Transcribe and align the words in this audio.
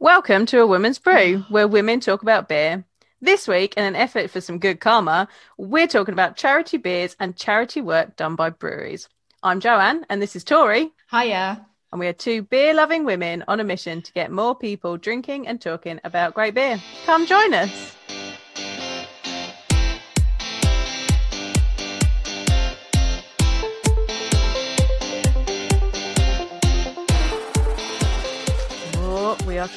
Welcome 0.00 0.46
to 0.46 0.60
A 0.60 0.66
Woman's 0.66 1.00
Brew, 1.00 1.44
where 1.48 1.66
women 1.66 1.98
talk 2.00 2.22
about 2.22 2.48
beer. 2.48 2.84
This 3.20 3.48
week, 3.48 3.74
in 3.76 3.82
an 3.82 3.96
effort 3.96 4.30
for 4.30 4.40
some 4.40 4.60
good 4.60 4.78
karma, 4.78 5.26
we're 5.56 5.88
talking 5.88 6.12
about 6.12 6.36
charity 6.36 6.76
beers 6.76 7.16
and 7.18 7.36
charity 7.36 7.80
work 7.80 8.14
done 8.14 8.36
by 8.36 8.50
breweries. 8.50 9.08
I'm 9.42 9.58
Joanne, 9.58 10.06
and 10.08 10.22
this 10.22 10.36
is 10.36 10.44
Tori, 10.44 10.92
Hiya. 11.10 11.66
and 11.90 11.98
we 11.98 12.06
are 12.06 12.12
two 12.12 12.42
beer 12.42 12.74
loving 12.74 13.04
women 13.04 13.42
on 13.48 13.58
a 13.58 13.64
mission 13.64 14.00
to 14.02 14.12
get 14.12 14.30
more 14.30 14.54
people 14.54 14.96
drinking 14.98 15.48
and 15.48 15.60
talking 15.60 15.98
about 16.04 16.34
great 16.34 16.54
beer. 16.54 16.80
Come 17.04 17.26
join 17.26 17.52
us. 17.54 17.96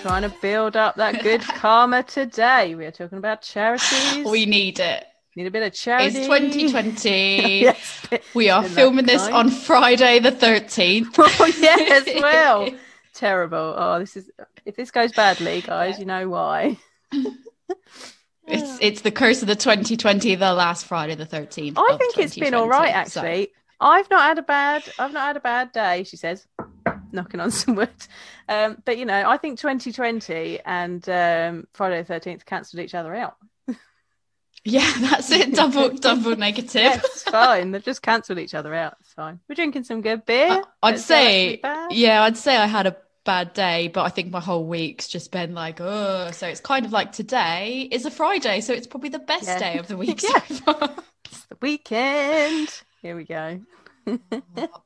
Trying 0.02 0.23
to 0.23 0.29
build 0.41 0.75
up 0.75 0.95
that 0.95 1.21
good 1.21 1.41
karma 1.55 2.03
today. 2.03 2.75
We 2.75 2.85
are 2.85 2.91
talking 2.91 3.17
about 3.17 3.41
charities. 3.41 4.25
We 4.25 4.45
need 4.45 4.80
it. 4.80 5.05
need 5.35 5.48
a 5.48 5.52
bit 5.52 5.63
of 5.63 5.73
charity. 5.73 6.17
It's 6.17 6.27
2020. 6.27 7.62
yes. 7.62 8.08
We 8.34 8.49
are 8.49 8.63
filming 8.63 9.05
this 9.05 9.27
on 9.27 9.49
Friday 9.49 10.20
the 10.20 10.31
13th. 10.31 11.16
Oh, 11.39 11.45
yes, 11.59 12.08
well. 12.22 12.70
Terrible. 13.13 13.75
Oh, 13.77 13.99
this 13.99 14.17
is 14.17 14.31
if 14.66 14.75
this 14.75 14.89
goes 14.91 15.11
badly, 15.11 15.61
guys, 15.61 15.99
you 15.99 16.05
know 16.05 16.30
why. 16.30 16.77
It's 18.47 18.77
it's 18.81 19.02
the 19.02 19.11
curse 19.11 19.41
of 19.41 19.47
the 19.47 19.55
2020, 19.55 20.36
the 20.36 20.53
last 20.53 20.86
Friday 20.86 21.16
the 21.16 21.25
13th. 21.25 21.73
I 21.77 21.97
think 21.97 22.17
it's 22.17 22.36
been 22.36 22.53
all 22.53 22.67
right 22.67 22.88
2020, 22.88 23.09
so- 23.09 23.20
actually. 23.20 23.52
I've 23.83 24.09
not 24.11 24.22
had 24.22 24.38
a 24.38 24.44
bad 24.44 24.83
I've 24.99 25.11
not 25.13 25.27
had 25.27 25.38
a 25.38 25.39
bad 25.39 25.72
day, 25.72 26.03
she 26.03 26.16
says, 26.16 26.45
knocking 27.13 27.39
on 27.39 27.51
some 27.51 27.75
wood. 27.75 27.89
Um, 28.49 28.81
but 28.85 28.97
you 28.97 29.05
know, 29.05 29.23
I 29.29 29.38
think 29.38 29.59
2020 29.59 30.59
and 30.65 31.07
um, 31.09 31.67
Friday 31.73 32.02
the 32.03 32.13
13th 32.13 32.45
cancelled 32.45 32.81
each 32.83 32.95
other 32.95 33.13
out. 33.15 33.35
Yeah, 34.63 34.91
that's 34.99 35.31
it. 35.31 35.55
Double 35.55 35.89
double 35.97 36.36
negative. 36.36 36.75
Yeah, 36.75 37.02
it's 37.03 37.23
fine. 37.23 37.71
They've 37.71 37.83
just 37.83 38.03
cancelled 38.03 38.38
each 38.38 38.53
other 38.53 38.75
out. 38.75 38.95
It's 39.02 39.11
fine. 39.13 39.39
We're 39.49 39.55
drinking 39.55 39.86
some 39.86 40.02
good 40.02 40.23
beer. 40.25 40.49
I- 40.52 40.63
I'd 40.83 40.99
say, 40.99 41.59
yeah, 41.89 42.21
I'd 42.21 42.38
say 42.38 42.55
I 42.55 42.67
had 42.67 42.86
a 42.86 42.95
bad 43.23 43.53
day, 43.53 43.88
but 43.88 44.03
I 44.03 44.09
think 44.09 44.30
my 44.31 44.39
whole 44.39 44.66
week's 44.67 45.08
just 45.08 45.31
been 45.31 45.55
like, 45.55 45.80
oh, 45.81 46.30
so 46.31 46.47
it's 46.47 46.61
kind 46.61 46.86
of 46.86 46.91
like 46.91 47.11
today 47.11 47.88
is 47.91 48.05
a 48.05 48.11
Friday, 48.11 48.61
so 48.61 48.71
it's 48.73 48.86
probably 48.86 49.09
the 49.09 49.17
best 49.19 49.45
Yeah. 49.47 49.58
day 49.58 49.77
of 49.80 49.88
the 49.88 49.97
week. 49.97 50.21
Yeah. 50.23 50.39
so 50.43 50.55
far. 50.73 50.95
It's 51.25 51.45
the 51.45 51.58
weekend. 51.59 52.69
Here 53.02 53.16
we 53.16 53.23
go. 53.23 53.61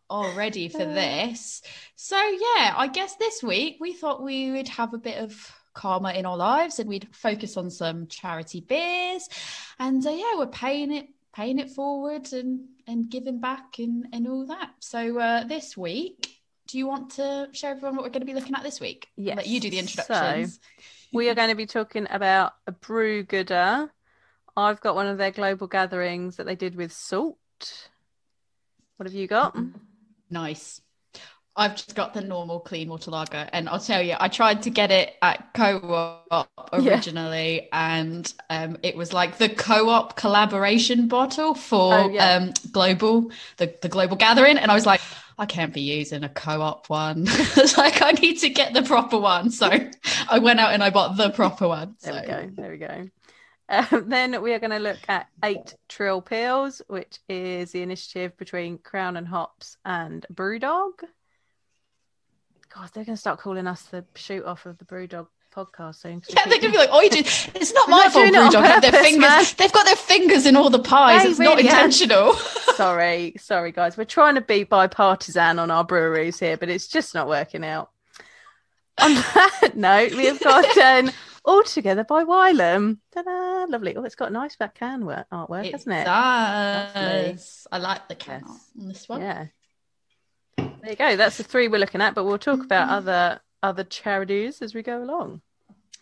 All 0.09 0.31
ready 0.36 0.68
for 0.70 0.78
this. 0.86 1.62
So 1.95 2.18
yeah, 2.18 2.73
I 2.76 2.90
guess 2.92 3.16
this 3.16 3.42
week 3.44 3.78
we 3.80 3.94
thought 3.94 4.23
we 4.23 4.52
would 4.52 4.68
have 4.70 4.94
a 4.94 4.98
bit 4.98 5.18
of 5.18 5.52
karma 5.73 6.12
in 6.14 6.26
our 6.26 6.38
lives 6.38 6.80
and 6.80 6.88
we'd 6.88 7.08
focus 7.12 7.58
on 7.58 7.70
some 7.70 8.08
charity 8.08 8.62
beers. 8.62 9.28
And 9.80 10.06
uh, 10.06 10.12
yeah, 10.12 10.38
we're 10.38 10.48
paying 10.48 10.92
it 10.94 11.08
paying 11.34 11.59
it 11.59 11.70
forward 11.70 12.31
and 12.31 12.62
and 12.88 13.09
giving 13.09 13.40
back 13.42 13.78
and 13.80 14.08
and 14.14 14.28
all 14.28 14.46
that. 14.48 14.72
So 14.80 15.20
uh 15.20 15.44
this 15.44 15.76
week 15.76 16.31
do 16.68 16.78
you 16.80 16.88
want 16.88 17.12
to 17.12 17.48
share 17.52 17.72
everyone 17.72 17.96
what 17.96 18.03
we're 18.03 18.09
going 18.09 18.22
to 18.22 18.26
be 18.26 18.34
looking 18.34 18.56
at 18.56 18.64
this 18.64 18.80
week? 18.80 19.08
Yes. 19.16 19.38
Let 19.38 19.48
you 19.48 19.59
do 19.59 19.70
the 19.70 19.78
So, 19.78 19.81
introductions. 19.81 20.59
we 21.14 21.30
are 21.30 21.36
going 21.36 21.50
to 21.50 21.56
be 21.56 21.68
talking 21.68 22.08
about 22.09 22.53
a 22.66 22.72
Brewgooder. 22.72 23.88
I've 24.58 24.81
got 24.81 24.96
one 24.96 25.06
of 25.06 25.20
their 25.20 25.30
global 25.30 25.68
gatherings 25.68 26.38
that 26.38 26.48
they 26.48 26.56
did 26.56 26.76
with 26.76 26.92
salt. 26.92 27.38
What 28.97 29.07
have 29.07 29.13
you 29.13 29.27
got? 29.27 29.55
Nice. 30.29 30.81
I've 31.55 31.75
just 31.75 31.95
got 31.95 32.13
the 32.13 32.21
normal 32.21 32.59
clean 32.61 32.89
water 32.89 33.11
lager, 33.11 33.47
and 33.53 33.69
I'll 33.69 33.79
tell 33.79 34.01
you, 34.01 34.15
I 34.19 34.27
tried 34.27 34.63
to 34.63 34.69
get 34.69 34.91
it 34.91 35.15
at 35.21 35.53
Co-op 35.53 36.49
Yeah. 36.75 37.01
originally, 37.03 37.69
and 37.73 38.33
um, 38.49 38.77
it 38.83 38.95
was 38.97 39.13
like 39.13 39.38
the 39.38 39.49
Co-op 39.49 40.17
collaboration 40.17 41.07
bottle 41.07 41.55
for 41.55 41.93
Oh, 41.95 42.09
yeah. 42.09 42.38
um, 42.38 42.53
global, 42.71 43.31
the 43.57 43.73
the 43.81 43.89
global 43.89 44.17
gathering, 44.17 44.57
and 44.57 44.72
I 44.72 44.75
was 44.75 44.85
like, 44.85 45.01
I 45.39 45.45
can't 45.45 45.73
be 45.73 45.81
using 45.81 46.25
a 46.25 46.29
Co-op 46.29 46.89
one. 46.89 47.23
it's 47.28 47.78
like 47.78 48.01
I 48.01 48.11
need 48.11 48.39
to 48.39 48.50
get 48.50 48.73
the 48.73 48.84
proper 48.84 49.17
one, 49.17 49.50
so 49.51 49.69
I 50.29 50.39
went 50.39 50.59
out 50.59 50.73
and 50.73 50.84
I 50.84 50.89
bought 50.89 51.17
the 51.17 51.29
proper 51.29 51.67
one. 51.69 51.95
There 52.01 52.13
So 52.13 52.16
we 52.16 52.22
go. 52.22 52.50
There 52.55 52.72
we 52.72 52.78
go. 52.78 53.09
Um, 53.70 54.06
then 54.09 54.42
we 54.42 54.53
are 54.53 54.59
going 54.59 54.72
to 54.72 54.80
look 54.80 55.00
at 55.08 55.28
Eight 55.44 55.76
Trill 55.90 56.22
Pils, 56.22 56.81
which 56.88 57.20
is 57.30 57.72
the 57.72 57.81
initiative 57.81 58.38
between 58.38 58.78
Crown 58.78 59.18
and 59.18 59.28
Hops 59.28 59.78
and 59.86 60.26
Brewdog. 60.34 61.03
God, 62.74 62.90
they're 62.94 63.06
going 63.06 63.16
to 63.16 63.22
start 63.22 63.40
calling 63.40 63.68
us 63.68 63.84
the 63.84 64.06
shoot 64.16 64.46
off 64.46 64.66
of 64.66 64.78
the 64.78 64.86
Brewdog 64.86 65.28
podcast 65.56 65.96
soon. 66.02 66.22
Yeah, 66.28 66.44
they're 66.48 66.59
gonna 66.59 66.74
be 66.74 66.78
like, 66.78 66.90
"Oh, 66.92 67.02
you 67.02 67.09
did. 67.09 67.26
It's 67.56 67.74
not 67.74 67.90
my 67.90 68.09
fault. 68.09 68.26
Brewdog 68.26 68.66
have 68.66 68.81
their 68.81 68.92
fingers. 68.92 69.22
man. 69.22 69.46
They've 69.58 69.72
got 69.72 69.86
their 69.86 69.96
fingers 69.96 70.46
in 70.46 70.56
all 70.56 70.70
the 70.70 70.80
pies. 70.80 71.24
They 71.24 71.30
it's 71.30 71.40
not 71.40 71.58
really 71.58 71.68
have. 71.68 71.86
intentional." 71.86 72.34
sorry, 72.76 73.36
sorry, 73.40 73.72
guys. 73.72 73.97
We're 73.97 74.03
trying 74.03 74.36
to 74.36 74.42
be 74.42 74.66
bipartisan 74.66 75.59
on 75.59 75.72
our 75.72 75.84
breweries 75.84 76.40
here, 76.40 76.58
but 76.58 76.70
it's 76.70 76.88
just 76.88 77.14
not 77.14 77.28
working 77.28 77.64
out. 77.64 77.92
On 79.02 79.14
that 79.14 79.72
note, 79.76 80.14
we 80.14 80.26
have 80.26 80.40
got 80.40 80.78
um, 80.78 81.12
All 81.45 81.63
Together 81.63 82.03
by 82.03 82.23
Wylam. 82.23 82.97
Ta-da! 83.13 83.66
Lovely. 83.69 83.95
Oh, 83.95 84.03
it's 84.03 84.16
got 84.16 84.31
nice 84.31 84.56
back 84.56 84.75
can 84.75 85.06
work, 85.06 85.28
artwork, 85.31 85.72
hasn't 85.72 85.95
it? 85.95 86.06
does. 86.06 87.67
I 87.72 87.78
like 87.78 88.07
the 88.07 88.16
can 88.16 88.44
Yes. 88.47 88.72
on 88.79 88.88
this 88.88 89.07
one. 89.07 89.22
Yeah. 89.22 89.45
There 90.57 90.89
you 90.89 90.95
go. 90.95 91.16
That's 91.16 91.38
the 91.38 91.44
three 91.44 91.67
we're 91.67 91.79
looking 91.79 92.01
at, 92.01 92.16
but 92.16 92.25
we'll 92.25 92.38
talk 92.38 92.63
about 92.63 92.89
mm. 92.89 92.94
other 92.94 93.41
other 93.61 93.84
charities 93.84 94.61
as 94.61 94.73
we 94.75 94.84
go 94.84 95.01
along. 95.03 95.41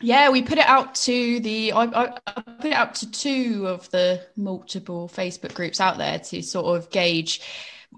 Yeah, 0.02 0.30
we 0.30 0.42
put 0.44 0.58
it 0.58 0.68
out 0.68 0.96
to 0.96 1.40
the. 1.40 1.72
I, 1.72 1.84
I, 1.84 2.18
I 2.28 2.42
put 2.42 2.66
it 2.66 2.74
out 2.74 2.96
to 2.96 3.12
two 3.12 3.68
of 3.68 3.90
the 3.92 4.22
multiple 4.36 5.10
Facebook 5.14 5.54
groups 5.54 5.80
out 5.80 5.98
there 5.98 6.20
to 6.20 6.42
sort 6.42 6.78
of 6.78 6.90
gauge. 6.90 7.42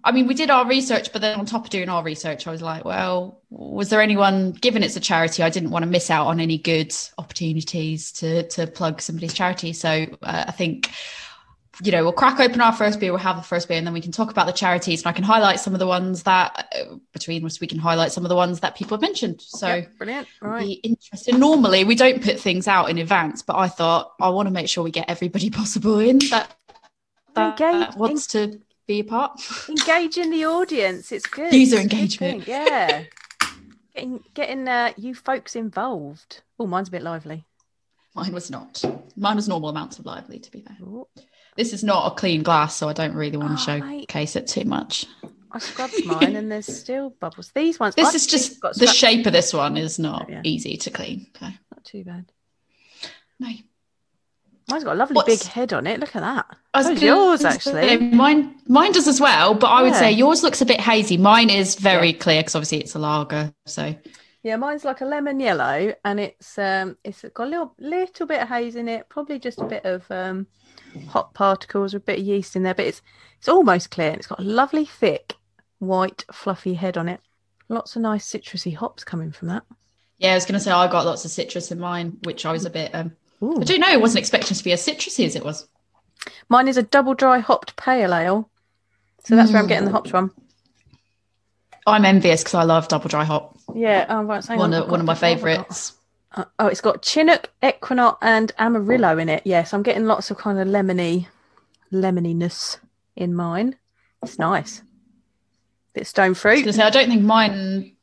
I 0.04 0.12
mean, 0.12 0.28
we 0.28 0.34
did 0.34 0.50
our 0.50 0.68
research, 0.68 1.12
but 1.12 1.22
then 1.22 1.40
on 1.40 1.46
top 1.46 1.66
of 1.66 1.70
doing 1.70 1.90
our 1.90 2.04
research, 2.04 2.48
I 2.48 2.52
was 2.52 2.62
like, 2.62 2.86
well, 2.86 3.42
was 3.50 3.90
there 3.90 4.02
anyone, 4.02 4.52
given 4.52 4.84
it's 4.84 4.96
a 4.96 5.00
charity, 5.00 5.44
I 5.44 5.50
didn't 5.50 5.72
want 5.72 5.84
to 5.84 5.90
miss 5.90 6.10
out 6.10 6.28
on 6.28 6.40
any 6.40 6.58
good 6.58 6.94
opportunities 7.18 8.12
to 8.14 8.48
to 8.50 8.68
plug 8.68 9.02
somebody's 9.02 9.34
charity. 9.34 9.74
So 9.74 10.06
uh, 10.22 10.46
I 10.48 10.52
think, 10.52 10.92
you 11.84 11.92
know, 11.92 12.04
we'll 12.04 12.14
crack 12.14 12.40
open 12.40 12.62
our 12.62 12.72
first 12.72 13.00
beer, 13.00 13.12
we'll 13.12 13.20
have 13.20 13.38
the 13.38 13.44
first 13.44 13.68
beer, 13.68 13.78
and 13.78 13.86
then 13.86 13.94
we 13.94 14.02
can 14.02 14.12
talk 14.12 14.32
about 14.32 14.48
the 14.48 14.54
charities, 14.54 15.02
and 15.02 15.08
I 15.08 15.12
can 15.14 15.24
highlight 15.24 15.60
some 15.60 15.74
of 15.74 15.80
the 15.80 15.88
ones 15.88 16.24
that 16.24 16.68
uh, 16.76 16.96
between 17.12 17.44
us 17.46 17.60
we 17.60 17.68
can 17.68 17.80
highlight 17.80 18.12
some 18.12 18.24
of 18.26 18.30
the 18.30 18.36
ones 18.36 18.60
that 18.62 18.76
people 18.76 18.96
have 18.98 19.02
mentioned. 19.02 19.42
So 19.42 19.68
Yep, 19.68 19.98
brilliant. 19.98 20.28
All 20.42 20.50
right. 20.50 20.66
be 20.66 20.74
interesting. 20.84 21.40
Normally, 21.40 21.84
we 21.84 21.96
don't 21.96 22.22
put 22.22 22.40
things 22.40 22.68
out 22.68 22.90
in 22.90 22.98
advance, 22.98 23.42
but 23.42 23.56
I 23.56 23.68
thought 23.68 24.12
I 24.22 24.30
want 24.30 24.48
to 24.48 24.54
make 24.54 24.70
sure 24.70 24.84
we 24.84 24.92
get 24.92 25.10
everybody 25.10 25.50
possible 25.62 26.00
in 26.00 26.20
that, 26.30 26.56
that 27.34 27.60
Engage- 27.60 27.96
wants 27.96 28.28
to 28.28 28.62
be 28.88 29.00
a 29.00 29.04
part. 29.04 29.40
Engaging 29.70 30.30
the 30.32 30.46
audience. 30.46 31.12
It's 31.12 31.26
good. 31.28 31.54
User 31.54 31.78
It's 31.78 31.86
a 31.86 31.88
good 31.88 31.94
engagement. 31.94 32.48
Yeah. 32.48 33.04
getting 33.96 34.24
getting 34.34 34.68
uh, 34.68 34.94
you 34.98 35.16
folks 35.16 35.56
involved. 35.56 36.42
Oh, 36.60 36.68
mine's 36.68 36.88
a 36.88 36.92
bit 36.92 37.02
lively. 37.04 37.46
Mine 38.16 38.34
was 38.34 38.50
not. 38.50 38.84
Mine 39.18 39.36
was 39.36 39.48
normal 39.50 39.70
amounts 39.70 40.00
of 40.00 40.06
lively, 40.06 40.40
to 40.40 40.50
be 40.52 40.62
fair. 40.62 40.78
Ooh, 40.82 41.08
This 41.58 41.74
is 41.74 41.84
not 41.84 42.12
a 42.12 42.16
clean 42.16 42.44
glass, 42.44 42.76
so 42.76 42.88
I 42.88 42.94
don't 42.94 43.14
really 43.14 43.36
want 43.38 43.60
to 43.60 43.72
Oh, 43.74 43.80
mate. 43.80 44.02
showcase 44.10 44.36
it 44.38 44.48
too 44.48 44.64
much. 44.64 45.06
I 45.52 45.60
scrubbed 45.60 46.06
mine 46.06 46.36
and 46.36 46.50
there's 46.52 46.66
still 46.82 47.10
bubbles. 47.20 47.52
These 47.54 47.80
ones. 47.80 47.96
This 47.96 48.08
I 48.10 48.16
is 48.16 48.28
just 48.28 48.62
the 48.62 48.88
shape 48.88 49.26
of 49.26 49.34
this 49.34 49.54
one 49.54 49.76
is 49.78 50.00
not 50.00 50.28
Oh, 50.30 50.32
yeah. 50.32 50.42
easy 50.44 50.78
to 50.78 50.90
clean. 50.92 51.28
Okay. 51.36 51.58
Not 51.74 51.84
too 51.84 52.04
bad. 52.06 52.32
No. 53.40 53.50
Mine's 54.70 54.84
got 54.84 54.94
a 54.94 55.00
lovely 55.00 55.16
What's- 55.16 55.44
big 55.44 55.52
head 55.52 55.74
on 55.74 55.86
it. 55.86 56.00
Look 56.00 56.16
at 56.16 56.22
that. 56.22 56.46
I 56.74 56.80
was 56.80 56.88
So's 56.88 57.02
yours, 57.04 57.42
say, 57.42 57.48
actually. 57.50 57.98
Mine, 57.98 58.56
mine 58.68 58.92
does 58.92 59.08
as 59.08 59.22
well, 59.22 59.54
but 59.54 59.68
I 59.68 59.82
would 59.84 59.94
Yeah. 59.94 60.00
say 60.00 60.12
yours 60.12 60.42
looks 60.44 60.62
a 60.62 60.66
bit 60.66 60.80
hazy. 60.82 61.18
Mine 61.18 61.50
is 61.50 61.76
very 61.76 62.14
clear 62.14 62.42
because 62.42 62.56
obviously 62.56 62.80
it's 62.80 62.96
a 62.96 63.00
lager. 63.00 63.54
So 63.68 63.96
Yeah, 64.42 64.56
mine's 64.58 64.84
like 64.86 65.02
a 65.02 65.06
lemon 65.06 65.40
yellow, 65.40 65.94
and 66.04 66.20
it's 66.20 66.58
um, 66.58 66.98
it's 67.04 67.24
got 67.34 67.48
a 67.48 67.50
little 67.50 67.74
little 67.80 68.26
bit 68.28 68.42
of 68.42 68.48
haze 68.48 68.76
in 68.76 68.88
it, 68.88 69.08
probably 69.10 69.40
just 69.40 69.60
a 69.60 69.66
bit 69.66 69.86
of 69.86 70.10
um, 70.12 70.48
hop 71.10 71.34
particles, 71.34 71.94
with 71.94 72.04
a 72.04 72.06
bit 72.06 72.20
of 72.20 72.26
yeast 72.26 72.56
in 72.56 72.64
there, 72.64 72.74
but 72.76 72.86
it's 72.86 73.02
it's 73.40 73.48
almost 73.50 73.92
clear, 73.92 74.10
and 74.10 74.18
it's 74.18 74.28
got 74.28 74.40
a 74.40 74.44
lovely 74.44 74.86
thick 74.86 75.36
white 75.80 76.26
fluffy 76.32 76.74
head 76.76 76.98
on 76.98 77.08
it. 77.10 77.22
Lots 77.70 77.96
of 77.96 78.02
nice 78.02 78.26
citrusy 78.32 78.76
hops 78.76 79.04
coming 79.04 79.32
from 79.32 79.48
that. 79.50 79.64
yeah, 80.18 80.32
I 80.32 80.36
was 80.36 80.46
going 80.46 80.54
to 80.54 80.60
say 80.60 80.72
I 80.72 80.88
got 80.88 81.06
lots 81.06 81.26
of 81.26 81.32
citrus 81.32 81.72
in 81.72 81.80
mine, 81.80 82.18
which 82.24 82.46
I 82.46 82.52
was 82.52 82.66
a 82.66 82.70
bit. 82.70 82.94
Um, 82.96 83.14
Ooh. 83.44 83.60
I 83.62 83.64
don't 83.64 83.80
know. 83.80 83.88
I 83.88 83.98
wasn't 83.98 84.20
expecting 84.20 84.56
to 84.56 84.64
be 84.64 84.72
as 84.72 84.86
citrusy 84.86 85.26
as 85.26 85.36
it 85.36 85.44
was. 85.44 85.68
Mine 86.50 86.68
is 86.68 86.78
a 86.78 86.84
double 86.84 87.14
dry 87.14 87.40
hopped 87.40 87.76
pale 87.76 88.14
ale, 88.14 88.50
so 89.24 89.36
that's 89.36 89.52
where 89.52 89.62
I'm 89.62 89.68
getting 89.68 89.86
the 89.86 89.92
Mm. 89.92 89.96
hops 89.96 90.10
from. 90.10 90.32
I'm 91.88 92.06
envious 92.06 92.42
because 92.42 92.56
I 92.56 92.64
love 92.64 92.88
double 92.88 93.10
dry 93.10 93.24
hop. 93.24 93.58
Yeah, 93.76 94.06
oh, 94.10 94.24
right, 94.24 94.44
One 94.50 94.74
on, 94.74 94.84
of 94.84 94.90
one 94.90 95.00
of 95.02 95.06
my 95.06 95.14
got- 95.14 95.22
what 95.22 95.22
have 95.22 95.24
I 95.24 95.36
got? 95.36 95.38
favourites. 95.68 95.94
Uh, 96.34 96.46
oh, 96.60 96.68
it's 96.68 96.82
got 96.82 97.02
Chinook, 97.04 97.52
Equinox, 97.64 98.18
and 98.22 98.52
Amarillo 98.58 99.18
in 99.18 99.30
it. 99.30 99.44
Yes, 99.46 99.74
I'm 99.74 99.84
getting 99.84 100.06
lots 100.06 100.32
of 100.32 100.38
kind 100.38 100.60
of 100.60 100.68
lemony, 100.68 101.28
lemoniness 101.92 102.78
in 103.16 103.34
mine. 103.36 103.76
It's 104.24 104.40
nice. 104.40 104.82
Bit 105.94 106.02
of 106.02 106.08
stone 106.08 106.26
I 106.26 106.30
was 106.30 106.40
fruit. 106.40 106.60
gonna 106.62 106.74
say 106.74 106.84
I 106.84 106.90
don't 106.90 107.08
think 107.08 107.22
mine 107.22 107.96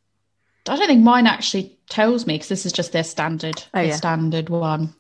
I 0.69 0.77
don't 0.77 0.87
think 0.87 1.03
mine 1.03 1.27
actually 1.27 1.77
tells 1.91 2.25
me 2.25 2.35
because 2.35 2.49
this 2.49 2.65
is 2.65 2.73
just 2.73 2.93
their 2.93 3.03
standard, 3.05 3.65
Oh, 3.75 3.79
their 3.81 3.87
yeah. 3.89 3.97
standard 3.97 4.49
one. 4.49 4.95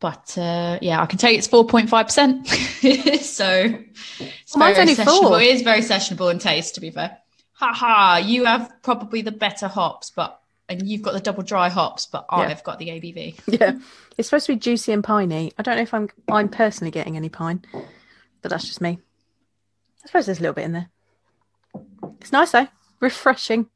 But 0.00 0.38
uh, 0.38 0.78
yeah, 0.80 1.02
I 1.02 1.06
can 1.06 1.18
tell 1.18 1.30
you 1.30 1.38
it's 1.38 1.46
four 1.48 1.66
point 1.66 1.88
five 1.90 2.06
percent. 2.06 2.46
So 3.20 3.74
it's 4.20 4.56
Mine's 4.56 4.76
very 4.76 4.80
only 4.90 4.94
sessionable. 4.94 5.20
four. 5.20 5.40
It 5.40 5.48
is 5.48 5.62
very 5.62 5.80
sessionable 5.80 6.30
in 6.30 6.38
taste, 6.38 6.74
to 6.76 6.80
be 6.80 6.90
fair. 6.90 7.18
Ha 7.54 7.72
ha! 7.72 8.16
You 8.24 8.44
have 8.44 8.72
probably 8.82 9.22
the 9.22 9.32
better 9.32 9.66
hops, 9.66 10.10
but 10.10 10.40
and 10.68 10.86
you've 10.88 11.02
got 11.02 11.12
the 11.14 11.20
double 11.20 11.42
dry 11.42 11.68
hops, 11.68 12.06
but 12.06 12.26
Yeah. 12.30 12.38
I've 12.38 12.62
got 12.62 12.78
the 12.78 12.88
ABV. 12.88 13.40
Yeah, 13.60 13.78
it's 14.16 14.28
supposed 14.28 14.46
to 14.46 14.52
be 14.52 14.58
juicy 14.58 14.92
and 14.92 15.02
piney. 15.02 15.52
I 15.58 15.62
don't 15.62 15.76
know 15.76 15.82
if 15.82 15.92
I'm 15.92 16.08
I'm 16.30 16.48
personally 16.48 16.90
getting 16.92 17.16
any 17.16 17.28
pine, 17.28 17.64
but 18.42 18.50
that's 18.50 18.64
just 18.64 18.80
me. 18.80 19.00
I 20.04 20.06
suppose 20.06 20.26
there's 20.26 20.38
a 20.38 20.42
little 20.42 20.54
bit 20.54 20.64
in 20.64 20.72
there. 20.72 20.88
It's 22.20 22.30
nice 22.32 22.52
though, 22.52 22.68
refreshing. 23.00 23.66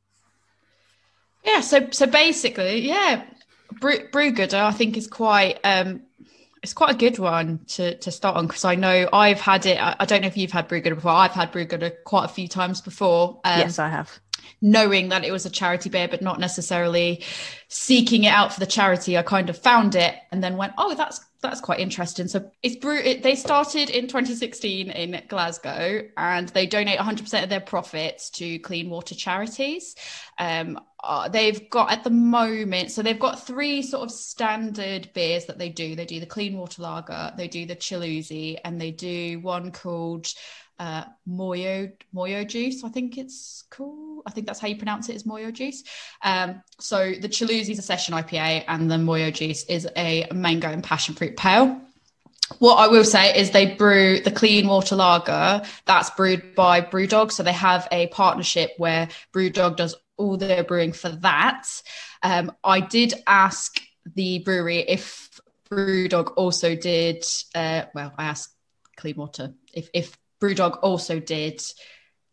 Yeah, 1.45 1.61
so 1.61 1.89
so 1.91 2.07
basically, 2.07 2.87
yeah, 2.87 3.25
Brew, 3.81 4.09
Brewgooder 4.11 4.55
I 4.63 4.71
think 4.71 4.97
is 4.97 5.09
quite 5.09 5.59
um 5.65 6.03
it's 6.63 6.73
quite 6.73 6.95
a 6.95 6.97
good 6.99 7.19
one 7.19 7.61
to 7.69 7.97
to 7.99 8.11
start 8.11 8.37
on 8.37 8.47
because 8.47 8.65
I 8.65 8.75
know 8.75 9.09
I've 9.13 9.41
had 9.41 9.67
it. 9.67 9.79
I, 9.81 9.97
I 10.01 10.05
don't 10.05 10.23
know 10.23 10.29
if 10.29 10.37
you've 10.37 10.53
had 10.53 10.69
Brewgooder 10.69 10.95
before. 10.95 11.11
I've 11.11 11.33
had 11.33 11.53
Brewgooder 11.53 11.93
quite 12.05 12.25
a 12.25 12.29
few 12.29 12.49
times 12.49 12.81
before. 12.81 13.41
Um, 13.45 13.59
yes, 13.59 13.79
I 13.79 13.89
have. 13.89 14.21
knowing 14.61 15.09
that 15.09 15.25
it 15.25 15.33
was 15.33 15.45
a 15.45 15.51
charity 15.51 15.91
beer, 15.91 16.09
but 16.09 16.23
not 16.23 16.39
necessarily 16.39 17.23
seeking 17.69 18.25
it 18.25 18.29
out 18.33 18.53
for 18.53 18.61
the 18.61 18.67
charity. 18.67 19.19
I 19.19 19.23
kind 19.23 19.51
of 19.51 19.59
found 19.59 19.95
it 19.97 20.15
and 20.31 20.43
then 20.43 20.57
went, 20.57 20.73
oh, 20.79 20.95
that's 20.95 21.21
that's 21.43 21.61
quite 21.61 21.81
interesting. 21.81 22.29
So 22.29 22.51
it's. 22.63 22.77
It, 22.83 23.23
they 23.23 23.35
started 23.35 23.91
in 23.91 24.07
2016 24.07 24.91
in 24.91 25.23
Glasgow, 25.29 26.03
and 26.17 26.49
they 26.51 26.67
donate 26.67 26.99
100% 26.99 27.43
of 27.43 27.49
their 27.49 27.61
profits 27.61 28.31
to 28.31 28.59
clean 28.61 28.89
water 28.89 29.15
charities. 29.15 29.97
Um, 30.39 30.79
uh, 31.05 31.29
they've 31.29 31.69
got 31.69 31.91
at 31.91 32.05
the 32.05 32.11
moment, 32.11 32.93
so 32.93 33.03
they've 33.03 33.19
got 33.19 33.45
three 33.45 33.83
sort 33.83 34.05
of 34.05 34.13
standard 34.13 35.11
beers 35.15 35.47
that 35.47 35.59
they 35.59 35.69
do. 35.69 35.97
They 35.97 36.07
do 36.07 36.21
the 36.21 36.27
clean 36.27 36.57
water 36.57 36.81
lager, 36.81 37.33
they 37.37 37.49
do 37.49 37.67
the 37.67 37.75
Chiluzi, 37.75 38.59
and 38.65 38.81
they 38.81 38.93
do 38.93 39.41
one 39.41 39.73
called 39.73 40.29
uh 40.83 41.05
moyo 41.29 41.93
moyo 42.13 42.47
juice 42.47 42.83
i 42.83 42.89
think 42.89 43.17
it's 43.17 43.65
cool 43.71 44.23
i 44.27 44.31
think 44.31 44.47
that's 44.47 44.59
how 44.59 44.67
you 44.67 44.77
pronounce 44.77 45.09
it 45.09 45.15
is 45.15 45.23
moyo 45.23 45.53
juice 45.53 45.85
um 46.23 46.61
so 46.81 47.13
the 47.13 47.29
Chiluzi 47.29 47.71
is 47.71 47.79
a 47.79 47.83
session 47.83 48.15
ipa 48.15 48.65
and 48.67 48.91
the 48.91 48.97
moyo 48.97 49.33
juice 49.33 49.65
is 49.65 49.89
a 49.97 50.27
mango 50.33 50.69
and 50.69 50.83
passion 50.83 51.15
fruit 51.15 51.37
pale 51.37 51.81
what 52.59 52.77
I 52.77 52.89
will 52.89 53.05
say 53.05 53.39
is 53.39 53.51
they 53.51 53.75
brew 53.77 54.21
the 54.21 54.31
clean 54.31 54.67
water 54.69 54.97
lager 54.97 55.63
that's 55.87 56.11
brewed 56.11 56.55
by 56.55 56.83
Brewdog. 56.83 57.33
So 57.33 57.43
they 57.43 57.53
have 57.53 57.89
a 57.91 58.09
partnership 58.09 58.73
where 58.77 59.09
Brewdog 59.33 59.77
does 59.77 59.95
all 60.19 60.37
their 60.37 60.63
brewing 60.63 60.93
for 60.93 61.09
that. 61.09 61.67
Um, 62.23 62.53
I 62.63 62.81
did 62.81 63.15
ask 63.27 63.81
the 64.15 64.41
brewery 64.41 64.81
if 64.81 65.41
Brewdog 65.71 66.35
also 66.37 66.77
did, 66.77 67.25
uh, 67.55 67.85
well, 67.95 68.13
I 68.19 68.25
asked 68.25 68.51
Clean 68.97 69.17
Water 69.17 69.55
if, 69.73 69.89
if 69.95 70.19
Brewdog 70.43 70.81
also 70.83 71.21
did 71.21 71.63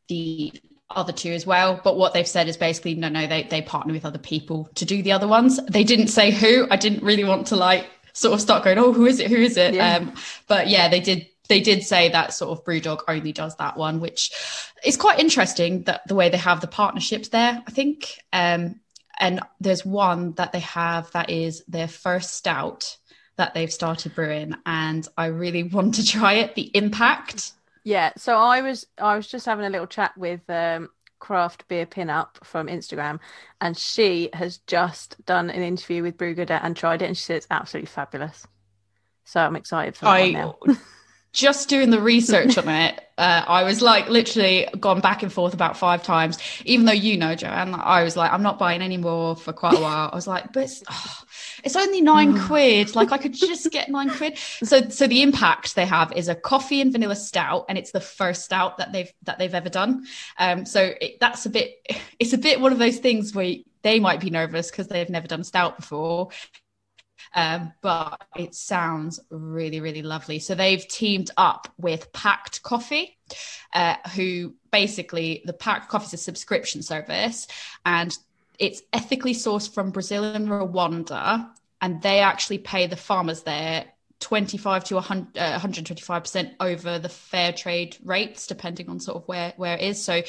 the 0.08 0.52
other 0.90 1.14
two 1.14 1.32
as 1.32 1.46
well. 1.46 1.80
But 1.84 1.98
what 1.98 2.14
they've 2.14 2.28
said 2.28 2.48
is 2.48 2.58
basically, 2.58 2.96
no, 2.96 3.10
no, 3.10 3.28
they, 3.28 3.44
they 3.44 3.62
partner 3.62 3.94
with 3.94 4.06
other 4.06 4.18
people 4.18 4.70
to 4.76 4.86
do 4.86 5.04
the 5.04 5.12
other 5.12 5.28
ones. 5.28 5.60
They 5.68 5.84
didn't 5.84 6.08
say 6.08 6.32
who. 6.32 6.68
I 6.72 6.78
didn't 6.78 7.04
really 7.04 7.24
want 7.24 7.48
to 7.48 7.56
like 7.56 7.88
sort 8.14 8.34
of 8.34 8.42
start 8.42 8.64
going, 8.64 8.78
oh, 8.78 8.92
who 8.92 9.06
is 9.06 9.20
it? 9.20 9.30
Who 9.30 9.38
is 9.38 9.58
it? 9.58 9.76
Yeah. 9.76 9.98
Um, 9.98 10.14
but 10.48 10.68
yeah, 10.68 10.90
they 10.90 11.00
did. 11.00 11.28
They 11.48 11.62
did 11.62 11.84
say 11.84 12.10
that 12.10 12.34
sort 12.34 12.58
of 12.58 12.64
Brewdog 12.64 13.02
only 13.08 13.32
does 13.32 13.56
that 13.56 13.76
one, 13.76 14.00
which 14.00 14.32
is 14.86 14.98
quite 14.98 15.20
interesting 15.20 15.82
that 15.84 16.08
the 16.08 16.14
way 16.14 16.30
they 16.30 16.38
have 16.38 16.62
the 16.62 16.68
partnerships 16.68 17.30
there. 17.30 17.64
I 17.66 17.72
think, 17.72 18.20
um, 18.32 18.80
and 19.20 19.40
there's 19.60 19.84
one 19.84 20.34
that 20.34 20.52
they 20.52 20.60
have 20.60 21.10
that 21.14 21.32
is 21.32 21.64
their 21.68 21.88
first 21.88 22.36
stout 22.36 22.98
that 23.38 23.56
they've 23.56 23.74
started 23.74 24.14
brewing, 24.14 24.54
and 24.66 25.08
I 25.18 25.28
really 25.28 25.64
want 25.76 25.96
to 25.96 26.06
try 26.06 26.34
it. 26.34 26.54
The 26.56 26.70
impact. 26.76 27.54
Yeah, 27.90 28.12
so 28.18 28.38
I 28.38 28.62
was 28.62 28.86
I 29.00 29.16
was 29.16 29.26
just 29.26 29.48
having 29.48 29.66
a 29.66 29.70
little 29.72 29.88
chat 29.88 30.16
with 30.16 30.48
um, 30.48 30.90
Craft 31.18 31.68
Beer 31.68 31.88
Pinup 31.88 32.36
from 32.44 32.68
Instagram, 32.68 33.20
and 33.62 33.76
she 33.76 34.30
has 34.34 34.60
just 34.68 35.16
done 35.26 35.50
an 35.50 35.64
interview 35.64 36.04
with 36.04 36.16
Brewgooder 36.16 36.60
and 36.62 36.78
tried 36.78 37.02
it, 37.02 37.06
and 37.06 37.18
she 37.18 37.24
said 37.24 37.38
it's 37.38 37.48
absolutely 37.50 37.88
fabulous. 37.88 38.46
So 39.26 39.40
I'm 39.42 39.56
excited 39.56 39.98
for 39.98 40.06
that 40.06 40.12
I 40.12 40.30
now. 40.30 40.60
just 41.32 41.70
doing 41.70 41.90
the 41.90 42.02
research 42.02 42.58
on 42.58 42.68
it, 42.68 43.00
uh, 43.18 43.44
I 43.48 43.64
was 43.64 43.82
like 43.82 44.10
literally 44.10 44.68
gone 44.80 45.02
back 45.02 45.24
and 45.24 45.32
forth 45.32 45.54
about 45.54 45.78
five 45.78 46.04
times. 46.04 46.38
Even 46.66 46.86
though 46.86 46.94
you 46.94 47.18
know, 47.18 47.36
Joanne, 47.36 47.76
I 47.76 48.04
was 48.04 48.16
like, 48.16 48.32
I'm 48.32 48.42
not 48.42 48.58
buying 48.58 48.82
any 48.82 48.98
more 48.98 49.36
for 49.36 49.54
quite 49.54 49.78
a 49.78 49.82
while. 49.82 50.10
I 50.12 50.16
was 50.16 50.26
like, 50.26 50.54
but 50.54 50.64
it's, 50.64 50.84
oh, 50.90 51.22
it's 51.64 51.76
only 51.76 52.02
nine 52.02 52.40
quid. 52.48 52.96
Like 52.96 53.12
I 53.12 53.18
could 53.18 53.34
just 53.34 53.70
get 53.72 53.90
nine 53.90 54.10
quid. 54.10 54.38
So, 54.38 54.90
so 54.90 55.06
the 55.06 55.22
impact 55.22 55.76
they 55.76 55.86
have 55.86 56.14
is 56.14 56.30
a 56.30 56.36
coffee 56.36 56.82
and 56.82 56.92
vanilla 56.92 57.16
stout, 57.16 57.66
and 57.70 57.78
it's 57.78 57.92
the 57.92 58.00
first 58.02 58.46
stout 58.46 58.78
that 58.78 58.92
they've 58.92 59.12
that 59.24 59.38
they've 59.38 59.54
ever 59.54 59.70
done. 59.70 60.06
Um, 60.38 60.66
so 60.66 60.94
it, 61.00 61.20
that's 61.20 61.46
a 61.46 61.50
bit. 61.50 61.76
It's 62.20 62.34
a 62.34 62.38
bit 62.38 62.60
one 62.60 62.74
of 62.74 62.80
those 62.80 62.98
things 62.98 63.34
where 63.34 63.56
they 63.82 64.02
might 64.02 64.20
be 64.20 64.30
nervous 64.30 64.70
because 64.70 64.90
they've 64.90 65.10
never 65.10 65.26
done 65.26 65.46
stout 65.46 65.78
before. 65.78 66.32
Um, 67.36 67.74
but 67.82 68.22
it 68.36 68.56
sounds 68.56 69.20
really, 69.30 69.80
really 69.80 70.02
lovely. 70.02 70.40
So 70.40 70.56
they've 70.56 70.88
teamed 70.88 71.32
up 71.38 71.72
with 71.78 72.12
Pact 72.12 72.64
Coffee, 72.64 73.18
uh, 73.74 73.96
who 74.16 74.56
basically 74.72 75.44
the 75.46 75.54
Pact 75.54 75.90
Coffee 75.90 76.06
is 76.06 76.14
a 76.14 76.18
subscription 76.18 76.82
service, 76.82 77.48
and 77.86 78.18
it's 78.58 78.82
ethically 78.94 79.34
sourced 79.34 79.74
from 79.74 79.92
Brazil 79.92 80.24
and 80.24 80.48
Rwanda, 80.48 81.50
and 81.82 82.02
they 82.02 82.20
actually 82.20 82.58
pay 82.58 82.88
the 82.88 82.98
farmers 82.98 83.44
there 83.44 83.86
25 84.20 84.84
to 84.86 84.96
100, 84.96 85.38
uh, 85.38 85.60
125% 85.60 86.52
over 86.60 87.00
the 87.00 87.10
fair 87.10 87.54
trade 87.54 87.98
rates, 88.04 88.48
depending 88.48 88.90
on 88.90 89.00
sort 89.00 89.18
of 89.18 89.28
where, 89.28 89.54
where 89.56 89.78
it 89.78 89.82
is. 89.82 90.04
So 90.04 90.22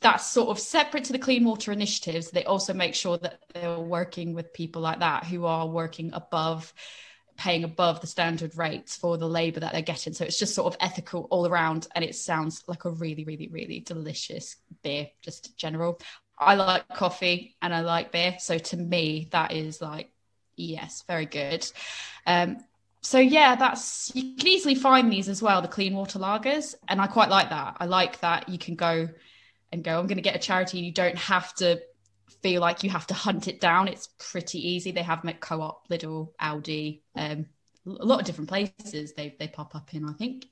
that's 0.00 0.26
sort 0.30 0.48
of 0.48 0.58
separate 0.58 1.04
to 1.04 1.12
the 1.12 1.18
clean 1.18 1.44
water 1.44 1.72
initiatives. 1.72 2.30
They 2.30 2.44
also 2.44 2.72
make 2.72 2.94
sure 2.94 3.18
that 3.18 3.40
they're 3.52 3.78
working 3.78 4.34
with 4.34 4.52
people 4.52 4.82
like 4.82 5.00
that 5.00 5.24
who 5.24 5.46
are 5.46 5.66
working 5.66 6.10
above, 6.12 6.72
paying 7.36 7.64
above 7.64 8.00
the 8.00 8.06
standard 8.06 8.56
rates 8.56 8.96
for 8.96 9.18
the 9.18 9.28
labor 9.28 9.60
that 9.60 9.72
they're 9.72 9.82
getting. 9.82 10.12
So 10.12 10.24
it's 10.24 10.38
just 10.38 10.54
sort 10.54 10.72
of 10.72 10.78
ethical 10.80 11.26
all 11.30 11.46
around. 11.46 11.88
And 11.94 12.04
it 12.04 12.14
sounds 12.14 12.62
like 12.66 12.84
a 12.84 12.90
really, 12.90 13.24
really, 13.24 13.48
really 13.48 13.80
delicious 13.80 14.56
beer, 14.82 15.08
just 15.22 15.56
general. 15.56 16.00
I 16.38 16.54
like 16.54 16.88
coffee 16.88 17.56
and 17.60 17.74
I 17.74 17.80
like 17.80 18.12
beer. 18.12 18.36
So 18.38 18.58
to 18.58 18.76
me, 18.76 19.28
that 19.32 19.52
is 19.52 19.80
like, 19.82 20.10
yes, 20.56 21.04
very 21.06 21.26
good. 21.26 21.70
Um, 22.26 22.58
so 23.02 23.18
yeah, 23.18 23.56
that's 23.56 24.12
you 24.14 24.36
can 24.36 24.46
easily 24.46 24.74
find 24.74 25.10
these 25.10 25.28
as 25.28 25.42
well, 25.42 25.62
the 25.62 25.68
clean 25.68 25.94
water 25.94 26.18
lagers, 26.18 26.74
and 26.86 27.00
I 27.00 27.06
quite 27.06 27.30
like 27.30 27.48
that. 27.48 27.78
I 27.80 27.86
like 27.86 28.20
that 28.20 28.48
you 28.48 28.58
can 28.58 28.74
go 28.74 29.08
and 29.72 29.84
go. 29.84 29.98
I'm 29.98 30.06
going 30.06 30.16
to 30.16 30.22
get 30.22 30.36
a 30.36 30.40
charity. 30.40 30.78
You 30.78 30.92
don't 30.92 31.18
have 31.18 31.54
to 31.56 31.80
feel 32.42 32.60
like 32.60 32.82
you 32.82 32.90
have 32.90 33.06
to 33.08 33.14
hunt 33.14 33.48
it 33.48 33.60
down. 33.60 33.88
It's 33.88 34.08
pretty 34.18 34.66
easy. 34.66 34.92
They 34.92 35.02
have 35.02 35.22
them 35.22 35.30
at 35.30 35.40
Co-op, 35.40 35.88
Lidl, 35.88 36.32
Aldi, 36.40 37.00
um, 37.16 37.46
a 37.86 38.04
lot 38.04 38.20
of 38.20 38.26
different 38.26 38.48
places. 38.48 39.12
They 39.14 39.34
they 39.38 39.48
pop 39.48 39.74
up 39.74 39.94
in. 39.94 40.08
I 40.08 40.12
think. 40.12 40.46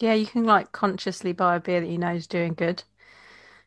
Yeah, 0.00 0.14
you 0.14 0.26
can 0.26 0.44
like 0.44 0.72
consciously 0.72 1.32
buy 1.32 1.56
a 1.56 1.60
beer 1.60 1.80
that 1.80 1.88
you 1.88 1.98
know 1.98 2.14
is 2.14 2.26
doing 2.26 2.54
good. 2.54 2.82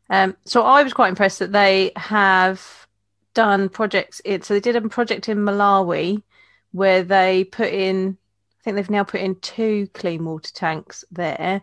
Um, 0.10 0.38
so 0.46 0.64
I 0.64 0.84
was 0.84 0.94
quite 0.94 1.10
impressed 1.10 1.40
that 1.40 1.52
they 1.52 1.92
have 1.96 2.88
done 3.34 3.70
projects. 3.70 4.20
In, 4.22 4.42
so 4.42 4.54
they 4.54 4.60
did 4.60 4.76
a 4.76 4.90
project 4.90 5.30
in 5.30 5.40
Malawi 5.40 6.24
where 6.72 7.04
they 7.04 7.44
put 7.44 7.70
in. 7.70 8.18
I 8.60 8.64
think 8.64 8.76
they've 8.76 8.90
now 8.90 9.04
put 9.04 9.22
in 9.22 9.40
two 9.40 9.88
clean 9.94 10.26
water 10.26 10.52
tanks 10.54 11.06
there, 11.12 11.62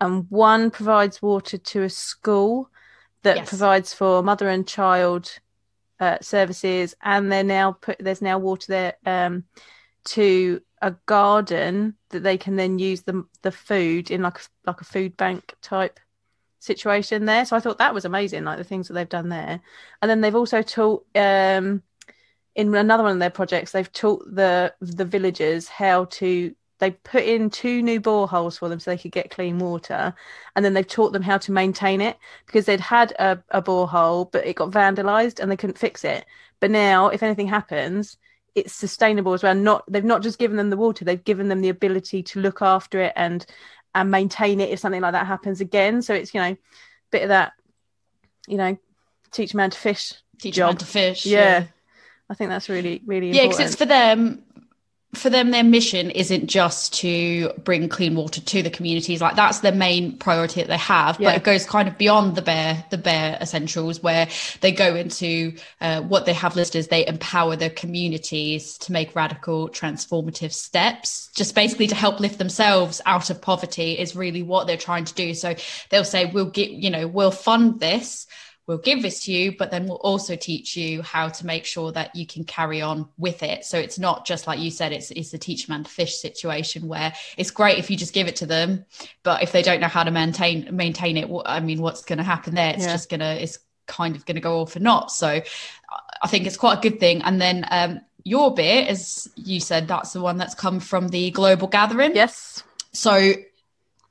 and 0.00 0.26
one 0.30 0.70
provides 0.70 1.22
water 1.22 1.58
to 1.58 1.82
a 1.82 1.90
school 1.90 2.70
that 3.22 3.36
Yes. 3.36 3.48
provides 3.48 3.94
for 3.94 4.22
mother 4.22 4.48
and 4.48 4.66
child 4.66 5.38
uh, 6.00 6.18
services, 6.20 6.94
and 7.02 7.30
they're 7.32 7.44
now 7.44 7.72
put. 7.72 7.98
There's 7.98 8.22
now 8.22 8.38
water 8.38 8.66
there 8.68 8.94
um, 9.06 9.44
to 10.06 10.60
a 10.82 10.92
garden 11.06 11.96
that 12.10 12.22
they 12.22 12.36
can 12.36 12.56
then 12.56 12.78
use 12.78 13.02
the 13.02 13.24
the 13.42 13.52
food 13.52 14.10
in 14.10 14.22
like 14.22 14.38
a, 14.38 14.42
like 14.66 14.80
a 14.80 14.84
food 14.84 15.16
bank 15.16 15.54
type 15.62 15.98
situation 16.60 17.24
there. 17.26 17.44
So 17.44 17.56
I 17.56 17.60
thought 17.60 17.78
that 17.78 17.94
was 17.94 18.04
amazing, 18.04 18.44
like 18.44 18.58
the 18.58 18.64
things 18.64 18.88
that 18.88 18.94
they've 18.94 19.08
done 19.08 19.28
there. 19.28 19.60
And 20.02 20.10
then 20.10 20.20
they've 20.20 20.34
also 20.34 20.62
taught 20.62 21.06
um, 21.14 21.82
in 22.54 22.74
another 22.74 23.02
one 23.02 23.12
of 23.12 23.18
their 23.18 23.30
projects, 23.30 23.72
they've 23.72 23.92
taught 23.92 24.24
the 24.32 24.74
the 24.80 25.04
villagers 25.04 25.68
how 25.68 26.06
to. 26.06 26.54
They 26.80 26.90
put 26.90 27.22
in 27.22 27.50
two 27.50 27.82
new 27.82 28.00
boreholes 28.00 28.58
for 28.58 28.68
them 28.68 28.80
so 28.80 28.90
they 28.90 28.98
could 28.98 29.12
get 29.12 29.30
clean 29.30 29.58
water, 29.58 30.14
and 30.54 30.64
then 30.64 30.74
they've 30.74 30.86
taught 30.86 31.12
them 31.12 31.22
how 31.22 31.38
to 31.38 31.52
maintain 31.52 32.00
it 32.00 32.18
because 32.46 32.66
they'd 32.66 32.80
had 32.80 33.12
a, 33.12 33.42
a 33.50 33.62
borehole, 33.62 34.30
but 34.30 34.44
it 34.44 34.56
got 34.56 34.72
vandalized 34.72 35.38
and 35.38 35.50
they 35.50 35.56
couldn't 35.56 35.78
fix 35.78 36.04
it. 36.04 36.26
But 36.60 36.72
now, 36.72 37.08
if 37.08 37.22
anything 37.22 37.46
happens, 37.46 38.16
it's 38.54 38.74
sustainable 38.74 39.34
as 39.34 39.42
well. 39.42 39.54
Not 39.54 39.84
they've 39.88 40.04
not 40.04 40.22
just 40.22 40.38
given 40.38 40.56
them 40.56 40.70
the 40.70 40.76
water; 40.76 41.04
they've 41.04 41.22
given 41.22 41.48
them 41.48 41.60
the 41.60 41.68
ability 41.68 42.22
to 42.24 42.40
look 42.40 42.60
after 42.60 43.00
it 43.00 43.12
and 43.16 43.46
and 43.94 44.10
maintain 44.10 44.60
it 44.60 44.70
if 44.70 44.80
something 44.80 45.00
like 45.00 45.12
that 45.12 45.26
happens 45.26 45.60
again. 45.60 46.02
So 46.02 46.14
it's 46.14 46.34
you 46.34 46.40
know, 46.40 46.48
a 46.48 46.58
bit 47.10 47.22
of 47.22 47.28
that, 47.28 47.52
you 48.48 48.56
know, 48.56 48.76
teach 49.30 49.54
a 49.54 49.56
man 49.56 49.70
to 49.70 49.78
fish 49.78 50.12
teach 50.38 50.56
them 50.56 50.66
how 50.66 50.72
job. 50.72 50.78
to 50.80 50.86
fish. 50.86 51.26
Yeah. 51.26 51.66
I 52.28 52.34
think 52.34 52.50
that's 52.50 52.68
really, 52.68 53.02
really 53.04 53.30
yeah, 53.30 53.42
because 53.42 53.60
it's 53.60 53.76
for 53.76 53.86
them. 53.86 54.42
For 55.14 55.30
them, 55.30 55.52
their 55.52 55.62
mission 55.62 56.10
isn't 56.10 56.48
just 56.48 56.92
to 56.94 57.52
bring 57.62 57.88
clean 57.88 58.16
water 58.16 58.40
to 58.40 58.62
the 58.64 58.70
communities. 58.70 59.20
Like 59.20 59.36
that's 59.36 59.60
their 59.60 59.70
main 59.70 60.18
priority 60.18 60.60
that 60.60 60.66
they 60.66 60.76
have. 60.76 61.20
Yeah. 61.20 61.28
But 61.28 61.36
it 61.36 61.44
goes 61.44 61.64
kind 61.66 61.86
of 61.86 61.96
beyond 61.96 62.34
the 62.34 62.42
bare 62.42 62.84
the 62.90 62.98
bare 62.98 63.38
essentials, 63.40 64.02
where 64.02 64.26
they 64.60 64.72
go 64.72 64.96
into 64.96 65.54
uh, 65.80 66.00
what 66.00 66.26
they 66.26 66.32
have 66.32 66.56
listed 66.56 66.80
as 66.80 66.88
they 66.88 67.06
empower 67.06 67.54
their 67.54 67.70
communities 67.70 68.76
to 68.78 68.90
make 68.90 69.14
radical, 69.14 69.68
transformative 69.68 70.52
steps. 70.52 71.30
Just 71.36 71.54
basically 71.54 71.86
to 71.86 71.94
help 71.94 72.18
lift 72.18 72.38
themselves 72.38 73.00
out 73.06 73.30
of 73.30 73.40
poverty 73.40 73.96
is 73.96 74.16
really 74.16 74.42
what 74.42 74.66
they're 74.66 74.76
trying 74.76 75.04
to 75.04 75.14
do. 75.14 75.32
So 75.34 75.54
they'll 75.90 76.04
say, 76.04 76.26
"We'll 76.26 76.46
get, 76.46 76.70
you 76.70 76.90
know, 76.90 77.06
we'll 77.06 77.30
fund 77.30 77.78
this." 77.78 78.26
We'll 78.66 78.78
give 78.78 79.02
this 79.02 79.24
to 79.24 79.32
you, 79.32 79.56
but 79.56 79.70
then 79.70 79.86
we'll 79.86 79.96
also 79.98 80.36
teach 80.36 80.76
you 80.76 81.02
how 81.02 81.28
to 81.28 81.46
make 81.46 81.64
sure 81.64 81.92
that 81.92 82.14
you 82.16 82.26
can 82.26 82.44
carry 82.44 82.80
on 82.80 83.08
with 83.18 83.42
it. 83.42 83.64
So 83.64 83.78
it's 83.78 83.98
not 83.98 84.24
just 84.26 84.46
like 84.46 84.58
you 84.58 84.70
said, 84.70 84.92
it's 84.92 85.10
it's 85.10 85.32
a 85.34 85.38
teach 85.38 85.68
man 85.68 85.84
to 85.84 85.90
fish 85.90 86.16
situation 86.18 86.88
where 86.88 87.12
it's 87.36 87.50
great 87.50 87.78
if 87.78 87.90
you 87.90 87.96
just 87.96 88.14
give 88.14 88.26
it 88.26 88.36
to 88.36 88.46
them, 88.46 88.84
but 89.22 89.42
if 89.42 89.52
they 89.52 89.62
don't 89.62 89.80
know 89.80 89.88
how 89.88 90.02
to 90.04 90.10
maintain 90.10 90.68
maintain 90.74 91.16
it, 91.16 91.28
what 91.28 91.48
I 91.48 91.60
mean, 91.60 91.80
what's 91.80 92.02
going 92.04 92.18
to 92.18 92.22
happen 92.24 92.54
there? 92.54 92.72
It's 92.74 92.84
Yeah. 92.84 92.92
just 92.92 93.08
gonna 93.10 93.34
it's 93.40 93.58
kind 93.86 94.16
of 94.16 94.24
going 94.24 94.36
to 94.36 94.40
go 94.40 94.56
all 94.56 94.66
for 94.66 94.80
naught. 94.80 95.10
So 95.10 95.28
I- 95.28 95.42
I 96.22 96.26
think 96.26 96.46
it's 96.46 96.56
quite 96.56 96.78
a 96.78 96.80
good 96.80 96.98
thing. 97.00 97.20
And 97.22 97.38
then 97.38 97.66
um, 97.70 98.00
your 98.22 98.54
bit, 98.54 98.88
as 98.88 99.28
you 99.36 99.60
said, 99.60 99.86
that's 99.88 100.14
the 100.14 100.22
one 100.22 100.38
that's 100.38 100.54
come 100.54 100.80
from 100.80 101.08
the 101.08 101.30
global 101.32 101.68
gathering. 101.68 102.14
yes. 102.16 102.62
So 102.92 103.34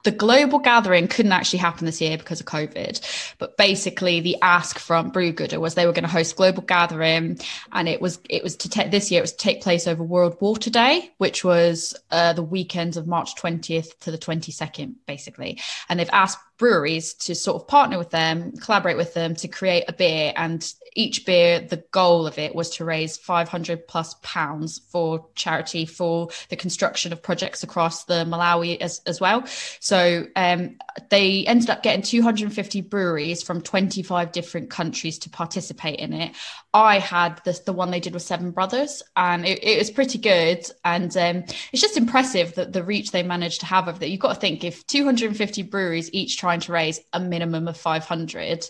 the 0.04 0.12
global 0.12 0.60
gathering 0.60 1.08
couldn't 1.08 1.32
actually 1.32 1.60
happen 1.60 1.86
this 1.86 2.02
year 2.02 2.18
because 2.18 2.40
of 2.40 2.46
COVID. 2.46 3.36
But 3.38 3.58
basically, 3.58 4.20
the 4.20 4.38
ask 4.42 4.78
from 4.78 5.12
Brewgooder 5.12 5.60
was 5.60 5.76
they 5.76 5.86
were 5.86 5.94
going 5.94 6.04
to 6.04 6.10
host 6.10 6.36
global 6.36 6.64
gathering, 6.64 7.40
and 7.72 7.90
it 7.90 8.02
was 8.02 8.20
it 8.30 8.44
was 8.44 8.56
to 8.58 8.70
take 8.70 8.92
this 8.92 9.12
year. 9.12 9.20
It 9.20 9.24
was 9.24 9.32
to 9.32 9.38
take 9.38 9.62
place 9.62 9.88
over 9.88 10.04
World 10.04 10.38
Water 10.42 10.70
Day, 10.70 11.12
which 11.18 11.44
was 11.44 11.96
uh, 12.12 12.34
the 12.34 12.44
weekends 12.44 12.98
of 12.98 13.08
March 13.08 13.36
twentieth 13.36 13.98
to 14.02 14.12
the 14.12 14.18
twenty 14.18 14.52
second, 14.52 14.96
basically. 15.08 15.60
And 15.90 16.00
they've 16.00 16.10
asked 16.12 16.40
breweries 16.58 17.14
to 17.14 17.36
sort 17.36 17.62
of 17.62 17.68
partner 17.68 17.98
with 17.98 18.12
them, 18.12 18.52
collaborate 18.58 18.98
with 18.98 19.14
them 19.14 19.36
to 19.36 19.48
create 19.48 19.86
a 19.88 19.94
beer. 19.94 20.34
And 20.36 20.66
each 20.96 21.26
beer, 21.26 21.60
the 21.60 21.84
goal 21.92 22.28
of 22.28 22.38
it 22.38 22.54
was 22.54 22.70
to 22.72 22.86
raise 22.86 23.18
500 23.18 23.88
plus 23.88 24.16
pounds 24.22 24.82
for 24.90 25.28
charity 25.36 25.86
for 25.86 26.30
the 26.50 26.56
construction 26.56 27.12
of 27.12 27.22
projects 27.22 27.64
across 27.64 28.06
the 28.06 28.26
Malawi 28.26 28.80
as, 28.80 29.02
as 29.06 29.20
well. 29.20 29.46
So 29.80 30.28
um, 30.36 30.78
they 31.10 31.46
ended 31.46 31.70
up 31.70 31.84
getting 31.84 32.04
250 32.04 32.82
breweries 32.82 33.42
from 33.42 33.62
25 33.62 34.32
different 34.32 34.70
countries 34.70 35.18
to 35.20 35.30
participate 35.30 36.00
in 36.00 36.14
it. 36.14 36.36
I 36.74 37.00
had 37.00 37.42
this, 37.46 37.60
the 37.60 37.74
one 37.74 37.92
they 37.92 38.00
did 38.00 38.14
with 38.14 38.24
Seven 38.24 38.52
Brothers, 38.52 39.04
and 39.16 39.46
it, 39.46 39.64
it 39.64 39.78
was 39.78 39.92
pretty 39.92 40.18
good. 40.18 40.66
And 40.84 41.16
um, 41.18 41.44
it's 41.72 41.82
just 41.82 41.98
impressive 41.98 42.56
that 42.56 42.74
the 42.74 42.84
reach 42.84 43.12
they 43.12 43.24
managed 43.24 43.60
to 43.62 43.66
have 43.68 43.88
of 43.88 44.00
that. 44.00 44.10
You've 44.10 44.20
got 44.20 44.34
to 44.34 44.40
think 44.40 44.64
if 44.64 44.86
250 44.88 45.64
breweries 45.64 46.10
each 46.14 46.38
trying 46.44 46.60
to 46.66 46.74
raise 46.74 47.00
a 47.14 47.20
minimum 47.20 47.68
of 47.68 47.78
500 47.78 48.66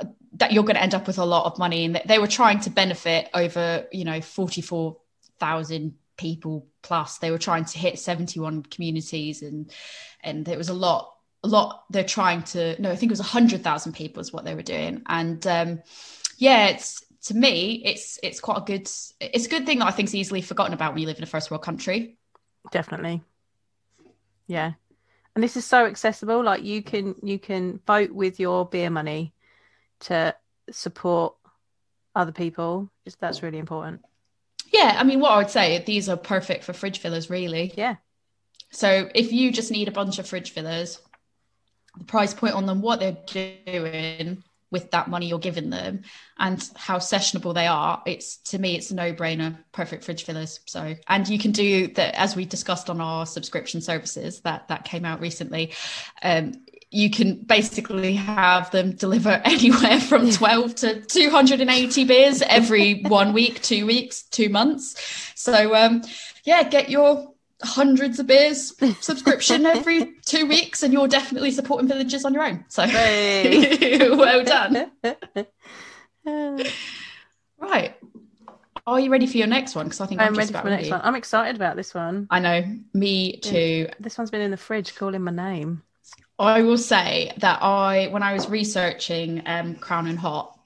uh, 0.00 0.04
that 0.34 0.52
you're 0.52 0.68
going 0.68 0.76
to 0.76 0.82
end 0.82 0.94
up 0.94 1.06
with 1.08 1.18
a 1.18 1.24
lot 1.34 1.46
of 1.46 1.58
money. 1.58 1.84
And 1.84 1.94
they- 1.96 2.06
they 2.10 2.18
were 2.20 2.34
trying 2.40 2.60
to 2.60 2.70
benefit 2.70 3.28
over 3.34 3.64
you 3.90 4.04
know 4.04 4.20
44,000 4.20 5.94
people 6.16 6.66
plus. 6.82 7.18
They 7.18 7.30
were 7.30 7.44
trying 7.48 7.64
to 7.72 7.78
hit 7.78 7.98
71 7.98 8.62
communities 8.74 9.42
and 9.42 9.70
and 10.22 10.44
there 10.44 10.58
was 10.58 10.68
a 10.68 10.74
lot 10.86 11.02
a 11.42 11.48
lot. 11.48 11.84
They're 11.90 12.14
trying 12.18 12.42
to 12.54 12.60
no 12.82 12.90
i 12.90 12.96
think 12.96 13.10
it 13.10 13.18
was 13.18 13.20
100,000 13.20 13.92
people 13.92 14.20
is 14.20 14.32
what 14.32 14.44
they 14.44 14.54
were 14.54 14.62
doing. 14.76 15.02
And 15.06 15.40
um 15.46 15.82
yeah 16.38 16.68
it's 16.72 17.04
to 17.28 17.34
me 17.34 17.82
it's 17.90 18.18
it's 18.22 18.40
quite 18.40 18.58
a 18.62 18.66
good 18.72 18.86
it's 19.36 19.46
a 19.46 19.52
good 19.54 19.66
thing 19.66 19.78
that 19.80 19.88
i 19.90 19.94
think 19.94 20.08
is 20.08 20.14
easily 20.22 20.42
forgotten 20.50 20.74
about 20.74 20.92
when 20.92 21.02
you 21.02 21.08
live 21.10 21.18
in 21.18 21.28
a 21.28 21.34
first 21.34 21.50
world 21.50 21.64
country. 21.70 22.00
Definitely. 22.70 23.16
Yeah 24.46 24.72
and 25.38 25.44
this 25.44 25.56
is 25.56 25.64
so 25.64 25.86
accessible 25.86 26.42
like 26.42 26.64
you 26.64 26.82
can 26.82 27.14
you 27.22 27.38
can 27.38 27.78
vote 27.86 28.10
with 28.10 28.40
your 28.40 28.66
beer 28.66 28.90
money 28.90 29.32
to 30.00 30.34
support 30.68 31.36
other 32.12 32.32
people. 32.32 32.90
Just- 33.04 33.20
that's 33.20 33.40
really 33.40 33.58
important. 33.58 34.04
Yeah 34.72 34.96
i 34.98 35.04
mean 35.04 35.20
what 35.20 35.30
i 35.30 35.36
would 35.36 35.48
say 35.48 35.80
these 35.86 36.08
are 36.08 36.16
perfect 36.16 36.64
for 36.64 36.72
fridge 36.72 36.98
fillers 36.98 37.30
really. 37.30 37.72
Yeah. 37.76 37.94
So 38.72 39.08
if 39.14 39.30
you 39.30 39.52
just 39.52 39.70
need 39.70 39.86
a 39.86 39.92
bunch 39.92 40.18
of 40.18 40.26
fridge 40.26 40.50
fillers, 40.50 40.98
the 41.96 42.04
price 42.04 42.34
point 42.34 42.54
on 42.54 42.66
them, 42.66 42.82
what 42.82 42.98
they're 42.98 43.16
doing 43.64 44.42
with 44.70 44.90
that 44.90 45.08
money 45.08 45.26
you're 45.26 45.38
giving 45.38 45.70
them, 45.70 46.02
and 46.38 46.70
how 46.76 46.98
sessionable 46.98 47.54
they 47.54 47.66
are, 47.66 48.02
it's 48.06 48.36
to 48.38 48.58
me 48.58 48.76
it's 48.76 48.90
a 48.90 48.94
no-brainer. 48.94 49.58
Perfect 49.72 50.04
fridge 50.04 50.24
fillers. 50.24 50.60
So 50.66 50.94
and 51.06 51.28
you 51.28 51.38
can 51.38 51.52
do 51.52 51.88
that 51.88 52.14
as 52.14 52.36
we 52.36 52.44
discussed 52.44 52.90
on 52.90 53.00
our 53.00 53.26
subscription 53.26 53.80
services 53.80 54.40
that 54.40 54.68
that 54.68 54.84
came 54.84 55.04
out 55.04 55.20
recently. 55.20 55.72
Um, 56.22 56.52
you 56.90 57.10
can 57.10 57.42
basically 57.42 58.14
have 58.14 58.70
them 58.70 58.92
deliver 58.92 59.30
anywhere 59.44 60.00
from 60.00 60.30
12 60.30 60.74
to 60.76 61.00
280 61.02 62.04
beers 62.04 62.42
every 62.42 63.02
one 63.02 63.32
week, 63.32 63.60
two 63.62 63.86
weeks, 63.86 64.22
two 64.22 64.48
months. 64.48 64.96
So 65.34 65.74
um, 65.74 66.02
yeah, 66.44 66.62
get 66.62 66.88
your 66.88 67.34
hundreds 67.62 68.18
of 68.18 68.26
beers 68.26 68.74
subscription 69.00 69.66
every 69.66 70.14
two 70.24 70.46
weeks 70.46 70.82
and 70.82 70.92
you're 70.92 71.08
definitely 71.08 71.50
supporting 71.50 71.88
villages 71.88 72.24
on 72.24 72.32
your 72.32 72.44
own. 72.44 72.64
So 72.68 72.84
Hey. 72.86 74.08
well 74.10 74.44
done. 74.44 74.90
Right. 77.60 77.96
Are 78.86 79.00
you 79.00 79.10
ready 79.10 79.26
for 79.26 79.36
your 79.36 79.46
next 79.46 79.74
one? 79.74 79.86
Because 79.86 80.00
i 80.00 80.06
think 80.06 80.20
i'm, 80.20 80.28
i'm 80.28 80.34
ready 80.34 80.52
for 80.52 80.62
the 80.62 80.70
next 80.70 80.82
ready. 80.82 80.90
one. 80.92 81.00
I'm 81.02 81.14
excited 81.14 81.56
about 81.56 81.74
this 81.74 81.92
one. 81.92 82.26
I 82.30 82.38
know. 82.38 82.64
Me 82.94 83.38
too. 83.38 83.88
This 83.98 84.16
one's 84.16 84.30
been 84.30 84.40
in 84.40 84.50
the 84.50 84.56
fridge 84.56 84.94
calling 84.94 85.22
my 85.22 85.32
name. 85.32 85.82
I 86.38 86.62
will 86.62 86.78
say 86.78 87.32
that 87.38 87.62
I, 87.62 88.06
when 88.08 88.22
I 88.22 88.32
was 88.32 88.48
researching 88.48 89.42
um, 89.46 89.74
Crown 89.74 90.06
and 90.06 90.18
Hops, 90.18 90.57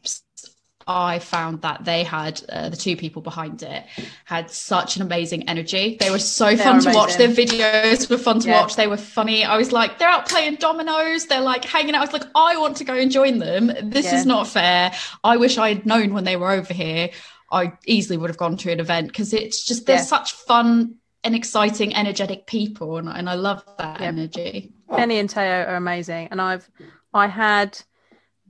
I 0.92 1.18
found 1.18 1.62
that 1.62 1.84
they 1.84 2.04
had 2.04 2.42
uh, 2.49 2.68
the 2.68 2.76
two 2.76 2.96
people 2.96 3.22
behind 3.22 3.62
it 3.62 3.84
had 4.25 4.50
such 4.50 4.96
an 4.96 5.02
amazing 5.02 5.49
energy. 5.49 5.96
They 5.99 6.11
were 6.11 6.18
so 6.18 6.50
They 6.50 6.56
fun 6.58 6.76
are 6.78 6.80
to 6.82 6.92
watch. 6.92 7.16
Their 7.16 7.28
videos 7.28 8.11
were 8.11 8.18
fun 8.18 8.40
to 8.40 8.49
Yeah. 8.49 8.61
watch. 8.61 8.76
They 8.76 8.87
were 8.87 8.96
funny. 8.96 9.44
I 9.44 9.56
was 9.56 9.72
like, 9.72 9.99
they're 9.99 10.08
out 10.08 10.28
playing 10.28 10.56
dominoes. 10.56 11.26
They're 11.26 11.40
like 11.40 11.64
hanging 11.64 11.94
out. 11.94 12.02
I 12.02 12.04
was 12.04 12.12
like, 12.12 12.25
I 12.34 12.56
want 12.58 12.76
to 12.78 12.84
go 12.84 12.94
and 12.94 13.11
join 13.11 13.38
them. 13.38 13.72
This 13.82 14.06
Yeah. 14.06 14.16
is 14.16 14.26
not 14.26 14.46
fair. 14.46 14.92
I 15.25 15.37
wish 15.37 15.58
I 15.58 15.68
had 15.70 15.87
known 15.87 16.12
when 16.14 16.25
they 16.25 16.37
were 16.37 16.50
over 16.50 16.75
here. 16.75 17.11
I 17.50 17.72
easily 17.87 18.16
would 18.16 18.30
have 18.30 18.38
gone 18.38 18.56
to 18.58 18.72
an 18.72 18.80
event 18.80 19.08
because 19.08 19.32
it's 19.32 19.64
just 19.64 19.87
they're 19.87 19.96
Yeah. 19.96 20.02
such 20.02 20.32
fun 20.32 20.96
and 21.25 21.34
exciting, 21.37 21.94
energetic 21.94 22.46
people, 22.46 22.96
and, 22.99 23.08
and 23.08 23.28
I 23.30 23.34
love 23.34 23.64
that 23.78 24.00
Yeah. 24.00 24.06
energy. 24.08 24.72
Beny 24.90 25.20
and 25.20 25.30
Teo 25.30 25.42
are 25.68 25.76
amazing, 25.76 26.28
and 26.30 26.40
I've 26.40 26.68
I 27.14 27.26
had 27.26 27.78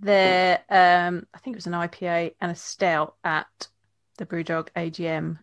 their 0.02 0.59
um 0.68 1.26
I 1.32 1.38
think 1.38 1.54
it 1.54 1.59
was 1.59 1.66
an 1.66 1.73
IPA 1.73 2.35
and 2.40 2.52
a 2.52 2.54
stout 2.54 3.14
at 3.25 3.68
the 4.18 4.26
Brewdog 4.26 4.68
AGM 4.76 5.38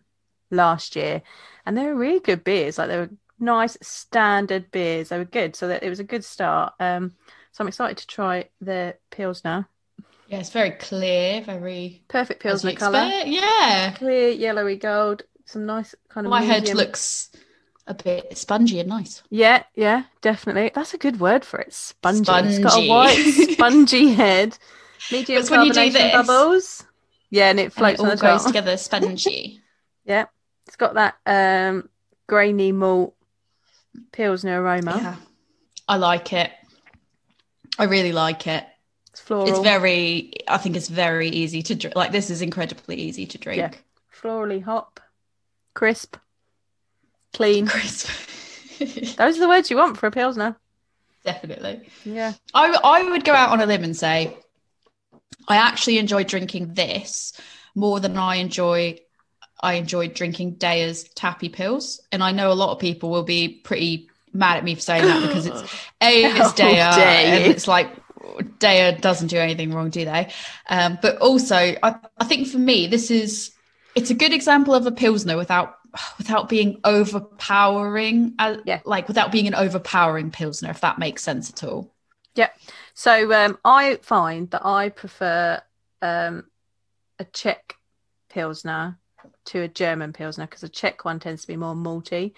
last 0.50 0.94
year, 0.94 1.22
and 1.66 1.76
they 1.76 1.84
were 1.84 1.94
really 1.94 2.20
good 2.20 2.44
beers. 2.44 2.78
Like 2.78 2.88
they 2.88 2.98
were 2.98 3.10
nice 3.38 3.76
standard 3.82 4.70
beers. 4.70 5.08
They 5.08 5.18
were 5.18 5.24
good, 5.24 5.56
so 5.56 5.68
that 5.68 5.82
it 5.82 5.88
was 5.88 6.00
a 6.00 6.04
good 6.04 6.24
start. 6.24 6.74
Um, 6.78 7.12
so 7.52 7.64
I'm 7.64 7.68
excited 7.68 7.98
to 7.98 8.06
try 8.06 8.48
their 8.60 8.98
pilsner. 9.10 9.66
Yeah, 10.28 10.38
it's 10.38 10.50
very 10.50 10.70
clear, 10.70 11.42
very 11.42 12.04
Perfect 12.06 12.40
pilsner 12.40 12.74
color. 12.74 13.10
Yeah, 13.26 13.92
clear 13.96 14.28
yellowy 14.28 14.76
gold. 14.76 15.22
Some 15.46 15.66
nice 15.66 15.94
kind 16.08 16.26
of 16.26 16.30
my 16.30 16.42
head 16.42 16.68
looks 16.68 17.30
a 17.90 17.94
bit 17.94 18.38
spongy 18.38 18.78
and 18.80 18.88
nice. 18.88 19.22
Yeah, 19.30 19.64
yeah, 19.74 20.04
definitely. 20.22 20.70
That's 20.74 20.94
a 20.94 20.98
good 20.98 21.18
word 21.20 21.44
for 21.44 21.58
it. 21.60 21.72
Spongy. 21.74 22.20
It's 22.20 22.58
got 22.58 22.78
a 22.82 22.88
white, 22.88 23.16
spongy 23.54 24.12
head. 24.14 24.56
Medium 25.10 25.44
when 25.46 25.64
you 25.66 25.72
do 25.72 25.90
this- 25.90 26.12
bubbles. 26.12 26.84
Yeah, 27.30 27.50
and 27.50 27.60
it 27.60 27.64
And 27.64 27.72
floats 27.72 28.00
it 28.00 28.02
on 28.04 28.10
all 28.10 28.16
the 28.16 28.22
goes 28.22 28.42
top. 28.42 28.46
together 28.48 28.76
spongy. 28.76 29.60
Yeah, 30.04 30.24
it's 30.66 30.76
got 30.76 30.94
that 30.94 31.16
um 31.26 31.88
grainy 32.26 32.72
malt 32.72 33.14
pilsner 34.12 34.60
aroma. 34.60 34.96
yeah, 34.96 35.16
I 35.86 35.96
like 35.96 36.32
it. 36.32 36.50
I 37.78 37.84
really 37.84 38.10
like 38.12 38.46
it. 38.46 38.64
It's 39.10 39.20
floral. 39.20 39.48
It's 39.48 39.58
very. 39.60 40.32
I 40.48 40.56
think 40.58 40.74
it's 40.76 40.88
very 40.88 41.28
easy 41.28 41.62
to 41.64 41.74
drink. 41.74 41.94
Like 41.96 42.10
this 42.12 42.30
is 42.30 42.42
incredibly 42.42 42.96
easy 42.96 43.26
to 43.26 43.38
drink. 43.38 43.58
Yeah. 43.58 43.70
florally 44.20 44.62
hop, 44.62 45.00
crisp, 45.74 46.16
clean. 47.32 47.66
Crisp. 47.66 48.08
Those 48.78 49.36
are 49.36 49.40
the 49.40 49.48
words 49.48 49.70
you 49.70 49.76
want 49.76 49.98
for 49.98 50.06
a 50.06 50.10
pilsner. 50.10 50.56
Definitely. 51.24 51.88
Yeah, 52.04 52.32
I 52.54 52.76
I 52.82 53.10
would 53.10 53.24
go 53.24 53.32
out 53.32 53.50
on 53.50 53.60
a 53.60 53.66
limb 53.66 53.84
and 53.84 53.96
say 53.96 54.36
I 55.48 55.56
actually 55.56 55.98
enjoy 55.98 56.24
drinking 56.24 56.74
this 56.74 57.32
more 57.74 58.00
than 58.00 58.16
I 58.16 58.36
enjoy 58.36 58.98
I 59.62 59.74
enjoyed 59.74 60.14
drinking 60.14 60.56
Deya's 60.56 61.04
tappy 61.14 61.48
pills. 61.48 62.00
And 62.12 62.22
I 62.22 62.32
know 62.32 62.50
a 62.50 62.54
lot 62.54 62.72
of 62.72 62.78
people 62.78 63.10
will 63.10 63.22
be 63.22 63.48
pretty 63.48 64.08
mad 64.32 64.56
at 64.56 64.64
me 64.64 64.74
for 64.74 64.80
saying 64.80 65.04
that 65.04 65.22
because 65.26 65.46
it's 65.46 65.62
A 66.00 66.24
it's 66.24 66.52
Deya 66.52 66.94
dare 66.94 67.34
and 67.34 67.44
it's 67.52 67.68
like 67.68 67.94
Deya 68.58 69.00
doesn't 69.00 69.28
do 69.28 69.36
anything 69.36 69.72
wrong, 69.72 69.90
do 69.90 70.04
they? 70.04 70.30
Um, 70.68 70.98
but 71.02 71.18
also, 71.18 71.56
I, 71.56 71.96
I 72.18 72.24
think 72.24 72.48
for 72.48 72.58
me, 72.58 72.86
this 72.86 73.10
is 73.10 73.52
it's 73.94 74.10
a 74.10 74.14
good 74.14 74.32
example 74.32 74.74
of 74.74 74.86
a 74.86 74.92
pilsner 74.92 75.36
without 75.36 75.74
without 76.18 76.48
being 76.48 76.80
overpowering, 76.84 78.34
uh, 78.38 78.58
Yeah. 78.64 78.80
like 78.84 79.08
without 79.08 79.32
being 79.32 79.46
an 79.46 79.54
overpowering 79.54 80.30
pilsner, 80.30 80.70
if 80.70 80.80
that 80.80 80.98
makes 80.98 81.22
sense 81.22 81.50
at 81.50 81.64
all. 81.64 81.92
Yeah. 82.34 82.50
So 82.94 83.32
um, 83.32 83.58
I 83.64 83.96
find 84.02 84.50
that 84.50 84.64
I 84.64 84.88
prefer 84.90 85.60
um, 86.02 86.44
a 87.18 87.24
Czech 87.24 87.74
Pilsner 88.28 88.98
to 89.46 89.62
a 89.62 89.68
German 89.68 90.12
Pilsner 90.12 90.46
because 90.46 90.62
a 90.62 90.68
Czech 90.68 91.04
one 91.04 91.18
tends 91.20 91.42
to 91.42 91.48
be 91.48 91.56
more 91.56 91.74
malty. 91.74 92.32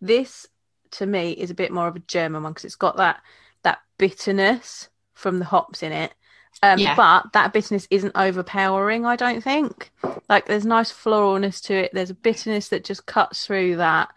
This, 0.00 0.46
to 0.92 1.06
me, 1.06 1.32
is 1.32 1.50
a 1.50 1.54
bit 1.54 1.72
more 1.72 1.88
of 1.88 1.96
a 1.96 2.00
German 2.00 2.42
one 2.42 2.52
because 2.52 2.64
it's 2.64 2.74
got 2.74 2.96
that 2.96 3.20
that 3.62 3.78
bitterness 3.98 4.88
from 5.14 5.38
the 5.38 5.44
hops 5.44 5.82
in 5.82 5.92
it. 5.92 6.14
Um, 6.62 6.78
Yeah. 6.78 6.94
But 6.96 7.32
that 7.32 7.52
bitterness 7.52 7.86
isn't 7.90 8.12
overpowering, 8.16 9.04
I 9.04 9.16
don't 9.16 9.42
think. 9.42 9.90
Like 10.28 10.46
there's 10.46 10.64
nice 10.66 10.92
floralness 10.92 11.62
to 11.64 11.74
it. 11.74 11.90
There's 11.92 12.10
a 12.10 12.14
bitterness 12.14 12.68
that 12.68 12.84
just 12.84 13.06
cuts 13.06 13.46
through 13.46 13.76
that. 13.76 14.10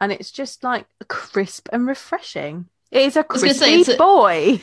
And 0.00 0.10
it's 0.10 0.32
just 0.32 0.64
like 0.64 0.86
crisp 1.08 1.68
and 1.72 1.86
refreshing. 1.86 2.66
It 2.90 3.02
is 3.02 3.16
a 3.16 3.22
gonna 3.22 3.54
say, 3.54 3.58
crispy 3.58 3.80
it's 3.80 3.88
a- 3.88 3.96
boy. 3.96 4.60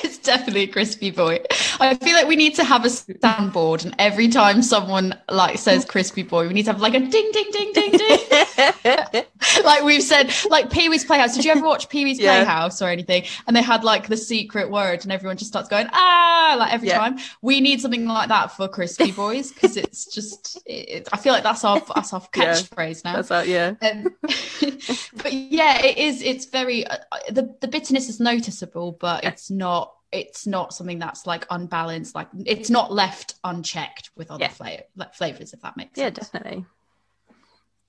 it's 0.00 0.18
definitely 0.18 0.64
a 0.64 0.68
crispy 0.68 1.10
boy. 1.10 1.40
I 1.80 1.94
feel 1.96 2.14
like 2.14 2.26
we 2.28 2.36
need 2.36 2.54
to 2.56 2.64
have 2.64 2.84
a 2.84 2.88
soundboard, 2.88 3.84
and 3.84 3.94
every 3.98 4.28
time 4.28 4.62
someone 4.62 5.18
like 5.30 5.58
says 5.58 5.84
crispy 5.84 6.22
boy, 6.22 6.46
we 6.48 6.54
need 6.54 6.64
to 6.64 6.72
have 6.72 6.80
like 6.80 6.94
a 6.94 7.00
ding, 7.00 7.30
ding, 7.32 7.50
ding, 7.52 7.72
ding, 7.72 7.90
ding. 7.92 9.24
like 9.64 9.82
we've 9.82 10.02
said, 10.02 10.32
like 10.50 10.70
Pee 10.70 10.88
Wee's 10.88 11.04
Playhouse. 11.04 11.34
Did 11.34 11.44
you 11.44 11.52
ever 11.52 11.64
watch 11.64 11.88
Pee 11.88 12.04
Wee's 12.04 12.18
Yeah. 12.18 12.44
Playhouse 12.44 12.82
or 12.82 12.88
anything? 12.88 13.24
And 13.46 13.56
they 13.56 13.62
had 13.62 13.84
like 13.84 14.08
the 14.08 14.16
secret 14.16 14.70
word, 14.70 15.02
and 15.04 15.12
everyone 15.12 15.36
just 15.36 15.50
starts 15.50 15.68
going 15.68 15.88
ah, 15.92 16.56
like 16.58 16.72
every 16.72 16.88
Yeah. 16.88 16.98
time. 16.98 17.18
We 17.42 17.60
need 17.60 17.80
something 17.80 18.06
like 18.06 18.28
that 18.28 18.52
for 18.52 18.68
crispy 18.68 19.12
boys 19.24 19.52
because 19.52 19.76
it's 19.76 20.06
just. 20.06 20.60
It, 20.66 21.08
I 21.12 21.16
feel 21.16 21.32
like 21.32 21.42
that's 21.42 21.64
our 21.64 21.80
that's 21.94 22.12
our 22.12 22.22
Yeah. 22.36 22.52
catchphrase 22.52 23.04
now. 23.04 23.16
That's 23.16 23.30
like, 23.30 23.48
yeah. 23.48 23.74
Um, 23.82 24.14
but 24.22 25.32
yeah, 25.32 25.82
it 25.84 25.98
is. 25.98 26.22
It's 26.22 26.44
very 26.46 26.86
uh, 26.86 26.98
the 27.30 27.54
the 27.60 27.68
bitterness 27.68 28.08
is 28.08 28.20
noticeable, 28.20 28.92
but 28.92 29.24
it's 29.24 29.50
not. 29.50 29.94
It's 30.12 30.46
not 30.46 30.74
something 30.74 30.98
that's 30.98 31.26
like 31.26 31.46
unbalanced. 31.50 32.14
Like 32.14 32.28
it's 32.44 32.70
not 32.70 32.92
left 32.92 33.34
unchecked 33.44 34.10
with 34.16 34.30
other 34.30 34.44
Yeah. 34.44 34.48
flavor, 34.48 34.82
like 34.96 35.14
flavors, 35.14 35.52
if 35.52 35.60
that 35.62 35.76
makes 35.76 35.96
sense. 35.98 36.04
Yeah, 36.04 36.10
definitely. 36.10 36.64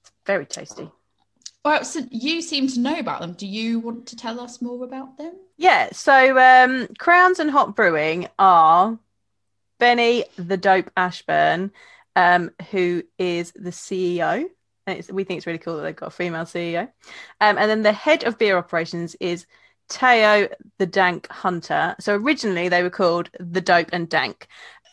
It's 0.02 0.12
very 0.26 0.46
tasty. 0.46 0.90
Well, 1.64 1.84
so 1.84 2.02
you 2.10 2.42
seem 2.42 2.68
to 2.70 2.80
know 2.80 2.98
about 2.98 3.22
them. 3.22 3.34
Do 3.34 3.46
you 3.46 3.80
want 3.80 4.08
to 4.08 4.16
tell 4.16 4.40
us 4.40 4.62
more 4.62 4.84
about 4.84 5.18
them? 5.18 5.34
Yeah, 5.58 5.90
so 5.92 6.38
um 6.38 6.88
Crown 6.98 7.34
and 7.40 7.52
Hops 7.52 7.74
Brewing 7.74 8.28
are 8.40 8.98
Beny 9.80 10.24
the 10.38 10.58
Dope 10.58 10.92
Ashburn, 10.96 11.72
um, 12.16 12.52
who 12.72 13.04
is 13.18 13.52
the 13.56 13.72
CEO. 13.72 14.46
And 14.88 14.98
it's, 14.98 15.12
we 15.12 15.24
think 15.24 15.38
it's 15.38 15.48
really 15.48 15.60
cool 15.60 15.78
that 15.78 15.84
they've 15.84 15.96
got 15.96 16.08
a 16.08 16.12
female 16.12 16.46
CEO. 16.46 16.82
Um, 17.40 17.58
and 17.58 17.70
then 17.70 17.82
the 17.84 17.94
head 17.94 18.24
of 18.24 18.38
beer 18.38 18.58
operations 18.58 19.16
is 19.20 19.46
Teo 19.92 20.48
the 20.78 20.86
Dank 20.86 21.30
Hunter. 21.30 21.96
So 22.00 22.16
originally 22.16 22.70
they 22.70 22.84
were 22.84 22.90
called 22.90 23.30
the 23.40 23.62
Dope 23.62 23.90
and 23.94 24.10
Dank. 24.10 24.48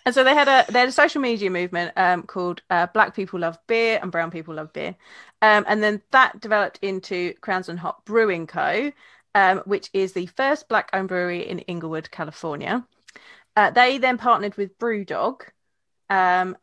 And 0.05 0.15
so 0.15 0.25
they 0.25 0.35
had 0.35 0.49
a 0.49 0.71
they 0.71 0.81
had 0.81 0.89
a 0.89 0.93
social 0.93 1.21
media 1.21 1.51
movement 1.51 1.93
um, 1.97 2.23
called 2.23 2.63
uh, 2.71 2.87
Black 2.95 3.15
People 3.15 3.41
Love 3.41 3.59
Beer 3.67 3.99
and 4.03 4.11
Brown 4.11 4.31
People 4.31 4.55
Love 4.55 4.73
Beer. 4.73 4.97
Um, 5.43 5.65
and 5.69 5.83
then 5.83 6.03
that 6.11 6.41
developed 6.41 6.79
into 6.83 7.35
Crown 7.41 7.65
and 7.69 7.79
Hops 7.79 8.03
Brewing 8.05 8.47
Co 8.47 8.91
um, 9.35 9.59
which 9.67 9.91
is 9.93 10.13
the 10.13 10.27
first 10.27 10.69
black 10.69 10.91
owned 10.93 11.09
brewery 11.09 11.49
in 11.49 11.61
Inglewood, 11.61 12.11
California. 12.11 12.85
Uh, 13.57 13.71
they 13.71 13.99
then 13.99 14.19
partnered 14.19 14.57
with 14.57 14.79
Brewdog, 14.79 15.43
um, 16.11 16.57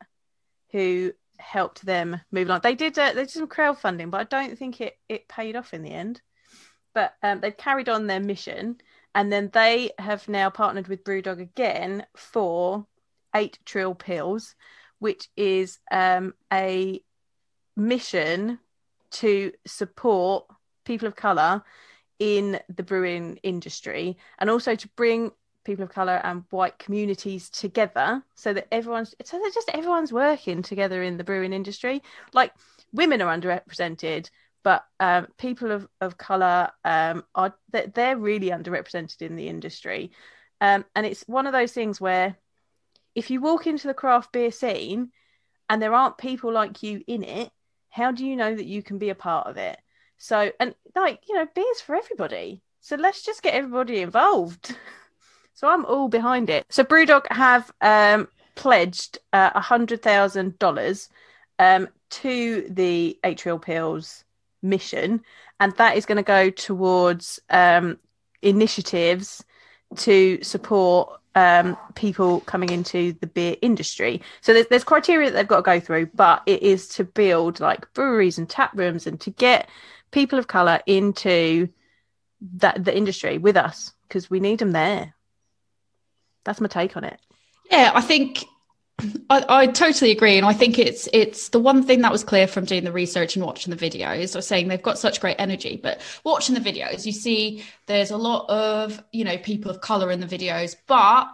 who 0.72 1.12
helped 1.38 1.84
them 1.84 2.20
move 2.30 2.48
along. 2.48 2.60
They 2.62 2.74
did 2.74 2.98
uh, 2.98 3.12
they 3.12 3.22
did 3.22 3.30
some 3.30 3.48
crowdfunding, 3.48 4.10
but 4.10 4.20
I 4.20 4.24
don't 4.24 4.58
think 4.58 4.80
it 4.80 4.98
it 5.08 5.28
paid 5.28 5.56
off 5.56 5.74
in 5.74 5.82
the 5.82 5.90
end. 5.90 6.20
But 6.96 7.12
um, 7.22 7.40
they've 7.40 7.54
carried 7.54 7.90
on 7.90 8.06
their 8.06 8.20
mission, 8.20 8.78
and 9.14 9.30
then 9.30 9.50
they 9.52 9.90
have 9.98 10.26
now 10.30 10.48
partnered 10.48 10.88
with 10.88 11.04
Brewdog 11.04 11.42
again 11.42 12.06
for 12.16 12.86
Eight 13.34 13.58
Trill 13.66 13.94
Pils, 13.94 14.54
which 14.98 15.28
is 15.36 15.78
um, 15.90 16.32
a 16.50 17.02
mission 17.76 18.58
to 19.10 19.52
support 19.66 20.46
people 20.86 21.06
of 21.06 21.14
color 21.16 21.62
in 22.18 22.60
the 22.74 22.82
brewing 22.82 23.38
industry 23.42 24.16
and 24.38 24.48
also 24.48 24.74
to 24.74 24.88
bring 24.96 25.32
people 25.64 25.84
of 25.84 25.90
color 25.90 26.18
and 26.24 26.44
white 26.48 26.78
communities 26.78 27.50
together 27.50 28.22
so 28.36 28.54
that 28.54 28.68
everyone's 28.72 29.14
so 29.22 29.38
that 29.38 29.50
just 29.52 29.68
everyone's 29.74 30.14
working 30.14 30.62
together 30.62 31.02
in 31.02 31.18
the 31.18 31.24
brewing 31.24 31.52
industry. 31.52 32.02
Like 32.32 32.52
women 32.94 33.20
are 33.20 33.36
underrepresented 33.36 34.30
but 34.66 34.84
um, 34.98 35.28
people 35.38 35.70
of, 35.70 35.86
of 36.00 36.18
color 36.18 36.68
um, 36.84 37.22
are 37.36 37.54
they're, 37.70 38.16
really 38.16 38.50
underrepresented 38.50 39.22
in 39.22 39.36
the 39.36 39.48
industry 39.48 40.10
um, 40.60 40.84
and 40.94 41.06
it's 41.06 41.22
one 41.28 41.46
of 41.46 41.52
those 41.52 41.72
things 41.72 42.00
where 42.00 42.36
if 43.14 43.30
you 43.30 43.40
walk 43.40 43.66
into 43.66 43.86
the 43.86 43.94
craft 43.94 44.32
beer 44.32 44.50
scene 44.50 45.10
and 45.70 45.80
there 45.80 45.94
aren't 45.94 46.18
people 46.18 46.52
like 46.52 46.82
you 46.82 47.02
in 47.06 47.22
it 47.22 47.50
how 47.90 48.10
do 48.10 48.26
you 48.26 48.34
know 48.34 48.54
that 48.54 48.66
you 48.66 48.82
can 48.82 48.98
be 48.98 49.10
a 49.10 49.14
part 49.14 49.46
of 49.46 49.56
it 49.56 49.78
so, 50.18 50.50
and 50.60 50.74
like, 50.94 51.20
you 51.28 51.34
know, 51.34 51.46
beer's 51.54 51.80
for 51.80 51.94
everybody. 51.94 52.62
So 52.80 52.96
let's 52.96 53.22
just 53.22 53.42
get 53.42 53.54
everybody 53.54 54.00
involved. 54.00 54.76
So 55.58 55.68
I'm 55.68 55.86
all 55.86 56.08
behind 56.08 56.50
it. 56.50 56.66
So 56.68 56.84
Brewdog 56.84 57.22
have 57.30 57.72
um, 57.80 58.28
pledged 58.56 59.16
uh, 59.32 59.52
a 59.54 59.60
hundred 59.62 60.02
thousand 60.02 60.58
dollars 60.58 61.08
um, 61.58 61.88
to 62.10 62.66
the 62.68 63.18
Eight 63.24 63.38
Trill 63.38 63.58
Pils 63.58 64.24
mission, 64.68 65.22
and 65.60 65.72
that 65.76 65.96
is 65.96 66.06
going 66.06 66.16
to 66.16 66.22
go 66.22 66.50
towards 66.50 67.40
um, 67.50 67.98
initiatives 68.42 69.44
to 69.96 70.42
support 70.42 71.20
um, 71.34 71.76
people 71.94 72.40
coming 72.40 72.70
into 72.70 73.12
the 73.20 73.26
beer 73.26 73.56
industry. 73.60 74.22
So 74.40 74.54
there's, 74.54 74.66
there's 74.68 74.84
criteria 74.84 75.30
that 75.30 75.36
they've 75.36 75.46
got 75.46 75.56
to 75.56 75.62
go 75.62 75.80
through, 75.80 76.06
but 76.14 76.42
it 76.46 76.62
is 76.62 76.88
to 76.88 77.04
build 77.04 77.60
like 77.60 77.92
breweries 77.92 78.38
and 78.38 78.48
tap 78.48 78.72
rooms 78.74 79.06
and 79.06 79.20
to 79.20 79.30
get 79.30 79.68
people 80.10 80.38
of 80.38 80.46
color 80.46 80.80
into 80.86 81.68
that 82.58 82.84
the 82.84 82.96
industry 82.96 83.38
with 83.38 83.56
us 83.56 83.92
because 84.08 84.30
we 84.30 84.40
need 84.40 84.58
them 84.58 84.72
there. 84.72 85.14
That's 86.44 86.60
my 86.60 86.68
take 86.68 86.96
on 86.96 87.04
it. 87.04 87.20
Yeah, 87.70 87.92
I 87.94 88.00
think 88.00 88.44
I, 89.28 89.44
I 89.48 89.66
totally 89.66 90.10
agree, 90.10 90.36
and 90.38 90.46
I 90.46 90.54
think 90.54 90.78
it's 90.78 91.08
it's 91.12 91.50
the 91.50 91.58
one 91.58 91.82
thing 91.82 92.00
that 92.00 92.12
was 92.12 92.24
clear 92.24 92.46
from 92.46 92.64
doing 92.64 92.84
the 92.84 92.92
research 92.92 93.36
and 93.36 93.44
watching 93.44 93.74
the 93.74 93.90
videos. 93.90 94.34
Was 94.34 94.46
saying 94.46 94.68
they've 94.68 94.82
got 94.82 94.98
such 94.98 95.20
great 95.20 95.36
energy, 95.38 95.78
but 95.82 96.00
watching 96.24 96.54
the 96.54 96.60
videos, 96.60 97.04
you 97.04 97.12
see 97.12 97.62
there's 97.86 98.10
a 98.10 98.16
lot 98.16 98.48
of 98.48 99.02
you 99.12 99.24
know 99.24 99.36
people 99.38 99.70
of 99.70 99.80
color 99.80 100.10
in 100.10 100.20
the 100.20 100.26
videos, 100.26 100.76
but 100.86 101.28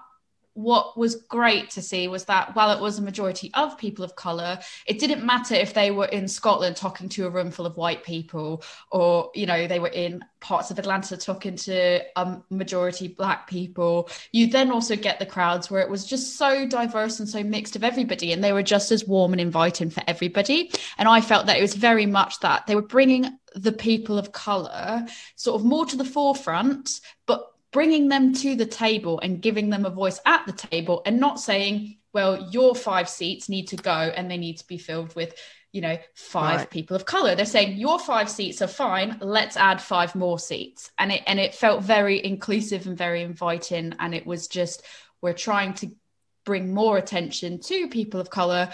what 0.55 0.99
was 0.99 1.17
great 1.29 1.71
to 1.71 1.83
see 1.83 2.09
was 2.09 2.25
that 2.25 2.55
while 2.55 2.77
it 2.77 2.81
was 2.81 2.99
a 2.99 3.03
majority 3.03 3.51
of 3.55 3.79
people 3.79 4.05
of 4.05 4.17
color 4.17 4.59
it 4.87 4.99
didn't 4.99 5.25
matter 5.25 5.55
if 5.55 5.75
they 5.75 5.91
were 5.91 6.07
in 6.07 6.29
scotland 6.29 6.77
talking 6.77 7.09
to 7.09 7.27
a 7.27 7.31
room 7.31 7.51
full 7.51 7.67
of 7.67 7.77
white 7.77 8.03
people 8.05 8.63
or 8.91 9.31
you 9.35 9.47
know 9.47 9.67
they 9.67 9.79
were 9.79 9.89
in 9.89 10.23
parts 10.41 10.71
of 10.71 10.79
atlanta 10.79 11.17
talking 11.17 11.57
to 11.57 12.01
a 12.17 12.37
majority 12.51 13.09
black 13.09 13.47
people. 13.47 14.09
You 14.33 14.47
then 14.47 14.71
also 14.71 14.97
get 14.97 15.19
the 15.19 15.27
crowds 15.27 15.71
where 15.71 15.83
it 15.83 15.91
was 15.91 16.05
just 16.05 16.37
so 16.37 16.67
diverse 16.67 17.21
and 17.21 17.29
so 17.29 17.43
mixed 17.43 17.77
of 17.77 17.85
everybody 17.85 18.33
and 18.33 18.43
they 18.43 18.53
were 18.53 18.63
just 18.63 18.91
as 18.91 19.07
warm 19.07 19.33
and 19.33 19.41
inviting 19.41 19.91
for 19.91 20.03
everybody. 20.07 20.71
And 20.99 21.09
i 21.09 21.21
felt 21.21 21.47
that 21.47 21.59
it 21.59 21.63
was 21.63 21.75
very 21.75 22.07
much 22.07 22.41
that 22.41 22.67
they 22.67 22.75
were 22.75 22.83
bringing 22.83 23.39
the 23.55 23.73
people 23.73 24.19
of 24.19 24.33
color 24.33 25.07
sort 25.37 25.61
of 25.61 25.67
more 25.67 25.85
to 25.85 25.97
the 25.97 26.05
forefront 26.05 27.01
but 27.27 27.52
bringing 27.73 28.09
them 28.09 28.35
to 28.35 28.55
the 28.55 28.67
table 28.67 29.19
and 29.21 29.43
giving 29.43 29.71
them 29.71 29.85
a 29.85 29.91
voice 29.91 30.21
at 30.27 30.45
the 30.47 30.53
table 30.53 31.03
and 31.07 31.19
not 31.19 31.41
saying 31.41 31.97
well 32.13 32.49
your 32.51 32.75
five 32.75 33.09
seats 33.09 33.49
need 33.49 33.69
to 33.69 33.77
go 33.77 33.91
and 33.91 34.31
they 34.31 34.37
need 34.37 34.59
to 34.59 34.67
be 34.67 34.79
filled 34.79 35.15
with 35.17 35.35
you 35.73 35.81
know 35.81 35.97
five 36.15 36.59
Right. 36.61 36.71
people 36.71 36.95
of 36.97 37.07
color. 37.07 37.35
They're 37.35 37.47
saying 37.47 37.79
your 37.79 37.99
five 37.99 38.29
seats 38.29 38.61
are 38.61 38.67
fine. 38.67 39.17
Let's 39.23 39.57
add 39.57 39.81
five 39.81 40.15
more 40.15 40.39
seats. 40.39 40.91
And 40.99 41.11
it 41.11 41.23
and 41.27 41.41
it 41.41 41.55
felt 41.55 41.83
very 41.83 42.23
inclusive 42.23 42.87
and 42.87 42.97
very 42.97 43.23
inviting. 43.23 43.95
And 43.99 44.15
it 44.15 44.27
was 44.27 44.49
just 44.49 44.83
we're 45.23 45.33
trying 45.33 45.73
to 45.75 45.91
bring 46.45 46.75
more 46.75 46.99
attention 46.99 47.61
to 47.61 47.89
people 47.89 48.21
of 48.21 48.29
color. 48.29 48.69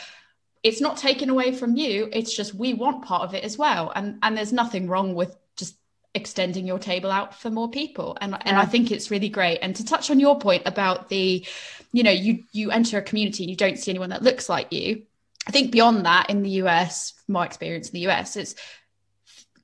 It's 0.64 0.80
not 0.80 0.96
taken 0.96 1.30
away 1.30 1.52
from 1.52 1.76
you. 1.76 2.08
It's 2.12 2.34
just 2.34 2.52
we 2.52 2.74
want 2.74 3.04
part 3.04 3.22
of 3.22 3.32
it 3.32 3.44
as 3.44 3.56
well. 3.56 3.92
And 3.94 4.18
and 4.22 4.36
there's 4.36 4.52
nothing 4.52 4.88
wrong 4.88 5.14
with 5.14 5.36
extending 6.14 6.66
your 6.66 6.78
table 6.78 7.10
out 7.10 7.34
for 7.34 7.50
more 7.50 7.70
people. 7.70 8.16
And 8.20 8.36
and 8.46 8.56
I 8.56 8.64
think 8.64 8.90
it's 8.90 9.10
really 9.10 9.28
great. 9.28 9.58
And 9.58 9.76
to 9.76 9.84
touch 9.84 10.10
on 10.10 10.20
your 10.20 10.38
point 10.38 10.62
about 10.66 11.08
the 11.08 11.46
you 11.92 12.02
know 12.02 12.10
you 12.10 12.44
you 12.52 12.70
enter 12.70 12.98
a 12.98 13.02
community 13.02 13.44
and 13.44 13.50
you 13.50 13.56
don't 13.56 13.78
see 13.78 13.90
anyone 13.90 14.10
that 14.10 14.22
looks 14.22 14.48
like 14.48 14.72
you 14.72 15.02
I 15.46 15.50
think 15.50 15.72
beyond 15.72 16.04
that 16.06 16.30
in 16.30 16.42
the 16.42 16.50
US 16.62 17.14
my 17.26 17.44
experience 17.44 17.88
in 17.88 17.94
the 17.94 18.08
US 18.08 18.36
it's 18.36 18.54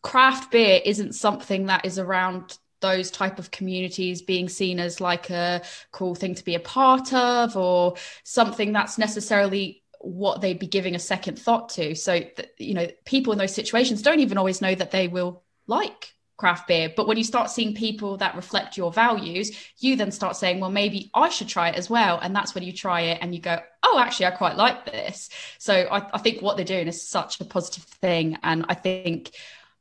craft 0.02 0.50
beer 0.50 0.80
isn't 0.84 1.14
something 1.14 1.66
that 1.66 1.84
is 1.84 1.98
around 1.98 2.58
those 2.80 3.10
type 3.10 3.38
of 3.38 3.50
communities 3.50 4.20
being 4.20 4.48
seen 4.48 4.78
as 4.78 5.00
like 5.00 5.30
a 5.30 5.62
cool 5.90 6.14
thing 6.14 6.34
to 6.34 6.44
be 6.44 6.54
a 6.54 6.60
part 6.60 7.14
of 7.14 7.56
or 7.56 7.94
something 8.24 8.72
that's 8.72 8.98
necessarily 8.98 9.82
what 10.00 10.42
they'd 10.42 10.58
be 10.58 10.66
giving 10.66 10.94
a 10.94 10.98
second 10.98 11.38
thought 11.38 11.70
to. 11.70 11.94
So 11.94 12.20
that, 12.36 12.50
you 12.58 12.74
know 12.74 12.88
people 13.04 13.32
in 13.32 13.38
those 13.38 13.54
situations 13.54 14.02
don't 14.02 14.20
even 14.20 14.38
always 14.38 14.60
know 14.60 14.74
that 14.74 14.90
they 14.90 15.08
will 15.08 15.42
like 15.66 16.13
craft 16.36 16.66
beer 16.66 16.92
but 16.96 17.06
when 17.06 17.16
you 17.16 17.24
start 17.24 17.50
seeing 17.50 17.74
people 17.74 18.16
that 18.16 18.34
reflect 18.34 18.76
your 18.76 18.92
values 18.92 19.52
you 19.78 19.94
then 19.94 20.10
start 20.10 20.36
saying 20.36 20.58
well 20.58 20.70
maybe 20.70 21.10
i 21.14 21.28
should 21.28 21.48
try 21.48 21.68
it 21.68 21.76
as 21.76 21.88
well 21.88 22.18
and 22.18 22.34
that's 22.34 22.54
when 22.54 22.64
you 22.64 22.72
try 22.72 23.02
it 23.02 23.18
and 23.20 23.34
you 23.34 23.40
go 23.40 23.58
oh 23.84 23.98
actually 23.98 24.26
i 24.26 24.30
quite 24.30 24.56
like 24.56 24.84
this 24.84 25.28
so 25.58 25.74
i, 25.74 26.04
I 26.12 26.18
think 26.18 26.42
what 26.42 26.56
they're 26.56 26.64
doing 26.64 26.88
is 26.88 27.08
such 27.08 27.40
a 27.40 27.44
positive 27.44 27.84
thing 27.84 28.36
and 28.42 28.66
i 28.68 28.74
think 28.74 29.30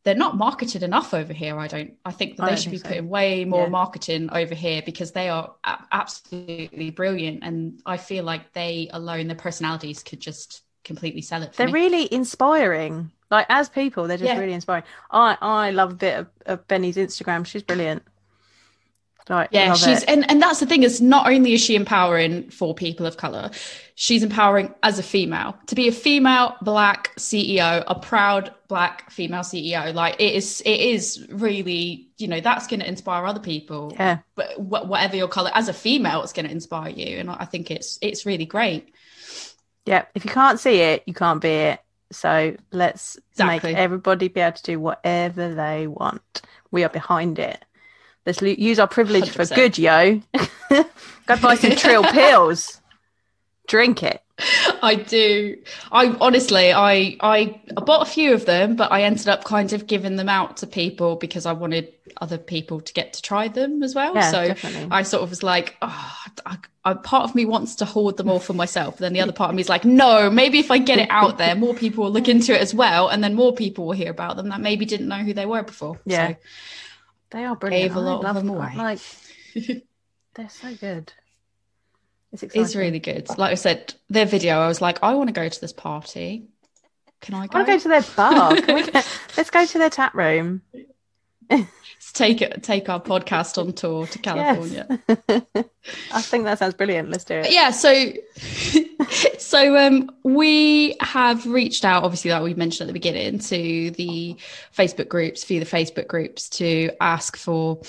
they're 0.03 0.15
not 0.15 0.35
marketed 0.35 0.83
enough 0.83 1.13
over 1.13 1.33
here. 1.33 1.57
I 1.57 1.67
don't. 1.67 1.93
I 2.03 2.11
think 2.11 2.35
that 2.37 2.49
they 2.49 2.55
should 2.57 2.71
be 2.71 2.77
so. 2.77 2.89
putting 2.89 3.07
way 3.07 3.45
more 3.45 3.63
yeah. 3.63 3.69
marketing 3.69 4.29
over 4.31 4.53
here 4.53 4.81
because 4.85 5.13
they 5.13 5.29
are 5.29 5.55
absolutely 5.91 6.91
brilliant, 6.91 7.43
and 7.43 7.81
I 7.85 7.97
feel 7.97 8.23
like 8.23 8.51
they 8.53 8.89
alone, 8.91 9.27
their 9.27 9.37
personalities 9.37 10.03
could 10.03 10.19
just 10.19 10.61
completely 10.83 11.21
sell 11.21 11.41
it. 11.41 11.53
they're 11.53 11.67
me. 11.67 11.73
really 11.73 12.13
inspiring. 12.13 13.11
Like 13.33 13.47
as 13.49 13.67
people, 13.67 14.07
they're 14.07 14.17
just 14.17 14.31
yeah. 14.31 14.39
really 14.39 14.53
inspiring. 14.53 14.83
I 15.09 15.35
I 15.41 15.71
love 15.71 15.93
a 15.93 15.95
bit 15.95 16.19
of, 16.19 16.27
of 16.45 16.67
Beny's 16.67 16.97
Instagram. 16.97 17.47
She's 17.47 17.63
brilliant. 17.63 18.03
Right, 19.27 19.47
yeah, 19.51 19.73
she's 19.73 20.03
it. 20.03 20.09
and 20.09 20.29
and 20.29 20.39
that's 20.39 20.59
the 20.59 20.67
thing 20.67 20.83
is 20.83 21.01
not 21.01 21.27
only 21.27 21.53
is 21.53 21.61
she 21.61 21.75
empowering 21.75 22.49
for 22.51 22.75
people 22.75 23.07
of 23.07 23.17
color, 23.17 23.49
she's 23.95 24.21
empowering 24.21 24.75
as 24.83 24.99
a 24.99 25.03
female 25.03 25.57
to 25.67 25.73
be 25.73 25.87
a 25.87 25.91
female 25.91 26.55
black 26.61 27.15
CEO, 27.15 27.83
a 27.87 27.95
proud 27.95 28.53
black 28.67 29.09
female 29.09 29.41
CEO. 29.41 29.93
Like 29.93 30.15
it 30.19 30.35
is, 30.35 30.61
it 30.61 30.79
is 30.79 31.25
really, 31.31 32.09
you 32.17 32.27
know, 32.27 32.39
that's 32.39 32.67
going 32.67 32.81
to 32.81 32.87
inspire 32.87 33.25
other 33.25 33.39
people. 33.39 33.93
Yeah. 33.95 34.19
But 34.35 34.55
wh- 34.57 34.85
whatever 34.87 35.15
your 35.15 35.29
color, 35.29 35.49
as 35.55 35.69
a 35.69 35.73
female, 35.73 36.21
it's 36.21 36.33
going 36.33 36.45
to 36.45 36.51
inspire 36.51 36.89
you, 36.89 37.17
and 37.17 37.31
I 37.31 37.45
think 37.45 37.71
it's 37.71 37.97
it's 38.01 38.27
really 38.27 38.45
great. 38.45 38.93
Yeah, 39.85 40.05
if 40.13 40.23
you 40.23 40.31
can't 40.31 40.59
see 40.59 40.81
it, 40.81 41.03
you 41.05 41.13
can't 41.13 41.41
be 41.41 41.49
it. 41.49 41.79
So 42.13 42.55
let's 42.71 43.17
exactly. 43.31 43.71
make 43.73 43.77
everybody 43.77 44.27
be 44.27 44.41
able 44.41 44.57
to 44.57 44.63
do 44.63 44.79
whatever 44.79 45.53
they 45.53 45.87
want. 45.87 46.41
We 46.71 46.83
are 46.83 46.89
behind 46.89 47.39
it. 47.39 47.63
Let's 48.25 48.41
use 48.41 48.79
our 48.79 48.87
privilege 48.87 49.25
100%. 49.25 49.35
for 49.35 49.55
good, 49.55 49.77
yo. 49.77 50.21
Go 51.25 51.37
buy 51.41 51.55
some 51.55 51.75
trill 51.75 52.03
pills. 52.11 52.79
Drink 53.67 54.03
it. 54.03 54.22
I 54.81 54.95
do. 54.95 55.57
I 55.91 56.07
honestly, 56.19 56.73
I, 56.73 57.17
I 57.19 57.61
I 57.77 57.81
bought 57.81 58.07
a 58.07 58.09
few 58.09 58.33
of 58.33 58.45
them, 58.45 58.75
but 58.75 58.91
I 58.91 59.03
ended 59.03 59.27
up 59.27 59.43
kind 59.43 59.73
of 59.73 59.85
giving 59.85 60.15
them 60.15 60.27
out 60.27 60.57
to 60.57 60.67
people 60.67 61.15
because 61.15 61.45
I 61.45 61.53
wanted 61.53 61.93
other 62.17 62.37
people 62.37 62.81
to 62.81 62.93
get 62.93 63.13
to 63.13 63.21
try 63.21 63.47
them 63.47 63.83
as 63.83 63.93
well. 63.93 64.15
Yeah, 64.15 64.31
so 64.31 64.47
definitely. 64.47 64.87
I 64.91 65.03
sort 65.03 65.23
of 65.23 65.29
was 65.29 65.43
like, 65.43 65.77
oh, 65.83 66.15
I, 66.45 66.57
I, 66.83 66.93
part 66.95 67.29
of 67.29 67.35
me 67.35 67.45
wants 67.45 67.75
to 67.75 67.85
hoard 67.85 68.17
them 68.17 68.29
all 68.29 68.39
for 68.39 68.53
myself. 68.53 68.97
Then 68.97 69.13
the 69.13 69.21
other 69.21 69.31
part 69.31 69.49
of 69.49 69.55
me 69.55 69.61
is 69.61 69.69
like, 69.69 69.85
no, 69.85 70.29
maybe 70.31 70.59
if 70.59 70.71
I 70.71 70.79
get 70.79 70.99
it 70.99 71.09
out 71.11 71.37
there, 71.37 71.55
more 71.55 71.75
people 71.75 72.05
will 72.05 72.11
look 72.11 72.27
into 72.27 72.53
it 72.53 72.61
as 72.61 72.73
well, 72.73 73.09
and 73.09 73.23
then 73.23 73.35
more 73.35 73.53
people 73.53 73.85
will 73.85 73.93
hear 73.93 74.11
about 74.11 74.35
them 74.35 74.49
that 74.49 74.61
maybe 74.61 74.85
didn't 74.85 75.07
know 75.07 75.19
who 75.19 75.33
they 75.33 75.45
were 75.45 75.63
before. 75.63 75.99
Yeah. 76.05 76.29
So, 76.29 76.35
they 77.29 77.45
are 77.45 77.55
brilliant. 77.55 77.89
Gave 77.89 77.95
a 77.95 77.99
lot 77.99 78.25
of 78.25 78.35
them 78.35 78.49
away. 78.49 78.73
Like 78.75 78.99
they're 80.33 80.49
so 80.49 80.73
good. 80.75 81.13
It's 82.33 82.41
exciting. 82.41 82.63
It's 82.63 82.75
really 82.75 82.99
good. 82.99 83.29
Like 83.37 83.51
I 83.51 83.55
said, 83.55 83.93
their 84.09 84.25
video, 84.25 84.57
I 84.57 84.67
was 84.67 84.81
like, 84.81 85.03
I 85.03 85.13
want 85.13 85.27
to 85.27 85.33
go 85.33 85.47
to 85.47 85.61
this 85.61 85.71
party. 85.71 86.47
Can 87.21 87.35
I 87.35 87.47
go? 87.47 87.59
I 87.59 87.63
want 87.63 87.67
to 87.67 87.73
go 87.73 87.79
to 87.79 87.87
their 87.89 88.15
bar. 88.15 88.55
Can 88.55 88.75
we 88.75 88.83
go? 88.83 89.01
Let's 89.37 89.51
go 89.51 89.65
to 89.65 89.77
their 89.77 89.91
tap 89.91 90.15
room. 90.15 90.63
Let's 91.49 92.11
take 92.13 92.41
it, 92.41 92.63
take 92.63 92.89
our 92.89 92.99
podcast 92.99 93.59
on 93.59 93.73
tour 93.73 94.07
to 94.07 94.19
California. 94.19 94.99
Yes. 95.07 95.19
I 96.11 96.21
think 96.21 96.45
that 96.45 96.57
sounds 96.57 96.73
brilliant. 96.73 97.11
Let's 97.11 97.23
do 97.23 97.35
it. 97.35 97.43
But 97.43 97.51
yeah. 97.51 97.69
So, 97.69 98.13
so 99.37 99.77
um, 99.77 100.09
we 100.23 100.95
have 101.01 101.45
reached 101.45 101.85
out, 101.85 102.03
obviously, 102.03 102.31
like 102.31 102.41
we 102.41 102.55
mentioned 102.55 102.89
at 102.89 102.93
the 102.93 102.99
beginning, 102.99 103.39
to 103.39 103.91
the 103.91 104.37
Facebook 104.75 105.07
groups, 105.07 105.43
via 105.43 105.59
the 105.59 105.65
Facebook 105.67 106.07
groups, 106.07 106.49
to 106.49 106.89
ask 106.99 107.37
for 107.37 107.79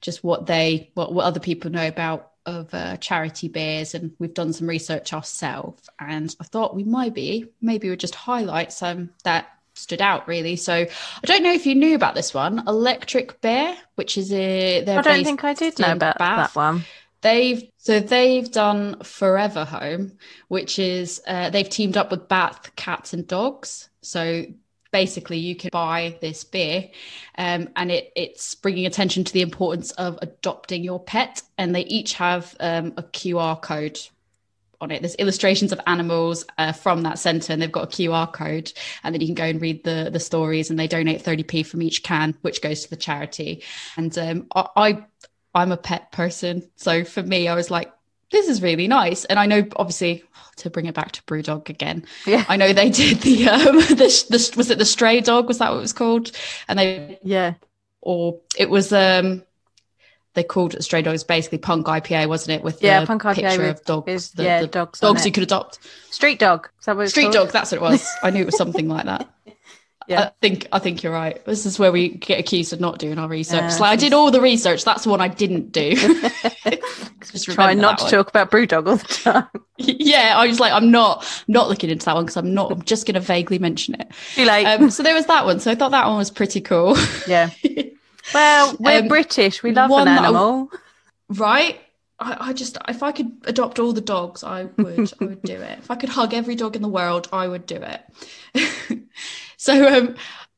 just 0.00 0.24
what 0.24 0.46
they, 0.46 0.90
what, 0.94 1.12
what 1.12 1.24
other 1.24 1.40
people 1.40 1.70
know 1.70 1.86
about 1.86 2.29
of 2.50 2.74
uh, 2.74 2.96
charity 2.98 3.48
beers 3.48 3.94
and 3.94 4.12
we've 4.18 4.34
done 4.34 4.52
some 4.52 4.68
research 4.68 5.12
ourselves. 5.12 5.88
And 5.98 6.34
i 6.40 6.44
thought 6.44 6.76
we 6.76 6.84
might 6.84 7.14
be 7.14 7.46
maybe 7.60 7.88
we'd 7.88 8.00
just 8.00 8.14
highlight 8.14 8.72
some 8.72 9.10
that 9.24 9.48
stood 9.74 10.02
out 10.02 10.28
really. 10.28 10.56
So 10.56 10.74
i 10.74 11.26
don't 11.26 11.42
know 11.42 11.52
if 11.52 11.66
you 11.66 11.74
knew 11.74 11.94
about 11.94 12.14
this 12.14 12.34
one 12.34 12.62
electric 12.66 13.40
bear 13.40 13.76
which 13.94 14.18
is 14.18 14.32
a 14.32 14.80
i 14.86 15.02
don't 15.02 15.24
think 15.24 15.44
i 15.44 15.54
did 15.54 15.78
know 15.78 15.92
about 15.92 16.18
Bath. 16.18 16.54
that 16.54 16.58
one. 16.58 16.84
They've 17.22 17.70
so 17.76 18.00
they've 18.00 18.50
done 18.50 19.00
forever 19.02 19.64
home 19.64 20.12
which 20.48 20.78
is 20.78 21.20
uh, 21.26 21.50
they've 21.50 21.68
teamed 21.68 21.96
up 21.96 22.10
with 22.10 22.28
bath 22.28 22.74
cats 22.76 23.12
and 23.12 23.26
dogs. 23.26 23.88
So 24.02 24.44
basically 24.90 25.38
you 25.38 25.54
can 25.54 25.70
buy 25.72 26.16
this 26.20 26.44
beer 26.44 26.88
um, 27.38 27.68
and 27.76 27.90
it, 27.90 28.12
it's 28.16 28.54
bringing 28.54 28.86
attention 28.86 29.24
to 29.24 29.32
the 29.32 29.42
importance 29.42 29.90
of 29.92 30.18
adopting 30.22 30.82
your 30.82 31.00
pet 31.00 31.42
and 31.58 31.74
they 31.74 31.82
each 31.82 32.14
have 32.14 32.56
um, 32.60 32.92
a 32.96 33.02
qr 33.02 33.60
code 33.60 33.98
on 34.80 34.90
it. 34.90 35.02
There's 35.02 35.14
illustrations 35.16 35.72
of 35.72 35.80
animals 35.86 36.46
uh, 36.56 36.72
from 36.72 37.02
that 37.02 37.18
center 37.18 37.52
and 37.52 37.60
they've 37.60 37.70
got 37.70 37.84
a 37.84 37.96
qr 37.96 38.32
code 38.32 38.72
and 39.04 39.14
then 39.14 39.20
you 39.20 39.28
can 39.28 39.34
go 39.34 39.44
and 39.44 39.60
read 39.60 39.84
the 39.84 40.08
the 40.12 40.20
stories 40.20 40.70
and 40.70 40.78
they 40.78 40.88
donate 40.88 41.22
30p 41.22 41.66
from 41.66 41.82
each 41.82 42.02
can 42.02 42.34
which 42.40 42.62
goes 42.62 42.82
to 42.84 42.90
the 42.90 42.96
charity. 42.96 43.62
And 43.96 44.16
um, 44.18 44.46
I, 44.54 44.66
I 44.76 45.04
i'm 45.52 45.72
a 45.72 45.76
pet 45.76 46.12
person 46.12 46.62
so 46.76 47.02
for 47.02 47.24
me 47.24 47.48
i 47.48 47.54
was 47.56 47.72
like 47.72 47.92
this 48.30 48.48
is 48.48 48.62
really 48.62 48.88
nice. 48.88 49.24
And 49.24 49.38
I 49.38 49.46
know, 49.46 49.66
obviously, 49.76 50.24
to 50.56 50.70
bring 50.70 50.86
it 50.86 50.94
back 50.94 51.12
to 51.12 51.22
Brewdog 51.22 51.68
again, 51.68 52.04
yeah. 52.26 52.44
I 52.48 52.56
know 52.56 52.72
they 52.72 52.90
did 52.90 53.20
the 53.20 53.48
um, 53.48 53.76
the, 53.76 54.26
the 54.28 54.54
was 54.56 54.70
it 54.70 54.78
the 54.78 54.84
Stray 54.84 55.20
Dog? 55.20 55.48
Was 55.48 55.58
that 55.58 55.70
what 55.70 55.78
it 55.78 55.82
was 55.82 55.92
called? 55.92 56.32
And 56.68 56.78
they 56.78 57.18
yeah, 57.22 57.54
or 58.00 58.40
it 58.56 58.70
was 58.70 58.92
um 58.92 59.42
they 60.34 60.44
called 60.44 60.74
it 60.74 60.82
Stray 60.82 61.02
Dogs 61.02 61.24
basically 61.24 61.58
punk 61.58 61.86
IPA, 61.86 62.28
wasn't 62.28 62.58
it? 62.58 62.62
With 62.62 62.82
yeah, 62.82 63.00
the 63.00 63.06
punk 63.06 63.22
picture 63.22 63.42
IPA 63.42 63.70
of 63.70 63.84
dogs, 63.84 64.12
is, 64.12 64.30
the, 64.30 64.44
yeah, 64.44 64.60
the 64.60 64.68
dogs, 64.68 65.00
dogs 65.00 65.26
you 65.26 65.32
could 65.32 65.42
adopt. 65.42 65.80
Street 66.10 66.38
dog, 66.38 66.68
Street 66.80 67.24
called? 67.24 67.34
dog, 67.34 67.50
that's 67.50 67.72
what 67.72 67.78
it 67.78 67.82
was. 67.82 68.08
I 68.22 68.30
knew 68.30 68.42
it 68.42 68.46
was 68.46 68.56
something 68.56 68.88
like 68.88 69.06
that. 69.06 69.28
yeah. 70.10 70.22
I 70.22 70.32
think 70.40 70.66
I 70.72 70.78
think 70.80 71.02
you're 71.02 71.12
right. 71.12 71.42
This 71.44 71.64
is 71.64 71.78
where 71.78 71.92
we 71.92 72.08
get 72.08 72.40
accused 72.40 72.72
of 72.72 72.80
not 72.80 72.98
doing 72.98 73.18
our 73.18 73.28
research. 73.28 73.60
Yeah, 73.60 73.76
like 73.76 73.90
I 73.90 73.96
did 73.96 74.12
all 74.12 74.30
the 74.30 74.40
research. 74.40 74.84
That's 74.84 75.04
the 75.04 75.10
one 75.10 75.20
I 75.20 75.28
didn't 75.28 75.70
do. 75.70 75.94
Just 77.30 77.44
try 77.46 77.74
not 77.74 77.98
to 77.98 78.04
one. 78.04 78.10
talk 78.10 78.28
about 78.28 78.50
BrewDog 78.50 78.88
all 78.88 78.96
the 78.96 79.04
time. 79.04 79.46
yeah, 79.76 80.34
I 80.36 80.46
was 80.48 80.58
like, 80.58 80.72
I'm 80.72 80.90
not 80.90 81.24
not 81.46 81.68
looking 81.68 81.90
into 81.90 82.04
that 82.06 82.14
one 82.16 82.24
because 82.24 82.36
I'm 82.36 82.52
not. 82.52 82.72
I'm 82.72 82.82
just 82.82 83.06
going 83.06 83.14
to 83.14 83.20
vaguely 83.20 83.58
mention 83.58 83.94
it. 83.94 84.10
Too 84.34 84.44
late. 84.44 84.64
Um, 84.66 84.90
so 84.90 85.02
there 85.02 85.14
was 85.14 85.26
that 85.26 85.44
one. 85.44 85.60
So 85.60 85.70
I 85.70 85.74
thought 85.74 85.92
that 85.92 86.06
one 86.06 86.16
was 86.16 86.30
pretty 86.30 86.60
cool. 86.60 86.96
Yeah. 87.28 87.50
Well, 88.34 88.76
we're 88.80 89.00
um, 89.00 89.08
British. 89.08 89.62
We 89.62 89.72
love 89.72 89.90
an 89.90 90.08
animal, 90.08 90.70
right? 91.28 91.80
I, 92.18 92.48
I, 92.48 92.52
just 92.52 92.76
if 92.88 93.02
I 93.02 93.12
could 93.12 93.32
adopt 93.44 93.78
all 93.78 93.92
the 93.92 94.00
dogs, 94.00 94.44
I 94.44 94.64
would. 94.64 95.12
I 95.20 95.24
would 95.24 95.42
do 95.42 95.54
it. 95.54 95.78
If 95.78 95.90
I 95.90 95.94
could 95.96 96.10
hug 96.10 96.34
every 96.34 96.54
dog 96.54 96.76
in 96.76 96.82
the 96.82 96.88
world, 96.88 97.28
I 97.32 97.48
would 97.48 97.66
do 97.66 97.76
it. 97.76 99.00
So 99.60 99.94
um, 99.94 100.14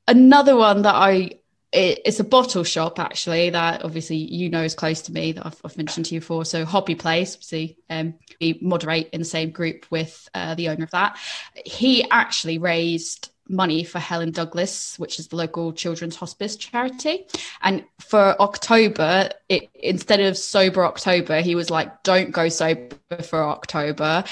another 0.07 0.57
one 0.57 0.83
that 0.83 0.95
I 0.95 1.41
it, 1.73 2.03
it's 2.05 2.21
a 2.21 2.25
bottle 2.25 2.63
shop 2.63 3.01
actually 3.01 3.51
that 3.51 3.83
obviously 3.83 4.15
you 4.17 4.49
know 4.49 4.63
is 4.63 4.77
close 4.77 5.03
to 5.03 5.13
me 5.13 5.33
that 5.33 5.45
I've, 5.45 5.61
I've 5.65 5.77
mentioned 5.77 6.07
to 6.07 6.15
you 6.15 6.21
before. 6.21 6.45
So 6.45 6.65
Hoppy 6.65 6.95
Place, 6.95 7.37
see, 7.41 7.79
um, 7.91 8.15
we 8.41 8.61
moderate 8.63 9.11
in 9.11 9.19
the 9.19 9.25
same 9.25 9.51
group 9.51 9.87
with 9.91 10.29
uh, 10.35 10.55
the 10.55 10.69
owner 10.69 10.85
of 10.85 10.93
that. 10.93 11.19
He 11.67 12.09
actually 12.11 12.59
raised 12.59 13.33
money 13.49 13.83
for 13.83 13.99
Helen 13.99 14.31
Douglas, 14.31 14.97
which 15.01 15.19
is 15.19 15.27
the 15.27 15.37
local 15.37 15.73
children's 15.73 16.15
hospice 16.15 16.55
charity. 16.55 17.27
And 17.61 17.85
for 17.99 18.41
October, 18.41 19.31
it, 19.49 19.69
instead 19.75 20.21
of 20.21 20.39
sober 20.39 20.85
October, 20.85 21.41
he 21.41 21.57
was 21.57 21.71
like, 21.71 22.05
"Don't 22.05 22.31
go 22.31 22.49
sober 22.49 22.95
for 23.25 23.43
October." 23.43 24.23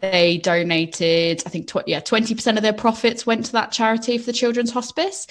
They 0.00 0.38
donated, 0.38 1.42
I 1.46 1.50
think, 1.50 1.68
tw- 1.68 1.86
yeah, 1.86 2.00
20% 2.00 2.56
of 2.56 2.62
their 2.62 2.72
profits 2.72 3.26
went 3.26 3.46
to 3.46 3.52
that 3.52 3.72
charity 3.72 4.18
for 4.18 4.26
the 4.26 4.32
Children's 4.32 4.72
Hospice. 4.72 5.26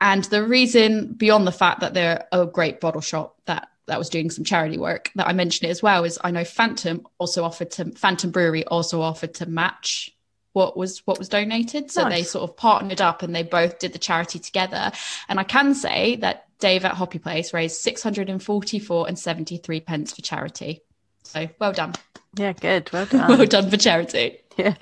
And 0.00 0.24
the 0.24 0.44
reason, 0.44 1.12
beyond 1.14 1.46
the 1.46 1.52
fact 1.52 1.80
that 1.80 1.94
they're 1.94 2.26
a 2.32 2.46
great 2.46 2.80
bottle 2.80 3.00
shop 3.00 3.36
that 3.46 3.68
that 3.86 3.98
was 3.98 4.08
doing 4.08 4.30
some 4.30 4.44
charity 4.44 4.78
work, 4.78 5.12
that 5.14 5.28
I 5.28 5.32
mentioned 5.32 5.68
it 5.68 5.70
as 5.70 5.82
well, 5.82 6.04
is 6.04 6.18
I 6.22 6.32
know 6.32 6.44
Phantom 6.44 7.06
also 7.18 7.44
offered 7.44 7.70
to 7.72 7.92
Phantom 7.92 8.30
Brewery 8.30 8.64
also 8.64 9.00
offered 9.00 9.34
to 9.34 9.46
match 9.46 10.10
what 10.52 10.76
was 10.76 11.00
what 11.06 11.18
was 11.18 11.28
donated. 11.28 11.90
So 11.90 12.02
nice. 12.02 12.12
they 12.12 12.22
sort 12.24 12.50
of 12.50 12.56
partnered 12.56 13.00
up 13.00 13.22
and 13.22 13.34
they 13.34 13.42
both 13.42 13.78
did 13.78 13.92
the 13.92 13.98
charity 13.98 14.38
together. 14.38 14.90
And 15.28 15.38
I 15.38 15.44
can 15.44 15.74
say 15.74 16.16
that 16.16 16.46
Dave 16.58 16.84
at 16.84 16.92
Hoppy 16.92 17.18
Place 17.18 17.52
raised 17.52 17.80
644 17.80 19.08
and 19.08 19.18
73 19.18 19.80
pence 19.80 20.12
for 20.14 20.22
charity. 20.22 20.80
So 21.24 21.48
well 21.58 21.72
done. 21.72 21.94
Yeah, 22.36 22.52
good. 22.52 22.90
Well 22.92 23.06
done. 23.10 23.28
well 23.28 23.46
done 23.46 23.70
for 23.70 23.76
charity. 23.76 24.38
Yeah. 24.56 24.74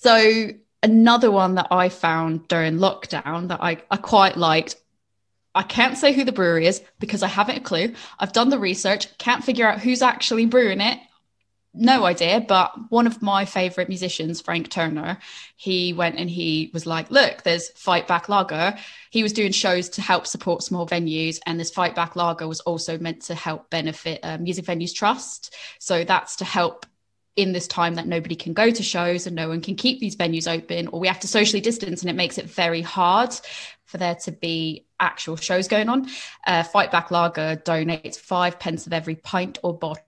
So 0.00 0.50
another 0.82 1.30
one 1.30 1.56
that 1.56 1.68
I 1.70 1.88
found 1.88 2.48
during 2.48 2.78
lockdown 2.78 3.48
that 3.48 3.62
I, 3.62 3.82
I 3.90 3.96
quite 3.96 4.36
liked. 4.36 4.76
I 5.54 5.62
can't 5.62 5.96
say 5.96 6.12
who 6.12 6.24
the 6.24 6.32
brewery 6.32 6.66
is 6.66 6.82
because 6.98 7.22
I 7.22 7.28
haven't 7.28 7.58
a 7.58 7.60
clue. 7.60 7.94
I've 8.18 8.32
done 8.32 8.50
the 8.50 8.58
research, 8.58 9.16
can't 9.18 9.42
figure 9.42 9.66
out 9.66 9.80
who's 9.80 10.02
actually 10.02 10.46
brewing 10.46 10.80
it. 10.80 10.98
No 11.78 12.06
idea, 12.06 12.40
but 12.40 12.72
one 12.90 13.06
of 13.06 13.20
my 13.20 13.44
favorite 13.44 13.90
musicians, 13.90 14.40
Frank 14.40 14.70
Turner, 14.70 15.18
he 15.56 15.92
went 15.92 16.18
and 16.18 16.30
he 16.30 16.70
was 16.72 16.86
like, 16.86 17.10
Look, 17.10 17.42
there's 17.42 17.68
Fight 17.70 18.08
Back 18.08 18.30
Lager. 18.30 18.76
He 19.10 19.22
was 19.22 19.34
doing 19.34 19.52
shows 19.52 19.90
to 19.90 20.00
help 20.00 20.26
support 20.26 20.62
small 20.62 20.86
venues, 20.86 21.38
and 21.44 21.60
this 21.60 21.70
Fight 21.70 21.94
Back 21.94 22.16
Lager 22.16 22.48
was 22.48 22.60
also 22.60 22.98
meant 22.98 23.22
to 23.22 23.34
help 23.34 23.68
benefit 23.68 24.20
uh, 24.22 24.38
Music 24.38 24.64
Venues 24.64 24.94
Trust. 24.94 25.54
So 25.78 26.02
that's 26.02 26.36
to 26.36 26.46
help 26.46 26.86
in 27.36 27.52
this 27.52 27.68
time 27.68 27.96
that 27.96 28.06
nobody 28.06 28.34
can 28.34 28.54
go 28.54 28.70
to 28.70 28.82
shows 28.82 29.26
and 29.26 29.36
no 29.36 29.48
one 29.48 29.60
can 29.60 29.76
keep 29.76 30.00
these 30.00 30.16
venues 30.16 30.50
open, 30.50 30.88
or 30.88 30.98
we 30.98 31.08
have 31.08 31.20
to 31.20 31.28
socially 31.28 31.60
distance, 31.60 32.00
and 32.00 32.08
it 32.08 32.16
makes 32.16 32.38
it 32.38 32.46
very 32.46 32.80
hard 32.80 33.34
for 33.84 33.98
there 33.98 34.14
to 34.14 34.32
be 34.32 34.86
actual 34.98 35.36
shows 35.36 35.68
going 35.68 35.90
on. 35.90 36.08
Uh, 36.46 36.62
Fight 36.62 36.90
Back 36.90 37.10
Lager 37.10 37.56
donates 37.56 38.16
five 38.16 38.58
pence 38.58 38.86
of 38.86 38.94
every 38.94 39.16
pint 39.16 39.58
or 39.62 39.76
bottle 39.76 40.05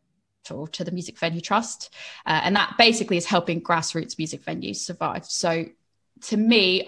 to 0.49 0.85
the 0.85 0.91
Music 0.91 1.19
Venue 1.19 1.41
Trust. 1.41 1.95
Uh, 2.27 2.41
and 2.45 2.57
that 2.57 2.75
basically 2.79 3.17
is 3.17 3.27
helping 3.27 3.61
grassroots 3.61 4.19
music 4.19 4.45
venues 4.45 4.77
survive. 4.77 5.25
So 5.25 5.67
to 6.23 6.37
me, 6.37 6.87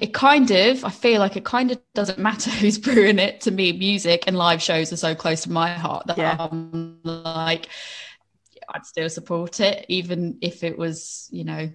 it 0.00 0.12
kind 0.12 0.50
of, 0.50 0.84
I 0.84 0.90
feel 0.90 1.20
like 1.20 1.36
it 1.36 1.44
kind 1.44 1.70
of 1.70 1.80
doesn't 1.94 2.18
matter 2.18 2.50
who's 2.50 2.78
brewing 2.78 3.18
it. 3.18 3.42
To 3.42 3.50
me, 3.50 3.72
music 3.72 4.24
and 4.26 4.36
live 4.36 4.62
shows 4.62 4.92
are 4.92 4.96
so 4.96 5.14
close 5.14 5.42
to 5.42 5.50
my 5.50 5.70
heart 5.70 6.06
that 6.06 6.18
yeah. 6.18 6.36
I'm 6.38 7.00
like, 7.02 7.68
I'd 8.68 8.86
still 8.86 9.08
support 9.08 9.60
it, 9.60 9.86
even 9.88 10.38
if 10.40 10.62
it 10.62 10.78
was, 10.78 11.28
you 11.32 11.44
know, 11.44 11.70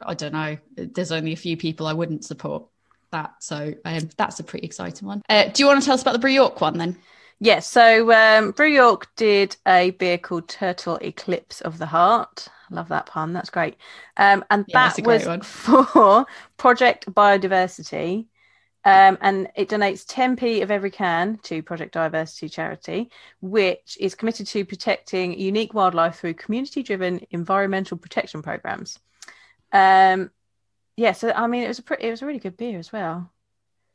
I 0.00 0.14
don't 0.14 0.32
know. 0.32 0.56
There's 0.76 1.12
only 1.12 1.32
a 1.32 1.36
few 1.36 1.56
people 1.56 1.86
I 1.86 1.92
wouldn't 1.92 2.24
support 2.24 2.64
that. 3.12 3.34
So 3.40 3.74
um, 3.84 4.08
that's 4.16 4.40
a 4.40 4.44
pretty 4.44 4.66
exciting 4.66 5.06
one. 5.06 5.22
Uh, 5.28 5.48
do 5.48 5.62
you 5.62 5.66
want 5.66 5.80
to 5.80 5.84
tell 5.84 5.94
us 5.94 6.02
about 6.02 6.12
the 6.12 6.18
Brew 6.18 6.30
York 6.30 6.60
one 6.60 6.78
then? 6.78 6.96
Yes. 7.40 7.66
So 7.66 8.12
um, 8.12 8.50
Brew 8.52 8.68
York 8.68 9.08
did 9.16 9.56
a 9.66 9.90
beer 9.92 10.18
called 10.18 10.48
Turtle 10.48 10.98
Eclipse 11.00 11.62
of 11.62 11.78
the 11.78 11.86
Heart. 11.86 12.48
Love 12.70 12.88
that 12.88 13.06
pun. 13.06 13.32
That's 13.32 13.50
great. 13.50 13.76
Um, 14.16 14.44
and 14.50 14.64
yeah, 14.68 14.92
that 14.94 15.04
was 15.06 15.26
one. 15.26 15.40
for 15.42 16.26
Project 16.58 17.06
Biodiversity. 17.06 18.26
Um, 18.84 19.18
and 19.20 19.48
it 19.56 19.68
donates 19.68 20.06
10p 20.06 20.62
of 20.62 20.70
every 20.70 20.90
can 20.90 21.38
to 21.42 21.62
Project 21.62 21.92
Diversity 21.92 22.48
charity, 22.48 23.10
which 23.40 23.98
is 24.00 24.14
committed 24.14 24.46
to 24.48 24.64
protecting 24.64 25.38
unique 25.38 25.74
wildlife 25.74 26.16
through 26.16 26.34
community 26.34 26.82
driven 26.82 27.26
environmental 27.30 27.98
protection 27.98 28.42
programs. 28.42 28.98
Um, 29.72 30.30
yeah, 30.96 31.12
so 31.12 31.30
I 31.30 31.46
mean, 31.46 31.64
it 31.64 31.68
was 31.68 31.78
a 31.78 31.82
pretty, 31.82 32.06
it 32.06 32.10
was 32.10 32.22
a 32.22 32.26
really 32.26 32.38
good 32.38 32.56
beer 32.56 32.78
as 32.78 32.90
well. 32.90 33.30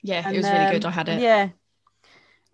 Yeah, 0.03 0.21
and, 0.25 0.35
it 0.35 0.39
was 0.39 0.49
really 0.49 0.71
good. 0.71 0.85
I 0.85 0.91
had 0.91 1.09
it. 1.09 1.19
Yeah, 1.19 1.49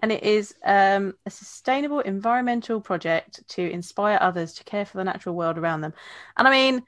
and 0.02 0.12
it 0.12 0.24
is 0.24 0.56
um, 0.66 1.14
a 1.26 1.30
sustainable 1.30 2.00
environmental 2.00 2.82
project 2.82 3.48
to 3.50 3.70
inspire 3.70 4.18
others 4.20 4.54
to 4.54 4.64
care 4.64 4.86
for 4.86 4.98
the 4.98 5.04
natural 5.04 5.36
world 5.36 5.58
around 5.58 5.82
them. 5.82 5.94
And 6.38 6.48
I 6.48 6.52
mean, 6.52 6.84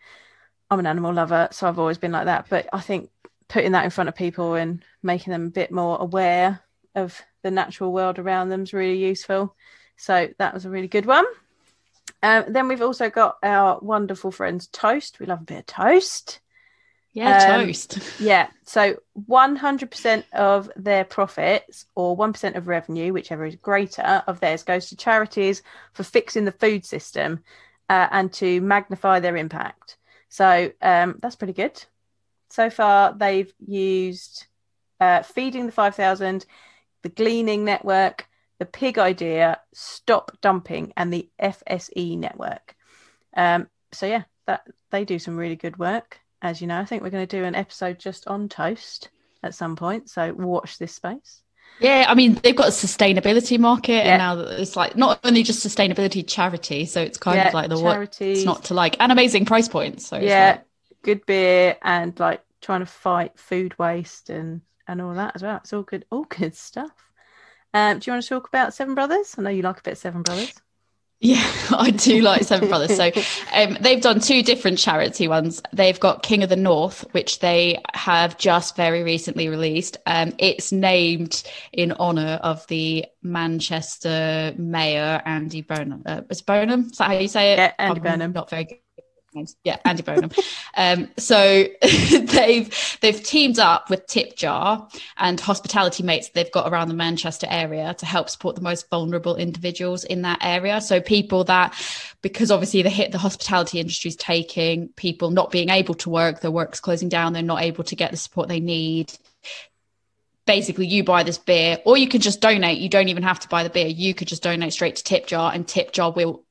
I'm 0.69 0.79
an 0.79 0.87
animal 0.87 1.13
lover, 1.13 1.49
so 1.51 1.67
I've 1.67 1.79
always 1.79 1.97
been 1.97 2.11
like 2.11 2.25
that. 2.25 2.47
But 2.49 2.67
I 2.73 2.79
think 2.79 3.09
putting 3.47 3.73
that 3.73 3.83
in 3.83 3.91
front 3.91 4.09
of 4.09 4.15
people 4.15 4.55
and 4.55 4.83
making 5.03 5.31
them 5.31 5.47
a 5.47 5.51
bit 5.51 5.71
more 5.71 5.97
aware 6.01 6.61
of 6.95 7.21
the 7.43 7.51
natural 7.51 7.91
world 7.91 8.17
around 8.17 8.49
them 8.49 8.63
is 8.63 8.73
really 8.73 8.97
useful. 8.97 9.55
So 9.97 10.29
that 10.39 10.53
was 10.53 10.65
a 10.65 10.69
really 10.69 10.87
good 10.87 11.05
one. 11.05 11.25
Um, 12.23 12.45
then 12.47 12.67
we've 12.67 12.81
also 12.81 13.09
got 13.09 13.37
our 13.43 13.79
wonderful 13.81 14.31
friends 14.31 14.67
Toast. 14.67 15.19
We 15.19 15.25
love 15.25 15.41
a 15.41 15.45
bit 15.45 15.59
of 15.59 15.65
toast. 15.65 16.39
Yeah, 17.13 17.55
um, 17.55 17.65
toast. 17.65 17.99
Yeah. 18.19 18.47
So 18.63 18.97
100% 19.29 20.23
of 20.33 20.71
their 20.75 21.05
profits 21.05 21.85
or 21.95 22.17
1% 22.17 22.55
of 22.55 22.67
revenue, 22.67 23.13
whichever 23.13 23.45
is 23.45 23.55
greater 23.55 24.23
of 24.27 24.39
theirs, 24.39 24.63
goes 24.63 24.89
to 24.89 24.95
charities 24.95 25.61
for 25.93 26.03
fixing 26.03 26.45
the 26.45 26.51
food 26.51 26.85
system 26.85 27.43
uh, 27.87 28.07
and 28.11 28.33
to 28.33 28.59
magnify 28.61 29.19
their 29.19 29.37
impact. 29.37 29.97
So 30.29 30.71
um, 30.81 31.19
that's 31.21 31.35
pretty 31.35 31.53
good. 31.53 31.83
So 32.49 32.69
far, 32.69 33.13
they've 33.13 33.53
used 33.65 34.47
uh, 34.99 35.21
Feeding 35.21 35.67
the 35.67 35.71
5000, 35.71 36.45
the 37.03 37.09
Gleaning 37.09 37.63
Network, 37.63 38.27
the 38.57 38.65
Pig 38.65 38.97
Idea, 38.97 39.59
Stop 39.73 40.31
Dumping, 40.41 40.93
and 40.97 41.13
the 41.13 41.29
FSE 41.39 42.17
Network. 42.17 42.75
Um, 43.35 43.67
so, 43.91 44.07
yeah, 44.07 44.23
that 44.45 44.67
they 44.89 45.05
do 45.05 45.19
some 45.19 45.37
really 45.37 45.55
good 45.55 45.77
work 45.77 46.19
as 46.43 46.61
you 46.61 46.67
know. 46.67 46.79
I 46.79 46.85
think 46.85 47.01
we're 47.01 47.09
going 47.09 47.25
to 47.25 47.37
do 47.37 47.45
an 47.45 47.55
episode 47.55 47.97
just 47.97 48.27
on 48.27 48.49
toast 48.49 49.09
at 49.41 49.55
some 49.55 49.75
point. 49.75 50.09
So 50.09 50.33
watch 50.33 50.77
this 50.77 50.93
space. 50.93 51.41
Yeah, 51.79 52.05
I 52.07 52.13
mean 52.13 52.35
they've 52.35 52.55
got 52.55 52.67
a 52.67 52.71
sustainability 52.71 53.57
market, 53.57 53.93
yeah. 53.93 54.13
and 54.13 54.17
now 54.19 54.39
it's 54.57 54.75
like 54.75 54.95
not 54.95 55.19
only 55.23 55.41
just 55.41 55.65
sustainability 55.65 56.23
charity, 56.25 56.85
so 56.85 57.01
it's 57.01 57.17
kind 57.17 57.37
yeah, 57.37 57.47
of 57.47 57.53
like 57.55 57.69
the 57.69 57.79
what 57.79 58.21
it's 58.21 58.45
not 58.45 58.65
to 58.65 58.75
like 58.75 58.95
an 58.99 59.09
amazing 59.09 59.45
price 59.45 59.67
point. 59.67 59.99
So 59.99 60.17
yeah, 60.17 60.51
like... 60.51 60.65
good 61.01 61.25
beer 61.25 61.77
and 61.81 62.17
like 62.19 62.43
trying 62.61 62.81
to 62.81 62.85
fight 62.85 63.39
food 63.39 63.77
waste 63.79 64.29
and 64.29 64.61
and 64.87 65.01
all 65.01 65.15
that 65.15 65.35
as 65.35 65.41
well. 65.41 65.57
It's 65.57 65.73
all 65.73 65.81
good, 65.81 66.05
all 66.11 66.25
good 66.25 66.55
stuff. 66.55 66.91
Um, 67.73 67.97
do 67.97 68.09
you 68.09 68.13
want 68.13 68.23
to 68.23 68.29
talk 68.29 68.47
about 68.47 68.75
Seven 68.75 68.93
Brothers? 68.93 69.35
I 69.37 69.41
know 69.41 69.49
you 69.49 69.63
like 69.63 69.79
a 69.79 69.83
bit 69.83 69.93
of 69.93 69.97
Seven 69.97 70.21
Brothers. 70.21 70.53
Yeah, 71.23 71.49
I 71.71 71.91
do 71.91 72.21
like 72.21 72.43
Seven 72.43 72.67
Brothers. 72.67 72.97
So 72.97 73.09
um, 73.53 73.77
they've 73.79 74.01
done 74.01 74.19
two 74.19 74.43
different 74.43 74.77
charity 74.77 75.29
ones. 75.29 75.61
They've 75.71 75.97
got 75.97 76.21
King 76.21 76.43
of 76.43 76.49
the 76.49 76.57
North, 76.57 77.05
which 77.13 77.39
they 77.39 77.81
have 77.93 78.37
just 78.37 78.75
very 78.75 79.03
recently 79.03 79.47
released. 79.47 79.95
Um, 80.05 80.33
it's 80.37 80.73
named 80.73 81.43
in 81.71 81.93
honour 81.93 82.41
of 82.43 82.67
the 82.67 83.05
Manchester 83.21 84.53
Mayor 84.57 85.21
Andy 85.25 85.61
Burnham. 85.61 86.03
Uh, 86.05 86.21
is 86.29 86.41
Burnham? 86.41 86.89
Is 86.91 86.97
that 86.97 87.07
how 87.07 87.17
you 87.17 87.29
say 87.29 87.53
it? 87.53 87.57
Yeah, 87.57 87.71
Andy 87.79 88.01
I'm 88.01 88.03
Burnham. 88.03 88.33
Not 88.33 88.49
very 88.49 88.65
good 88.65 88.82
yeah, 89.63 89.77
Andy 89.85 90.03
Bonham. 90.03 90.31
um, 90.77 91.09
so 91.17 91.67
they've 91.81 92.97
they've 93.01 93.23
teamed 93.23 93.59
up 93.59 93.89
with 93.89 94.05
Tip 94.07 94.35
Jar 94.35 94.87
and 95.17 95.39
hospitality 95.39 96.03
mates 96.03 96.29
they've 96.29 96.51
got 96.51 96.71
around 96.71 96.87
the 96.87 96.93
Manchester 96.93 97.47
area 97.49 97.93
to 97.95 98.05
help 98.05 98.29
support 98.29 98.55
the 98.55 98.61
most 98.61 98.89
vulnerable 98.89 99.35
individuals 99.35 100.03
in 100.03 100.21
that 100.23 100.39
area. 100.41 100.81
So 100.81 101.01
people 101.01 101.43
that, 101.45 101.75
because 102.21 102.51
obviously 102.51 102.81
the 102.81 102.89
hit 102.89 103.11
the 103.11 103.17
hospitality 103.17 103.79
industry 103.79 104.09
is 104.09 104.15
taking, 104.15 104.89
people 104.89 105.31
not 105.31 105.51
being 105.51 105.69
able 105.69 105.95
to 105.95 106.09
work, 106.09 106.41
their 106.41 106.51
work's 106.51 106.79
closing 106.79 107.09
down, 107.09 107.33
they're 107.33 107.41
not 107.41 107.61
able 107.61 107.83
to 107.85 107.95
get 107.95 108.11
the 108.11 108.17
support 108.17 108.47
they 108.47 108.59
need 108.59 109.13
basically 110.45 110.85
you 110.85 111.03
buy 111.03 111.23
this 111.23 111.37
beer 111.37 111.77
or 111.85 111.97
you 111.97 112.07
can 112.07 112.19
just 112.19 112.41
donate 112.41 112.77
you 112.77 112.89
don't 112.89 113.07
even 113.07 113.23
have 113.23 113.39
to 113.39 113.47
buy 113.47 113.63
the 113.63 113.69
beer 113.69 113.87
you 113.87 114.13
could 114.13 114.27
just 114.27 114.43
donate 114.43 114.73
straight 114.73 114.95
to 114.95 115.03
tip 115.03 115.25
jar 115.25 115.53
and 115.53 115.67
tip 115.67 115.93
jar 115.93 116.11
will 116.11 116.43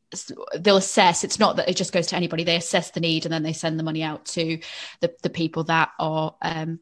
they'll 0.59 0.77
assess 0.77 1.25
it's 1.25 1.39
not 1.39 1.57
that 1.57 1.69
it 1.69 1.77
just 1.77 1.93
goes 1.93 2.07
to 2.07 2.17
anybody 2.17 2.45
they 2.45 2.57
assess 2.57 2.91
the 2.91 3.01
need 3.01 3.25
and 3.25 3.33
then 3.33 3.43
they 3.43 3.53
send 3.53 3.79
the 3.79 3.83
money 3.83 4.03
out 4.03 4.25
to 4.25 4.59
the, 5.01 5.15
the 5.23 5.31
people 5.31 5.65
that 5.65 5.91
are 5.99 6.35
um, 6.43 6.81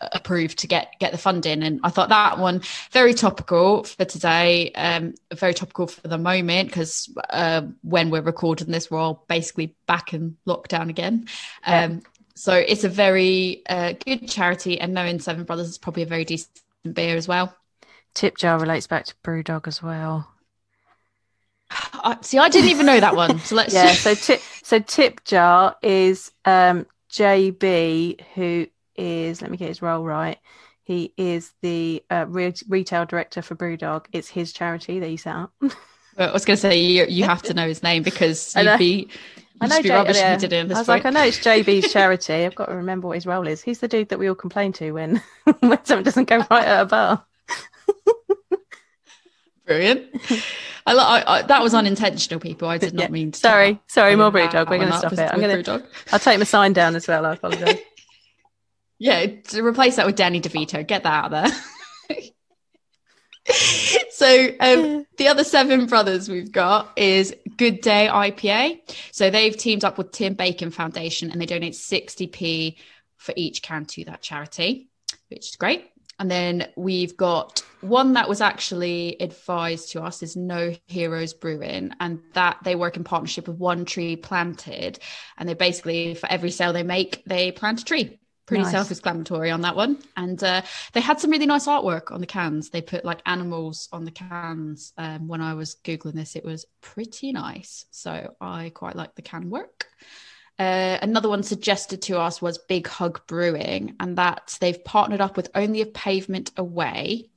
approved 0.00 0.58
to 0.58 0.66
get 0.66 0.92
get 0.98 1.12
the 1.12 1.18
funding. 1.18 1.62
And 1.62 1.80
i 1.82 1.88
thought 1.88 2.08
that 2.08 2.38
one 2.38 2.62
very 2.92 3.14
topical 3.14 3.84
for 3.84 4.04
today 4.04 4.72
um 4.72 5.14
very 5.34 5.54
topical 5.54 5.86
for 5.86 6.08
the 6.08 6.18
moment 6.18 6.68
because 6.68 7.08
uh, 7.30 7.62
when 7.82 8.10
we're 8.10 8.22
recording 8.22 8.70
this 8.70 8.90
we're 8.90 8.98
all 8.98 9.24
basically 9.28 9.74
back 9.86 10.14
in 10.14 10.36
lockdown 10.46 10.88
again. 10.88 11.26
Um 11.64 11.92
yeah. 11.92 11.98
so 12.34 12.54
it's 12.54 12.84
a 12.84 12.88
very 12.88 13.62
uh, 13.68 13.94
good 14.04 14.28
charity 14.28 14.80
and 14.80 14.94
knowing 14.94 15.18
seven 15.20 15.44
brothers 15.44 15.68
is 15.68 15.78
probably 15.78 16.02
a 16.02 16.06
very 16.06 16.24
decent 16.24 16.50
beer 16.92 17.16
as 17.16 17.28
well. 17.28 17.54
Tip 18.14 18.36
jar 18.36 18.58
relates 18.58 18.86
back 18.86 19.04
to 19.06 19.14
brewdog 19.24 19.66
as 19.66 19.82
well 19.82 20.28
see, 22.22 22.38
I 22.38 22.48
didn't 22.48 22.70
even 22.70 22.86
know 22.86 23.00
that 23.00 23.16
one. 23.16 23.38
So 23.40 23.56
let's 23.56 23.74
yeah. 23.74 23.92
So 23.92 24.14
tip 24.14 24.40
so 24.62 24.78
tip 24.78 25.24
jar 25.24 25.76
is 25.82 26.30
um, 26.44 26.86
JB, 27.10 28.20
who 28.34 28.66
is 28.96 29.42
let 29.42 29.50
me 29.50 29.56
get 29.56 29.68
his 29.68 29.82
role 29.82 30.04
right. 30.04 30.38
He 30.84 31.12
is 31.16 31.52
the 31.62 32.04
uh, 32.10 32.26
re- 32.28 32.54
retail 32.68 33.06
director 33.06 33.42
for 33.42 33.56
Brewdog. 33.56 34.06
It's 34.12 34.28
his 34.28 34.52
charity 34.52 35.00
that 35.00 35.08
he 35.08 35.16
set 35.16 35.34
up. 35.34 35.52
well, 35.60 35.72
I 36.16 36.32
was 36.32 36.44
going 36.44 36.56
to 36.56 36.60
say 36.60 36.78
you 36.78 37.06
you 37.08 37.24
have 37.24 37.42
to 37.42 37.54
know 37.54 37.66
his 37.66 37.82
name 37.82 38.02
because 38.02 38.54
you'd 38.56 38.78
be. 38.78 39.08
I 39.58 39.68
know, 39.68 39.80
J- 39.80 39.88
yeah. 39.88 40.36
I 40.42 40.64
was 40.64 40.76
point. 40.76 40.88
like, 40.88 41.06
I 41.06 41.10
know 41.10 41.24
it's 41.24 41.38
JB's 41.38 41.90
charity. 41.92 42.34
I've 42.34 42.54
got 42.54 42.66
to 42.66 42.74
remember 42.76 43.08
what 43.08 43.14
his 43.14 43.26
role 43.26 43.46
is. 43.46 43.62
He's 43.62 43.78
the 43.78 43.88
dude 43.88 44.10
that 44.10 44.18
we 44.18 44.28
all 44.28 44.34
complain 44.34 44.72
to 44.74 44.92
when 44.92 45.22
when 45.60 45.82
something 45.84 46.04
doesn't 46.04 46.28
go 46.28 46.44
right 46.50 46.66
at 46.66 46.82
a 46.82 46.84
bar. 46.84 47.24
Brilliant. 49.64 50.20
I, 50.86 50.94
I, 50.94 51.38
I, 51.38 51.42
that 51.42 51.62
was 51.62 51.74
unintentional, 51.74 52.38
people. 52.38 52.68
I 52.68 52.78
did 52.78 52.94
not 52.94 53.04
yeah. 53.04 53.08
mean 53.08 53.32
to. 53.32 53.38
Sorry, 53.38 53.80
sorry, 53.88 54.14
more 54.14 54.30
brew 54.30 54.48
dog. 54.48 54.70
We're 54.70 54.78
going 54.78 54.92
to 54.92 54.98
stop 54.98 55.12
it. 55.12 55.30
I'm 55.32 55.40
going 55.40 55.62
to. 55.64 55.84
I'll 56.12 56.18
take 56.18 56.38
my 56.38 56.44
sign 56.44 56.72
down 56.72 56.94
as 56.94 57.08
well. 57.08 57.26
I 57.26 57.32
apologize. 57.32 57.78
yeah, 58.98 59.26
to 59.26 59.62
replace 59.64 59.96
that 59.96 60.06
with 60.06 60.16
Danny 60.16 60.40
DeVito. 60.40 60.86
Get 60.86 61.02
that 61.02 61.24
out 61.24 61.30
there. 61.32 61.48
so 64.10 64.48
um, 64.60 65.06
the 65.18 65.28
other 65.28 65.44
seven 65.44 65.86
brothers 65.86 66.28
we've 66.28 66.52
got 66.52 66.92
is 66.96 67.34
Good 67.56 67.80
Day 67.80 68.08
IPA. 68.10 68.80
So 69.12 69.30
they've 69.30 69.56
teamed 69.56 69.84
up 69.84 69.98
with 69.98 70.12
Tim 70.12 70.34
Bacon 70.34 70.70
Foundation 70.70 71.30
and 71.30 71.40
they 71.40 71.46
donate 71.46 71.74
60p 71.74 72.76
for 73.16 73.32
each 73.36 73.62
can 73.62 73.86
to 73.86 74.04
that 74.04 74.22
charity, 74.22 74.88
which 75.28 75.50
is 75.50 75.56
great. 75.56 75.90
And 76.18 76.30
then 76.30 76.68
we've 76.76 77.16
got 77.16 77.62
one 77.80 78.14
that 78.14 78.28
was 78.28 78.40
actually 78.40 79.16
advised 79.20 79.92
to 79.92 80.02
us 80.02 80.22
is 80.22 80.36
No 80.36 80.74
Heroes 80.86 81.34
Brewing, 81.34 81.92
and 82.00 82.20
that 82.32 82.58
they 82.64 82.74
work 82.74 82.96
in 82.96 83.04
partnership 83.04 83.48
with 83.48 83.58
One 83.58 83.84
Tree 83.84 84.16
Planted. 84.16 84.98
And 85.36 85.48
they 85.48 85.54
basically, 85.54 86.14
for 86.14 86.30
every 86.30 86.50
sale 86.50 86.72
they 86.72 86.82
make, 86.82 87.22
they 87.26 87.52
plant 87.52 87.82
a 87.82 87.84
tree. 87.84 88.18
Pretty 88.46 88.62
nice. 88.62 88.72
self 88.72 88.90
explanatory 88.92 89.50
on 89.50 89.62
that 89.62 89.74
one. 89.74 89.98
And 90.16 90.42
uh, 90.42 90.62
they 90.92 91.00
had 91.00 91.20
some 91.20 91.30
really 91.30 91.46
nice 91.46 91.66
artwork 91.66 92.12
on 92.12 92.20
the 92.20 92.26
cans. 92.26 92.70
They 92.70 92.80
put 92.80 93.04
like 93.04 93.20
animals 93.26 93.88
on 93.92 94.04
the 94.04 94.12
cans. 94.12 94.92
Um, 94.96 95.26
when 95.26 95.40
I 95.40 95.54
was 95.54 95.76
Googling 95.82 96.14
this, 96.14 96.36
it 96.36 96.44
was 96.44 96.64
pretty 96.80 97.32
nice. 97.32 97.86
So 97.90 98.34
I 98.40 98.70
quite 98.72 98.94
like 98.94 99.16
the 99.16 99.22
can 99.22 99.50
work. 99.50 99.88
Uh, 100.58 100.98
another 101.02 101.28
one 101.28 101.42
suggested 101.42 102.00
to 102.02 102.18
us 102.18 102.40
was 102.40 102.58
Big 102.58 102.86
Hug 102.86 103.26
Brewing, 103.26 103.94
and 104.00 104.16
that 104.16 104.56
they've 104.60 104.82
partnered 104.84 105.20
up 105.20 105.36
with 105.36 105.50
Only 105.54 105.82
a 105.82 105.86
Pavement 105.86 106.50
Away, 106.56 107.28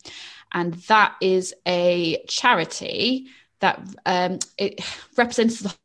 and 0.54 0.74
that 0.74 1.16
is 1.22 1.54
a 1.68 2.24
charity 2.28 3.28
that 3.60 3.82
um, 4.06 4.40
it 4.58 4.82
represents 5.18 5.60
the 5.60 5.76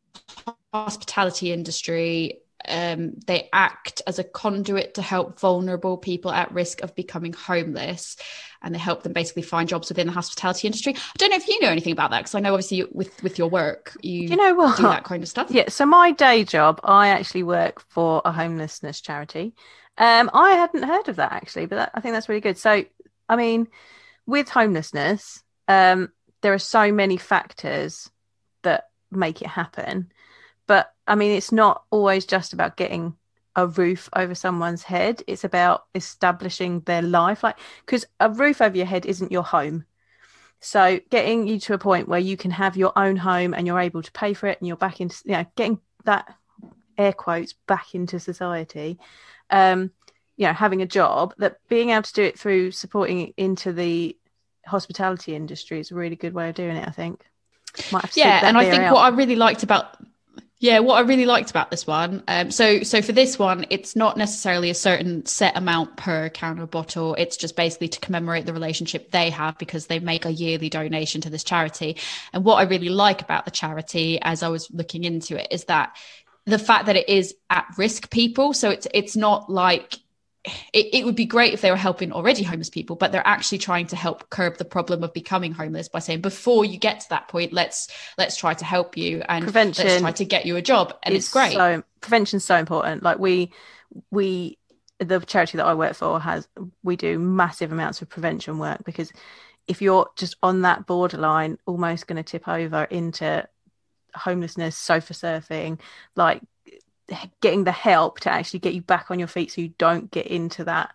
hospitality 0.73 1.53
industry 1.53 2.41
um, 2.69 3.15
they 3.27 3.49
act 3.53 4.03
as 4.07 4.19
a 4.19 4.25
conduit 4.25 4.95
to 4.95 5.03
help 5.03 5.39
vulnerable 5.39 5.97
people 5.97 6.31
at 6.31 6.53
risk 6.53 6.83
of 6.83 6.95
becoming 6.95 7.33
homeless 7.33 8.17
and 8.63 8.75
they 8.75 8.79
help 8.79 9.03
them 9.03 9.13
basically 9.13 9.43
find 9.43 9.69
jobs 9.69 9.89
within 9.89 10.07
the 10.07 10.13
hospitality 10.13 10.67
industry. 10.67 10.95
I 10.97 11.17
don't 11.19 11.31
know 11.31 11.37
if 11.37 11.47
you 11.47 11.61
know 11.61 11.69
anything 11.69 11.93
about 11.93 12.11
that 12.11 12.21
because 12.21 12.35
i 12.35 12.41
know 12.41 12.55
obviously 12.55 12.85
with 12.93 13.23
with 13.23 13.39
your 13.39 13.49
work 13.49 13.97
you, 14.03 14.29
you 14.29 14.37
know 14.37 14.55
what? 14.55 14.77
do 14.77 14.83
that 14.85 15.05
kind 15.05 15.23
of 15.23 15.29
stuff. 15.29 15.51
Yeah 15.51 15.69
so 15.69 15.85
my 15.87 16.13
day 16.13 16.45
job 16.45 16.81
i 16.83 17.09
actually 17.09 17.43
work 17.43 17.81
for 17.89 18.23
a 18.25 18.33
homelessness 18.33 19.01
charity. 19.01 19.55
Um 19.99 20.31
i 20.33 20.53
hadn't 20.53 20.83
heard 20.83 21.09
of 21.09 21.17
that 21.17 21.33
actually 21.33 21.67
but 21.67 21.77
that, 21.77 21.91
i 21.95 22.01
think 22.01 22.15
that's 22.15 22.29
really 22.29 22.41
good. 22.41 22.59
So 22.59 22.85
i 23.29 23.37
mean 23.37 23.69
with 24.27 24.49
homelessness 24.49 25.43
um 25.69 26.11
there 26.41 26.55
are 26.55 26.59
so 26.59 26.93
many 26.93 27.17
factors 27.17 28.11
that 28.63 28.89
make 29.11 29.43
it 29.43 29.49
happen 29.49 30.11
but 30.67 30.93
I 31.07 31.15
mean, 31.15 31.33
it's 31.33 31.53
not 31.53 31.85
always 31.91 32.27
just 32.27 32.53
about 32.53 32.77
getting 32.77 33.17
a 33.57 33.67
roof 33.67 34.09
over 34.17 34.35
someone's 34.35 34.83
head. 34.83 35.23
It's 35.27 35.45
about 35.45 35.85
establishing 35.95 36.81
their 36.81 37.03
life. 37.03 37.43
Like, 37.43 37.59
because 37.85 38.05
a 38.21 38.31
roof 38.31 38.61
over 38.61 38.77
your 38.77 38.87
head 38.87 39.07
isn't 39.07 39.33
your 39.33 39.43
home. 39.43 39.85
So 40.61 40.99
getting 41.11 41.47
you 41.47 41.61
to 41.61 41.75
a 41.75 41.79
point 41.79 42.09
where 42.09 42.21
you 42.21 42.37
can 42.37 42.51
have 42.51 42.77
your 42.77 42.93
own 42.97 43.17
home 43.17 43.53
and 43.53 43.67
you're 43.67 43.79
able 43.79 44.03
to 44.03 44.13
pay 44.13 44.33
for 44.33 44.47
it 44.47 44.59
and 44.61 44.67
you're 44.67 44.77
back 44.77 45.01
into, 45.01 45.17
you 45.25 45.33
know, 45.33 45.47
getting 45.57 45.79
that 46.05 46.35
air 46.97 47.13
quotes 47.13 47.53
back 47.53 47.95
into 47.95 48.19
society. 48.19 48.99
Um, 49.51 49.91
you 50.37 50.47
know, 50.47 50.53
having 50.53 50.83
a 50.83 50.87
job 50.87 51.35
that 51.39 51.59
being 51.69 51.91
able 51.91 52.03
to 52.03 52.13
do 52.13 52.23
it 52.23 52.39
through 52.39 52.71
supporting 52.73 53.35
into 53.37 53.73
the 53.73 54.17
hospitality 54.67 55.35
industry 55.35 55.79
is 55.79 55.91
a 55.91 55.95
really 55.95 56.17
good 56.17 56.35
way 56.35 56.49
of 56.49 56.55
doing 56.55 56.77
it, 56.77 56.89
I 56.89 56.91
think. 56.91 57.25
yeah, 58.17 58.41
and 58.45 58.57
I 58.57 58.69
think 58.69 58.85
out. 58.85 58.95
what 58.95 59.01
I 59.01 59.09
really 59.15 59.37
liked 59.37 59.63
about 59.63 59.97
yeah, 60.61 60.79
what 60.79 60.97
I 60.97 61.01
really 61.01 61.27
liked 61.27 61.51
about 61.51 61.71
this 61.71 61.87
one, 61.87 62.23
um, 62.29 62.51
so 62.51 62.83
so 62.85 63.03
for 63.03 63.13
this 63.13 63.39
one, 63.39 63.67
it's 63.71 63.97
not 63.97 64.17
necessarily 64.17 64.71
a 64.71 64.75
certain 64.75 65.27
set 65.27 65.57
amount 65.57 65.97
per 65.97 66.29
can 66.31 66.61
or 66.61 66.67
bottle. 66.67 67.15
It's 67.17 67.37
just 67.37 67.57
basically 67.57 67.89
to 67.89 68.01
commemorate 68.01 68.47
the 68.47 68.53
relationship 68.53 69.11
they 69.11 69.31
have 69.31 69.59
because 69.59 69.87
they 69.87 69.99
make 69.99 70.25
a 70.25 70.33
yearly 70.33 70.71
donation 70.71 71.21
to 71.23 71.31
this 71.31 71.45
charity. 71.45 71.97
And 72.33 72.45
what 72.45 72.57
I 72.57 72.63
really 72.63 72.89
like 72.89 73.21
about 73.21 73.45
the 73.45 73.51
charity, 73.51 74.21
as 74.23 74.43
I 74.43 74.49
was 74.49 74.71
looking 74.71 75.05
into 75.05 75.39
it, 75.39 75.49
is 75.51 75.65
that 75.65 75.97
the 76.47 76.59
fact 76.59 76.87
that 76.87 76.97
it 76.97 77.09
is 77.09 77.35
at 77.51 77.67
risk 77.77 78.11
people. 78.11 78.55
So 78.55 78.71
it's 78.71 78.87
it's 78.95 79.17
not 79.17 79.51
like 79.51 79.99
it, 80.45 80.89
it, 80.93 81.05
would 81.07 81.15
be 81.15 81.25
great 81.25 81.55
if 81.55 81.63
they 81.63 81.71
were 81.71 81.77
helping 81.77 82.13
already 82.13 82.43
homeless 82.43 82.69
people, 82.69 82.97
but 82.97 83.13
they're 83.13 83.27
actually 83.27 83.59
trying 83.59 83.87
to 83.87 83.97
help 83.97 84.29
curb 84.29 84.59
the 84.59 84.65
problem 84.65 85.03
of 85.03 85.13
becoming 85.15 85.53
homeless 85.53 85.89
by 85.89 86.01
saying, 86.01 86.21
before 86.21 86.65
you 86.65 86.79
get 86.79 87.01
to 87.01 87.09
that 87.11 87.29
point, 87.29 87.53
let's 87.53 87.89
let's 88.19 88.37
try 88.37 88.53
to 88.55 88.65
help 88.65 88.97
you 88.97 89.23
and 89.29 89.45
prevention 89.45 89.87
let's 89.87 90.01
try 90.01 90.13
to 90.13 90.25
get 90.25 90.45
you 90.45 90.57
a 90.57 90.63
job. 90.63 90.95
And 91.03 91.15
it's 91.15 91.33
great. 91.33 91.55
So 91.55 91.83
prevention's 92.01 92.45
so 92.45 92.57
important. 92.57 93.03
Like 93.03 93.19
we 93.19 93.53
we 94.11 94.59
the 94.99 95.21
charity 95.21 95.57
that 95.57 95.67
I 95.67 95.75
work 95.75 95.95
for 95.95 96.21
has 96.21 96.47
we 96.83 96.97
do 96.97 97.19
massive 97.19 97.73
amounts 97.73 98.03
of 98.03 98.09
prevention 98.09 98.59
work 98.59 98.85
because 98.85 99.13
if 99.67 99.81
you're 99.81 100.11
just 100.17 100.37
on 100.43 100.63
that 100.63 100.87
borderline, 100.87 101.59
almost 101.67 102.07
going 102.07 102.17
to 102.17 102.23
tip 102.23 102.47
over 102.47 102.85
into 102.85 103.49
homelessness, 104.15 104.77
sofa 104.77 105.15
surfing, 105.15 105.81
like 106.17 106.43
getting 107.41 107.65
the 107.65 107.73
help 107.73 108.21
to 108.21 108.31
actually 108.31 108.61
get 108.61 108.75
you 108.75 108.83
back 108.83 109.11
on 109.11 109.19
your 109.19 109.29
feet 109.29 109.53
so 109.53 109.61
you 109.61 109.75
don't 109.79 110.11
get 110.11 110.27
into 110.27 110.65
that. 110.65 110.95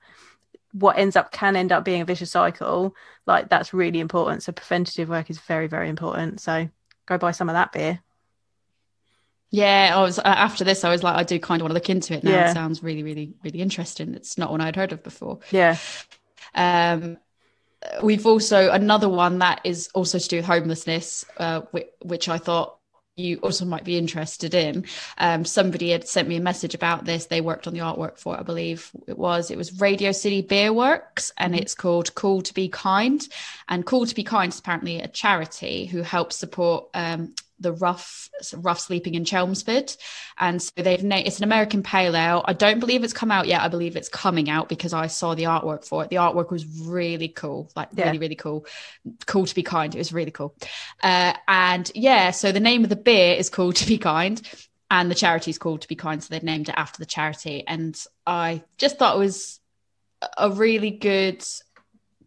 What 0.72 0.98
ends 0.98 1.16
up 1.16 1.32
can 1.32 1.56
end 1.56 1.72
up 1.72 1.84
being 1.84 2.02
a 2.02 2.06
vicious 2.06 2.32
cycle 2.32 2.96
like 3.26 3.50
that's 3.50 3.74
really 3.74 4.00
important. 4.00 4.44
So 4.44 4.52
preventative 4.52 5.10
work 5.10 5.30
is 5.30 5.40
very 5.40 5.68
very 5.68 5.90
important. 5.90 6.42
So 6.42 6.70
go 7.06 7.18
buy 7.18 7.32
some 7.32 7.50
of 7.50 7.54
that 7.54 7.72
beer. 7.72 8.00
Yeah 9.52 9.94
i 9.96 10.02
was 10.02 10.20
uh, 10.20 10.24
after 10.26 10.64
this 10.64 10.84
i 10.84 10.92
was 10.92 11.02
like 11.02 11.16
i 11.16 11.24
do 11.24 11.40
kind 11.40 11.60
of 11.60 11.64
want 11.64 11.72
to 11.72 11.74
look 11.74 11.90
into 11.90 12.14
it 12.14 12.24
now. 12.24 12.32
Yeah. 12.32 12.52
it 12.52 12.54
sounds 12.54 12.84
really 12.84 13.04
really 13.04 13.34
really 13.44 13.62
interesting. 13.62 14.14
It's 14.14 14.38
not 14.38 14.52
one 14.52 14.62
i'd 14.62 14.76
heard 14.76 14.92
of 14.92 15.04
before. 15.04 15.40
Yeah. 15.52 15.78
Um 16.54 17.18
we've 18.04 18.26
also 18.26 18.72
another 18.72 19.08
one 19.08 19.40
that 19.40 19.62
is 19.64 19.90
also 19.94 20.20
to 20.20 20.28
do 20.28 20.36
with 20.38 20.46
homelessness 20.46 21.24
uh, 21.38 21.62
which, 21.72 21.88
which 22.02 22.28
i 22.28 22.38
thought 22.38 22.79
you 23.20 23.38
also 23.38 23.66
might 23.66 23.84
be 23.84 23.98
interested 23.98 24.54
in. 24.54 24.86
Um, 25.18 25.46
somebody 25.46 25.92
had 25.92 26.08
sent 26.08 26.28
me 26.28 26.38
a 26.38 26.42
message 26.42 26.74
about 26.74 27.06
this. 27.06 27.26
They 27.26 27.42
worked 27.42 27.68
on 27.68 27.74
the 27.74 27.80
artwork 27.80 28.18
for 28.18 28.36
it, 28.36 28.40
I 28.40 28.44
believe 28.44 28.92
it 29.08 29.18
was. 29.18 29.52
It 29.52 29.58
was 29.58 29.80
Radio 29.80 30.12
City 30.12 30.42
Beer 30.42 30.74
Works, 30.74 31.32
and 31.38 31.54
mm-hmm. 31.54 31.62
it's 31.62 31.76
called 31.76 32.16
Cool 32.16 32.42
to 32.42 32.54
Be 32.54 32.70
Kind. 32.70 33.28
And 33.68 33.86
Cool 33.86 34.06
to 34.06 34.16
Be 34.16 34.24
Kind 34.24 34.54
is 34.54 34.60
apparently 34.60 35.02
a 35.02 35.08
charity 35.08 35.86
who 35.86 36.02
helps 36.02 36.38
support 36.38 36.88
um, 36.94 37.36
the 37.60 37.74
rough 37.74 38.30
rough 38.56 38.80
sleeping 38.80 39.16
in 39.16 39.26
Chelmsford, 39.26 39.96
and 40.38 40.62
so 40.62 40.72
they've 40.78 41.04
named 41.04 41.28
it's 41.28 41.38
an 41.38 41.44
American 41.44 41.84
pale 41.84 42.16
ale. 42.16 42.44
I 42.46 42.54
don't 42.54 42.80
believe 42.80 43.04
it's 43.04 43.14
come 43.14 43.32
out 43.32 43.48
yet. 43.48 43.62
I 43.62 43.68
believe 43.68 43.96
it's 43.96 44.10
coming 44.10 44.50
out 44.50 44.70
because 44.70 44.94
I 44.94 45.08
saw 45.08 45.36
the 45.36 45.44
artwork 45.44 45.86
for 45.86 46.04
it. 46.04 46.10
The 46.10 46.18
artwork 46.18 46.52
was 46.52 46.66
really 46.66 47.28
cool, 47.28 47.72
like 47.76 47.90
yeah. 47.94 48.06
really 48.06 48.20
really 48.20 48.36
cool. 48.36 48.66
Cool 49.26 49.46
to 49.46 49.56
be 49.56 49.64
kind. 49.64 49.94
It 49.94 49.98
was 49.98 50.14
really 50.14 50.32
cool, 50.32 50.56
uh, 51.04 51.34
and 51.48 51.92
yeah. 51.96 52.32
So 52.32 52.52
the 52.52 52.60
name 52.60 52.84
of 52.84 52.90
the 52.90 52.96
beer 52.96 53.36
is 53.36 53.50
called 53.50 53.76
To 53.78 53.88
Be 53.88 53.98
Kind, 53.98 54.42
and 54.90 55.10
the 55.10 55.16
charity 55.16 55.52
is 55.52 55.58
called 55.58 55.82
To 55.82 55.88
Be 55.88 55.96
Kind. 55.96 56.24
So 56.24 56.30
they've 56.32 56.44
named 56.44 56.70
it 56.70 56.76
after 56.78 57.00
the 57.00 57.06
charity, 57.06 57.66
and 57.68 58.02
I 58.26 58.64
just 58.78 58.98
thought 58.98 59.16
it 59.16 59.20
was 59.20 59.60
a 60.38 60.52
really 60.52 60.92
good 60.92 61.46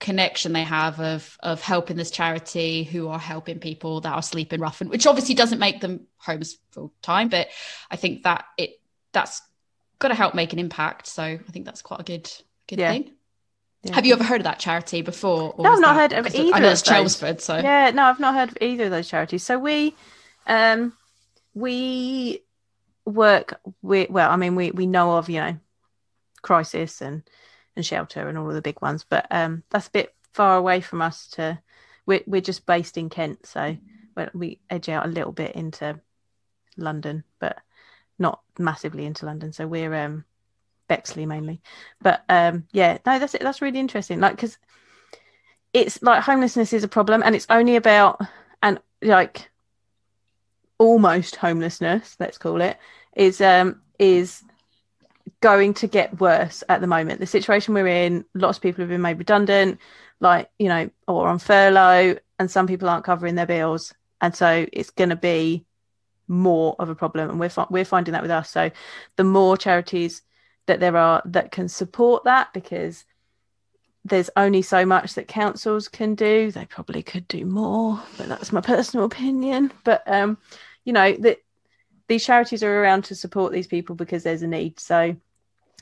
connection 0.02 0.52
they 0.52 0.64
have 0.64 0.98
of 0.98 1.38
of 1.44 1.62
helping 1.62 1.96
this 1.96 2.10
charity 2.10 2.82
who 2.82 3.06
are 3.06 3.20
helping 3.20 3.60
people 3.60 4.00
that 4.00 4.12
are 4.12 4.22
sleeping 4.22 4.60
rough 4.60 4.80
and 4.80 4.90
which 4.90 5.06
obviously 5.06 5.32
doesn't 5.32 5.60
make 5.60 5.80
them 5.80 6.08
homes 6.16 6.58
full 6.72 6.92
time 7.02 7.28
but 7.28 7.46
i 7.88 7.94
think 7.94 8.24
that 8.24 8.44
it 8.58 8.80
that's 9.12 9.40
got 10.00 10.08
to 10.08 10.14
help 10.14 10.34
make 10.34 10.52
an 10.52 10.58
impact 10.58 11.06
so 11.06 11.22
i 11.22 11.52
think 11.52 11.64
that's 11.64 11.82
quite 11.82 12.00
a 12.00 12.02
good 12.02 12.28
good 12.66 12.80
yeah. 12.80 12.90
thing 12.90 13.12
yeah. 13.84 13.96
Have 13.96 14.06
you 14.06 14.12
ever 14.12 14.22
heard 14.22 14.40
of 14.40 14.44
that 14.44 14.60
charity 14.60 15.02
before? 15.02 15.56
no, 15.58 15.72
I've 15.72 15.80
not 15.80 15.94
that, 15.94 16.12
heard 16.12 16.26
of 16.26 16.32
either. 16.32 16.54
I 16.54 16.60
know 16.60 16.70
it's 16.70 16.82
Chelmsford, 16.82 17.40
so 17.40 17.56
yeah, 17.56 17.90
no, 17.90 18.04
I've 18.04 18.20
not 18.20 18.32
heard 18.32 18.50
of 18.50 18.58
either 18.60 18.84
of 18.84 18.92
those 18.92 19.08
charities. 19.08 19.42
So 19.42 19.58
we, 19.58 19.96
um, 20.46 20.92
we 21.52 22.44
work 23.04 23.58
with. 23.82 24.08
Well, 24.08 24.30
I 24.30 24.36
mean, 24.36 24.54
we 24.54 24.70
we 24.70 24.86
know 24.86 25.16
of 25.16 25.28
you 25.28 25.40
know, 25.40 25.56
crisis 26.42 27.00
and 27.00 27.24
and 27.76 27.84
shelter 27.84 28.28
and 28.28 28.36
all 28.38 28.48
of 28.48 28.54
the 28.54 28.62
big 28.62 28.80
ones. 28.80 29.04
But 29.08 29.26
um, 29.30 29.62
that's 29.70 29.88
a 29.88 29.92
bit 29.92 30.14
far 30.32 30.56
away 30.56 30.80
from 30.80 31.02
us. 31.02 31.28
To 31.28 31.58
we're 32.06 32.22
we're 32.26 32.40
just 32.40 32.66
based 32.66 32.96
in 32.98 33.10
Kent, 33.10 33.46
so 33.46 33.76
we 34.34 34.60
edge 34.70 34.88
out 34.88 35.06
a 35.06 35.10
little 35.10 35.32
bit 35.32 35.54
into 35.54 35.98
London, 36.76 37.24
but 37.38 37.58
not 38.18 38.40
massively 38.58 39.04
into 39.06 39.26
London. 39.26 39.52
So 39.52 39.66
we're 39.66 39.94
um, 39.94 40.24
Bexley 40.88 41.26
mainly. 41.26 41.60
But 42.00 42.24
um, 42.28 42.66
yeah, 42.72 42.98
no, 43.06 43.18
that's 43.18 43.34
it. 43.34 43.42
That's 43.42 43.62
really 43.62 43.80
interesting. 43.80 44.20
Like 44.20 44.36
because 44.36 44.58
it's 45.72 46.02
like 46.02 46.22
homelessness 46.22 46.72
is 46.72 46.84
a 46.84 46.88
problem, 46.88 47.22
and 47.24 47.34
it's 47.34 47.46
only 47.48 47.76
about 47.76 48.20
and 48.62 48.78
like 49.00 49.50
almost 50.78 51.36
homelessness, 51.36 52.16
let's 52.18 52.38
call 52.38 52.60
it, 52.60 52.76
is 53.16 53.40
um 53.40 53.80
is 53.98 54.42
going 55.42 55.74
to 55.74 55.86
get 55.86 56.18
worse 56.20 56.64
at 56.70 56.80
the 56.80 56.86
moment. 56.86 57.20
The 57.20 57.26
situation 57.26 57.74
we're 57.74 57.86
in, 57.86 58.24
lots 58.34 58.56
of 58.56 58.62
people 58.62 58.82
have 58.82 58.88
been 58.88 59.02
made 59.02 59.18
redundant, 59.18 59.78
like, 60.20 60.48
you 60.58 60.68
know, 60.68 60.88
or 61.06 61.28
on 61.28 61.38
furlough, 61.38 62.16
and 62.38 62.50
some 62.50 62.66
people 62.66 62.88
aren't 62.88 63.04
covering 63.04 63.34
their 63.34 63.46
bills. 63.46 63.92
And 64.20 64.34
so 64.34 64.66
it's 64.72 64.90
going 64.90 65.10
to 65.10 65.16
be 65.16 65.66
more 66.28 66.76
of 66.78 66.88
a 66.88 66.94
problem. 66.94 67.28
And 67.28 67.40
we're, 67.40 67.50
we're 67.68 67.84
finding 67.84 68.12
that 68.12 68.22
with 68.22 68.30
us. 68.30 68.48
So 68.50 68.70
the 69.16 69.24
more 69.24 69.56
charities 69.56 70.22
that 70.66 70.80
there 70.80 70.96
are 70.96 71.20
that 71.26 71.50
can 71.50 71.68
support 71.68 72.24
that, 72.24 72.52
because 72.54 73.04
there's 74.04 74.30
only 74.36 74.62
so 74.62 74.86
much 74.86 75.14
that 75.14 75.28
councils 75.28 75.88
can 75.88 76.14
do. 76.14 76.52
They 76.52 76.66
probably 76.66 77.02
could 77.02 77.26
do 77.28 77.44
more, 77.44 78.00
but 78.16 78.28
that's 78.28 78.52
my 78.52 78.60
personal 78.60 79.06
opinion. 79.06 79.72
But, 79.84 80.02
um, 80.06 80.38
you 80.84 80.92
know, 80.92 81.12
that 81.18 81.38
these 82.08 82.24
charities 82.24 82.62
are 82.62 82.82
around 82.82 83.04
to 83.04 83.14
support 83.14 83.52
these 83.52 83.66
people 83.66 83.96
because 83.96 84.22
there's 84.22 84.42
a 84.42 84.46
need. 84.46 84.78
So 84.78 85.16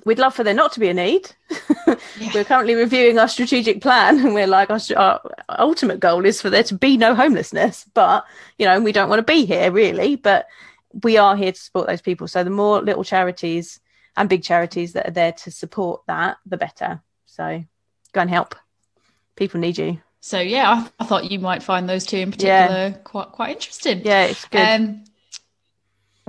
we'd 0.04 0.18
love 0.18 0.34
for 0.34 0.44
there 0.44 0.54
not 0.54 0.72
to 0.72 0.80
be 0.80 0.88
a 0.88 0.94
need. 0.94 1.30
yeah. 1.86 1.96
We're 2.34 2.44
currently 2.44 2.74
reviewing 2.74 3.18
our 3.18 3.28
strategic 3.28 3.80
plan, 3.80 4.18
and 4.18 4.34
we're 4.34 4.46
like, 4.46 4.70
our, 4.70 4.80
our, 4.96 5.20
ultimate 5.58 6.00
goal 6.00 6.24
is 6.24 6.40
for 6.40 6.50
there 6.50 6.62
to 6.64 6.74
be 6.74 6.96
no 6.96 7.14
homelessness. 7.14 7.86
But 7.94 8.24
you 8.58 8.66
know, 8.66 8.80
we 8.80 8.92
don't 8.92 9.08
want 9.08 9.20
to 9.20 9.32
be 9.32 9.44
here 9.44 9.70
really, 9.70 10.16
but 10.16 10.46
we 11.02 11.16
are 11.16 11.36
here 11.36 11.52
to 11.52 11.60
support 11.60 11.86
those 11.86 12.02
people. 12.02 12.28
So 12.28 12.42
the 12.44 12.50
more 12.50 12.80
little 12.80 13.04
charities 13.04 13.80
and 14.16 14.28
big 14.28 14.42
charities 14.42 14.92
that 14.94 15.08
are 15.08 15.12
there 15.12 15.32
to 15.32 15.50
support 15.50 16.02
that, 16.06 16.38
the 16.46 16.56
better. 16.56 17.00
So 17.26 17.64
go 18.12 18.20
and 18.20 18.30
help. 18.30 18.54
People 19.36 19.60
need 19.60 19.78
you. 19.78 20.00
So 20.20 20.38
yeah, 20.40 20.70
I, 20.70 21.02
I 21.02 21.06
thought 21.06 21.30
you 21.30 21.38
might 21.38 21.62
find 21.62 21.88
those 21.88 22.04
two 22.04 22.18
in 22.18 22.30
particular 22.30 22.88
yeah. 22.88 22.92
quite 23.04 23.28
quite 23.28 23.50
interesting. 23.56 24.02
Yeah, 24.04 24.24
it's 24.26 24.44
good. 24.46 24.60
Um, 24.60 25.04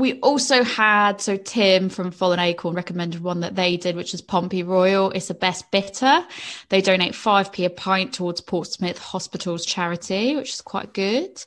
we 0.02 0.20
also 0.22 0.64
had 0.64 1.22
so 1.22 1.38
Tim 1.38 1.88
from 1.88 2.10
Fallen 2.10 2.40
Acorn 2.40 2.74
recommended 2.74 3.22
one 3.22 3.42
that 3.42 3.56
they 3.56 3.78
did, 3.78 3.96
which 3.96 4.16
is 4.16 4.22
Pompey 4.22 4.64
Royal. 4.64 5.12
It's 5.12 5.28
the 5.28 5.36
best 5.36 5.70
bitter. 5.70 6.26
They 6.70 6.82
donate 6.82 7.14
five 7.14 7.52
p 7.52 7.66
a 7.66 7.70
pint 7.70 8.12
towards 8.12 8.42
Portsmouth 8.42 8.98
Hospitals 8.98 9.64
charity, 9.64 10.36
which 10.36 10.54
is 10.54 10.62
quite 10.62 10.94
good. 10.94 11.44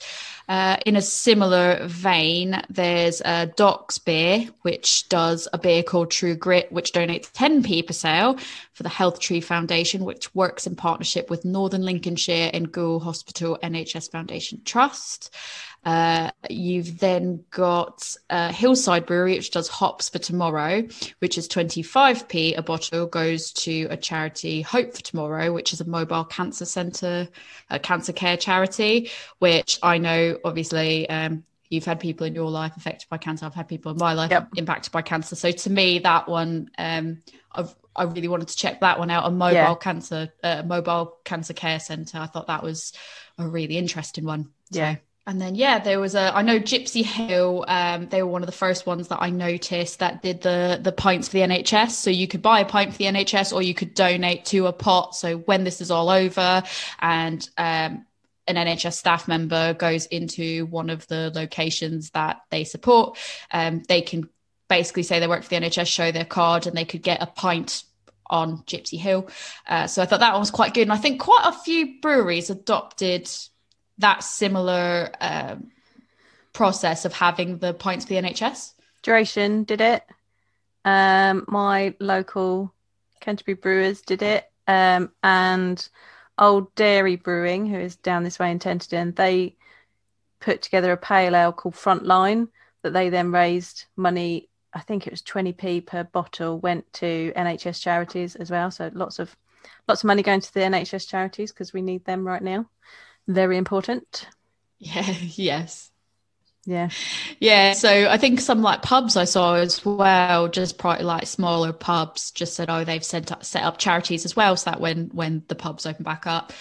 Uh, 0.48 0.76
in 0.84 0.94
a 0.94 1.02
similar 1.02 1.86
vein, 1.86 2.62
there's 2.68 3.22
uh, 3.22 3.46
Docks 3.56 3.98
Beer, 3.98 4.48
which 4.62 5.08
does 5.08 5.48
a 5.52 5.58
beer 5.58 5.82
called 5.82 6.10
True 6.10 6.36
Grit, 6.36 6.70
which 6.70 6.92
donates 6.92 7.32
10p 7.32 7.86
per 7.86 7.94
sale 7.94 8.38
for 8.72 8.82
the 8.82 8.88
Health 8.88 9.20
Tree 9.20 9.40
Foundation, 9.40 10.04
which 10.04 10.34
works 10.34 10.66
in 10.66 10.76
partnership 10.76 11.30
with 11.30 11.44
Northern 11.44 11.82
Lincolnshire 11.82 12.50
and 12.52 12.70
Goole 12.70 13.00
Hospital 13.00 13.58
NHS 13.62 14.10
Foundation 14.12 14.60
Trust. 14.64 15.34
Uh, 15.84 16.30
you've 16.48 16.98
then 16.98 17.44
got 17.50 18.16
uh, 18.30 18.50
Hillside 18.50 19.06
Brewery, 19.06 19.34
which 19.34 19.50
does 19.50 19.68
hops 19.68 20.08
for 20.08 20.18
tomorrow, 20.18 20.82
which 21.18 21.36
is 21.36 21.48
25p 21.48 22.56
a 22.56 22.62
bottle, 22.62 23.06
goes 23.06 23.52
to 23.52 23.86
a 23.90 23.96
charity, 23.96 24.62
Hope 24.62 24.94
for 24.94 25.02
Tomorrow, 25.02 25.52
which 25.52 25.72
is 25.72 25.80
a 25.80 25.84
mobile 25.84 26.24
cancer 26.24 26.64
centre, 26.64 27.28
a 27.70 27.78
cancer 27.78 28.12
care 28.12 28.36
charity, 28.36 29.10
which 29.38 29.78
I 29.82 29.98
know 29.98 30.38
obviously 30.44 31.08
um, 31.10 31.44
you've 31.68 31.84
had 31.84 32.00
people 32.00 32.26
in 32.26 32.34
your 32.34 32.50
life 32.50 32.76
affected 32.76 33.08
by 33.10 33.18
cancer. 33.18 33.44
I've 33.44 33.54
had 33.54 33.68
people 33.68 33.92
in 33.92 33.98
my 33.98 34.14
life 34.14 34.30
yep. 34.30 34.48
impacted 34.56 34.92
by 34.92 35.02
cancer. 35.02 35.36
So 35.36 35.50
to 35.50 35.70
me, 35.70 35.98
that 36.00 36.28
one, 36.28 36.70
um, 36.78 37.22
I've, 37.52 37.74
I 37.94 38.04
really 38.04 38.28
wanted 38.28 38.48
to 38.48 38.56
check 38.56 38.80
that 38.80 38.98
one 38.98 39.10
out. 39.10 39.26
A 39.26 39.30
mobile 39.30 39.54
yeah. 39.54 39.74
cancer, 39.74 40.32
uh, 40.42 40.62
mobile 40.64 41.18
cancer 41.24 41.52
care 41.52 41.78
centre. 41.78 42.18
I 42.18 42.26
thought 42.26 42.46
that 42.46 42.62
was 42.62 42.92
a 43.38 43.46
really 43.46 43.76
interesting 43.76 44.24
one. 44.24 44.50
So. 44.72 44.80
And 45.26 45.40
then 45.40 45.54
yeah 45.54 45.78
there 45.78 46.00
was 46.00 46.14
a 46.14 46.36
i 46.36 46.42
know 46.42 46.58
Gipsy 46.58 47.02
Hill 47.02 47.64
um, 47.66 48.08
they 48.08 48.22
were 48.22 48.28
one 48.28 48.42
of 48.42 48.46
the 48.46 48.52
first 48.52 48.84
ones 48.84 49.08
that 49.08 49.22
i 49.22 49.30
noticed 49.30 50.00
that 50.00 50.20
did 50.20 50.42
the 50.42 50.78
the 50.82 50.92
pints 50.92 51.28
for 51.28 51.34
the 51.34 51.42
nhs 51.44 51.92
so 51.92 52.10
you 52.10 52.28
could 52.28 52.42
buy 52.42 52.60
a 52.60 52.64
pint 52.66 52.92
for 52.92 52.98
the 52.98 53.06
nhs 53.06 53.52
or 53.52 53.62
you 53.62 53.74
could 53.74 53.94
donate 53.94 54.44
to 54.46 54.66
a 54.66 54.72
pot. 54.72 55.16
So 55.16 55.38
when 55.38 55.64
this 55.64 55.80
is 55.80 55.90
all 55.90 56.10
over 56.10 56.62
and 57.00 57.48
um, 57.56 58.04
an 58.46 58.56
nhs 58.56 58.92
staff 58.92 59.26
member 59.26 59.72
goes 59.72 60.04
into 60.06 60.66
one 60.66 60.90
of 60.90 61.06
the 61.06 61.32
locations 61.34 62.10
that 62.10 62.42
they 62.50 62.64
support 62.64 63.16
um, 63.50 63.82
they 63.88 64.02
can 64.02 64.28
basically 64.68 65.04
say 65.04 65.20
they 65.20 65.28
work 65.28 65.42
for 65.42 65.48
the 65.48 65.56
nhs 65.56 65.86
show 65.86 66.12
their 66.12 66.26
card 66.26 66.66
and 66.66 66.76
they 66.76 66.84
could 66.84 67.02
get 67.02 67.22
a 67.22 67.26
pint 67.26 67.84
on 68.28 68.62
Gipsy 68.66 68.98
Hill. 68.98 69.28
Uh, 69.66 69.86
so 69.86 70.02
i 70.02 70.06
thought 70.06 70.20
that 70.20 70.32
one 70.32 70.40
was 70.40 70.50
quite 70.50 70.74
good. 70.74 70.82
And 70.82 70.92
i 70.92 70.98
think 70.98 71.18
quite 71.18 71.44
a 71.46 71.52
few 71.52 71.98
breweries 72.02 72.50
adopted 72.50 73.30
that 73.98 74.24
similar 74.24 75.10
um, 75.20 75.70
process 76.52 77.04
of 77.04 77.12
having 77.12 77.58
the 77.58 77.74
points 77.74 78.04
for 78.04 78.10
the 78.10 78.20
NHS? 78.20 78.72
Duration 79.02 79.64
did 79.64 79.80
it. 79.80 80.04
Um, 80.84 81.44
my 81.48 81.94
local 82.00 82.72
Canterbury 83.20 83.54
Brewers 83.54 84.00
did 84.02 84.22
it. 84.22 84.50
Um, 84.66 85.10
and 85.22 85.86
Old 86.38 86.74
Dairy 86.74 87.16
Brewing, 87.16 87.66
who 87.66 87.78
is 87.78 87.96
down 87.96 88.24
this 88.24 88.38
way 88.38 88.50
in 88.50 88.58
Tenterden, 88.58 89.14
they 89.14 89.56
put 90.40 90.62
together 90.62 90.92
a 90.92 90.96
pale 90.96 91.36
ale 91.36 91.52
called 91.52 91.74
Frontline 91.74 92.48
that 92.82 92.92
they 92.92 93.08
then 93.08 93.32
raised 93.32 93.86
money. 93.96 94.48
I 94.72 94.80
think 94.80 95.06
it 95.06 95.12
was 95.12 95.22
20p 95.22 95.86
per 95.86 96.04
bottle 96.04 96.58
went 96.58 96.92
to 96.94 97.32
NHS 97.36 97.80
charities 97.80 98.36
as 98.36 98.50
well. 98.50 98.70
So 98.70 98.90
lots 98.92 99.18
of 99.18 99.34
lots 99.88 100.02
of 100.02 100.08
money 100.08 100.22
going 100.22 100.40
to 100.40 100.52
the 100.52 100.60
NHS 100.60 101.08
charities 101.08 101.52
because 101.52 101.72
we 101.72 101.80
need 101.80 102.04
them 102.04 102.26
right 102.26 102.42
now 102.42 102.66
very 103.26 103.56
important. 103.56 104.28
Yeah, 104.78 105.10
yes. 105.20 105.90
Yeah. 106.66 106.88
Yeah. 107.40 107.72
So 107.74 108.08
I 108.08 108.16
think 108.16 108.40
some 108.40 108.62
like 108.62 108.80
pubs 108.82 109.16
I 109.16 109.24
saw 109.24 109.54
as 109.54 109.84
well, 109.84 110.48
just 110.48 110.78
probably 110.78 111.04
like 111.04 111.26
smaller 111.26 111.72
pubs 111.72 112.30
just 112.30 112.54
said, 112.54 112.70
oh, 112.70 112.84
they've 112.84 113.04
set 113.04 113.30
up, 113.30 113.44
set 113.44 113.64
up 113.64 113.76
charities 113.78 114.24
as 114.24 114.34
well. 114.34 114.56
So 114.56 114.70
that 114.70 114.80
when 114.80 115.10
when 115.12 115.42
the 115.48 115.54
pubs 115.54 115.84
open 115.84 116.04
back 116.04 116.26
up, 116.26 116.52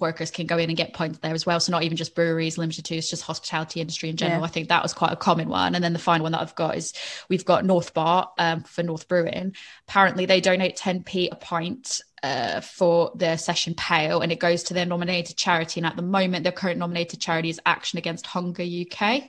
workers 0.00 0.30
can 0.30 0.46
go 0.46 0.58
in 0.58 0.70
and 0.70 0.76
get 0.76 0.94
points 0.94 1.18
there 1.18 1.34
as 1.34 1.46
well. 1.46 1.60
So 1.60 1.72
not 1.72 1.82
even 1.82 1.96
just 1.96 2.14
breweries 2.14 2.58
limited 2.58 2.84
to, 2.86 2.96
it's 2.96 3.10
just 3.10 3.22
hospitality 3.22 3.80
industry 3.80 4.08
in 4.08 4.16
general. 4.16 4.40
Yeah. 4.40 4.46
I 4.46 4.48
think 4.48 4.68
that 4.68 4.82
was 4.82 4.92
quite 4.92 5.12
a 5.12 5.16
common 5.16 5.48
one. 5.48 5.74
And 5.74 5.82
then 5.82 5.92
the 5.92 5.98
final 5.98 6.24
one 6.24 6.32
that 6.32 6.40
I've 6.40 6.54
got 6.54 6.76
is 6.76 6.92
we've 7.28 7.44
got 7.44 7.64
North 7.64 7.94
Bar 7.94 8.30
um, 8.38 8.62
for 8.62 8.82
North 8.82 9.08
Brewing. 9.08 9.54
Apparently 9.88 10.26
they 10.26 10.40
donate 10.40 10.76
10p 10.76 11.28
a 11.30 11.36
pint 11.36 12.00
uh, 12.22 12.60
for 12.60 13.12
their 13.14 13.38
session 13.38 13.74
pale 13.74 14.20
and 14.20 14.32
it 14.32 14.40
goes 14.40 14.64
to 14.64 14.74
their 14.74 14.86
nominated 14.86 15.36
charity. 15.36 15.80
And 15.80 15.86
at 15.86 15.96
the 15.96 16.02
moment, 16.02 16.42
their 16.42 16.52
current 16.52 16.78
nominated 16.78 17.20
charity 17.20 17.50
is 17.50 17.60
Action 17.66 17.98
Against 17.98 18.26
Hunger 18.26 18.64
UK. 18.64 19.22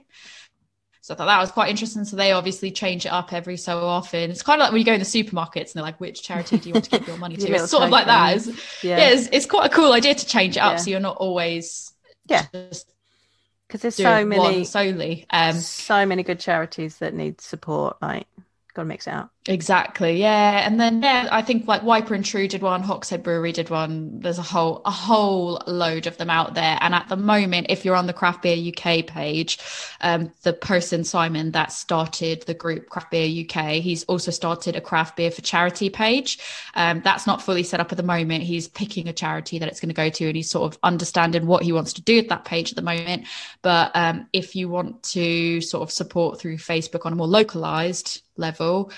So 1.09 1.15
I 1.15 1.17
thought 1.17 1.25
that 1.25 1.39
was 1.39 1.51
quite 1.51 1.71
interesting. 1.71 2.05
So 2.05 2.15
they 2.15 2.33
obviously 2.33 2.69
change 2.69 3.07
it 3.07 3.09
up 3.09 3.33
every 3.33 3.57
so 3.57 3.79
often. 3.79 4.29
It's 4.29 4.43
kind 4.43 4.61
of 4.61 4.65
like 4.65 4.73
when 4.73 4.77
you 4.77 4.85
go 4.85 4.93
in 4.93 4.99
the 4.99 5.07
supermarkets 5.07 5.55
and 5.55 5.71
they're 5.73 5.81
like, 5.81 5.99
which 5.99 6.21
charity 6.21 6.59
do 6.59 6.69
you 6.69 6.73
want 6.73 6.85
to 6.85 6.91
give 6.91 7.07
your 7.07 7.17
money 7.17 7.35
to? 7.37 7.51
it's 7.51 7.71
sort 7.71 7.81
of 7.81 7.89
like 7.89 8.05
that. 8.05 8.35
It's, 8.35 8.47
yeah, 8.83 8.97
yeah 8.97 9.09
it's, 9.09 9.27
it's, 9.31 9.45
quite 9.47 9.65
a 9.65 9.73
cool 9.73 9.91
idea 9.91 10.13
to 10.13 10.25
change 10.27 10.55
it 10.55 10.59
up 10.59 10.73
yeah. 10.73 10.77
so 10.77 10.91
you're 10.91 10.99
not 10.99 11.17
always 11.17 11.93
yeah 12.27 12.45
because 12.51 13.81
there's 13.81 13.95
so 13.95 14.23
many 14.23 14.63
solely 14.65 15.25
um 15.31 15.55
so 15.55 16.05
many 16.05 16.21
good 16.21 16.39
charities 16.39 16.99
that 16.99 17.15
need 17.15 17.41
support 17.41 17.97
like 18.03 18.27
got 18.75 18.83
to 18.83 18.87
mix 18.87 19.07
it 19.07 19.11
out 19.15 19.31
Exactly. 19.49 20.19
Yeah. 20.19 20.63
And 20.63 20.79
then 20.79 21.01
yeah, 21.01 21.27
I 21.31 21.41
think 21.41 21.67
like 21.67 21.81
Wiper 21.81 22.13
and 22.13 22.23
True 22.23 22.47
did 22.47 22.61
one, 22.61 22.83
Hawkshead 22.83 23.23
Brewery 23.23 23.51
did 23.51 23.71
one. 23.71 24.19
There's 24.19 24.37
a 24.37 24.43
whole 24.43 24.83
a 24.85 24.91
whole 24.91 25.59
load 25.65 26.05
of 26.05 26.17
them 26.17 26.29
out 26.29 26.53
there. 26.53 26.77
And 26.81 26.93
at 26.93 27.09
the 27.09 27.15
moment, 27.17 27.65
if 27.67 27.83
you're 27.83 27.95
on 27.95 28.05
the 28.05 28.13
Craft 28.13 28.43
Beer 28.43 28.55
UK 28.55 29.07
page, 29.07 29.57
um, 30.01 30.31
the 30.43 30.53
person 30.53 31.03
Simon 31.03 31.49
that 31.53 31.71
started 31.71 32.43
the 32.43 32.53
group 32.53 32.89
Craft 32.89 33.09
Beer 33.09 33.43
UK, 33.43 33.77
he's 33.81 34.03
also 34.03 34.29
started 34.29 34.75
a 34.75 34.81
craft 34.81 35.17
beer 35.17 35.31
for 35.31 35.41
charity 35.41 35.89
page. 35.89 36.37
Um, 36.75 37.01
that's 37.03 37.25
not 37.25 37.41
fully 37.41 37.63
set 37.63 37.79
up 37.79 37.91
at 37.91 37.97
the 37.97 38.03
moment. 38.03 38.43
He's 38.43 38.67
picking 38.67 39.07
a 39.07 39.13
charity 39.13 39.57
that 39.57 39.67
it's 39.67 39.79
going 39.79 39.89
to 39.89 39.95
go 39.95 40.11
to 40.11 40.27
and 40.27 40.35
he's 40.35 40.51
sort 40.51 40.71
of 40.71 40.79
understanding 40.83 41.47
what 41.47 41.63
he 41.63 41.73
wants 41.73 41.93
to 41.93 42.03
do 42.03 42.19
at 42.19 42.29
that 42.29 42.45
page 42.45 42.71
at 42.71 42.75
the 42.75 42.83
moment. 42.83 43.25
But 43.63 43.89
um, 43.95 44.27
if 44.31 44.55
you 44.55 44.69
want 44.69 45.01
to 45.03 45.59
sort 45.61 45.81
of 45.81 45.91
support 45.91 46.39
through 46.39 46.57
Facebook 46.57 47.07
on 47.07 47.13
a 47.13 47.15
more 47.15 47.25
localized 47.25 48.21
level, 48.37 48.91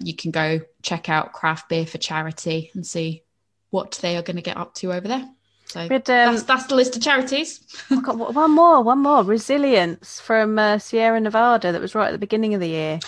you 0.00 0.14
can 0.14 0.30
go 0.30 0.60
check 0.82 1.08
out 1.08 1.32
Craft 1.32 1.68
Beer 1.68 1.86
for 1.86 1.98
Charity 1.98 2.70
and 2.74 2.86
see 2.86 3.22
what 3.70 3.98
they 4.02 4.16
are 4.16 4.22
going 4.22 4.36
to 4.36 4.42
get 4.42 4.56
up 4.56 4.74
to 4.74 4.92
over 4.92 5.08
there. 5.08 5.28
So 5.66 5.80
um, 5.80 5.88
that's, 5.88 6.42
that's 6.42 6.66
the 6.66 6.74
list 6.74 6.96
of 6.96 7.02
charities. 7.02 7.60
I've 7.90 8.04
got 8.04 8.18
one 8.34 8.50
more, 8.50 8.82
one 8.82 8.98
more. 8.98 9.22
Resilience 9.22 10.20
from 10.20 10.58
uh, 10.58 10.78
Sierra 10.78 11.18
Nevada 11.18 11.72
that 11.72 11.80
was 11.80 11.94
right 11.94 12.08
at 12.08 12.12
the 12.12 12.18
beginning 12.18 12.52
of 12.52 12.60
the 12.60 12.68
year. 12.68 13.00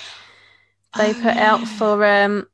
They 0.97 1.11
oh, 1.11 1.14
put 1.14 1.35
yeah. 1.35 1.53
out 1.53 1.68
for 1.68 2.05
um, 2.07 2.47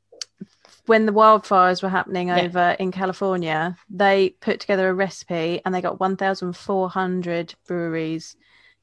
when 0.85 1.05
the 1.05 1.13
wildfires 1.13 1.81
were 1.81 1.89
happening 1.89 2.27
yeah. 2.27 2.41
over 2.41 2.75
in 2.77 2.91
California. 2.91 3.77
They 3.89 4.31
put 4.41 4.59
together 4.59 4.89
a 4.89 4.93
recipe 4.93 5.61
and 5.63 5.73
they 5.73 5.81
got 5.81 6.01
1,400 6.01 7.55
breweries 7.65 8.35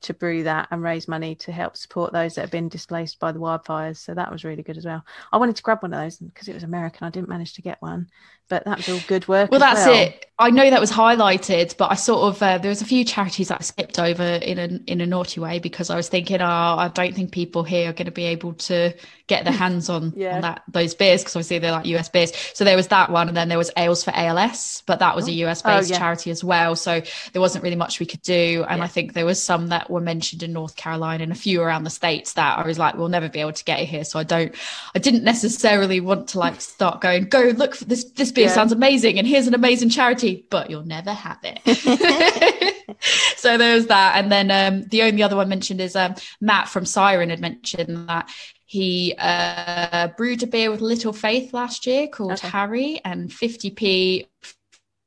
to 0.02 0.14
brew 0.14 0.44
that 0.44 0.68
and 0.70 0.82
raise 0.82 1.08
money 1.08 1.34
to 1.36 1.52
help 1.52 1.76
support 1.76 2.12
those 2.12 2.34
that 2.34 2.42
have 2.42 2.50
been 2.50 2.68
displaced 2.68 3.18
by 3.18 3.32
the 3.32 3.38
wildfires. 3.38 3.96
So 3.96 4.14
that 4.14 4.30
was 4.30 4.44
really 4.44 4.62
good 4.62 4.78
as 4.78 4.84
well. 4.84 5.04
I 5.32 5.38
wanted 5.38 5.56
to 5.56 5.62
grab 5.62 5.82
one 5.82 5.92
of 5.92 6.00
those 6.00 6.16
because 6.16 6.48
it 6.48 6.54
was 6.54 6.62
American. 6.62 7.06
I 7.06 7.10
didn't 7.10 7.28
manage 7.28 7.54
to 7.54 7.62
get 7.62 7.80
one, 7.82 8.08
but 8.48 8.64
that 8.64 8.78
was 8.78 8.88
all 8.88 9.00
good 9.06 9.28
work. 9.28 9.50
Well, 9.50 9.60
that's 9.60 9.86
well. 9.86 9.94
it. 9.94 10.26
I 10.38 10.50
know 10.50 10.70
that 10.70 10.80
was 10.80 10.92
highlighted, 10.92 11.76
but 11.76 11.90
I 11.90 11.96
sort 11.96 12.22
of 12.22 12.42
uh, 12.42 12.58
there 12.58 12.68
was 12.68 12.80
a 12.80 12.84
few 12.84 13.04
charities 13.04 13.48
that 13.48 13.60
I 13.60 13.64
skipped 13.64 13.98
over 13.98 14.22
in 14.22 14.58
a 14.58 14.80
in 14.86 15.00
a 15.00 15.06
naughty 15.06 15.40
way 15.40 15.58
because 15.58 15.90
I 15.90 15.96
was 15.96 16.08
thinking, 16.08 16.40
oh, 16.40 16.46
I 16.46 16.90
don't 16.94 17.14
think 17.14 17.32
people 17.32 17.64
here 17.64 17.90
are 17.90 17.92
going 17.92 18.06
to 18.06 18.12
be 18.12 18.24
able 18.24 18.54
to 18.54 18.94
get 19.26 19.44
their 19.44 19.52
hands 19.52 19.88
on, 19.88 20.12
yeah. 20.16 20.36
on 20.36 20.40
that 20.42 20.62
those 20.68 20.94
beers 20.94 21.22
because 21.22 21.34
obviously 21.34 21.58
they're 21.58 21.72
like 21.72 21.86
US 21.86 22.08
beers. 22.08 22.32
So 22.54 22.64
there 22.64 22.76
was 22.76 22.88
that 22.88 23.10
one, 23.10 23.28
and 23.28 23.36
then 23.36 23.48
there 23.48 23.58
was 23.58 23.72
Ales 23.76 24.04
for 24.04 24.12
ALS, 24.14 24.84
but 24.86 25.00
that 25.00 25.16
was 25.16 25.26
oh. 25.26 25.32
a 25.32 25.34
US 25.46 25.62
based 25.62 25.90
oh, 25.90 25.94
yeah. 25.94 25.98
charity 25.98 26.30
as 26.30 26.44
well. 26.44 26.76
So 26.76 27.02
there 27.32 27.42
wasn't 27.42 27.64
really 27.64 27.76
much 27.76 27.98
we 27.98 28.06
could 28.06 28.22
do, 28.22 28.64
and 28.68 28.78
yeah. 28.78 28.84
I 28.84 28.86
think 28.86 29.14
there 29.14 29.26
was 29.26 29.42
some 29.42 29.68
that 29.68 29.87
were 29.90 30.00
mentioned 30.00 30.42
in 30.42 30.52
North 30.52 30.76
Carolina 30.76 31.22
and 31.22 31.32
a 31.32 31.36
few 31.36 31.62
around 31.62 31.84
the 31.84 31.90
states 31.90 32.34
that 32.34 32.58
I 32.58 32.66
was 32.66 32.78
like, 32.78 32.96
we'll 32.96 33.08
never 33.08 33.28
be 33.28 33.40
able 33.40 33.52
to 33.52 33.64
get 33.64 33.80
here. 33.80 34.04
So 34.04 34.18
I 34.18 34.24
don't, 34.24 34.54
I 34.94 34.98
didn't 34.98 35.24
necessarily 35.24 36.00
want 36.00 36.28
to 36.30 36.38
like 36.38 36.60
start 36.60 37.00
going, 37.00 37.24
go 37.24 37.52
look 37.56 37.74
for 37.74 37.84
this. 37.84 38.04
This 38.12 38.32
beer 38.32 38.48
sounds 38.48 38.72
amazing, 38.72 39.18
and 39.18 39.26
here's 39.26 39.46
an 39.46 39.54
amazing 39.54 39.90
charity, 39.90 40.46
but 40.50 40.70
you'll 40.70 40.86
never 40.86 41.12
have 41.12 41.38
it. 41.42 41.60
so 43.36 43.58
there's 43.58 43.86
that. 43.86 44.16
And 44.16 44.30
then 44.32 44.50
um, 44.50 44.88
the 44.88 45.02
only 45.02 45.22
other 45.22 45.36
one 45.36 45.48
mentioned 45.48 45.80
is 45.80 45.96
um, 45.96 46.14
Matt 46.40 46.68
from 46.68 46.84
Siren 46.84 47.30
had 47.30 47.40
mentioned 47.40 48.08
that 48.08 48.30
He 48.66 49.14
uh, 49.18 50.08
brewed 50.16 50.42
a 50.42 50.46
beer 50.46 50.70
with 50.70 50.80
Little 50.80 51.12
Faith 51.12 51.54
last 51.54 51.86
year 51.86 52.06
called 52.06 52.32
Okay. 52.32 52.48
Harry, 52.48 53.00
and 53.04 53.30
50p 53.30 54.26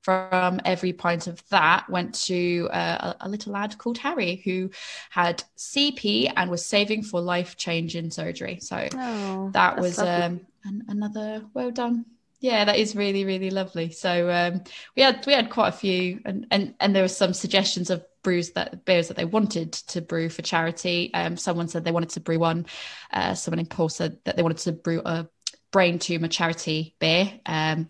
from 0.01 0.59
every 0.65 0.93
pint 0.93 1.27
of 1.27 1.47
that 1.49 1.89
went 1.89 2.15
to 2.15 2.67
uh, 2.71 3.13
a, 3.19 3.27
a 3.27 3.29
little 3.29 3.53
lad 3.53 3.77
called 3.77 3.97
Harry 3.99 4.41
who 4.43 4.69
had 5.09 5.43
CP 5.57 6.31
and 6.35 6.49
was 6.49 6.65
saving 6.65 7.03
for 7.03 7.21
life 7.21 7.55
changing 7.57 8.11
surgery. 8.11 8.59
So 8.61 8.87
Oh, 8.93 9.49
that 9.53 9.77
was 9.79 9.99
um, 9.99 10.41
an, 10.63 10.85
another 10.87 11.43
well 11.53 11.71
done. 11.71 12.05
Yeah, 12.39 12.65
that 12.65 12.77
is 12.77 12.95
really 12.95 13.23
really 13.23 13.51
lovely. 13.51 13.91
So 13.91 14.29
um, 14.29 14.63
we 14.95 15.03
had 15.03 15.23
we 15.27 15.33
had 15.33 15.51
quite 15.51 15.69
a 15.69 15.73
few, 15.77 16.21
and 16.25 16.47
and 16.49 16.73
and 16.79 16.95
there 16.95 17.03
were 17.03 17.07
some 17.07 17.33
suggestions 17.33 17.91
of 17.91 18.03
brews 18.23 18.51
that 18.51 18.85
beers 18.85 19.07
that 19.07 19.17
they 19.17 19.25
wanted 19.25 19.73
to 19.73 20.01
brew 20.01 20.29
for 20.29 20.41
charity. 20.41 21.13
Um, 21.13 21.37
someone 21.37 21.67
said 21.67 21.83
they 21.83 21.91
wanted 21.91 22.09
to 22.11 22.19
brew 22.19 22.39
one. 22.39 22.65
Uh, 23.13 23.35
someone 23.35 23.59
in 23.59 23.67
Paul 23.67 23.89
said 23.89 24.17
that 24.25 24.35
they 24.37 24.43
wanted 24.43 24.59
to 24.59 24.71
brew 24.71 25.01
a 25.05 25.27
brain 25.71 25.99
tumor 25.99 26.27
charity 26.27 26.95
beer. 26.99 27.31
Um, 27.45 27.87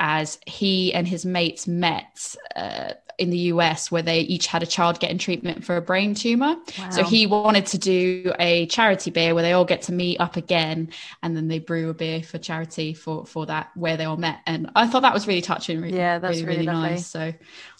as 0.00 0.38
he 0.46 0.92
and 0.94 1.06
his 1.06 1.24
mates 1.24 1.68
met 1.68 2.34
uh, 2.56 2.94
in 3.18 3.28
the 3.30 3.38
US, 3.38 3.90
where 3.90 4.02
they 4.02 4.20
each 4.20 4.46
had 4.46 4.62
a 4.62 4.66
child 4.66 4.98
getting 4.98 5.18
treatment 5.18 5.62
for 5.62 5.76
a 5.76 5.82
brain 5.82 6.14
tumor. 6.14 6.56
So 6.90 7.04
he 7.04 7.26
wanted 7.26 7.66
to 7.66 7.78
do 7.78 8.32
a 8.40 8.66
charity 8.66 9.10
beer 9.10 9.34
where 9.34 9.42
they 9.42 9.52
all 9.52 9.66
get 9.66 9.82
to 9.82 9.92
meet 9.92 10.18
up 10.20 10.36
again, 10.36 10.88
and 11.22 11.36
then 11.36 11.48
they 11.48 11.58
brew 11.58 11.90
a 11.90 11.94
beer 11.94 12.22
for 12.22 12.38
charity 12.38 12.94
for 12.94 13.26
for 13.26 13.46
that 13.46 13.70
where 13.76 13.98
they 13.98 14.04
all 14.06 14.16
met. 14.16 14.38
And 14.46 14.70
I 14.74 14.88
thought 14.88 15.02
that 15.02 15.14
was 15.14 15.28
really 15.28 15.42
touching. 15.42 15.82
Really, 15.82 15.98
Yeah, 15.98 16.18
that's 16.18 16.42
really, 16.42 16.46
really 16.46 16.66
really 16.66 16.72
nice. 16.72 17.06
So 17.06 17.32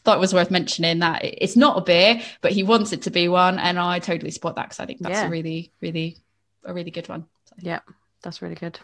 thought 0.05 0.19
it 0.19 0.21
was 0.21 0.35
worth 0.35 0.51
mentioning 0.51 0.99
that 1.01 1.25
it's 1.25 1.57
not 1.57 1.79
a 1.79 1.81
beer, 1.81 2.21
but 2.43 2.53
he 2.53 2.63
wants 2.63 2.93
it 2.93 3.03
to 3.03 3.11
be 3.11 3.29
one, 3.29 3.59
and 3.59 3.79
I 3.79 3.99
totally 3.99 4.31
support 4.31 4.57
that 4.57 4.67
because 4.67 4.81
I 4.81 4.87
think 4.87 5.01
that's 5.01 5.19
Yeah. 5.19 5.27
a 5.27 5.31
really, 5.31 5.73
really, 5.81 6.19
a 6.65 6.75
really 6.75 6.91
good 6.91 7.09
one. 7.09 7.27
So, 7.47 7.55
Yeah, 7.59 7.81
that's 8.23 8.43
really 8.43 8.57
good. 8.57 8.79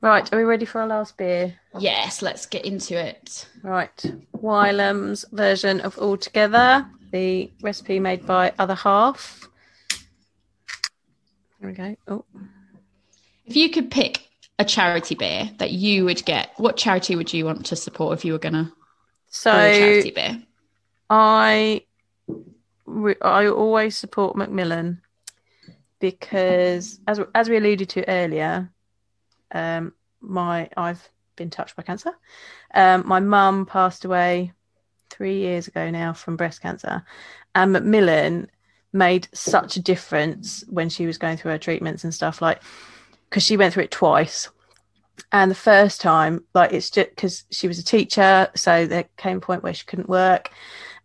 Right, 0.00 0.32
are 0.32 0.36
we 0.36 0.44
ready 0.44 0.64
for 0.64 0.80
our 0.80 0.86
last 0.86 1.16
beer? 1.16 1.54
yes, 1.78 2.22
let's 2.22 2.46
get 2.46 2.64
into 2.64 2.98
it. 2.98 3.48
Right, 3.62 4.04
Wylam's 4.32 5.24
version 5.32 5.80
of 5.80 5.96
All 5.98 6.16
Together, 6.16 6.86
the 7.12 7.50
recipe 7.62 8.00
made 8.00 8.26
by 8.26 8.52
Other 8.58 8.74
Half. 8.74 9.48
There 11.60 11.70
we 11.70 11.76
go. 11.76 11.96
Oh, 12.08 12.24
If 13.46 13.56
you 13.56 13.70
could 13.70 13.90
pick 13.90 14.28
a 14.58 14.64
charity 14.64 15.14
beer 15.14 15.50
that 15.58 15.70
you 15.70 16.04
would 16.04 16.24
get, 16.24 16.50
what 16.56 16.76
charity 16.76 17.14
would 17.16 17.32
you 17.32 17.44
want 17.44 17.66
to 17.66 17.76
support 17.76 18.18
if 18.18 18.24
you 18.24 18.32
were 18.32 18.38
gonna 18.38 18.72
so 19.28 19.50
charity 19.52 20.10
beer? 20.10 20.42
I 21.08 21.82
I 23.22 23.46
always 23.46 23.96
support 23.96 24.36
Macmillan 24.36 25.00
because 26.00 26.98
as 27.06 27.20
as 27.34 27.48
we 27.48 27.56
alluded 27.56 27.88
to 27.90 28.08
earlier, 28.08 28.70
um, 29.52 29.92
my 30.20 30.68
I've 30.76 31.08
been 31.36 31.50
touched 31.50 31.76
by 31.76 31.82
cancer. 31.82 32.12
Um, 32.74 33.04
my 33.06 33.20
mum 33.20 33.66
passed 33.66 34.04
away 34.04 34.52
three 35.10 35.38
years 35.40 35.68
ago 35.68 35.90
now 35.90 36.12
from 36.12 36.36
breast 36.36 36.60
cancer, 36.62 37.04
and 37.54 37.72
Macmillan 37.72 38.48
made 38.92 39.28
such 39.32 39.76
a 39.76 39.80
difference 39.82 40.64
when 40.68 40.88
she 40.88 41.06
was 41.06 41.18
going 41.18 41.36
through 41.36 41.50
her 41.52 41.58
treatments 41.58 42.04
and 42.04 42.14
stuff 42.14 42.42
like 42.42 42.60
because 43.30 43.42
she 43.42 43.56
went 43.56 43.72
through 43.72 43.84
it 43.84 43.90
twice 43.90 44.50
and 45.32 45.50
the 45.50 45.54
first 45.54 46.00
time 46.00 46.44
like 46.54 46.72
it's 46.72 46.90
just 46.90 47.08
because 47.10 47.44
she 47.50 47.66
was 47.66 47.78
a 47.78 47.82
teacher 47.84 48.48
so 48.54 48.86
there 48.86 49.06
came 49.16 49.38
a 49.38 49.40
point 49.40 49.62
where 49.62 49.72
she 49.72 49.86
couldn't 49.86 50.10
work 50.10 50.50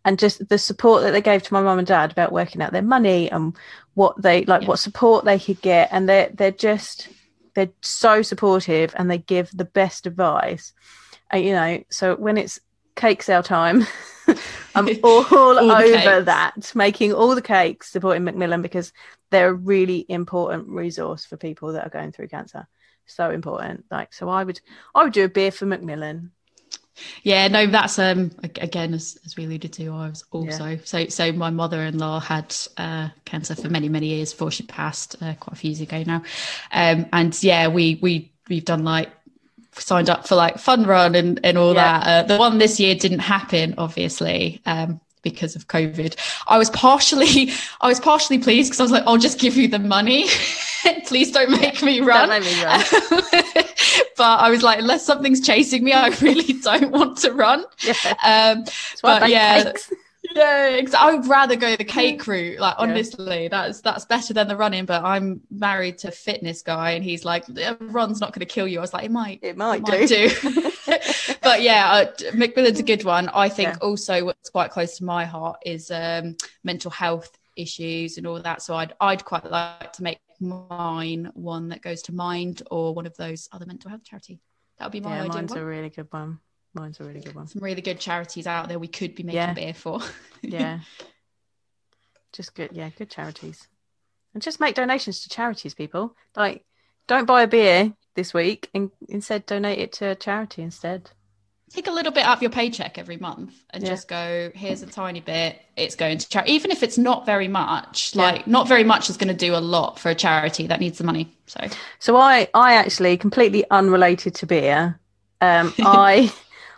and 0.04 0.18
just 0.18 0.46
the 0.50 0.58
support 0.58 1.02
that 1.02 1.12
they 1.12 1.22
gave 1.22 1.42
to 1.42 1.52
my 1.54 1.62
mum 1.62 1.78
and 1.78 1.86
dad 1.88 2.12
about 2.12 2.30
working 2.30 2.60
out 2.60 2.72
their 2.72 2.82
money 2.82 3.30
and 3.30 3.54
what 3.94 4.20
they 4.20 4.44
like 4.44 4.62
Yeah. 4.62 4.68
what 4.68 4.78
support 4.78 5.24
they 5.24 5.38
could 5.38 5.60
get 5.62 5.88
and 5.90 6.06
they're 6.06 6.30
they're 6.34 6.50
just 6.50 7.08
they're 7.58 7.72
so 7.82 8.22
supportive 8.22 8.94
and 8.96 9.10
they 9.10 9.18
give 9.18 9.50
the 9.52 9.64
best 9.64 10.06
advice. 10.06 10.72
And 11.28 11.44
you 11.44 11.52
know 11.52 11.82
so 11.90 12.14
when 12.14 12.38
it's 12.38 12.60
cake 12.94 13.22
sale 13.22 13.42
time 13.42 13.84
i'm 14.74 14.88
all, 15.02 15.22
the 15.22 15.60
over 15.60 15.82
cakes. 15.82 16.24
that 16.26 16.72
making 16.74 17.12
all 17.12 17.34
the 17.34 17.42
cakes 17.42 17.90
supporting 17.90 18.22
macmillan 18.24 18.62
because 18.62 18.92
they're 19.30 19.50
a 19.50 19.54
really 19.54 20.06
important 20.08 20.68
resource 20.68 21.24
for 21.24 21.36
people 21.36 21.72
that 21.72 21.84
are 21.84 21.90
going 21.90 22.12
through 22.12 22.28
cancer. 22.28 22.66
So 23.06 23.30
important. 23.30 23.84
Like 23.90 24.14
so 24.14 24.28
i 24.28 24.44
would 24.44 24.60
i 24.94 25.02
would 25.02 25.12
do 25.12 25.24
a 25.24 25.28
beer 25.28 25.50
for 25.50 25.66
macmillan 25.66 26.30
Yeah, 27.22 27.46
no, 27.48 27.66
that's 27.66 27.98
um 27.98 28.32
again 28.42 28.92
as, 28.94 29.18
as 29.24 29.36
we 29.36 29.44
alluded 29.44 29.72
to, 29.74 29.88
I 29.92 30.08
was 30.08 30.24
also 30.32 30.78
so 30.84 31.06
so 31.06 31.30
my 31.32 31.50
mother-in-law 31.50 32.20
had 32.20 32.54
uh 32.76 33.08
cancer 33.24 33.54
for 33.54 33.68
many 33.68 33.88
many 33.88 34.06
years 34.08 34.32
before 34.32 34.50
she 34.50 34.64
passed 34.64 35.14
uh, 35.22 35.34
quite 35.34 35.52
a 35.52 35.56
few 35.56 35.70
years 35.70 35.80
ago 35.80 36.02
now, 36.06 36.22
um 36.72 37.06
and 37.12 37.40
yeah 37.42 37.68
we 37.68 37.98
we 38.02 38.32
we've 38.48 38.64
done 38.64 38.82
like 38.84 39.10
signed 39.74 40.10
up 40.10 40.26
for 40.26 40.34
like 40.34 40.58
fun 40.58 40.84
run 40.84 41.14
and 41.14 41.38
and 41.44 41.56
all 41.56 41.74
Yeah. 41.74 42.00
that. 42.00 42.06
Uh, 42.06 42.22
the 42.26 42.36
one 42.38 42.58
this 42.58 42.80
year 42.80 42.94
didn't 42.96 43.20
happen, 43.20 43.74
obviously. 43.78 44.60
Um, 44.66 45.00
because 45.22 45.56
of 45.56 45.66
COVID, 45.66 46.16
I 46.46 46.58
was 46.58 46.70
partially, 46.70 47.50
I 47.80 47.88
was 47.88 48.00
partially 48.00 48.38
pleased 48.38 48.70
because 48.70 48.80
I 48.80 48.84
was 48.84 48.92
like, 48.92 49.02
"I'll 49.06 49.18
just 49.18 49.38
give 49.38 49.56
you 49.56 49.68
the 49.68 49.78
money, 49.78 50.26
please 51.06 51.30
don't 51.32 51.50
make 51.50 51.82
me 51.82 52.00
run." 52.00 52.28
Make 52.28 52.44
me 52.44 52.62
run. 52.64 52.82
but 54.16 54.40
I 54.40 54.50
was 54.50 54.62
like, 54.62 54.78
unless 54.80 55.04
something's 55.04 55.40
chasing 55.40 55.84
me, 55.84 55.92
I 55.92 56.08
really 56.20 56.52
don't 56.62 56.90
want 56.90 57.18
to 57.18 57.32
run. 57.32 57.64
yeah 57.82 57.94
Um, 58.24 58.64
I 58.64 59.20
But 59.20 59.30
yeah, 59.30 59.64
cakes. 59.64 59.92
yeah, 60.34 60.80
I 60.98 61.14
would 61.14 61.26
rather 61.26 61.56
go 61.56 61.76
the 61.76 61.84
cake 61.84 62.26
route. 62.26 62.58
Like 62.60 62.74
Yeah. 62.78 62.82
honestly, 62.84 63.48
that's 63.48 63.80
that's 63.80 64.04
better 64.04 64.34
than 64.34 64.48
the 64.48 64.56
running. 64.56 64.84
But 64.84 65.04
I'm 65.04 65.40
married 65.50 65.98
to 65.98 66.08
a 66.08 66.10
fitness 66.12 66.62
guy, 66.62 66.92
and 66.92 67.04
he's 67.04 67.24
like, 67.24 67.46
"The 67.46 67.76
run's 67.80 68.20
not 68.20 68.32
going 68.32 68.40
to 68.46 68.52
kill 68.54 68.66
you. 68.68 68.78
I 68.78 68.80
was 68.82 68.92
like, 68.92 69.04
it 69.04 69.10
might. 69.10 69.38
it 69.42 69.56
might, 69.56 69.76
It 69.76 69.88
might 69.88 70.08
do, 70.08 70.28
do. 70.28 70.70
but 71.42 71.62
yeah, 71.62 71.90
uh, 71.92 72.06
Macmillan's 72.34 72.80
a 72.80 72.82
good 72.82 73.04
one. 73.04 73.28
I 73.30 73.48
think 73.48 73.68
Yeah. 73.70 73.76
also 73.80 74.24
what's 74.24 74.50
quite 74.50 74.70
close 74.70 74.98
to 74.98 75.04
my 75.04 75.24
heart 75.24 75.58
is 75.64 75.90
um, 75.90 76.36
mental 76.64 76.90
health 76.90 77.30
issues 77.56 78.18
and 78.18 78.26
all 78.26 78.40
that. 78.42 78.62
So 78.62 78.74
I'd 78.74 78.94
I'd 79.00 79.24
quite 79.24 79.44
like 79.50 79.92
to 79.94 80.02
make 80.02 80.18
mine 80.40 81.30
one 81.34 81.68
that 81.68 81.82
goes 81.82 82.02
to 82.02 82.14
Mind 82.14 82.62
or 82.70 82.94
one 82.94 83.06
of 83.06 83.16
those 83.16 83.48
other 83.52 83.66
mental 83.66 83.90
health 83.90 84.04
charity. 84.04 84.40
That 84.78 84.86
would 84.86 84.92
be 84.92 85.00
my 85.00 85.16
yeah 85.16 85.22
ideal 85.22 85.34
mine's 85.34 85.50
one. 85.50 85.58
a 85.60 85.64
really 85.64 85.90
good 85.90 86.06
one 86.10 86.38
mine's 86.74 87.00
a 87.00 87.04
really 87.04 87.20
good 87.20 87.34
one 87.34 87.46
Some 87.48 87.62
really 87.62 87.80
good 87.82 87.98
charities 87.98 88.46
out 88.46 88.68
there 88.68 88.78
we 88.78 88.86
could 88.88 89.14
be 89.14 89.22
making 89.24 89.36
Yeah. 89.40 89.52
beer 89.54 89.74
for. 89.74 90.00
yeah 90.42 90.80
just 92.32 92.54
good 92.54 92.70
yeah 92.72 92.90
good 92.96 93.10
charities 93.10 93.66
and 94.34 94.42
just 94.42 94.60
make 94.60 94.74
donations 94.74 95.22
to 95.22 95.28
charities 95.28 95.74
people 95.74 96.14
like 96.36 96.64
don't 97.06 97.24
buy 97.26 97.42
a 97.42 97.46
beer 97.48 97.94
this 98.14 98.34
week 98.34 98.68
and 98.74 98.90
instead 99.08 99.46
donate 99.46 99.78
it 99.78 99.92
to 99.94 100.06
a 100.10 100.14
charity 100.14 100.62
instead 100.62 101.10
Take 101.70 101.86
a 101.86 101.90
little 101.90 102.12
bit 102.12 102.24
out 102.24 102.36
of 102.36 102.42
your 102.42 102.50
paycheck 102.50 102.98
every 102.98 103.18
month 103.18 103.52
and 103.70 103.82
Yeah. 103.82 103.90
just 103.90 104.08
go, 104.08 104.50
here's 104.54 104.82
a 104.82 104.86
tiny 104.86 105.20
bit, 105.20 105.60
it's 105.76 105.94
going 105.96 106.18
to 106.18 106.28
charity. 106.28 106.52
Even 106.52 106.70
if 106.70 106.82
it's 106.82 106.98
not 106.98 107.26
very 107.26 107.48
much, 107.48 108.14
Yeah. 108.14 108.22
like 108.22 108.46
not 108.46 108.66
very 108.68 108.84
much 108.84 109.10
is 109.10 109.16
going 109.16 109.28
to 109.28 109.34
do 109.46 109.54
a 109.54 109.58
lot 109.60 109.98
for 109.98 110.08
a 110.10 110.14
charity 110.14 110.66
that 110.66 110.80
needs 110.80 110.98
the 110.98 111.04
money. 111.04 111.36
So 111.46 111.60
so 111.98 112.16
i 112.16 112.46
i 112.52 112.74
actually 112.74 113.16
completely 113.16 113.64
unrelated 113.70 114.34
to 114.34 114.46
beer 114.46 115.00
um 115.40 115.72
i 115.80 116.30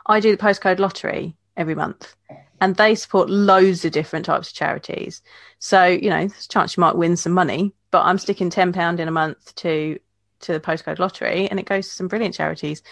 i 0.06 0.20
do 0.20 0.30
the 0.30 0.42
postcode 0.42 0.78
lottery 0.78 1.34
every 1.56 1.74
month 1.74 2.14
and 2.60 2.76
they 2.76 2.94
support 2.94 3.28
loads 3.28 3.84
of 3.84 3.90
different 3.90 4.26
types 4.26 4.48
of 4.48 4.54
charities 4.54 5.22
so 5.58 5.84
you 5.86 6.08
know 6.08 6.20
there's 6.20 6.44
a 6.44 6.48
chance 6.48 6.76
you 6.76 6.80
might 6.80 6.94
win 6.96 7.16
some 7.16 7.32
money 7.32 7.74
but 7.90 8.02
i'm 8.04 8.18
sticking 8.18 8.48
10 8.48 8.72
pound 8.72 9.00
in 9.00 9.08
a 9.08 9.12
month 9.12 9.52
to 9.56 9.98
to 10.40 10.52
the 10.52 10.60
postcode 10.60 11.00
lottery 11.00 11.48
and 11.48 11.58
it 11.58 11.66
goes 11.66 11.88
to 11.88 11.94
some 11.94 12.06
brilliant 12.08 12.34
charities 12.34 12.82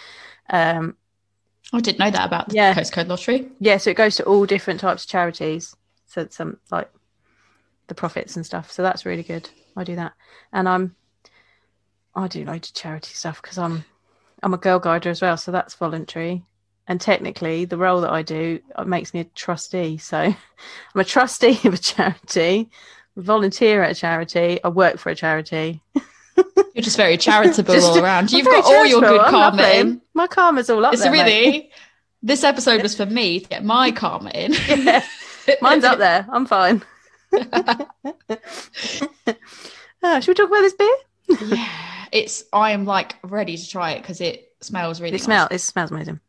um 0.49 0.97
I 1.73 1.79
didn't 1.81 1.99
know 1.99 2.09
that 2.11 2.25
about 2.25 2.49
the 2.49 2.55
Yeah. 2.55 2.73
postcode 2.73 3.07
lottery. 3.07 3.49
yeah 3.59 3.77
so 3.77 3.89
it 3.91 3.97
goes 3.97 4.15
to 4.15 4.23
all 4.25 4.45
different 4.45 4.79
types 4.79 5.03
of 5.03 5.09
charities 5.09 5.75
so 6.07 6.21
it's 6.21 6.35
some 6.37 6.57
like 6.71 6.89
the 7.87 7.95
profits 7.95 8.35
and 8.35 8.45
stuff 8.45 8.71
so 8.71 8.81
that's 8.83 9.05
really 9.05 9.23
good 9.23 9.49
i 9.77 9.83
do 9.83 9.95
that 9.95 10.13
and 10.53 10.67
i'm 10.69 10.95
i 12.15 12.27
do 12.27 12.43
loads 12.45 12.69
of 12.69 12.75
charity 12.75 13.13
stuff 13.13 13.41
because 13.41 13.57
i'm 13.57 13.83
i'm 14.43 14.53
a 14.53 14.57
girl 14.57 14.79
guider 14.79 15.09
as 15.09 15.21
well 15.21 15.37
so 15.37 15.51
that's 15.51 15.75
voluntary 15.75 16.43
and 16.87 16.99
technically 16.99 17.65
the 17.65 17.77
role 17.77 18.01
that 18.01 18.11
i 18.11 18.21
do 18.21 18.59
makes 18.85 19.13
me 19.13 19.19
a 19.21 19.23
trustee 19.35 19.97
so 19.97 20.17
i'm 20.95 21.01
a 21.01 21.03
trustee 21.03 21.59
of 21.67 21.73
a 21.73 21.77
charity 21.77 22.69
volunteer 23.15 23.83
at 23.83 23.91
a 23.91 23.95
charity 23.95 24.59
i 24.63 24.69
work 24.69 24.97
for 24.97 25.09
a 25.09 25.15
charity 25.15 25.81
You're 26.73 26.83
just 26.83 26.95
very 26.97 27.17
charitable 27.17 27.73
Just- 27.73 27.89
all 27.89 27.99
around. 28.01 28.31
You've 28.31 28.45
got 28.45 28.63
all 28.63 28.85
your 28.85 29.01
good 29.01 29.19
karma 29.25 29.63
in. 29.63 30.01
My 30.19 30.27
karma's 30.27 30.69
all 30.69 30.85
up 30.85 30.93
It's 30.93 31.01
there 31.01 31.11
mate. 31.11 31.23
really, 31.23 31.71
this 32.23 32.43
episode 32.43 32.81
was 32.83 32.95
for 32.95 33.05
me 33.05 33.39
to 33.39 33.47
get 33.49 33.63
my 33.63 33.91
karma 33.91 34.29
in. 34.31 34.53
yeah 34.67 35.03
mine's 35.61 35.83
up 35.85 35.97
there 35.97 36.27
i'm 36.31 36.45
fine 36.45 36.81
oh, 37.33 37.87
should 40.19 40.27
we 40.27 40.33
talk 40.33 40.47
about 40.49 40.61
this 40.61 40.73
beer 40.73 40.95
yeah, 41.47 41.69
it's, 42.11 42.43
I 42.51 42.71
am 42.71 42.85
like 42.85 43.15
ready 43.23 43.55
to 43.57 43.69
try 43.69 43.91
it 43.91 44.01
because 44.01 44.19
it 44.21 44.51
smells 44.61 44.99
really 44.99 45.11
it 45.15 45.19
nice. 45.19 45.25
smells 45.25 45.47
it 45.51 45.59
smells 45.59 45.91
amazing 45.91 46.19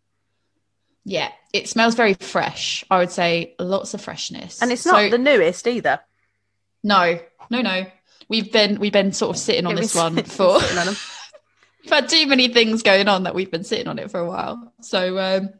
Yeah, 1.04 1.30
it 1.54 1.68
smells 1.68 1.94
very 1.94 2.14
fresh. 2.14 2.84
I 2.90 2.98
would 2.98 3.10
say 3.10 3.54
lots 3.58 3.94
of 3.94 4.00
freshness. 4.02 4.60
and 4.62 4.70
it's 4.70 4.84
not 4.86 4.96
So- 4.96 5.10
the 5.10 5.18
newest 5.18 5.66
either 5.66 6.00
No, 6.84 7.18
no, 7.50 7.62
no. 7.62 7.86
we've 8.28 8.52
been 8.52 8.78
we've 8.78 8.92
been 8.92 9.12
sort 9.12 9.34
of 9.34 9.40
sitting 9.40 9.66
on 9.66 9.74
this 9.74 9.94
one 9.94 10.22
for 10.22 10.60
sitting 10.60 10.78
on 10.78 10.88
'em. 10.88 10.96
We've 11.82 11.92
had 11.92 12.08
too 12.08 12.26
many 12.26 12.48
things 12.48 12.82
going 12.82 13.08
on 13.08 13.24
that 13.24 13.34
we've 13.34 13.50
been 13.50 13.64
sitting 13.64 13.88
on 13.88 13.98
it 13.98 14.10
for 14.10 14.20
a 14.20 14.26
while. 14.26 14.72
So 14.80 15.18
um, 15.18 15.50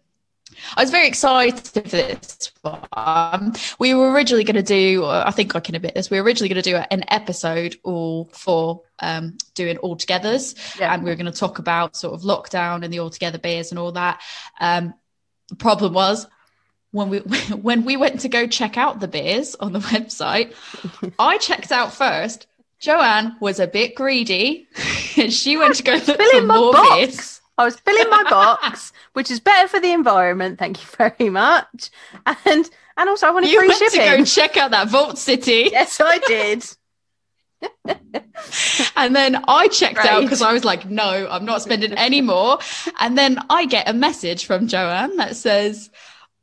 I 0.76 0.82
was 0.82 0.90
very 0.90 1.08
excited 1.08 1.66
for 1.66 1.80
this 1.80 2.52
one. 2.62 3.54
We 3.78 3.94
were 3.94 4.12
originally 4.12 4.44
going 4.44 4.56
to 4.56 4.62
do, 4.62 5.04
uh, 5.04 5.24
I 5.26 5.30
think 5.30 5.54
I 5.54 5.60
can 5.60 5.74
admit 5.74 5.94
this, 5.94 6.10
we 6.10 6.18
were 6.18 6.24
originally 6.24 6.48
going 6.48 6.62
to 6.62 6.70
do 6.70 6.76
an 6.76 7.04
episode 7.08 7.76
all 7.82 8.26
for 8.32 8.82
um, 8.98 9.38
doing 9.54 9.78
all 9.78 9.96
togethers. 9.96 10.78
Yeah. 10.78 10.92
And 10.92 11.02
we 11.02 11.10
were 11.10 11.16
going 11.16 11.30
to 11.30 11.38
talk 11.38 11.58
about 11.58 11.96
sort 11.96 12.14
of 12.14 12.22
lockdown 12.22 12.84
and 12.84 12.92
the 12.92 13.00
all 13.00 13.10
together 13.10 13.38
beers 13.38 13.70
and 13.70 13.78
all 13.78 13.92
that. 13.92 14.20
Um, 14.60 14.94
the 15.48 15.56
problem 15.56 15.92
was, 15.92 16.26
when 16.92 17.08
we 17.08 17.18
when 17.50 17.84
we 17.84 17.96
went 17.96 18.20
to 18.20 18.28
go 18.28 18.46
check 18.46 18.76
out 18.76 19.00
the 19.00 19.08
beers 19.08 19.54
on 19.54 19.72
the 19.72 19.78
website, 19.94 20.54
I 21.18 21.38
checked 21.38 21.72
out 21.72 21.92
first. 21.92 22.46
Joanne 22.80 23.36
was 23.40 23.60
a 23.60 23.66
bit 23.66 23.94
greedy. 23.94 24.66
she 24.74 25.56
went 25.56 25.76
to 25.76 25.82
go 25.82 25.92
look 25.92 26.04
for 26.04 26.16
my 26.16 26.40
more 26.58 26.72
box. 26.72 26.96
beers. 26.96 27.40
I 27.58 27.64
was 27.64 27.78
filling 27.78 28.08
my 28.08 28.24
box, 28.28 28.92
which 29.12 29.30
is 29.30 29.38
better 29.38 29.68
for 29.68 29.78
the 29.78 29.92
environment. 29.92 30.58
Thank 30.58 30.80
you 30.80 30.88
very 30.96 31.30
much. 31.30 31.90
And 32.26 32.70
and 32.96 33.08
also 33.08 33.26
I 33.26 33.30
wanted 33.30 33.50
You 33.50 33.58
free 33.58 33.68
went 33.68 33.92
to 33.92 33.98
go 33.98 34.24
check 34.24 34.56
out 34.56 34.70
that 34.70 34.88
Vault 34.88 35.18
City, 35.18 35.68
yes, 35.72 36.00
I 36.00 36.18
did. 36.26 36.64
and 38.96 39.14
then 39.14 39.44
I 39.46 39.68
checked 39.68 39.98
out 39.98 40.22
because 40.22 40.40
I 40.40 40.54
was 40.54 40.64
like, 40.64 40.88
"No, 40.88 41.28
I'm 41.30 41.44
not 41.44 41.60
spending 41.60 41.92
any 41.92 42.22
more." 42.22 42.58
And 42.98 43.18
then 43.18 43.38
I 43.50 43.66
get 43.66 43.90
a 43.90 43.92
message 43.92 44.46
from 44.46 44.66
Joanne 44.66 45.16
that 45.16 45.36
says, 45.36 45.90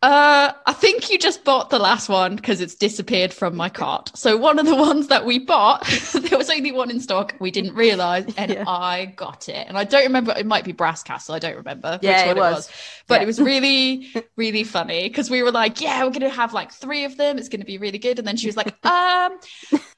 "Uh, 0.03 0.53
I 0.65 0.73
think 0.73 1.09
you 1.09 1.17
just 1.17 1.43
bought 1.43 1.71
the 1.71 1.79
last 1.79 2.07
one 2.07 2.35
because 2.35 2.61
it's 2.61 2.75
disappeared 2.75 3.33
from 3.33 3.55
my 3.55 3.67
cart." 3.69 4.11
So 4.15 4.37
one 4.37 4.59
of 4.59 4.65
the 4.67 4.75
ones 4.89 5.07
that 5.07 5.25
we 5.25 5.39
bought, 5.39 5.85
there 6.13 6.37
was 6.37 6.49
only 6.51 6.71
one 6.71 6.91
in 6.91 6.99
stock. 6.99 7.35
We 7.39 7.49
didn't 7.51 7.73
realize, 7.73 8.25
and 8.37 8.51
Yeah. 8.51 8.63
I 8.67 9.05
got 9.15 9.49
it. 9.49 9.67
And 9.67 9.77
I 9.77 9.83
don't 9.85 10.03
remember. 10.03 10.33
It 10.37 10.45
might 10.45 10.65
be 10.65 10.71
Brass 10.71 11.01
Castle. 11.03 11.33
I 11.35 11.39
don't 11.39 11.55
remember 11.57 11.99
Yeah, 12.01 12.27
which 12.27 12.37
it 12.37 12.39
one 12.39 12.51
was. 12.53 12.69
But 13.07 13.15
Yeah. 13.15 13.23
it 13.23 13.25
was 13.25 13.39
really, 13.41 14.07
really 14.35 14.63
funny 14.63 15.07
because 15.09 15.29
we 15.31 15.41
were 15.41 15.51
like, 15.51 15.81
yeah, 15.81 16.03
we're 16.03 16.11
going 16.11 16.21
to 16.21 16.29
have 16.29 16.53
like 16.53 16.71
three 16.71 17.05
of 17.05 17.17
them. 17.17 17.37
It's 17.39 17.49
going 17.49 17.61
to 17.61 17.65
be 17.65 17.77
really 17.79 17.97
good. 17.99 18.19
And 18.19 18.27
then 18.27 18.37
she 18.37 18.47
was 18.47 18.57
like, 18.57 18.75
um, 18.85 19.39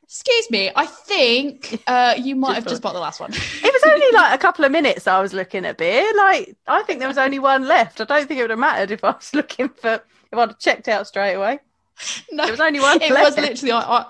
excuse 0.10 0.50
me, 0.50 0.72
I 0.76 0.88
think 0.88 1.84
uh, 1.86 2.16
you 2.18 2.36
might 2.36 2.56
have 2.56 2.66
just 2.66 2.82
bought 2.82 2.94
the 2.94 3.00
last 3.00 3.20
one. 3.20 3.32
It 3.64 3.72
was 3.72 3.84
only 3.94 4.12
like 4.12 4.34
a 4.34 4.38
couple 4.42 4.66
of 4.66 4.72
minutes 4.72 5.06
I 5.08 5.22
was 5.22 5.34
looking 5.34 5.66
at 5.66 5.78
beer. 5.78 6.04
Like 6.18 6.56
I 6.68 6.82
think 6.84 6.98
there 7.00 7.08
was 7.08 7.18
only 7.20 7.38
one 7.40 7.68
left. 7.68 8.02
I 8.02 8.06
don't 8.06 8.28
think 8.28 8.40
it 8.40 8.44
would 8.44 8.50
have 8.50 8.60
mattered 8.60 8.92
if 8.92 9.04
I 9.04 9.12
was 9.12 9.34
looking 9.40 9.70
for 9.70 9.94
if 10.32 10.38
I'd 10.38 10.50
have 10.50 10.60
checked 10.60 10.88
out 10.88 11.08
straight 11.08 11.36
away. 11.36 11.60
no, 12.32 12.44
There 12.44 12.54
was 12.54 12.60
only 12.60 12.80
one 12.80 13.02
it 13.02 13.12
left. 13.12 13.38
was 13.38 13.38
literally, 13.38 13.72
I, 13.72 13.80
I, 13.82 14.06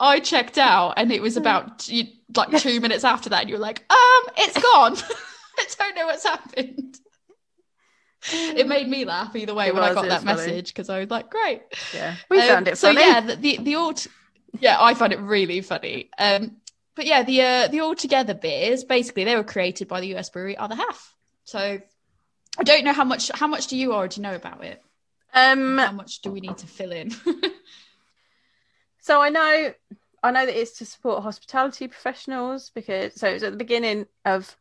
I 0.00 0.20
checked 0.20 0.58
out 0.58 0.94
and 0.96 1.10
it 1.12 1.20
was 1.20 1.36
about 1.36 1.88
you, 1.88 2.04
like 2.36 2.56
two 2.60 2.80
minutes 2.80 3.04
after 3.04 3.28
that. 3.30 3.40
And 3.42 3.50
you 3.50 3.56
were 3.56 3.60
like, 3.62 3.84
um, 3.90 4.22
it's 4.38 4.58
gone. 4.60 4.96
I 5.58 5.64
don't 5.78 5.94
know 5.96 6.06
what's 6.06 6.24
happened. 6.24 6.98
It 8.32 8.66
made 8.66 8.88
me 8.88 9.04
laugh 9.04 9.34
either 9.36 9.54
way 9.54 9.68
It 9.68 9.74
when 9.74 9.84
I 9.84 9.94
got 9.94 10.06
that 10.08 10.22
funny. 10.22 10.36
message 10.36 10.68
because 10.68 10.88
I 10.90 11.00
was 11.00 11.10
like, 11.10 11.30
great. 11.30 11.62
Yeah. 11.94 12.16
We 12.28 12.40
Um, 12.40 12.48
found 12.48 12.68
it 12.68 12.76
so 12.78 12.90
yeah 12.90 13.20
the 13.20 13.36
the, 13.36 13.58
the 13.62 13.74
all 13.76 13.94
yeah 14.60 14.76
i 14.80 14.94
found 14.94 15.12
it 15.12 15.20
really 15.20 15.60
funny. 15.60 16.10
Um 16.18 16.56
but 16.94 17.06
yeah 17.06 17.22
the 17.22 17.42
uh 17.42 17.68
the 17.68 17.80
all 17.80 17.94
together 17.94 18.34
beers 18.34 18.84
basically 18.84 19.24
they 19.24 19.36
were 19.36 19.44
created 19.44 19.88
by 19.88 20.00
the 20.00 20.16
us 20.16 20.30
brewery 20.30 20.56
other 20.56 20.74
half. 20.74 21.14
So 21.44 21.80
i 22.58 22.62
don't 22.62 22.84
know 22.84 22.92
how 22.92 23.04
much 23.04 23.30
how 23.34 23.46
much 23.46 23.66
do 23.68 23.76
you 23.76 23.92
already 23.92 24.20
know 24.20 24.34
about 24.34 24.64
it? 24.64 24.82
Um 25.34 25.78
how 25.78 25.92
much 25.92 26.20
do 26.20 26.30
we 26.30 26.40
need 26.40 26.58
to 26.58 26.66
fill 26.66 26.92
in? 26.92 27.12
So 29.06 29.22
I 29.22 29.28
know, 29.28 29.72
I 30.24 30.32
know 30.32 30.46
that 30.46 30.60
it's 30.60 30.78
to 30.78 30.84
support 30.84 31.22
hospitality 31.22 31.86
professionals 31.86 32.70
because 32.74 33.14
so 33.14 33.28
it 33.28 33.34
was 33.34 33.44
at 33.44 33.52
the 33.52 33.56
beginning 33.56 34.06
of 34.24 34.56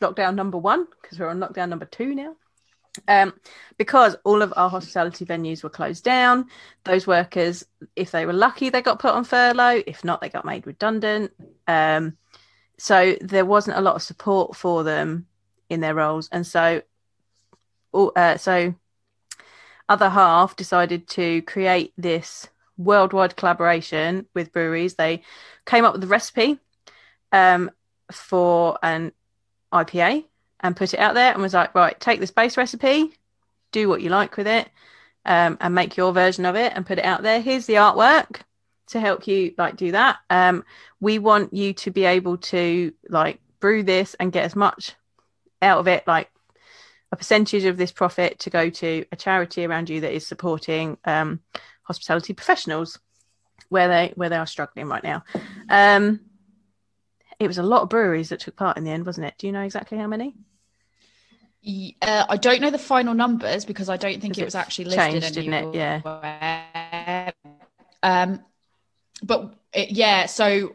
lockdown 0.00 0.34
number 0.34 0.56
one 0.56 0.86
because 1.02 1.18
we're 1.18 1.28
on 1.28 1.40
lockdown 1.40 1.68
number 1.68 1.84
two 1.84 2.14
now. 2.14 2.36
Um, 3.08 3.34
because 3.78 4.16
all 4.24 4.42
of 4.42 4.52
our 4.56 4.70
hospitality 4.70 5.24
venues 5.24 5.62
were 5.62 5.70
closed 5.70 6.04
down, 6.04 6.46
those 6.84 7.06
workers, 7.06 7.64
if 7.94 8.10
they 8.10 8.26
were 8.26 8.32
lucky, 8.32 8.70
they 8.70 8.82
got 8.82 8.98
put 8.98 9.14
on 9.14 9.24
furlough. 9.24 9.82
If 9.86 10.04
not, 10.04 10.20
they 10.20 10.28
got 10.28 10.44
made 10.44 10.66
redundant. 10.66 11.32
Um, 11.66 12.16
so 12.78 13.16
there 13.20 13.44
wasn't 13.44 13.78
a 13.78 13.82
lot 13.82 13.96
of 13.96 14.02
support 14.02 14.56
for 14.56 14.84
them 14.84 15.26
in 15.68 15.80
their 15.80 15.94
roles, 15.94 16.28
and 16.30 16.46
so, 16.46 16.82
uh, 17.94 18.36
so 18.36 18.74
other 19.88 20.08
half 20.08 20.56
decided 20.56 21.08
to 21.08 21.42
create 21.42 21.92
this 21.96 22.48
worldwide 22.76 23.36
collaboration 23.36 24.26
with 24.34 24.52
breweries. 24.52 24.94
They 24.94 25.22
came 25.64 25.84
up 25.84 25.94
with 25.94 26.04
a 26.04 26.08
recipe 26.08 26.58
um, 27.32 27.70
for 28.12 28.78
an 28.82 29.12
IPA 29.72 30.24
and 30.60 30.76
put 30.76 30.94
it 30.94 31.00
out 31.00 31.14
there 31.14 31.32
and 31.32 31.42
was 31.42 31.54
like, 31.54 31.74
right, 31.74 31.98
take 31.98 32.20
this 32.20 32.30
base 32.30 32.56
recipe, 32.56 33.12
do 33.72 33.88
what 33.88 34.00
you 34.00 34.08
like 34.08 34.36
with 34.36 34.46
it, 34.46 34.68
um, 35.24 35.58
and 35.60 35.74
make 35.74 35.96
your 35.96 36.12
version 36.12 36.46
of 36.46 36.56
it 36.56 36.72
and 36.74 36.86
put 36.86 36.98
it 36.98 37.04
out 37.04 37.22
there. 37.22 37.40
Here's 37.40 37.66
the 37.66 37.74
artwork 37.74 38.40
to 38.88 39.00
help 39.00 39.26
you 39.26 39.54
like 39.58 39.76
do 39.76 39.92
that. 39.92 40.18
Um, 40.30 40.64
we 41.00 41.18
want 41.18 41.52
you 41.52 41.72
to 41.74 41.90
be 41.90 42.04
able 42.04 42.38
to 42.38 42.92
like 43.08 43.40
brew 43.60 43.82
this 43.82 44.14
and 44.14 44.32
get 44.32 44.44
as 44.44 44.56
much 44.56 44.94
out 45.60 45.78
of 45.78 45.88
it, 45.88 46.06
like 46.06 46.30
a 47.12 47.16
percentage 47.16 47.64
of 47.64 47.76
this 47.76 47.92
profit 47.92 48.38
to 48.40 48.50
go 48.50 48.70
to 48.70 49.04
a 49.12 49.16
charity 49.16 49.64
around 49.64 49.90
you 49.90 50.00
that 50.00 50.12
is 50.12 50.26
supporting 50.26 50.98
um, 51.04 51.40
hospitality 51.82 52.32
professionals 52.32 52.98
where 53.68 53.88
they 53.88 54.12
where 54.14 54.28
they 54.28 54.36
are 54.36 54.46
struggling 54.46 54.86
right 54.86 55.02
now. 55.02 55.24
Um, 55.68 56.20
it 57.38 57.46
was 57.46 57.58
a 57.58 57.62
lot 57.62 57.82
of 57.82 57.88
breweries 57.88 58.30
that 58.30 58.40
took 58.40 58.56
part 58.56 58.76
in 58.76 58.84
the 58.84 58.90
end, 58.90 59.04
wasn't 59.06 59.26
it? 59.26 59.34
Do 59.38 59.46
you 59.46 59.52
know 59.52 59.62
exactly 59.62 59.98
how 59.98 60.06
many? 60.06 60.34
Uh, 62.00 62.24
i 62.28 62.36
don't 62.36 62.60
know 62.60 62.70
the 62.70 62.78
final 62.78 63.12
numbers 63.12 63.64
because 63.64 63.88
i 63.88 63.96
don't 63.96 64.20
think 64.20 64.38
it 64.38 64.44
was 64.44 64.54
actually 64.54 64.84
listed 64.84 65.20
changed, 65.20 65.34
didn't 65.34 65.52
it? 65.52 65.74
Yeah. 65.74 66.00
anywhere. 66.04 67.32
um 68.04 68.40
but 69.24 69.52
it, 69.72 69.90
yeah 69.90 70.26
so 70.26 70.68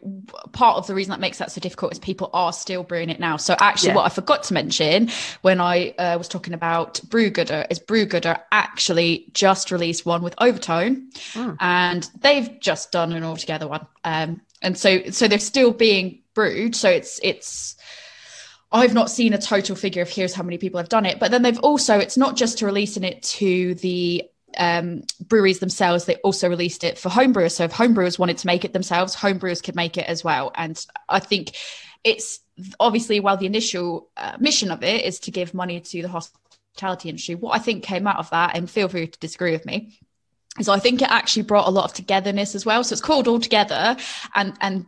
part 0.52 0.76
of 0.76 0.86
the 0.86 0.94
reason 0.94 1.10
that 1.10 1.18
makes 1.20 1.38
that 1.38 1.50
so 1.50 1.62
difficult 1.62 1.92
is 1.92 1.98
people 1.98 2.28
are 2.34 2.52
still 2.52 2.82
brewing 2.82 3.08
it 3.08 3.18
now 3.18 3.38
so 3.38 3.56
actually 3.58 3.88
Yeah. 3.88 3.94
what 3.94 4.04
i 4.04 4.10
forgot 4.10 4.42
to 4.44 4.52
mention 4.52 5.08
when 5.40 5.62
i 5.62 5.94
uh, 5.98 6.18
was 6.18 6.28
talking 6.28 6.52
about 6.52 7.00
brewgooder 7.08 7.66
is 7.70 7.78
brewgooder 7.80 8.38
actually 8.52 9.28
just 9.32 9.70
released 9.70 10.04
one 10.04 10.22
with 10.22 10.34
overtone 10.38 11.08
Mm. 11.32 11.56
and 11.60 12.10
they've 12.20 12.60
just 12.60 12.92
done 12.92 13.12
an 13.12 13.24
altogether 13.24 13.66
one 13.66 13.86
um 14.04 14.42
and 14.60 14.76
so 14.76 15.08
so 15.10 15.26
they're 15.26 15.38
still 15.38 15.72
being 15.72 16.18
brewed 16.34 16.74
so 16.74 16.88
it's 16.90 17.20
it's 17.22 17.76
I've 18.72 18.94
not 18.94 19.10
seen 19.10 19.34
a 19.34 19.38
total 19.38 19.76
figure 19.76 20.02
of 20.02 20.08
here's 20.08 20.32
how 20.32 20.42
many 20.42 20.56
people 20.56 20.78
have 20.78 20.88
done 20.88 21.04
it, 21.04 21.20
but 21.20 21.30
then 21.30 21.42
they've 21.42 21.58
also 21.58 21.98
it's 21.98 22.16
not 22.16 22.36
just 22.36 22.58
to 22.58 22.66
releasing 22.66 23.04
it 23.04 23.22
to 23.22 23.74
the 23.76 24.24
um, 24.56 25.02
breweries 25.20 25.58
themselves; 25.58 26.06
they 26.06 26.16
also 26.16 26.48
released 26.48 26.82
it 26.82 26.98
for 26.98 27.10
homebrewers. 27.10 27.52
So 27.52 27.64
if 27.64 27.72
homebrewers 27.72 28.18
wanted 28.18 28.38
to 28.38 28.46
make 28.46 28.64
it 28.64 28.72
themselves, 28.72 29.14
homebrewers 29.14 29.62
could 29.62 29.76
make 29.76 29.98
it 29.98 30.06
as 30.06 30.24
well. 30.24 30.52
And 30.54 30.84
I 31.08 31.20
think 31.20 31.54
it's 32.02 32.40
obviously 32.80 33.20
while 33.20 33.36
the 33.36 33.46
initial 33.46 34.08
uh, 34.16 34.36
mission 34.40 34.70
of 34.70 34.82
it 34.82 35.04
is 35.04 35.20
to 35.20 35.30
give 35.30 35.52
money 35.52 35.80
to 35.80 36.02
the 36.02 36.08
hospitality 36.08 37.10
industry, 37.10 37.34
what 37.34 37.54
I 37.54 37.58
think 37.58 37.84
came 37.84 38.06
out 38.06 38.18
of 38.18 38.30
that, 38.30 38.56
and 38.56 38.70
feel 38.70 38.88
free 38.88 39.06
to 39.06 39.18
disagree 39.18 39.52
with 39.52 39.66
me, 39.66 39.98
is 40.58 40.70
I 40.70 40.78
think 40.78 41.02
it 41.02 41.10
actually 41.10 41.42
brought 41.42 41.68
a 41.68 41.70
lot 41.70 41.84
of 41.84 41.92
togetherness 41.92 42.54
as 42.54 42.64
well. 42.64 42.82
So 42.84 42.94
it's 42.94 43.02
called 43.02 43.28
All 43.28 43.40
Together, 43.40 43.96
and 44.34 44.54
and 44.62 44.86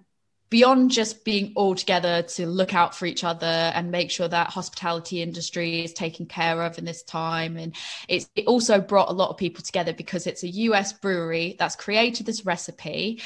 beyond 0.55 0.89
just 0.89 1.25
being 1.25 1.53
all 1.57 1.75
together 1.75 2.23
to 2.23 2.47
look 2.47 2.75
out 2.75 2.95
for 2.95 3.07
each 3.07 3.25
other 3.25 3.45
and 3.75 3.91
make 3.91 4.09
sure 4.09 4.29
that 4.29 4.51
hospitality 4.51 5.21
industry 5.21 5.83
is 5.83 5.93
taken 5.93 6.27
care 6.27 6.63
of 6.63 6.79
in 6.79 6.85
this 6.85 7.03
time. 7.03 7.57
And 7.57 7.75
it's 8.07 8.31
it 8.37 8.47
also 8.47 8.81
brought 8.81 9.11
a 9.11 9.13
lot 9.15 9.31
of 9.31 9.37
people 9.37 9.65
together 9.65 9.93
because 9.93 10.29
it's 10.29 10.45
a 10.45 10.49
US 10.49 10.93
brewery 10.93 11.57
that's 11.59 11.75
created 11.75 12.25
this 12.25 12.47
recipe. 12.47 13.21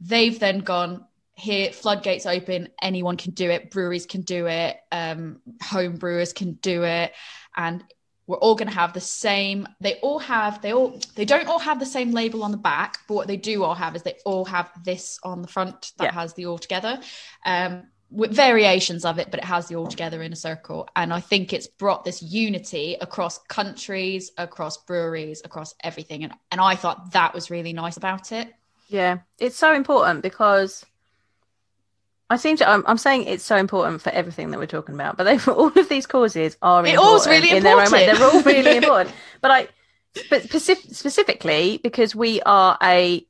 They've 0.00 0.36
then 0.36 0.58
gone 0.58 1.04
here 1.34 1.70
floodgates 1.70 2.26
open. 2.26 2.70
Anyone 2.82 3.18
can 3.18 3.34
do 3.34 3.50
it. 3.50 3.70
Breweries 3.70 4.06
can 4.06 4.22
do 4.22 4.48
it. 4.48 4.76
Um, 4.90 5.42
home 5.62 5.94
brewers 5.94 6.32
can 6.32 6.54
do 6.54 6.82
it. 6.82 7.12
And 7.56 7.84
we're 8.26 8.36
all 8.38 8.54
going 8.54 8.68
to 8.68 8.74
have 8.74 8.92
the 8.92 9.00
same 9.00 9.68
they 9.80 9.94
all 9.96 10.18
have 10.18 10.60
they 10.62 10.72
all 10.72 10.98
they 11.14 11.24
don't 11.24 11.46
all 11.48 11.58
have 11.58 11.78
the 11.78 11.86
same 11.86 12.10
label 12.12 12.42
on 12.42 12.50
the 12.50 12.56
back 12.56 12.98
but 13.06 13.14
what 13.14 13.26
they 13.28 13.36
do 13.36 13.62
all 13.64 13.74
have 13.74 13.94
is 13.96 14.02
they 14.02 14.16
all 14.24 14.44
have 14.44 14.70
this 14.84 15.18
on 15.22 15.42
the 15.42 15.48
front 15.48 15.92
that 15.98 16.04
Yeah. 16.04 16.12
has 16.12 16.34
the 16.34 16.46
all 16.46 16.58
together 16.58 17.00
um 17.44 17.84
with 18.10 18.32
variations 18.32 19.04
of 19.04 19.18
it 19.18 19.30
but 19.30 19.40
it 19.40 19.44
has 19.44 19.66
the 19.68 19.74
all 19.74 19.88
together 19.88 20.22
in 20.22 20.32
a 20.32 20.36
circle. 20.36 20.88
And 20.94 21.12
i 21.12 21.20
think 21.20 21.52
it's 21.52 21.66
brought 21.66 22.04
this 22.04 22.22
unity 22.22 22.96
across 23.00 23.38
countries 23.48 24.30
across 24.38 24.76
breweries 24.84 25.42
across 25.44 25.74
everything. 25.82 26.22
And, 26.24 26.32
and 26.52 26.60
i 26.60 26.76
thought 26.76 27.12
that 27.12 27.34
was 27.34 27.50
really 27.50 27.72
nice 27.72 27.96
about 27.96 28.30
it. 28.32 28.52
Yeah, 28.88 29.18
it's 29.40 29.56
so 29.56 29.74
important 29.74 30.22
because 30.22 30.84
I 32.30 32.36
seem 32.36 32.56
to. 32.56 32.68
I'm, 32.68 32.82
I'm 32.86 32.98
saying 32.98 33.24
it's 33.24 33.44
so 33.44 33.56
important 33.56 34.00
for 34.02 34.10
everything 34.10 34.50
that 34.50 34.58
we're 34.58 34.66
talking 34.66 34.94
about, 34.94 35.16
but 35.16 35.24
they, 35.24 35.38
all 35.52 35.66
of 35.68 35.88
these 35.88 36.06
causes 36.06 36.56
are 36.62 36.84
It 36.86 36.96
all's 36.96 37.26
important 37.26 37.44
really 37.44 37.56
in 37.58 37.62
their 37.62 37.80
own 37.80 37.90
way. 37.90 38.08
important. 38.08 38.18
They're 38.18 38.28
all 38.30 38.42
really 38.42 38.76
important. 38.78 39.14
But 39.40 39.50
I, 39.50 39.68
but 40.30 40.42
specif- 40.44 40.94
specifically 40.94 41.80
because 41.82 42.14
we 42.14 42.40
are 42.42 42.78
a 42.82 43.26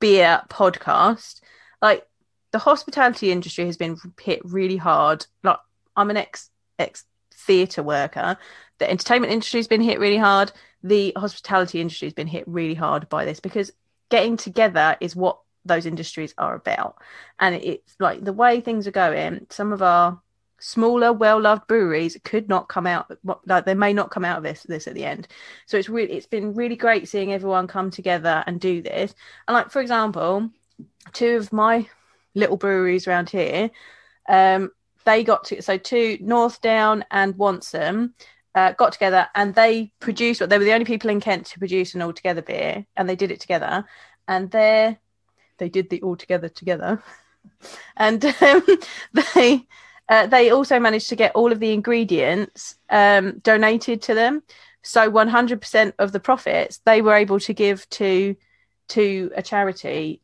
beer 0.00 0.42
podcast, 0.48 1.40
like 1.82 2.06
the 2.52 2.58
hospitality 2.58 3.30
industry 3.30 3.66
has 3.66 3.76
been 3.76 3.96
hit 4.20 4.40
really 4.44 4.76
hard. 4.76 5.26
Like 5.42 5.58
I'm 5.96 6.10
an 6.10 6.16
ex 6.16 6.50
ex 6.78 7.04
theatre 7.32 7.82
worker. 7.82 8.36
The 8.78 8.90
entertainment 8.90 9.32
industry 9.32 9.58
has 9.58 9.68
been 9.68 9.82
hit 9.82 9.98
really 10.00 10.16
hard. 10.16 10.50
The 10.82 11.12
hospitality 11.16 11.80
industry 11.80 12.06
has 12.06 12.14
been 12.14 12.26
hit 12.26 12.46
really 12.48 12.74
hard 12.74 13.08
by 13.08 13.24
this 13.24 13.40
because 13.40 13.70
getting 14.10 14.36
together 14.36 14.96
is 15.00 15.14
what 15.16 15.38
those 15.64 15.86
industries 15.86 16.34
are 16.38 16.54
about. 16.54 16.96
And 17.38 17.54
it's 17.56 17.94
like 17.98 18.24
the 18.24 18.32
way 18.32 18.60
things 18.60 18.86
are 18.86 18.92
going, 18.92 19.46
some 19.50 19.72
of 19.72 19.82
our 19.82 20.20
smaller, 20.60 21.12
well-loved 21.12 21.66
breweries 21.66 22.16
could 22.24 22.48
not 22.48 22.68
come 22.68 22.86
out 22.86 23.12
like 23.44 23.66
they 23.66 23.74
may 23.74 23.92
not 23.92 24.10
come 24.10 24.24
out 24.24 24.38
of 24.38 24.42
this 24.42 24.62
this 24.62 24.86
at 24.86 24.94
the 24.94 25.04
end. 25.04 25.28
So 25.66 25.76
it's 25.76 25.88
really 25.88 26.14
it's 26.14 26.26
been 26.26 26.54
really 26.54 26.76
great 26.76 27.08
seeing 27.08 27.32
everyone 27.32 27.66
come 27.66 27.90
together 27.90 28.42
and 28.46 28.60
do 28.60 28.82
this. 28.82 29.14
And 29.46 29.54
like 29.54 29.70
for 29.70 29.80
example, 29.80 30.50
two 31.12 31.36
of 31.36 31.52
my 31.52 31.88
little 32.34 32.56
breweries 32.56 33.06
around 33.06 33.30
here, 33.30 33.70
um, 34.28 34.70
they 35.04 35.22
got 35.22 35.44
to 35.44 35.62
so 35.62 35.76
two 35.76 36.18
Northdown 36.18 37.02
and 37.10 37.34
Wantsum 37.34 38.12
uh, 38.54 38.72
got 38.72 38.92
together 38.92 39.28
and 39.34 39.54
they 39.54 39.92
produced 40.00 40.40
what 40.40 40.48
they 40.48 40.58
were 40.58 40.64
the 40.64 40.72
only 40.72 40.86
people 40.86 41.10
in 41.10 41.20
Kent 41.20 41.46
to 41.46 41.58
produce 41.58 41.94
an 41.94 42.02
all 42.02 42.12
together 42.12 42.42
beer 42.42 42.86
and 42.96 43.08
they 43.08 43.16
did 43.16 43.30
it 43.30 43.40
together 43.40 43.84
and 44.28 44.50
they 44.50 44.98
they 45.58 45.68
did 45.68 45.90
the 45.90 46.02
all 46.02 46.16
together 46.16 46.48
together. 46.48 47.02
And 47.96 48.24
um, 48.24 48.66
they 49.34 49.66
uh, 50.08 50.26
they 50.26 50.50
also 50.50 50.80
managed 50.80 51.10
to 51.10 51.16
get 51.16 51.34
all 51.34 51.52
of 51.52 51.60
the 51.60 51.72
ingredients 51.72 52.76
um, 52.90 53.38
donated 53.38 54.02
to 54.02 54.14
them. 54.14 54.42
So 54.82 55.10
100% 55.10 55.92
of 55.98 56.12
the 56.12 56.20
profits 56.20 56.80
they 56.84 57.00
were 57.02 57.14
able 57.14 57.40
to 57.40 57.54
give 57.54 57.88
to 57.90 58.36
to 58.88 59.30
a 59.34 59.42
charity 59.42 60.20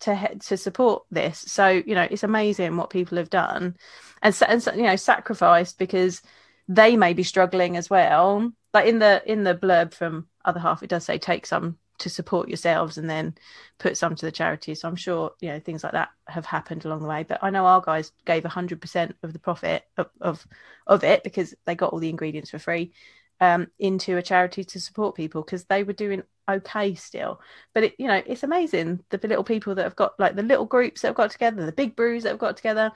to 0.00 0.36
to 0.40 0.56
support 0.56 1.04
this. 1.10 1.38
So 1.38 1.68
you 1.68 1.94
know 1.94 2.06
it's 2.10 2.22
amazing 2.22 2.76
what 2.76 2.90
people 2.90 3.18
have 3.18 3.30
done 3.30 3.76
and, 4.22 4.42
and 4.48 4.66
you 4.74 4.82
know 4.82 4.96
sacrificed 4.96 5.78
because 5.78 6.22
they 6.68 6.96
may 6.96 7.12
be 7.12 7.22
struggling 7.22 7.76
as 7.76 7.90
well. 7.90 8.52
Like 8.72 8.86
in 8.86 8.98
the 8.98 9.22
in 9.30 9.44
the 9.44 9.54
blurb 9.54 9.92
from 9.92 10.26
other 10.44 10.60
half, 10.60 10.82
it 10.82 10.90
does 10.90 11.04
say 11.04 11.18
take 11.18 11.46
some 11.46 11.78
to 11.98 12.10
support 12.10 12.48
yourselves 12.48 12.98
and 12.98 13.08
then 13.08 13.34
put 13.78 13.96
some 13.96 14.14
to 14.14 14.26
the 14.26 14.32
charity. 14.32 14.74
So 14.74 14.88
I'm 14.88 14.96
sure 14.96 15.32
you 15.40 15.48
know 15.48 15.60
things 15.60 15.84
like 15.84 15.92
that 15.92 16.10
have 16.28 16.46
happened 16.46 16.84
along 16.84 17.02
the 17.02 17.08
way. 17.08 17.22
But 17.22 17.42
I 17.42 17.50
know 17.50 17.66
our 17.66 17.80
guys 17.80 18.12
gave 18.24 18.44
hundred 18.44 18.80
percent 18.80 19.16
of 19.22 19.32
the 19.32 19.38
profit 19.38 19.84
of, 19.96 20.08
of 20.20 20.46
of 20.86 21.04
it 21.04 21.22
because 21.24 21.54
they 21.66 21.74
got 21.74 21.92
all 21.92 22.00
the 22.00 22.08
ingredients 22.08 22.50
for 22.50 22.58
free 22.58 22.92
um, 23.40 23.68
into 23.78 24.16
a 24.16 24.22
charity 24.22 24.64
to 24.64 24.80
support 24.80 25.14
people 25.14 25.42
because 25.42 25.64
they 25.64 25.82
were 25.82 25.92
doing 25.92 26.22
okay 26.48 26.94
still. 26.94 27.40
But 27.72 27.84
it, 27.84 27.94
you 27.98 28.06
know, 28.06 28.22
it's 28.26 28.42
amazing 28.42 29.00
the 29.10 29.20
little 29.22 29.44
people 29.44 29.74
that 29.74 29.84
have 29.84 29.96
got 29.96 30.18
like 30.18 30.36
the 30.36 30.42
little 30.42 30.66
groups 30.66 31.02
that 31.02 31.08
have 31.08 31.16
got 31.16 31.30
together, 31.30 31.64
the 31.64 31.72
big 31.72 31.96
brews 31.96 32.22
that 32.24 32.30
have 32.30 32.38
got 32.38 32.56
together. 32.56 32.92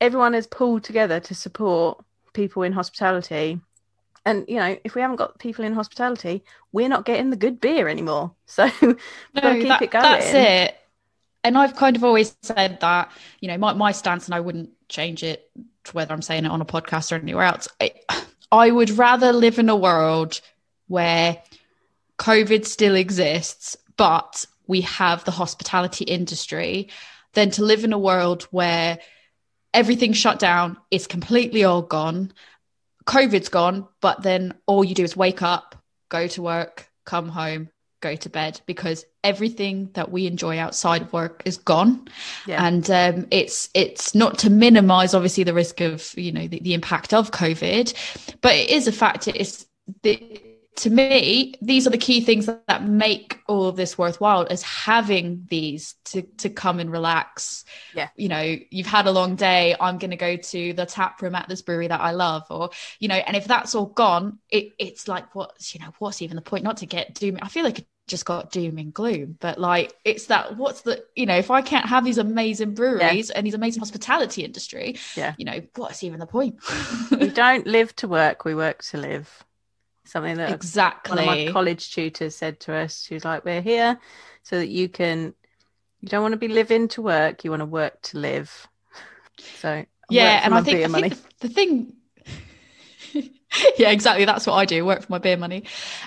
Everyone 0.00 0.32
has 0.32 0.46
pulled 0.46 0.82
together 0.82 1.20
to 1.20 1.34
support 1.34 2.04
people 2.32 2.64
in 2.64 2.72
hospitality 2.72 3.60
and 4.24 4.44
you 4.48 4.56
know 4.56 4.76
if 4.84 4.94
we 4.94 5.00
haven't 5.00 5.16
got 5.16 5.38
people 5.38 5.64
in 5.64 5.72
hospitality 5.72 6.42
we're 6.72 6.88
not 6.88 7.04
getting 7.04 7.30
the 7.30 7.36
good 7.36 7.60
beer 7.60 7.88
anymore 7.88 8.32
so 8.46 8.64
no, 8.82 8.94
keep 9.54 9.68
that, 9.68 9.82
it 9.82 9.90
going 9.90 10.02
that's 10.02 10.32
it 10.32 10.76
and 11.44 11.56
i've 11.58 11.76
kind 11.76 11.96
of 11.96 12.04
always 12.04 12.36
said 12.42 12.78
that 12.80 13.10
you 13.40 13.48
know 13.48 13.58
my, 13.58 13.72
my 13.72 13.92
stance 13.92 14.26
and 14.26 14.34
i 14.34 14.40
wouldn't 14.40 14.70
change 14.88 15.22
it 15.22 15.50
to 15.84 15.92
whether 15.92 16.12
i'm 16.12 16.22
saying 16.22 16.44
it 16.44 16.50
on 16.50 16.60
a 16.60 16.66
podcast 16.66 17.12
or 17.12 17.16
anywhere 17.16 17.44
else 17.44 17.68
I, 17.80 17.92
I 18.50 18.70
would 18.70 18.90
rather 18.90 19.32
live 19.32 19.58
in 19.58 19.68
a 19.68 19.76
world 19.76 20.40
where 20.88 21.42
covid 22.18 22.66
still 22.66 22.94
exists 22.94 23.76
but 23.96 24.44
we 24.66 24.82
have 24.82 25.24
the 25.24 25.30
hospitality 25.30 26.04
industry 26.04 26.88
than 27.34 27.50
to 27.50 27.64
live 27.64 27.84
in 27.84 27.92
a 27.92 27.98
world 27.98 28.44
where 28.50 28.98
everything's 29.74 30.16
shut 30.16 30.38
down, 30.38 30.76
it's 30.90 31.06
completely 31.06 31.64
all 31.64 31.82
gone. 31.82 32.32
COVID's 33.04 33.48
gone, 33.48 33.86
but 34.00 34.22
then 34.22 34.54
all 34.66 34.84
you 34.84 34.94
do 34.94 35.04
is 35.04 35.16
wake 35.16 35.42
up, 35.42 35.76
go 36.08 36.26
to 36.28 36.42
work, 36.42 36.88
come 37.04 37.28
home, 37.28 37.68
go 38.02 38.14
to 38.16 38.28
bed 38.28 38.60
because 38.66 39.06
everything 39.24 39.88
that 39.94 40.10
we 40.10 40.26
enjoy 40.26 40.58
outside 40.58 41.02
of 41.02 41.12
work 41.12 41.40
is 41.44 41.56
gone 41.56 42.06
yeah. 42.46 42.66
and 42.66 42.90
um, 42.90 43.26
it's 43.30 43.70
it's 43.72 44.14
not 44.14 44.38
to 44.40 44.50
minimize 44.50 45.14
obviously 45.14 45.44
the 45.44 45.54
risk 45.54 45.80
of 45.80 46.12
you 46.18 46.32
know 46.32 46.46
the, 46.48 46.58
the 46.60 46.74
impact 46.74 47.14
of 47.14 47.30
covid 47.30 47.94
but 48.40 48.54
it 48.56 48.68
is 48.68 48.88
a 48.88 48.92
fact 48.92 49.28
it's 49.28 49.66
the 50.02 50.42
to 50.74 50.90
me, 50.90 51.54
these 51.60 51.86
are 51.86 51.90
the 51.90 51.98
key 51.98 52.20
things 52.22 52.46
that, 52.46 52.66
that 52.66 52.84
make 52.84 53.40
all 53.46 53.66
of 53.66 53.76
this 53.76 53.98
worthwhile 53.98 54.44
is 54.46 54.62
having 54.62 55.46
these 55.48 55.96
to 56.06 56.22
to 56.38 56.48
come 56.48 56.80
and 56.80 56.90
relax. 56.90 57.64
Yeah. 57.94 58.08
You 58.16 58.28
know, 58.28 58.56
you've 58.70 58.86
had 58.86 59.06
a 59.06 59.10
long 59.10 59.36
day. 59.36 59.76
I'm 59.78 59.98
gonna 59.98 60.16
go 60.16 60.36
to 60.36 60.72
the 60.72 60.86
tap 60.86 61.20
room 61.20 61.34
at 61.34 61.48
this 61.48 61.60
brewery 61.60 61.88
that 61.88 62.00
I 62.00 62.12
love, 62.12 62.44
or 62.50 62.70
you 62.98 63.08
know, 63.08 63.16
and 63.16 63.36
if 63.36 63.46
that's 63.46 63.74
all 63.74 63.86
gone, 63.86 64.38
it, 64.48 64.72
it's 64.78 65.08
like 65.08 65.34
what's 65.34 65.74
you 65.74 65.80
know, 65.80 65.92
what's 65.98 66.22
even 66.22 66.36
the 66.36 66.42
point? 66.42 66.64
Not 66.64 66.78
to 66.78 66.86
get 66.86 67.14
doom. 67.14 67.38
I 67.42 67.48
feel 67.48 67.64
like 67.64 67.80
it 67.80 67.86
just 68.08 68.24
got 68.24 68.50
doom 68.50 68.78
and 68.78 68.94
gloom, 68.94 69.36
but 69.40 69.58
like 69.58 69.94
it's 70.06 70.26
that 70.26 70.56
what's 70.56 70.80
the 70.80 71.04
you 71.14 71.26
know, 71.26 71.36
if 71.36 71.50
I 71.50 71.60
can't 71.60 71.86
have 71.86 72.02
these 72.02 72.18
amazing 72.18 72.74
breweries 72.74 73.28
yeah. 73.28 73.36
and 73.36 73.46
these 73.46 73.54
amazing 73.54 73.80
hospitality 73.80 74.42
industry, 74.42 74.96
yeah, 75.16 75.34
you 75.36 75.44
know, 75.44 75.60
what's 75.76 76.02
even 76.02 76.18
the 76.18 76.26
point? 76.26 76.56
we 77.10 77.28
don't 77.28 77.66
live 77.66 77.94
to 77.96 78.08
work, 78.08 78.46
we 78.46 78.54
work 78.54 78.82
to 78.84 78.96
live 78.96 79.44
something 80.12 80.36
that 80.36 80.52
exactly 80.52 81.16
one 81.16 81.18
of 81.18 81.26
my 81.26 81.52
college 81.52 81.92
tutors 81.92 82.36
said 82.36 82.60
to 82.60 82.74
us. 82.74 83.02
She 83.02 83.14
was 83.14 83.24
like, 83.24 83.44
"We're 83.44 83.62
here 83.62 83.98
so 84.42 84.58
that 84.58 84.68
you 84.68 84.88
can. 84.88 85.34
You 86.00 86.08
don't 86.08 86.22
want 86.22 86.32
to 86.32 86.38
be 86.38 86.48
living 86.48 86.88
to 86.88 87.02
work. 87.02 87.44
You 87.44 87.50
want 87.50 87.60
to 87.60 87.66
work 87.66 88.00
to 88.02 88.18
live." 88.18 88.68
So 89.38 89.84
yeah, 90.10 90.42
and 90.44 90.54
I 90.54 90.62
think, 90.62 90.94
I 90.94 91.00
think 91.00 91.14
the, 91.14 91.48
the 91.48 91.54
thing. 91.54 91.92
yeah, 93.78 93.90
exactly. 93.90 94.24
That's 94.24 94.46
what 94.46 94.54
I 94.54 94.66
do. 94.66 94.84
Work 94.84 95.02
for 95.02 95.12
my 95.12 95.18
beer 95.18 95.36
money. 95.36 95.64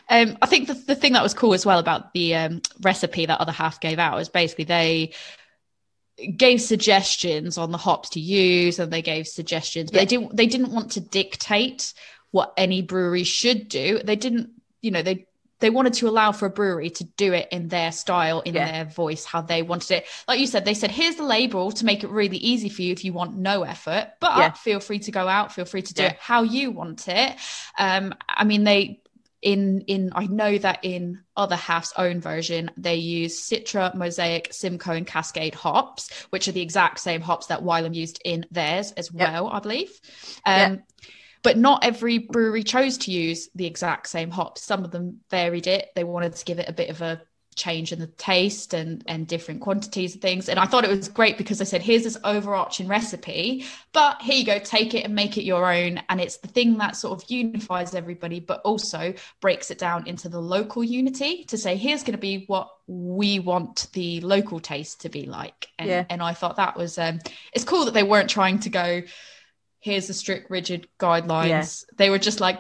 Um, 0.10 0.38
I 0.41 0.45
think 0.45 0.68
the, 0.68 0.76
the 0.76 0.95
thing 0.95 1.14
that 1.14 1.24
was 1.24 1.34
cool 1.34 1.53
as 1.53 1.66
well 1.66 1.80
about 1.80 2.14
the 2.14 2.36
um, 2.36 2.62
recipe 2.82 3.26
that 3.26 3.41
other 3.41 3.51
half 3.51 3.80
gave 3.80 3.97
out 3.97 4.20
is 4.20 4.30
basically 4.30 4.66
they 4.66 5.14
gave 6.38 6.62
suggestions 6.62 7.58
on 7.58 7.72
the 7.72 7.78
hops 7.78 8.12
to 8.12 8.22
use 8.22 8.80
and 8.80 8.91
they 8.93 9.01
gave 9.01 9.28
suggestions 9.28 9.91
but 9.91 9.97
yeah. 9.97 10.01
they 10.01 10.06
didn't 10.06 10.38
they 10.38 10.45
didn't 10.47 10.72
want 10.72 10.91
to 10.91 11.01
dictate 11.01 11.93
what 12.36 12.53
any 12.57 12.81
brewery 12.81 13.23
should 13.23 13.69
do. 13.69 14.01
They 14.03 14.17
didn't, 14.17 14.49
you 14.81 14.91
know, 14.91 15.01
they 15.01 15.25
they 15.59 15.69
wanted 15.69 15.93
to 15.93 16.09
allow 16.09 16.33
for 16.33 16.47
a 16.47 16.49
brewery 16.49 16.89
to 16.89 17.05
do 17.15 17.31
it 17.31 17.47
in 17.49 17.69
their 17.69 17.93
style, 17.93 18.41
in 18.41 18.55
yeah. 18.55 18.69
their 18.69 18.86
voice, 18.91 19.23
how 19.23 19.39
they 19.39 19.61
wanted 19.61 19.91
it. 19.91 20.05
Like 20.27 20.41
you 20.41 20.45
said, 20.45 20.65
they 20.65 20.73
said, 20.73 20.91
here's 20.91 21.15
the 21.15 21.23
label 21.23 21.71
to 21.71 21.86
make 21.86 22.03
it 22.03 22.09
really 22.09 22.36
easy 22.36 22.67
for 22.67 22.81
you 22.81 22.91
if 22.91 23.05
you 23.05 23.13
want 23.13 23.38
no 23.38 23.63
effort, 23.63 24.11
but 24.19 24.38
yeah. 24.38 24.51
feel 24.51 24.81
free 24.81 24.99
to 24.99 25.11
go 25.11 25.29
out, 25.29 25.53
feel 25.53 25.63
free 25.63 25.81
to 25.83 25.93
do 25.93 26.03
yeah. 26.03 26.09
it 26.09 26.17
how 26.19 26.43
you 26.43 26.71
want 26.71 27.07
it. 27.07 27.38
Um, 27.79 28.13
I 28.27 28.43
mean, 28.43 28.65
they 28.65 28.99
in 29.41 29.79
in 29.88 30.11
I 30.13 30.25
know 30.27 30.57
that 30.57 30.79
in 30.83 31.21
other 31.38 31.55
half's 31.55 31.93
own 31.95 32.19
version 32.19 32.69
they 32.75 32.95
use 32.95 33.39
Citra, 33.39 33.95
Mosaic, 33.95 34.51
Simcoe, 34.51 34.91
and 34.91 35.07
Cascade 35.07 35.55
hops, 35.55 36.11
which 36.31 36.49
are 36.49 36.51
the 36.51 36.61
exact 36.61 36.99
same 36.99 37.21
hops 37.21 37.47
that 37.47 37.63
Wylam 37.63 37.95
used 37.95 38.21
in 38.25 38.45
theirs 38.51 38.91
as 38.97 39.09
yep. 39.13 39.31
well, 39.31 39.47
I 39.47 39.59
believe. 39.59 40.01
Um, 40.45 40.83
but 41.45 41.57
not 41.59 41.85
every 41.85 42.17
brewery 42.17 42.63
chose 42.63 42.97
to 42.97 43.11
use 43.11 43.49
the 43.53 43.67
exact 43.67 44.09
same 44.09 44.31
hops. 44.31 44.63
Some 44.63 44.83
of 44.83 44.89
them 44.89 45.19
varied 45.29 45.67
it. 45.67 45.91
They 45.93 46.03
wanted 46.03 46.35
to 46.35 46.43
give 46.43 46.57
it 46.57 46.67
a 46.67 46.73
bit 46.73 46.89
of 46.89 47.03
a 47.03 47.21
change 47.53 47.93
in 47.93 47.99
the 47.99 48.07
taste 48.07 48.73
and 48.73 49.03
and 49.05 49.27
different 49.27 49.61
quantities 49.61 50.11
and 50.11 50.21
things 50.21 50.49
and 50.49 50.59
i 50.59 50.65
thought 50.65 50.83
it 50.83 50.89
was 50.89 51.07
great 51.07 51.37
because 51.37 51.61
i 51.61 51.63
said 51.63 51.81
here's 51.81 52.03
this 52.03 52.17
overarching 52.25 52.85
recipe 52.85 53.63
but 53.93 54.21
here 54.21 54.35
you 54.35 54.45
go 54.45 54.59
take 54.59 54.93
it 54.93 55.05
and 55.05 55.15
make 55.15 55.37
it 55.37 55.45
your 55.45 55.71
own 55.71 55.97
and 56.09 56.19
it's 56.19 56.35
the 56.35 56.49
thing 56.49 56.77
that 56.77 56.97
sort 56.97 57.17
of 57.17 57.29
unifies 57.31 57.95
everybody 57.95 58.41
but 58.41 58.59
also 58.65 59.13
breaks 59.39 59.71
it 59.71 59.77
down 59.77 60.05
into 60.05 60.27
the 60.27 60.37
local 60.37 60.83
unity 60.83 61.45
to 61.45 61.57
say 61.57 61.77
here's 61.77 62.03
going 62.03 62.11
to 62.11 62.17
be 62.17 62.43
what 62.47 62.69
we 62.87 63.39
want 63.39 63.87
the 63.93 64.19
local 64.19 64.59
taste 64.59 64.99
to 64.99 65.07
be 65.07 65.25
like 65.25 65.69
and, 65.79 65.89
yeah. 65.89 66.03
and 66.09 66.21
i 66.21 66.33
thought 66.33 66.57
that 66.57 66.75
was 66.75 66.97
um 66.97 67.21
it's 67.53 67.63
cool 67.63 67.85
that 67.85 67.93
they 67.93 68.03
weren't 68.03 68.29
trying 68.29 68.59
to 68.59 68.69
go 68.69 69.01
here's 69.86 70.07
the 70.07 70.13
strict, 70.15 70.49
rigid 70.49 70.88
guidelines. 70.99 71.47
Yeah. 71.47 71.95
They 71.97 72.09
were 72.09 72.17
just 72.17 72.39
like, 72.39 72.59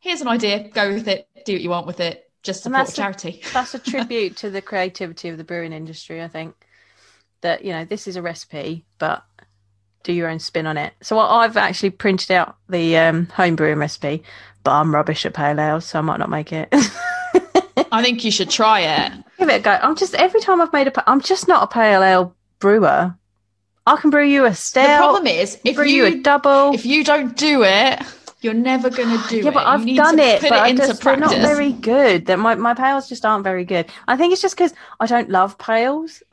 here's 0.00 0.22
an 0.22 0.28
idea, 0.28 0.70
go 0.70 0.94
with 0.94 1.06
it, 1.06 1.28
do 1.44 1.52
what 1.52 1.60
you 1.60 1.68
want 1.68 1.86
with 1.86 2.00
it, 2.00 2.30
just 2.42 2.62
support 2.62 2.94
charity. 2.94 3.42
A, 3.44 3.52
that's 3.52 3.74
a 3.74 3.78
tribute 3.90 4.38
to 4.38 4.48
the 4.48 4.62
creativity 4.62 5.28
of 5.28 5.36
the 5.36 5.44
brewing 5.44 5.74
industry, 5.74 6.22
I 6.22 6.28
think. 6.28 6.54
That, 7.42 7.62
you 7.62 7.72
know, 7.72 7.84
this 7.84 8.08
is 8.08 8.16
a 8.16 8.22
recipe, 8.22 8.86
but 8.98 9.22
do 10.02 10.14
your 10.14 10.30
own 10.30 10.38
spin 10.38 10.66
on 10.66 10.78
it. 10.78 10.94
So 11.02 11.18
I've 11.18 11.58
actually 11.58 11.90
printed 11.90 12.30
out 12.30 12.56
the 12.70 12.96
um, 12.96 13.26
home 13.26 13.54
brewing 13.54 13.78
recipe, 13.78 14.22
but 14.64 14.72
I'm 14.72 14.94
rubbish 14.94 15.26
at 15.26 15.34
pale 15.34 15.60
ale, 15.60 15.82
so 15.82 15.98
I 15.98 16.02
might 16.02 16.18
not 16.18 16.30
make 16.30 16.54
it. 16.54 16.68
I 17.92 18.02
think 18.02 18.24
you 18.24 18.30
should 18.30 18.48
try 18.48 18.80
it. 18.80 19.12
Give 19.38 19.50
it 19.50 19.60
a 19.60 19.62
go. 19.62 19.72
I'm 19.72 19.94
just 19.94 20.14
every 20.14 20.40
time 20.40 20.62
I've 20.62 20.72
made 20.72 20.88
a, 20.88 21.10
I'm 21.10 21.20
just 21.20 21.48
not 21.48 21.64
a 21.64 21.66
pale 21.66 22.02
ale 22.02 22.34
brewer. 22.60 23.14
I 23.86 23.96
can 23.96 24.10
brew 24.10 24.26
you 24.26 24.44
a 24.44 24.54
stout. 24.54 24.86
The 24.86 24.96
problem 24.98 25.26
is, 25.26 25.58
if 25.64 25.76
brew 25.76 25.86
you, 25.86 26.06
you 26.06 26.18
a 26.18 26.22
double, 26.22 26.74
if 26.74 26.84
you 26.84 27.04
don't 27.04 27.36
do 27.36 27.62
it, 27.62 28.02
you're 28.40 28.54
never 28.54 28.90
going 28.90 29.08
to 29.08 29.28
do 29.28 29.36
yeah, 29.36 29.42
it. 29.42 29.44
Yeah, 29.44 29.50
but 29.52 29.66
I've 29.66 29.86
done 29.86 30.18
it, 30.18 30.42
but 30.42 30.68
it 30.70 30.76
just, 30.76 31.02
they're 31.02 31.16
not 31.16 31.36
very 31.36 31.72
good. 31.72 32.26
That 32.26 32.38
my 32.38 32.54
my 32.56 32.74
pails 32.74 33.08
just 33.08 33.24
aren't 33.24 33.44
very 33.44 33.64
good. 33.64 33.86
I 34.08 34.16
think 34.16 34.32
it's 34.32 34.42
just 34.42 34.56
because 34.56 34.74
I 35.00 35.06
don't 35.06 35.30
love 35.30 35.58
pails. 35.58 36.22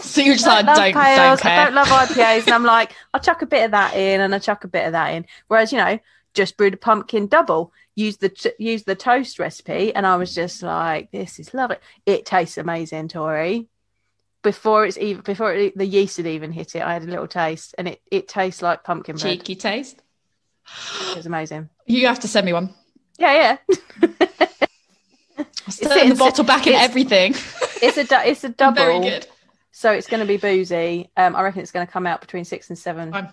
So 0.00 0.20
you're 0.20 0.34
just 0.34 0.46
I 0.46 0.60
like, 0.60 0.66
love 0.66 0.76
don't, 0.76 0.94
pales, 0.94 1.18
don't 1.18 1.40
care. 1.40 1.60
I 1.60 1.64
don't 1.64 1.74
love 1.74 1.88
IPAs, 1.88 2.46
and 2.46 2.54
I'm 2.54 2.64
like, 2.64 2.94
I'll 3.12 3.20
chuck 3.20 3.42
a 3.42 3.46
bit 3.46 3.64
of 3.64 3.72
that 3.72 3.94
in, 3.94 4.20
and 4.20 4.34
I 4.34 4.38
chuck 4.38 4.64
a 4.64 4.68
bit 4.68 4.86
of 4.86 4.92
that 4.92 5.08
in. 5.08 5.26
Whereas, 5.48 5.72
you 5.72 5.78
know, 5.78 5.98
just 6.34 6.56
brewed 6.56 6.74
a 6.74 6.76
pumpkin 6.76 7.26
double, 7.26 7.72
use 7.94 8.16
the 8.18 8.28
t- 8.28 8.52
use 8.58 8.84
the 8.84 8.94
toast 8.94 9.38
recipe, 9.38 9.94
and 9.94 10.06
I 10.06 10.16
was 10.16 10.34
just 10.34 10.62
like, 10.62 11.10
this 11.10 11.38
is 11.38 11.52
lovely. 11.52 11.76
It 12.06 12.26
tastes 12.26 12.58
amazing, 12.58 13.08
Tori. 13.08 13.68
Before 14.48 14.86
it's 14.86 14.96
even 14.96 15.20
before 15.22 15.52
it, 15.52 15.76
the 15.76 15.84
yeast 15.84 16.16
had 16.16 16.26
even 16.26 16.52
hit 16.52 16.74
it, 16.74 16.80
I 16.82 16.94
had 16.94 17.02
a 17.02 17.06
little 17.06 17.26
taste, 17.28 17.74
and 17.76 17.86
it 17.86 18.00
it 18.10 18.28
tastes 18.28 18.62
like 18.62 18.82
pumpkin 18.82 19.16
bread. 19.16 19.38
Cheeky 19.40 19.56
taste. 19.56 20.00
It 21.10 21.16
was 21.16 21.26
amazing. 21.26 21.68
You 21.86 22.06
have 22.06 22.20
to 22.20 22.28
send 22.28 22.46
me 22.46 22.54
one. 22.54 22.72
Yeah, 23.18 23.58
yeah. 23.68 23.76
Still 25.68 25.90
sitting- 25.90 26.08
the 26.08 26.14
bottle 26.14 26.44
back 26.44 26.66
in 26.66 26.72
everything. 26.72 27.34
It's 27.82 27.98
a 27.98 28.06
it's 28.28 28.42
a 28.44 28.48
double. 28.62 28.76
Very 28.76 29.00
good. 29.00 29.26
So 29.70 29.92
it's 29.92 30.06
going 30.06 30.20
to 30.20 30.26
be 30.26 30.38
boozy. 30.38 31.10
Um, 31.14 31.36
I 31.36 31.42
reckon 31.42 31.60
it's 31.60 31.70
going 31.72 31.86
to 31.86 31.92
come 31.92 32.06
out 32.06 32.22
between 32.22 32.44
six 32.46 32.70
and 32.70 32.78
seven, 32.78 33.12
Fine. 33.12 33.32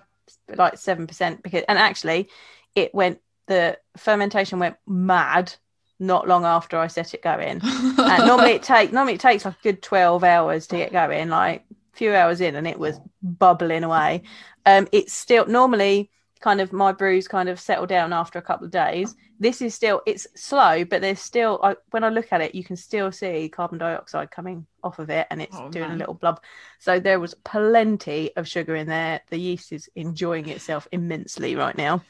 like 0.55 0.77
seven 0.77 1.07
percent. 1.07 1.41
Because 1.43 1.63
and 1.69 1.79
actually, 1.79 2.27
it 2.75 2.93
went 2.93 3.19
the 3.47 3.77
fermentation 3.95 4.59
went 4.59 4.75
mad 4.85 5.53
not 5.99 6.27
long 6.27 6.45
after 6.45 6.77
I 6.77 6.87
set 6.87 7.13
it 7.13 7.21
going. 7.21 7.61
And 7.97 8.25
normally 8.27 8.51
it 8.51 8.63
take 8.63 8.91
normally 8.93 9.15
it 9.15 9.21
takes 9.21 9.45
like 9.45 9.55
a 9.55 9.63
good 9.63 9.81
twelve 9.81 10.23
hours 10.23 10.67
to 10.67 10.77
get 10.77 10.91
going. 10.91 11.29
Like 11.29 11.63
a 11.93 11.97
few 11.97 12.13
hours 12.13 12.41
in, 12.41 12.55
and 12.55 12.67
it 12.67 12.77
was 12.79 12.99
bubbling 13.21 13.83
away. 13.83 14.23
Um, 14.65 14.87
it's 14.91 15.13
still 15.13 15.45
normally 15.47 16.09
kind 16.41 16.61
of 16.61 16.71
my 16.73 16.91
brews 16.91 17.27
kind 17.27 17.49
of 17.49 17.59
settle 17.59 17.85
down 17.87 18.13
after 18.13 18.37
a 18.37 18.41
couple 18.41 18.65
of 18.65 18.71
days. 18.71 19.15
This 19.39 19.61
is 19.61 19.73
still 19.73 20.01
it's 20.05 20.27
slow, 20.35 20.85
but 20.85 21.01
there's 21.01 21.19
still 21.21 21.59
I, 21.63 21.75
when 21.91 22.03
I 22.03 22.09
look 22.09 22.27
at 22.31 22.41
it, 22.41 22.55
you 22.55 22.63
can 22.63 22.75
still 22.77 23.11
see 23.11 23.49
carbon 23.49 23.77
dioxide 23.79 24.31
coming 24.31 24.65
off 24.83 24.99
of 24.99 25.09
it, 25.09 25.27
and 25.29 25.41
it's 25.41 25.57
Oh, 25.59 25.69
doing 25.69 25.91
a 25.91 25.95
little 25.95 26.13
blub. 26.13 26.39
So 26.79 26.99
there 26.99 27.19
was 27.19 27.33
plenty 27.43 28.35
of 28.35 28.47
sugar 28.47 28.75
in 28.75 28.87
there. 28.87 29.21
The 29.29 29.37
yeast 29.37 29.71
is 29.73 29.89
enjoying 29.95 30.47
itself 30.49 30.87
immensely 30.91 31.55
right 31.55 31.77
now. 31.77 32.03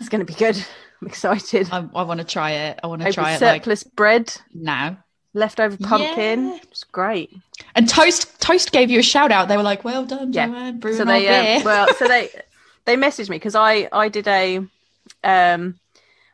It's 0.00 0.08
going 0.08 0.24
to 0.24 0.32
be 0.32 0.38
good. 0.38 0.64
I'm 1.02 1.08
excited. 1.08 1.68
I, 1.72 1.78
I 1.94 2.02
want 2.04 2.20
to 2.20 2.24
try 2.24 2.52
it. 2.52 2.80
I 2.82 2.86
want 2.86 3.02
to 3.02 3.12
try 3.12 3.32
it 3.34 3.40
like 3.40 3.62
surplus 3.62 3.82
bread, 3.82 4.32
now. 4.54 4.98
leftover 5.34 5.76
pumpkin. 5.76 6.50
Yeah. 6.50 6.58
It's 6.70 6.84
great. 6.84 7.36
And 7.74 7.88
Toast 7.88 8.40
Toast 8.40 8.70
gave 8.70 8.88
you 8.88 9.00
a 9.00 9.02
shout 9.02 9.32
out. 9.32 9.48
They 9.48 9.56
were 9.56 9.64
like, 9.64 9.82
"Well 9.82 10.04
done, 10.04 10.32
Yeah. 10.32 10.46
Joanne, 10.46 10.78
brewing 10.78 10.96
so 10.98 11.04
they 11.04 11.22
beer." 11.22 11.56
um, 11.58 11.64
well 11.64 11.88
so 11.98 12.06
they 12.06 12.30
they 12.84 12.96
messaged 12.96 13.30
me 13.30 13.36
because 13.36 13.54
i 13.54 13.88
i 13.92 14.08
did 14.08 14.26
a 14.26 14.58
um 15.24 15.78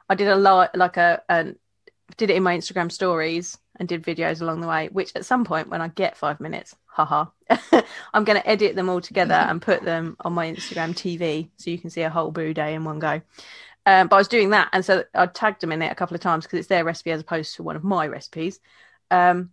i 0.08 0.14
did 0.14 0.28
a 0.28 0.36
lot 0.36 0.74
like 0.74 0.96
a 0.96 1.22
an 1.28 1.56
did 2.16 2.30
it 2.30 2.36
in 2.36 2.42
my 2.42 2.56
instagram 2.56 2.90
stories 2.90 3.58
and 3.78 3.86
did 3.88 4.02
videos 4.02 4.40
along 4.40 4.60
the 4.62 4.66
way 4.66 4.88
which 4.92 5.12
at 5.14 5.26
some 5.26 5.44
point 5.44 5.68
when 5.68 5.82
i 5.82 5.88
get 5.88 6.16
five 6.16 6.40
minutes 6.40 6.74
haha 6.86 7.26
i'm 8.14 8.24
going 8.24 8.40
to 8.40 8.48
edit 8.48 8.76
them 8.76 8.88
all 8.88 9.00
together 9.00 9.34
and 9.34 9.60
put 9.60 9.82
them 9.82 10.16
on 10.20 10.32
my 10.32 10.50
instagram 10.50 10.94
tv 10.94 11.48
so 11.58 11.70
you 11.70 11.78
can 11.78 11.90
see 11.90 12.00
a 12.00 12.08
whole 12.10 12.30
brew 12.30 12.54
day 12.54 12.72
in 12.74 12.82
one 12.82 12.98
go 12.98 13.20
um, 13.88 14.06
but 14.06 14.16
i 14.16 14.18
was 14.18 14.28
doing 14.28 14.50
that 14.50 14.68
and 14.72 14.84
so 14.84 15.02
i 15.14 15.26
tagged 15.26 15.60
them 15.60 15.72
in 15.72 15.82
it 15.82 15.90
a 15.90 15.94
couple 15.94 16.14
of 16.14 16.20
times 16.20 16.44
because 16.44 16.60
it's 16.60 16.68
their 16.68 16.84
recipe 16.84 17.10
as 17.10 17.20
opposed 17.20 17.56
to 17.56 17.62
one 17.62 17.76
of 17.76 17.82
my 17.84 18.06
recipes 18.06 18.60
um 19.10 19.50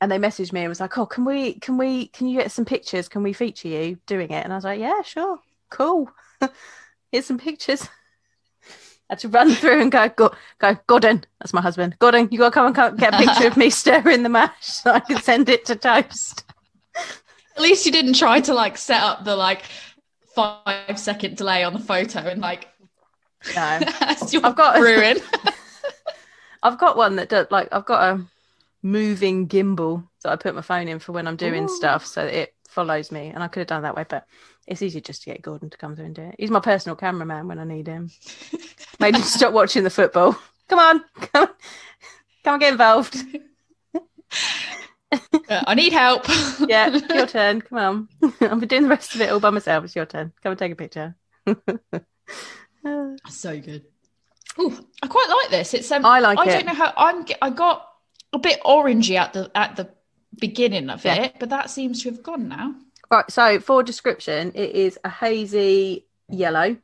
and 0.00 0.10
they 0.10 0.18
messaged 0.18 0.52
me 0.52 0.60
and 0.60 0.68
was 0.68 0.80
like, 0.80 0.96
"Oh, 0.98 1.06
can 1.06 1.24
we, 1.24 1.54
can 1.54 1.78
we, 1.78 2.08
can 2.08 2.26
you 2.26 2.38
get 2.38 2.52
some 2.52 2.64
pictures? 2.64 3.08
Can 3.08 3.22
we 3.22 3.32
feature 3.32 3.68
you 3.68 3.98
doing 4.06 4.30
it?" 4.30 4.44
And 4.44 4.52
I 4.52 4.56
was 4.56 4.64
like, 4.64 4.80
"Yeah, 4.80 5.02
sure, 5.02 5.38
cool. 5.70 6.10
Here's 7.12 7.26
some 7.26 7.38
pictures." 7.38 7.88
I 9.08 9.12
had 9.12 9.18
to 9.20 9.28
run 9.28 9.50
through 9.54 9.82
and 9.82 9.92
go, 9.92 10.08
go, 10.08 10.34
go, 10.58 10.76
Gordon. 10.88 11.24
That's 11.38 11.52
my 11.52 11.60
husband. 11.60 11.96
Gordon, 12.00 12.28
you 12.32 12.38
got 12.38 12.48
to 12.48 12.54
come 12.54 12.66
and 12.66 12.74
come, 12.74 12.96
get 12.96 13.14
a 13.14 13.18
picture 13.18 13.46
of 13.46 13.56
me 13.56 13.70
stirring 13.70 14.24
the 14.24 14.28
mash 14.28 14.66
so 14.66 14.90
I 14.90 15.00
can 15.00 15.22
send 15.22 15.48
it 15.48 15.64
to 15.66 15.76
toast. 15.76 16.44
At 17.56 17.62
least 17.62 17.86
you 17.86 17.92
didn't 17.92 18.14
try 18.14 18.40
to 18.40 18.52
like 18.52 18.76
set 18.76 19.00
up 19.00 19.24
the 19.24 19.36
like 19.36 19.62
five 20.34 20.98
second 20.98 21.36
delay 21.36 21.62
on 21.62 21.72
the 21.72 21.78
photo 21.78 22.18
and 22.18 22.40
like 22.40 22.66
No, 23.54 23.62
I've 24.42 24.56
got- 24.56 24.76
brewing. 24.76 25.18
I've 26.62 26.78
got 26.78 26.96
one 26.96 27.16
that 27.16 27.28
does 27.28 27.46
like 27.50 27.68
I've 27.70 27.84
got 27.84 28.16
a 28.16 28.24
moving 28.82 29.46
gimbal 29.46 30.06
that 30.22 30.32
I 30.32 30.36
put 30.36 30.54
my 30.54 30.62
phone 30.62 30.88
in 30.88 30.98
for 30.98 31.12
when 31.12 31.28
I'm 31.28 31.36
doing 31.36 31.64
Ooh. 31.64 31.76
stuff, 31.76 32.04
so 32.06 32.24
it 32.24 32.54
follows 32.68 33.12
me. 33.12 33.28
And 33.28 33.42
I 33.42 33.48
could 33.48 33.60
have 33.60 33.68
done 33.68 33.82
that 33.82 33.94
way, 33.94 34.04
but 34.08 34.26
it's 34.66 34.82
easier 34.82 35.00
just 35.00 35.22
to 35.22 35.30
get 35.30 35.42
Gordon 35.42 35.70
to 35.70 35.78
come 35.78 35.94
through 35.94 36.06
and 36.06 36.14
do 36.14 36.22
it. 36.22 36.34
He's 36.38 36.50
my 36.50 36.58
personal 36.60 36.96
cameraman 36.96 37.46
when 37.46 37.58
I 37.60 37.64
need 37.64 37.86
him. 37.86 38.10
Made 39.00 39.14
him 39.14 39.22
stop 39.22 39.52
watching 39.52 39.84
the 39.84 39.90
football. 39.90 40.36
Come 40.68 40.78
on, 40.80 41.04
come 41.14 41.42
on, 41.42 41.48
come 42.42 42.54
and 42.54 42.60
get 42.60 42.72
involved. 42.72 43.16
Uh, 45.12 45.18
I 45.48 45.74
need 45.74 45.92
help. 45.92 46.24
Yeah, 46.66 46.88
your 47.14 47.26
turn. 47.28 47.60
Come 47.60 47.78
on. 47.78 48.08
I've 48.40 48.58
been 48.58 48.68
doing 48.68 48.82
the 48.82 48.88
rest 48.88 49.14
of 49.14 49.20
it 49.20 49.30
all 49.30 49.38
by 49.38 49.50
myself. 49.50 49.84
It's 49.84 49.94
your 49.94 50.06
turn. 50.06 50.32
Come 50.42 50.50
and 50.50 50.58
take 50.58 50.72
a 50.72 50.76
picture. 50.76 51.14
So 53.28 53.60
good. 53.60 53.84
Oh, 54.58 54.78
I 55.02 55.06
quite 55.06 55.28
like 55.28 55.50
this. 55.50 55.74
It's 55.74 55.90
um, 55.92 56.04
I 56.04 56.20
like 56.20 56.38
I 56.38 56.44
it. 56.44 56.46
don't 56.52 56.66
know 56.66 56.74
how 56.74 56.92
I'm. 56.96 57.26
I 57.42 57.50
got 57.50 57.86
a 58.32 58.38
bit 58.38 58.60
orangey 58.64 59.16
at 59.16 59.32
the 59.32 59.50
at 59.54 59.76
the 59.76 59.88
beginning 60.38 60.88
of 60.90 61.04
Yeah. 61.04 61.24
it, 61.24 61.36
but 61.38 61.50
that 61.50 61.70
seems 61.70 62.02
to 62.02 62.10
have 62.10 62.22
gone 62.22 62.48
now. 62.48 62.74
Right, 63.10 63.30
so 63.30 63.60
for 63.60 63.82
description, 63.82 64.52
it 64.54 64.70
is 64.70 64.98
a 65.04 65.08
hazy 65.08 66.06
yellow. 66.28 66.76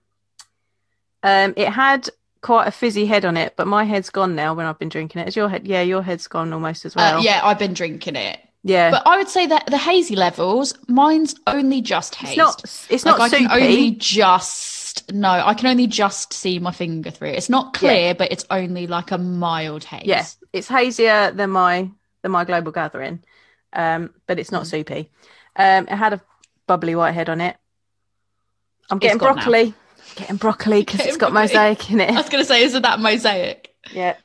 Um, 1.23 1.55
it 1.57 1.69
had 1.69 2.09
quite 2.43 2.67
a 2.69 2.71
fizzy 2.71 3.07
head 3.07 3.25
on 3.25 3.37
it, 3.37 3.55
but 3.57 3.67
my 3.67 3.85
head's 3.85 4.11
gone 4.11 4.35
now 4.35 4.55
when 4.55 4.67
I've 4.67 4.79
been 4.79 4.89
drinking 4.89 5.23
it. 5.23 5.29
Is 5.29 5.37
your 5.37 5.49
head? 5.49 5.67
Yeah, 5.67 5.83
your 5.83 6.03
head's 6.03 6.27
gone 6.29 6.53
almost 6.53 6.85
as 6.85 6.95
well. 6.95 7.19
uh, 7.19 7.23
yeah, 7.23 7.41
I've 7.43 7.59
been 7.59 7.75
drinking 7.75 8.17
it, 8.17 8.39
yeah. 8.63 8.91
but 8.91 9.07
I 9.07 9.17
would 9.19 9.29
say 9.29 9.47
that 9.47 9.67
the 9.67 9.79
hazy 9.79 10.15
levels, 10.17 10.75
mine's 10.89 11.35
only 11.47 11.81
just 11.81 12.15
hazed. 12.17 12.33
it's 12.33 12.37
not. 12.39 12.65
It's 12.91 13.05
like 13.05 13.19
not 13.19 13.21
I 13.21 13.29
soupy. 13.29 13.47
can 13.47 13.63
only 13.63 13.91
just 13.93 14.82
no, 15.13 15.29
I 15.31 15.55
can 15.55 15.69
only 15.69 15.87
just 15.87 16.33
see 16.33 16.59
my 16.59 16.73
finger 16.73 17.11
through 17.11 17.29
it. 17.29 17.37
It's 17.37 17.49
not 17.49 17.73
clear, 17.75 18.15
but 18.15 18.33
it's 18.33 18.45
only 18.51 18.87
like 18.87 19.11
a 19.11 19.19
mild 19.19 19.85
haze. 19.85 20.07
Yeah, 20.07 20.27
it's 20.53 20.69
hazier 20.69 21.31
than 21.33 21.51
my 21.51 21.91
than 22.23 22.31
my 22.33 22.45
global 22.45 22.73
gathering, 22.73 23.23
um, 23.73 24.15
but 24.27 24.39
it's 24.39 24.53
not 24.53 24.63
Mm. 24.65 24.67
soupy. 24.67 25.11
Um, 25.57 25.87
it 25.89 25.97
had 25.97 26.13
a 26.13 26.21
bubbly 26.67 26.95
white 26.95 27.13
head 27.15 27.29
on 27.29 27.41
it. 27.41 27.57
I'm 28.91 28.99
getting 28.99 29.19
gone 29.19 29.37
now. 29.37 29.43
broccoli. 29.43 29.75
Getting 30.17 30.37
broccoli 30.37 30.81
because 30.81 31.01
it's 31.01 31.17
got 31.17 31.33
broccoli. 31.33 31.55
mosaic 31.55 31.91
in 31.91 32.01
it. 32.01 32.11
I 32.11 32.15
was 32.15 32.29
gonna 32.29 32.45
say, 32.45 32.63
isn't 32.65 32.83
that 32.83 33.01
mosaic? 33.01 33.75
Yeah, 33.93 34.17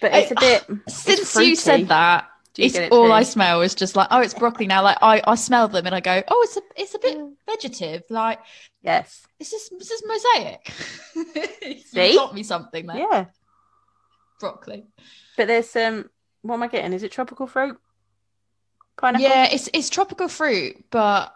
but 0.00 0.12
it's 0.14 0.30
a 0.32 0.34
bit. 0.34 0.64
Since 0.88 1.36
you 1.36 1.54
said 1.56 1.88
that, 1.88 2.28
it's 2.56 2.78
all? 2.92 3.10
I 3.12 3.22
smell 3.24 3.62
is 3.62 3.74
just 3.74 3.96
like, 3.96 4.08
oh, 4.10 4.20
it's 4.20 4.34
broccoli 4.34 4.66
now. 4.66 4.82
Like 4.82 4.98
I, 5.02 5.22
I 5.26 5.34
smell 5.34 5.68
them 5.68 5.86
and 5.86 5.94
I 5.94 6.00
go, 6.00 6.22
oh, 6.28 6.42
it's 6.44 6.56
a, 6.56 6.60
it's 6.76 6.94
a 6.94 6.98
bit 6.98 7.16
Mm. 7.18 7.32
vegetative. 7.46 8.02
Like 8.10 8.38
Yes. 8.82 9.26
is 9.38 9.50
this, 9.50 9.70
is 9.72 10.02
mosaic? 10.06 10.70
See? 11.86 12.12
you 12.12 12.18
taught 12.18 12.34
me 12.34 12.42
something 12.42 12.86
there. 12.86 12.96
Yeah. 12.98 13.24
Broccoli. 14.40 14.84
But 15.36 15.46
there's 15.48 15.74
um 15.76 16.08
what 16.42 16.54
am 16.56 16.62
I 16.62 16.68
getting? 16.68 16.92
Is 16.92 17.02
it 17.02 17.12
tropical 17.12 17.46
fruit? 17.46 17.78
Pineapple? 18.96 19.26
Yeah, 19.26 19.48
it's 19.50 19.68
it's 19.72 19.88
tropical 19.90 20.28
fruit, 20.28 20.84
but 20.90 21.34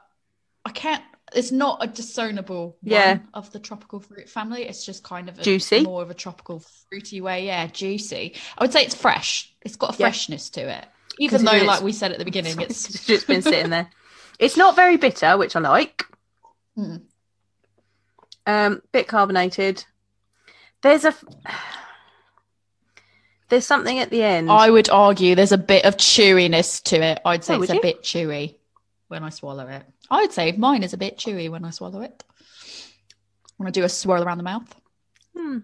I 0.64 0.70
can't. 0.70 1.02
It's 1.34 1.52
not 1.52 1.78
a 1.82 1.86
discernible 1.86 2.76
Yeah. 2.82 3.08
one 3.14 3.28
of 3.34 3.52
the 3.52 3.58
tropical 3.58 4.00
fruit 4.00 4.28
family. 4.28 4.62
It's 4.64 4.84
just 4.84 5.02
kind 5.04 5.28
of 5.28 5.38
a, 5.38 5.42
Juicy? 5.42 5.82
more 5.82 6.02
of 6.02 6.10
a 6.10 6.14
tropical 6.14 6.60
fruity 6.88 7.20
way. 7.20 7.46
Yeah, 7.46 7.66
juicy. 7.66 8.34
I 8.56 8.64
would 8.64 8.72
say 8.72 8.82
it's 8.84 8.94
fresh. 8.94 9.54
It's 9.62 9.76
got 9.76 9.90
a 9.90 9.98
Yeah. 9.98 10.06
freshness 10.06 10.48
to 10.50 10.60
it, 10.68 10.86
even 11.18 11.44
though, 11.44 11.62
like 11.64 11.82
we 11.82 11.92
said 11.92 12.12
at 12.12 12.18
the 12.18 12.24
beginning, 12.24 12.60
it's 12.60 12.88
it's 12.88 13.06
just 13.06 13.26
been 13.26 13.42
sitting 13.42 13.70
there. 13.70 13.90
It's 14.38 14.56
not 14.56 14.76
very 14.76 14.96
bitter, 14.96 15.36
which 15.36 15.56
I 15.56 15.60
like. 15.60 16.04
Mm. 16.76 17.02
Um, 18.46 18.82
bit 18.92 19.08
carbonated. 19.08 19.84
There's 20.82 21.04
a 21.04 21.14
there's 23.48 23.66
something 23.66 23.98
at 23.98 24.10
the 24.10 24.22
end. 24.22 24.50
I 24.50 24.70
would 24.70 24.90
argue 24.90 25.34
there's 25.34 25.52
a 25.52 25.58
bit 25.58 25.84
of 25.84 25.96
chewiness 25.96 26.82
to 26.84 27.02
it. 27.02 27.20
I'd 27.24 27.44
say 27.44 27.54
Oh, 27.56 27.62
it's 27.62 27.72
a 27.72 27.76
you? 27.76 27.82
bit 27.82 28.02
chewy 28.02 28.56
when 29.08 29.24
I 29.24 29.30
swallow 29.30 29.66
it. 29.66 29.84
I 30.10 30.22
would 30.22 30.32
say 30.32 30.52
mine 30.52 30.82
is 30.82 30.92
a 30.92 30.98
bit 30.98 31.18
chewy 31.18 31.50
when 31.50 31.64
I 31.64 31.70
swallow 31.70 32.00
it. 32.02 32.24
When 33.56 33.66
I 33.66 33.70
do 33.70 33.84
a 33.84 33.88
swirl 33.88 34.22
around 34.22 34.38
the 34.38 34.44
mouth. 34.44 34.74
Hmm. 35.36 35.58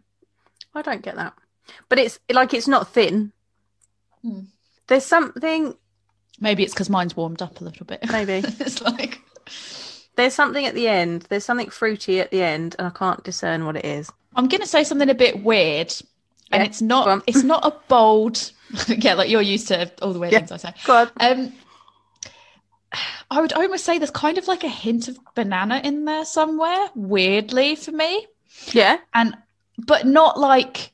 I 0.75 0.83
don't 0.83 1.03
get 1.03 1.17
that. 1.17 1.35
But 1.89 1.99
it's 1.99 2.19
like 2.31 2.55
it's 2.55 2.69
not 2.69 2.93
thin. 2.93 3.33
Hmm. 4.23 4.41
There's 4.87 5.05
something 5.05 5.75
Maybe 6.41 6.65
it's 6.65 6.75
because 6.75 6.91
mine's 6.91 7.17
warmed 7.17 7.41
up 7.43 7.61
a 7.61 7.65
little 7.65 7.87
bit. 7.87 8.01
maybe. 8.11 8.33
it's 8.61 8.83
like 8.83 9.21
There's 10.17 10.35
something 10.35 10.67
at 10.67 10.75
the 10.75 10.89
end. 10.89 11.23
There's 11.29 11.45
something 11.45 11.71
fruity 11.71 12.21
at 12.21 12.31
the 12.31 12.43
end, 12.43 12.75
and 12.79 12.87
I 12.89 12.91
can't 12.91 13.23
discern 13.25 13.65
what 13.67 13.77
it 13.77 13.85
is. 13.85 14.11
I'm 14.37 14.49
gonna 14.49 14.67
say 14.67 14.83
something 14.85 15.09
a 15.11 15.15
bit 15.15 15.43
weird, 15.45 15.95
and 16.51 16.63
it's 16.63 16.83
not. 16.83 17.23
It's 17.29 17.45
not 17.45 17.65
a 17.65 17.73
bold. 17.89 18.51
yeah, 18.89 19.15
like 19.15 19.31
you're 19.31 19.43
used 19.43 19.69
to 19.69 19.91
all 20.03 20.13
the 20.13 20.19
weird 20.19 20.33
Yeah. 20.33 20.41
things 20.41 20.51
I 20.53 20.57
say. 20.57 20.75
Go 20.85 20.97
on. 20.97 21.11
Um, 21.21 21.53
I 23.31 23.41
would 23.41 23.53
almost 23.53 23.85
say 23.85 23.99
there's 23.99 24.11
kind 24.11 24.39
of 24.39 24.47
like 24.47 24.63
a 24.65 24.69
hint 24.69 25.09
of 25.09 25.19
banana 25.35 25.81
in 25.83 26.05
there 26.05 26.25
somewhere. 26.25 26.89
Weirdly 26.95 27.75
for 27.77 27.93
me, 27.93 28.27
Yeah. 28.73 28.99
and 29.15 29.37
but 29.79 30.07
not 30.07 30.39
like, 30.39 30.93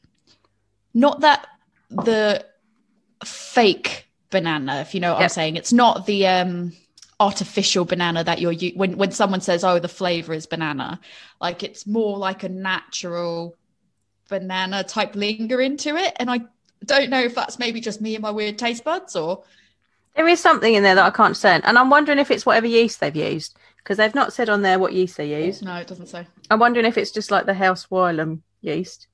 not 0.95 1.20
that 1.20 1.47
the 1.91 2.45
fake 3.25 4.07
banana. 4.31 4.81
If 4.81 4.95
you 4.95 5.01
know 5.01 5.12
what 5.12 5.21
Yep. 5.21 5.25
I'm 5.25 5.29
saying, 5.31 5.57
it's 5.57 5.73
not 5.73 6.07
the 6.07 6.27
um. 6.27 6.73
artificial 7.21 7.85
banana 7.85 8.25
that 8.25 8.41
you're 8.41 8.51
u- 8.51 8.73
when 8.77 8.97
when 8.97 9.11
someone 9.12 9.43
says 9.43 9.62
oh 9.62 9.79
the 9.79 9.89
flavor 9.89 10.33
is 10.33 10.47
banana 10.47 10.99
like 11.39 11.62
it's 11.62 11.87
more 11.87 12.16
like 12.16 12.45
a 12.45 12.49
natural 12.49 13.55
banana 14.31 14.83
type 14.83 15.14
linger 15.14 15.61
into 15.61 15.97
it 15.97 16.14
and 16.18 16.31
i 16.31 16.41
don't 16.87 17.11
know 17.11 17.21
if 17.21 17.35
that's 17.35 17.59
maybe 17.59 17.79
just 17.79 18.01
me 18.01 18.14
and 18.14 18.23
my 18.23 18.31
weird 18.31 18.59
taste 18.59 18.85
buds 18.85 19.14
or 19.16 19.45
There 20.16 20.27
is 20.29 20.41
something 20.41 20.73
in 20.73 20.83
there 20.83 20.95
that 20.95 21.05
I 21.05 21.11
can't 21.11 21.35
discern, 21.35 21.61
and 21.64 21.77
I'm 21.79 21.91
wondering 21.91 22.18
if 22.18 22.31
it's 22.31 22.47
whatever 22.47 22.66
yeast 22.66 23.01
they've 23.01 23.14
used 23.14 23.55
because 23.77 23.99
they've 23.99 24.14
not 24.14 24.33
said 24.33 24.49
on 24.49 24.62
there 24.62 24.79
what 24.79 24.95
yeast 24.95 25.18
they 25.18 25.45
use. 25.45 25.61
no 25.61 25.75
it 25.77 25.89
doesn't 25.89 26.07
say 26.09 26.27
I'm 26.51 26.59
wondering 26.59 26.87
if 26.87 26.97
it's 26.97 27.11
just 27.11 27.31
like 27.31 27.45
the 27.45 27.53
House 27.53 27.85
Wylam 27.89 28.41
yeast. 28.62 29.09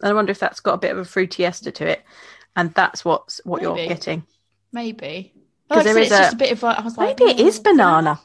And 0.00 0.10
I 0.10 0.14
wonder 0.14 0.30
if 0.30 0.38
that's 0.38 0.60
got 0.60 0.74
a 0.74 0.78
bit 0.78 0.92
of 0.92 0.98
a 0.98 1.04
fruity 1.04 1.44
ester 1.44 1.72
to 1.72 1.86
it, 1.88 2.04
and 2.56 2.72
that's 2.74 3.04
what's 3.04 3.40
what 3.44 3.62
you're 3.62 3.74
Maybe. 3.74 3.88
getting. 3.88 4.22
maybe 4.72 5.32
'Cause 5.68 5.76
Like 5.78 5.84
there 5.84 5.98
is 5.98 6.06
it's 6.08 6.14
a- 6.14 6.18
just 6.22 6.34
a 6.34 6.36
bit 6.36 6.52
of 6.52 6.62
I 6.64 6.80
was 6.82 6.96
like 6.98 7.18
Maybe 7.18 7.30
it 7.32 7.40
is 7.40 7.58
"Oh, 7.58 7.62
banana. 7.62 8.20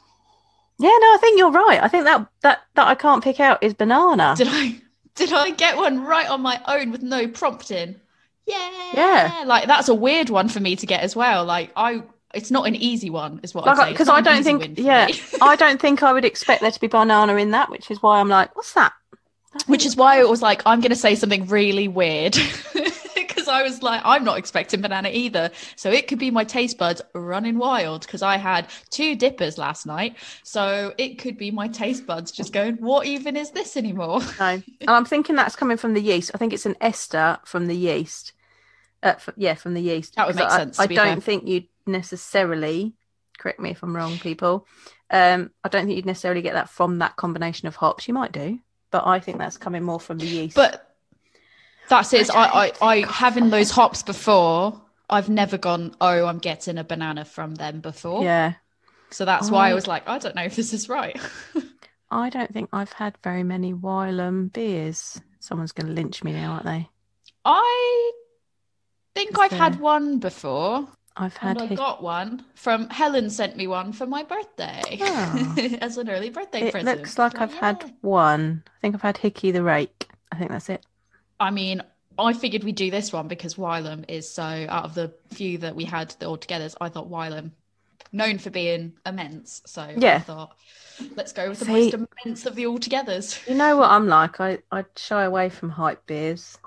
Yeah, 0.78 0.88
no, 0.88 1.06
I 1.14 1.18
think 1.20 1.38
you're 1.38 1.50
right. 1.50 1.82
I 1.82 1.88
think 1.88 2.04
that 2.04 2.26
that 2.42 2.60
that 2.74 2.86
I 2.86 2.94
can't 2.94 3.22
pick 3.24 3.40
out 3.40 3.62
is 3.62 3.74
banana. 3.74 4.34
Did 4.38 4.48
I 4.50 4.80
did 5.14 5.32
I 5.32 5.50
get 5.50 5.76
one 5.76 6.04
right 6.04 6.28
on 6.28 6.40
my 6.42 6.60
own 6.68 6.90
with 6.92 7.02
no 7.02 7.26
prompting? 7.28 7.96
Yeah. 8.46 8.70
Yeah. 8.94 9.42
Like 9.46 9.66
that's 9.66 9.88
a 9.88 9.94
weird 9.94 10.30
one 10.30 10.48
for 10.48 10.60
me 10.60 10.76
to 10.76 10.86
get 10.86 11.00
as 11.02 11.14
well. 11.16 11.44
Like 11.44 11.72
I 11.76 12.02
it's 12.32 12.50
not 12.50 12.66
an 12.68 12.76
easy 12.76 13.10
one, 13.10 13.40
is 13.42 13.54
what 13.54 13.66
Like, 13.66 13.90
because 13.92 14.08
I 14.08 14.20
don't 14.20 14.44
think, 14.44 14.78
yeah. 14.78 15.08
I 15.42 15.56
don't 15.62 15.80
think 15.80 16.04
I 16.04 16.12
would 16.12 16.24
expect 16.24 16.60
there 16.62 16.70
to 16.70 16.80
be 16.80 16.86
banana 16.86 17.34
in 17.34 17.50
that, 17.50 17.70
which 17.70 17.90
is 17.90 18.00
why 18.02 18.20
I'm 18.20 18.28
like, 18.28 18.54
what's 18.54 18.72
that? 18.74 18.92
I 19.54 19.62
Which 19.66 19.84
is 19.86 19.96
why 19.96 20.20
it 20.20 20.28
was 20.28 20.42
like, 20.42 20.62
I'm 20.66 20.80
gonna 20.80 20.94
say 20.94 21.14
something 21.14 21.46
really 21.46 21.88
weird. 21.88 22.36
Because 23.14 23.48
I 23.48 23.62
was 23.62 23.82
like, 23.82 24.02
I'm 24.04 24.24
not 24.24 24.38
expecting 24.38 24.80
banana 24.80 25.08
either. 25.10 25.50
So 25.76 25.90
it 25.90 26.08
could 26.08 26.18
be 26.18 26.30
my 26.30 26.44
taste 26.44 26.76
buds 26.78 27.00
running 27.14 27.58
wild 27.58 28.02
because 28.02 28.22
I 28.22 28.36
had 28.36 28.66
two 28.90 29.16
dippers 29.16 29.56
last 29.56 29.86
night. 29.86 30.16
So 30.42 30.92
it 30.98 31.18
could 31.18 31.38
be 31.38 31.50
my 31.50 31.68
taste 31.68 32.06
buds 32.06 32.32
just 32.32 32.52
going, 32.52 32.76
What 32.76 33.06
even 33.06 33.36
is 33.36 33.50
this 33.52 33.76
anymore? 33.76 34.20
No, 34.38 34.62
and 34.80 34.90
I'm 34.90 35.04
thinking 35.04 35.36
that's 35.36 35.56
coming 35.56 35.76
from 35.76 35.94
the 35.94 36.02
yeast. 36.02 36.32
I 36.34 36.38
think 36.38 36.52
it's 36.52 36.66
an 36.66 36.76
ester 36.80 37.38
from 37.44 37.66
the 37.66 37.74
yeast. 37.74 38.32
Uh, 39.02 39.14
f- 39.16 39.30
yeah, 39.36 39.54
from 39.54 39.74
the 39.74 39.80
yeast. 39.80 40.16
That 40.16 40.26
would 40.26 40.36
make 40.36 40.44
I, 40.44 40.58
sense, 40.58 40.76
to 40.76 40.82
I 40.82 40.86
don't 40.86 40.96
fair. 40.96 41.20
think 41.20 41.46
you'd 41.46 41.68
necessarily. 41.86 42.92
Correct 43.38 43.58
me 43.60 43.70
if 43.70 43.82
I'm 43.82 43.96
wrong, 43.96 44.18
people. 44.18 44.66
Um, 45.10 45.50
I 45.64 45.68
don't 45.70 45.86
think 45.86 45.96
you'd 45.96 46.06
necessarily 46.06 46.42
get 46.42 46.54
that 46.54 46.68
from 46.68 46.98
that 46.98 47.16
combination 47.16 47.68
of 47.68 47.76
hops. 47.76 48.06
You 48.06 48.12
might 48.14 48.32
do, 48.32 48.58
but 48.90 49.06
I 49.06 49.20
think 49.20 49.38
that's 49.38 49.56
coming 49.56 49.82
more 49.82 50.00
from 50.00 50.18
the 50.18 50.26
yeast. 50.26 50.56
But 50.56 50.86
that's 51.88 52.12
it. 52.12 52.22
is 52.22 52.30
I 52.30 52.44
I, 52.44 52.66
I, 52.66 52.72
I 52.82 53.06
having 53.12 53.50
those 53.50 53.70
hops 53.70 54.02
before, 54.02 54.80
I've 55.08 55.28
never 55.28 55.58
gone, 55.58 55.94
oh, 56.00 56.26
I'm 56.26 56.38
getting 56.38 56.78
a 56.78 56.84
banana 56.84 57.24
from 57.24 57.54
them 57.56 57.80
before. 57.80 58.22
yeah, 58.24 58.54
So 59.10 59.24
that's 59.24 59.50
why 59.50 59.66
I 59.68 59.70
I- 59.70 59.74
was 59.74 59.86
like, 59.86 60.08
I 60.08 60.18
don't 60.18 60.34
know 60.36 60.42
if 60.44 60.56
this 60.56 60.72
is 60.72 60.88
right. 60.88 61.18
I 62.12 62.28
don't 62.28 62.52
think 62.52 62.70
I've 62.72 62.92
had 62.92 63.16
very 63.22 63.44
many 63.44 63.72
Wylam 63.72 64.52
beers. 64.52 65.20
Someone's 65.38 65.72
going 65.72 65.86
to 65.86 65.92
lynch 65.92 66.24
me 66.24 66.32
now, 66.32 66.52
aren't 66.52 66.64
they? 66.64 66.88
I 67.44 68.12
think 69.14 69.30
Is 69.30 69.36
I've 69.38 69.52
had 69.52 69.80
one 69.80 70.18
before. 70.18 70.88
I've 71.20 71.36
had. 71.36 71.56
And 71.58 71.60
I 71.62 71.66
hic- 71.66 71.78
got 71.78 72.02
one 72.02 72.44
from 72.54 72.88
Helen 72.88 73.30
sent 73.30 73.56
me 73.56 73.66
one 73.66 73.92
for 73.92 74.06
my 74.06 74.22
birthday 74.22 74.82
Oh. 75.00 75.54
as 75.80 75.96
an 75.98 76.08
early 76.10 76.30
birthday 76.30 76.62
it 76.68 76.72
present. 76.72 76.98
looks 76.98 77.18
like 77.18 77.36
So, 77.36 77.42
I've 77.42 77.52
yeah. 77.54 77.60
had 77.60 77.92
one. 78.00 78.62
I 78.66 78.70
think 78.80 78.94
I've 78.94 79.02
had 79.02 79.18
Hickey 79.18 79.50
the 79.50 79.62
Rake. 79.62 80.08
I 80.32 80.36
think 80.36 80.50
that's 80.50 80.68
it. 80.70 80.84
I 81.38 81.50
mean, 81.50 81.82
I 82.18 82.32
figured 82.32 82.64
we'd 82.64 82.74
do 82.76 82.90
this 82.90 83.12
one 83.12 83.28
because 83.28 83.54
Wylam 83.54 84.04
is 84.08 84.28
so 84.30 84.42
out 84.68 84.84
of 84.84 84.94
the 84.94 85.12
few 85.30 85.58
that 85.58 85.76
we 85.76 85.84
had 85.84 86.10
the 86.18 86.26
all 86.26 86.36
together. 86.36 86.68
I 86.80 86.88
thought 86.88 87.10
Wylam, 87.10 87.50
known 88.12 88.38
for 88.38 88.50
being 88.50 88.92
immense, 89.06 89.62
so 89.66 89.82
I 89.82 89.94
Yeah. 89.96 90.20
thought 90.20 90.56
let's 91.16 91.32
go 91.32 91.48
with 91.48 91.58
the 91.60 91.64
See- 91.66 91.72
most 91.72 91.94
immense 92.24 92.46
of 92.46 92.54
the 92.54 92.66
all 92.66 92.78
togethers. 92.78 93.46
You 93.48 93.54
know 93.54 93.76
what 93.76 93.90
I'm 93.90 94.06
like? 94.08 94.40
I, 94.40 94.58
I 94.72 94.84
shy 94.96 95.24
away 95.24 95.48
from 95.48 95.70
hype 95.70 96.04
beers. 96.06 96.58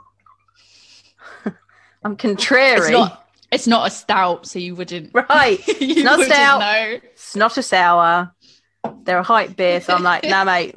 I'm 2.04 2.16
contrary. 2.18 2.80
It's 2.80 2.90
not. 2.90 3.23
It's 3.54 3.68
not 3.68 3.88
a 3.88 3.92
stout, 3.92 4.48
so 4.48 4.60
you 4.60 4.76
wouldn't. 4.76 5.12
Right. 5.30 5.66
you 5.82 6.04
not 6.04 6.18
wouldn't 6.18 6.34
stout. 6.34 6.60
know. 6.60 7.00
It's 7.04 7.36
not 7.36 7.58
a 7.58 7.64
sour. 7.64 8.34
They're 9.04 9.20
a 9.20 9.24
hype 9.24 9.56
beer, 9.56 9.80
so 9.80 9.94
I'm 9.94 10.04
like, 10.04 10.24
nah, 10.24 10.44
mate, 10.44 10.76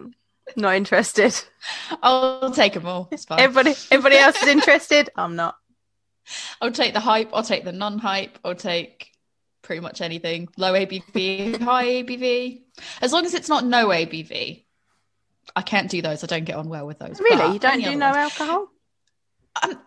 not 0.57 0.75
interested. 0.77 1.35
I'll 2.03 2.53
take 2.53 2.75
them 2.75 2.87
all. 2.87 3.09
It's 3.11 3.25
fine. 3.25 3.41
Everybody, 3.41 3.75
everybody 3.91 4.17
else 4.17 4.41
is 4.43 4.49
interested. 4.49 5.11
I'm 5.17 5.37
not. 5.37 5.57
I'll 6.61 6.71
take 6.71 6.93
the 6.93 7.01
hype. 7.01 7.31
I'll 7.33 7.43
take 7.43 7.65
the 7.65 7.73
non-hype. 7.73 8.39
I'll 8.45 8.55
take 8.55 9.11
pretty 9.63 9.81
much 9.81 10.01
anything. 10.01 10.49
Low 10.57 10.73
ABV, 10.75 11.61
high 11.61 11.87
ABV. 11.87 12.63
As 13.01 13.13
long 13.13 13.25
as 13.25 13.35
it's 13.35 13.49
not 13.49 13.65
no 13.65 13.89
ABV. 13.89 14.65
I 15.55 15.63
can't 15.63 15.91
do 15.91 16.03
those. 16.03 16.23
I 16.23 16.27
don't 16.27 16.45
get 16.45 16.57
on 16.57 16.69
well 16.69 16.87
with 16.87 16.99
those. 16.99 17.19
Really, 17.21 17.55
you 17.55 17.59
don't 17.59 17.83
do 17.83 17.95
no 17.97 18.11
ones- 18.11 18.17
alcohol? 18.17 18.69
Um, 19.63 19.79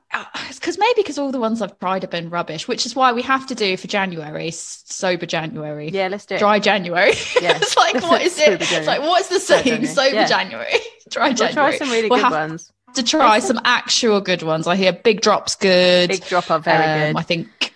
because 0.55 0.77
maybe 0.77 0.93
because 1.01 1.17
all 1.19 1.31
the 1.31 1.39
ones 1.39 1.61
I've 1.61 1.77
tried 1.79 2.01
have 2.03 2.09
been 2.11 2.29
rubbish, 2.29 2.67
which 2.67 2.85
is 2.85 2.95
why 2.95 3.13
we 3.13 3.21
have 3.21 3.45
to 3.47 3.55
do 3.55 3.77
for 3.77 3.87
January 3.87 4.49
sober 4.51 5.25
January, 5.25 5.89
Yeah, 5.89 6.07
let's 6.07 6.25
do 6.25 6.35
it. 6.35 6.39
dry 6.39 6.59
January. 6.59 7.13
Yeah. 7.41 7.57
it's 7.61 7.77
like 7.77 7.95
what 8.01 8.21
is 8.21 8.37
it? 8.39 8.61
It's 8.61 8.87
like 8.87 9.01
what's 9.01 9.27
the 9.29 9.39
saying? 9.39 9.63
January. 9.65 9.85
Sober 9.87 10.15
Yeah. 10.15 10.25
January, 10.25 10.73
dry 11.09 11.27
We'll 11.27 11.35
January. 11.35 11.53
try 11.53 11.77
some 11.77 11.89
really 11.91 12.09
We'll 12.09 12.19
good 12.19 12.23
have 12.23 12.49
ones. 12.49 12.73
to 12.95 13.03
try 13.03 13.39
some 13.39 13.59
actual 13.63 14.19
good 14.21 14.41
ones. 14.41 14.65
I 14.67 14.75
hear 14.75 14.91
Big 14.93 15.21
Drop's 15.21 15.55
good. 15.55 16.09
Big 16.09 16.25
drop 16.25 16.49
are 16.49 16.59
very 16.59 16.83
Um, 17.09 17.13
good. 17.13 17.19
I 17.19 17.23
think 17.23 17.73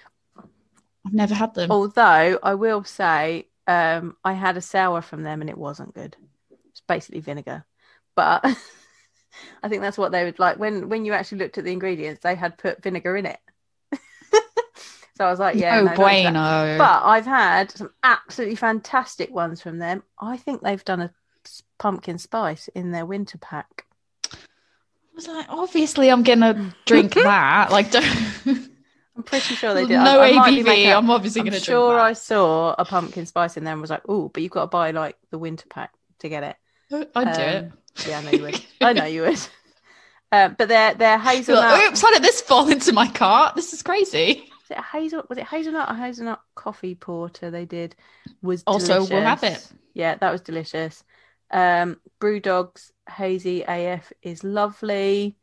I've 1.05 1.13
never 1.13 1.35
had 1.35 1.53
them. 1.53 1.69
Although 1.71 2.39
I 2.41 2.55
will 2.55 2.83
say, 2.83 3.47
um, 3.67 4.17
I 4.23 4.33
had 4.33 4.57
a 4.57 4.61
sour 4.61 5.01
from 5.01 5.23
them 5.23 5.41
and 5.41 5.49
it 5.49 5.57
wasn't 5.57 5.93
good. 5.93 6.15
It's 6.71 6.81
basically 6.81 7.19
vinegar, 7.21 7.65
but 8.15 8.43
I 9.61 9.69
think 9.69 9.81
that's 9.81 9.97
what 9.97 10.11
they 10.11 10.23
would 10.23 10.39
like 10.39 10.57
when 10.57 10.89
when 10.89 11.05
you 11.05 11.13
actually 11.13 11.39
looked 11.39 11.57
at 11.57 11.63
the 11.63 11.71
ingredients. 11.71 12.21
They 12.23 12.35
had 12.35 12.57
put 12.57 12.81
vinegar 12.83 13.15
in 13.17 13.25
it, 13.25 13.39
so 15.15 15.25
I 15.25 15.29
was 15.29 15.39
like, 15.39 15.55
yeah, 15.55 15.79
oh, 15.79 15.85
no, 15.85 15.95
bueno. 15.95 16.77
But 16.77 17.03
I've 17.05 17.25
had 17.25 17.71
some 17.71 17.91
absolutely 18.03 18.55
fantastic 18.55 19.31
ones 19.33 19.61
from 19.61 19.79
them. 19.79 20.03
I 20.19 20.37
think 20.37 20.61
they've 20.61 20.83
done 20.83 21.01
a 21.01 21.11
pumpkin 21.79 22.17
spice 22.17 22.67
in 22.69 22.91
their 22.91 23.05
winter 23.05 23.37
pack. 23.37 23.85
I 24.31 25.15
was 25.15 25.27
like, 25.27 25.45
obviously, 25.49 26.09
I'm 26.09 26.23
gonna 26.23 26.73
drink 26.85 27.13
that. 27.13 27.71
Like, 27.71 27.91
don't. 27.91 28.05
I'm 29.15 29.21
pretty 29.21 29.53
sure 29.53 29.75
they 29.75 29.85
did. 29.85 29.91
no 29.99 30.19
I, 30.19 30.29
I 30.29 30.31
might 30.33 30.49
be 30.49 30.63
making 30.63 30.85
ABV. 30.87 30.91
up- 30.91 31.03
I'm 31.03 31.09
obviously 31.11 31.41
I'm 31.41 31.45
gonna 31.45 31.59
sure 31.59 31.99
I 31.99 32.13
saw 32.13 32.73
a 32.79 32.83
pumpkin 32.83 33.27
spice 33.27 33.57
in 33.57 33.63
there 33.63 33.73
and 33.73 33.81
was 33.81 33.91
like, 33.91 34.01
oh, 34.09 34.29
but 34.29 34.41
you've 34.41 34.51
got 34.51 34.61
to 34.61 34.67
buy 34.67 34.89
like 34.89 35.17
the 35.29 35.37
winter 35.37 35.67
pack 35.69 35.93
to 36.19 36.29
get 36.29 36.41
it. 36.43 36.55
Oh, 36.91 37.05
I'd 37.15 37.35
do 37.35 37.41
it. 37.41 37.63
Um, 37.65 37.73
Yeah, 38.07 38.19
I 38.19 38.21
know 38.23 38.31
you 38.31 38.41
would. 38.43 38.61
I 38.81 38.93
know 38.93 39.05
you 39.05 39.21
would. 39.23 39.39
Um, 40.31 40.55
but 40.57 40.67
they're 40.67 40.95
they're 40.95 41.19
hazelnut. 41.19 41.63
like, 41.63 41.89
Oops! 41.91 42.01
How 42.01 42.09
did 42.11 42.23
this 42.23 42.41
fall 42.41 42.67
into 42.67 42.91
my 42.91 43.07
cart? 43.07 43.55
This 43.55 43.71
is 43.71 43.83
crazy. 43.83 44.49
Was 44.67 44.71
it 44.79 44.83
hazel? 44.83 45.21
Was 45.29 45.37
it 45.37 45.43
hazelnut 45.43 45.91
or 45.91 45.93
hazelnut 45.93 46.41
coffee 46.55 46.95
porter? 46.95 47.51
They 47.51 47.65
did 47.65 47.95
was 48.41 48.63
Also, 48.65 49.05
we'll 49.05 49.21
have 49.21 49.43
it. 49.43 49.63
Yeah, 49.93 50.15
that 50.15 50.31
was 50.31 50.41
delicious. 50.41 51.03
Um, 51.51 51.99
Brewdog's 52.19 52.91
hazy 53.07 53.61
AF 53.61 54.11
is 54.23 54.43
lovely. 54.43 55.37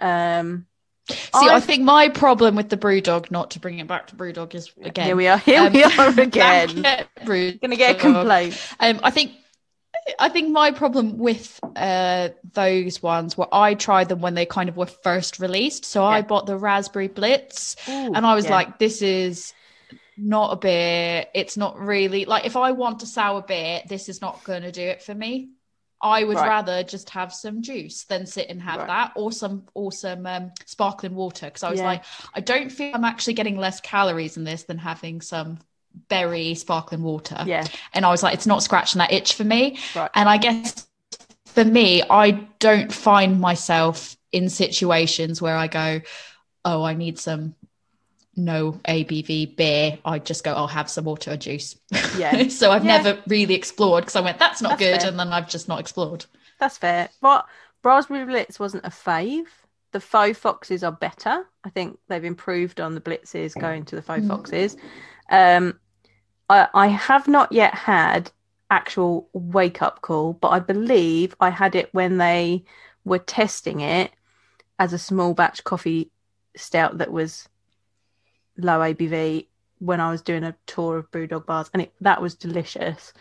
Um, 0.00 0.66
See, 1.08 1.16
I 1.32 1.54
I've- 1.54 1.64
think 1.66 1.84
my 1.84 2.08
problem 2.08 2.56
with 2.56 2.70
the 2.70 2.76
BrewDog, 2.76 3.30
not 3.30 3.52
to 3.52 3.60
bring 3.60 3.78
it 3.78 3.86
back 3.86 4.08
to 4.08 4.16
BrewDog, 4.16 4.52
is 4.56 4.72
again. 4.82 5.04
here 5.06 5.14
we 5.16 5.28
are. 5.28 5.38
Here 5.38 5.60
um, 5.60 5.72
we 5.72 5.84
are 5.84 6.08
again. 6.20 6.70
BrewDog. 7.20 7.60
Gonna 7.60 7.76
get 7.76 7.94
a 7.94 7.98
complaint. 8.00 8.60
Um, 8.80 8.98
I 9.04 9.10
think 9.12 9.30
I 10.18 10.28
think 10.28 10.50
my 10.50 10.70
problem 10.70 11.18
with 11.18 11.58
uh, 11.76 12.30
those 12.52 13.02
ones 13.02 13.36
were 13.38 13.48
I 13.52 13.74
tried 13.74 14.08
them 14.08 14.20
when 14.20 14.34
they 14.34 14.46
kind 14.46 14.68
of 14.68 14.76
were 14.76 14.86
first 14.86 15.38
released. 15.38 15.84
So 15.84 16.04
I 16.04 16.22
bought 16.22 16.46
the 16.46 16.56
Raspberry 16.58 17.08
Blitz, 17.08 17.76
Ooh, 17.88 18.14
and 18.14 18.26
I 18.26 18.34
was 18.34 18.44
yeah. 18.44 18.50
like, 18.50 18.78
"This 18.78 19.00
is 19.02 19.54
not 20.16 20.52
a 20.52 20.56
beer. 20.56 21.26
It's 21.34 21.56
not 21.56 21.78
really 21.78 22.24
like 22.26 22.44
if 22.46 22.56
I 22.56 22.72
want 22.72 23.02
a 23.02 23.06
sour 23.06 23.42
beer, 23.42 23.82
this 23.88 24.08
is 24.08 24.20
not 24.20 24.44
going 24.44 24.62
to 24.62 24.72
do 24.72 24.82
it 24.82 25.02
for 25.02 25.14
me." 25.14 25.50
I 26.02 26.22
would 26.22 26.36
Right. 26.36 26.48
rather 26.48 26.82
just 26.82 27.08
have 27.10 27.32
some 27.32 27.62
juice 27.62 28.04
than 28.04 28.26
sit 28.26 28.50
and 28.50 28.60
have 28.60 28.80
Right. 28.80 28.88
that, 28.88 29.12
or 29.16 29.32
some 29.32 29.66
or 29.72 29.90
some 29.90 30.26
um, 30.26 30.52
sparkling 30.66 31.14
water. 31.14 31.46
Because 31.46 31.62
I 31.62 31.70
was 31.70 31.80
Yeah. 31.80 31.86
like, 31.86 32.04
I 32.34 32.40
don't 32.40 32.70
feel 32.70 32.94
I'm 32.94 33.04
actually 33.04 33.34
getting 33.34 33.56
less 33.56 33.80
calories 33.80 34.36
in 34.36 34.44
this 34.44 34.64
than 34.64 34.76
having 34.76 35.22
some 35.22 35.58
berry 36.08 36.54
sparkling 36.54 37.02
water 37.02 37.42
yeah, 37.46 37.64
and 37.92 38.04
I 38.04 38.10
was 38.10 38.22
like, 38.22 38.34
it's 38.34 38.46
not 38.46 38.62
scratching 38.62 38.98
that 38.98 39.12
itch 39.12 39.34
for 39.34 39.44
me. 39.44 39.78
Right. 39.94 40.10
And 40.14 40.28
I 40.28 40.36
guess 40.38 40.86
for 41.46 41.64
me, 41.64 42.02
I 42.10 42.32
don't 42.58 42.92
find 42.92 43.40
myself 43.40 44.16
in 44.32 44.48
situations 44.48 45.40
where 45.40 45.56
I 45.56 45.66
go, 45.68 46.00
oh, 46.64 46.82
I 46.82 46.94
need 46.94 47.18
some 47.18 47.54
no 48.36 48.72
ABV 48.88 49.56
beer. 49.56 49.98
I 50.04 50.18
just 50.18 50.42
go, 50.42 50.52
I'll 50.52 50.66
have 50.66 50.90
some 50.90 51.04
water 51.04 51.32
or 51.32 51.36
juice. 51.36 51.76
Yeah. 52.18 52.48
so 52.48 52.70
I've 52.72 52.84
Yeah. 52.84 52.96
never 53.02 53.22
really 53.28 53.54
explored 53.54 54.02
because 54.02 54.16
I 54.16 54.20
went, 54.22 54.38
that's 54.38 54.60
not 54.60 54.70
That's 54.70 54.80
good. 54.80 55.00
fair. 55.02 55.10
And 55.10 55.18
then 55.20 55.28
I've 55.28 55.48
just 55.48 55.68
not 55.68 55.78
explored. 55.80 56.24
that's 56.58 56.76
fair. 56.78 57.08
But 57.20 57.46
Raspberry 57.84 58.24
Blitz 58.26 58.58
wasn't 58.58 58.84
a 58.84 58.90
fave. 58.90 59.46
The 59.92 60.00
faux 60.00 60.36
foxes 60.36 60.82
are 60.82 60.90
better. 60.90 61.46
I 61.62 61.70
think 61.70 61.98
they've 62.08 62.24
improved 62.24 62.80
on 62.80 62.96
the 62.96 63.00
blitzes 63.00 63.56
going 63.58 63.84
to 63.84 63.94
the 63.96 64.02
faux 64.02 64.22
Mm. 64.24 64.28
foxes. 64.28 64.76
Um, 65.30 65.78
I, 66.48 66.68
I 66.74 66.86
have 66.88 67.28
not 67.28 67.52
yet 67.52 67.74
had 67.74 68.30
actual 68.70 69.28
wake 69.32 69.82
up 69.82 70.02
call, 70.02 70.34
but 70.34 70.48
I 70.48 70.58
believe 70.58 71.34
I 71.40 71.50
had 71.50 71.74
it 71.74 71.92
when 71.92 72.18
they 72.18 72.64
were 73.04 73.18
testing 73.18 73.80
it 73.80 74.12
as 74.78 74.92
a 74.92 74.98
small 74.98 75.34
batch 75.34 75.64
coffee 75.64 76.10
stout 76.56 76.98
that 76.98 77.12
was 77.12 77.48
low 78.56 78.80
ABV 78.80 79.46
when 79.78 80.00
I 80.00 80.10
was 80.10 80.22
doing 80.22 80.44
a 80.44 80.56
tour 80.66 80.98
of 80.98 81.10
Brewdog 81.10 81.46
bars, 81.46 81.70
and 81.72 81.82
it, 81.82 81.92
that 82.00 82.22
was 82.22 82.34
delicious. 82.34 83.12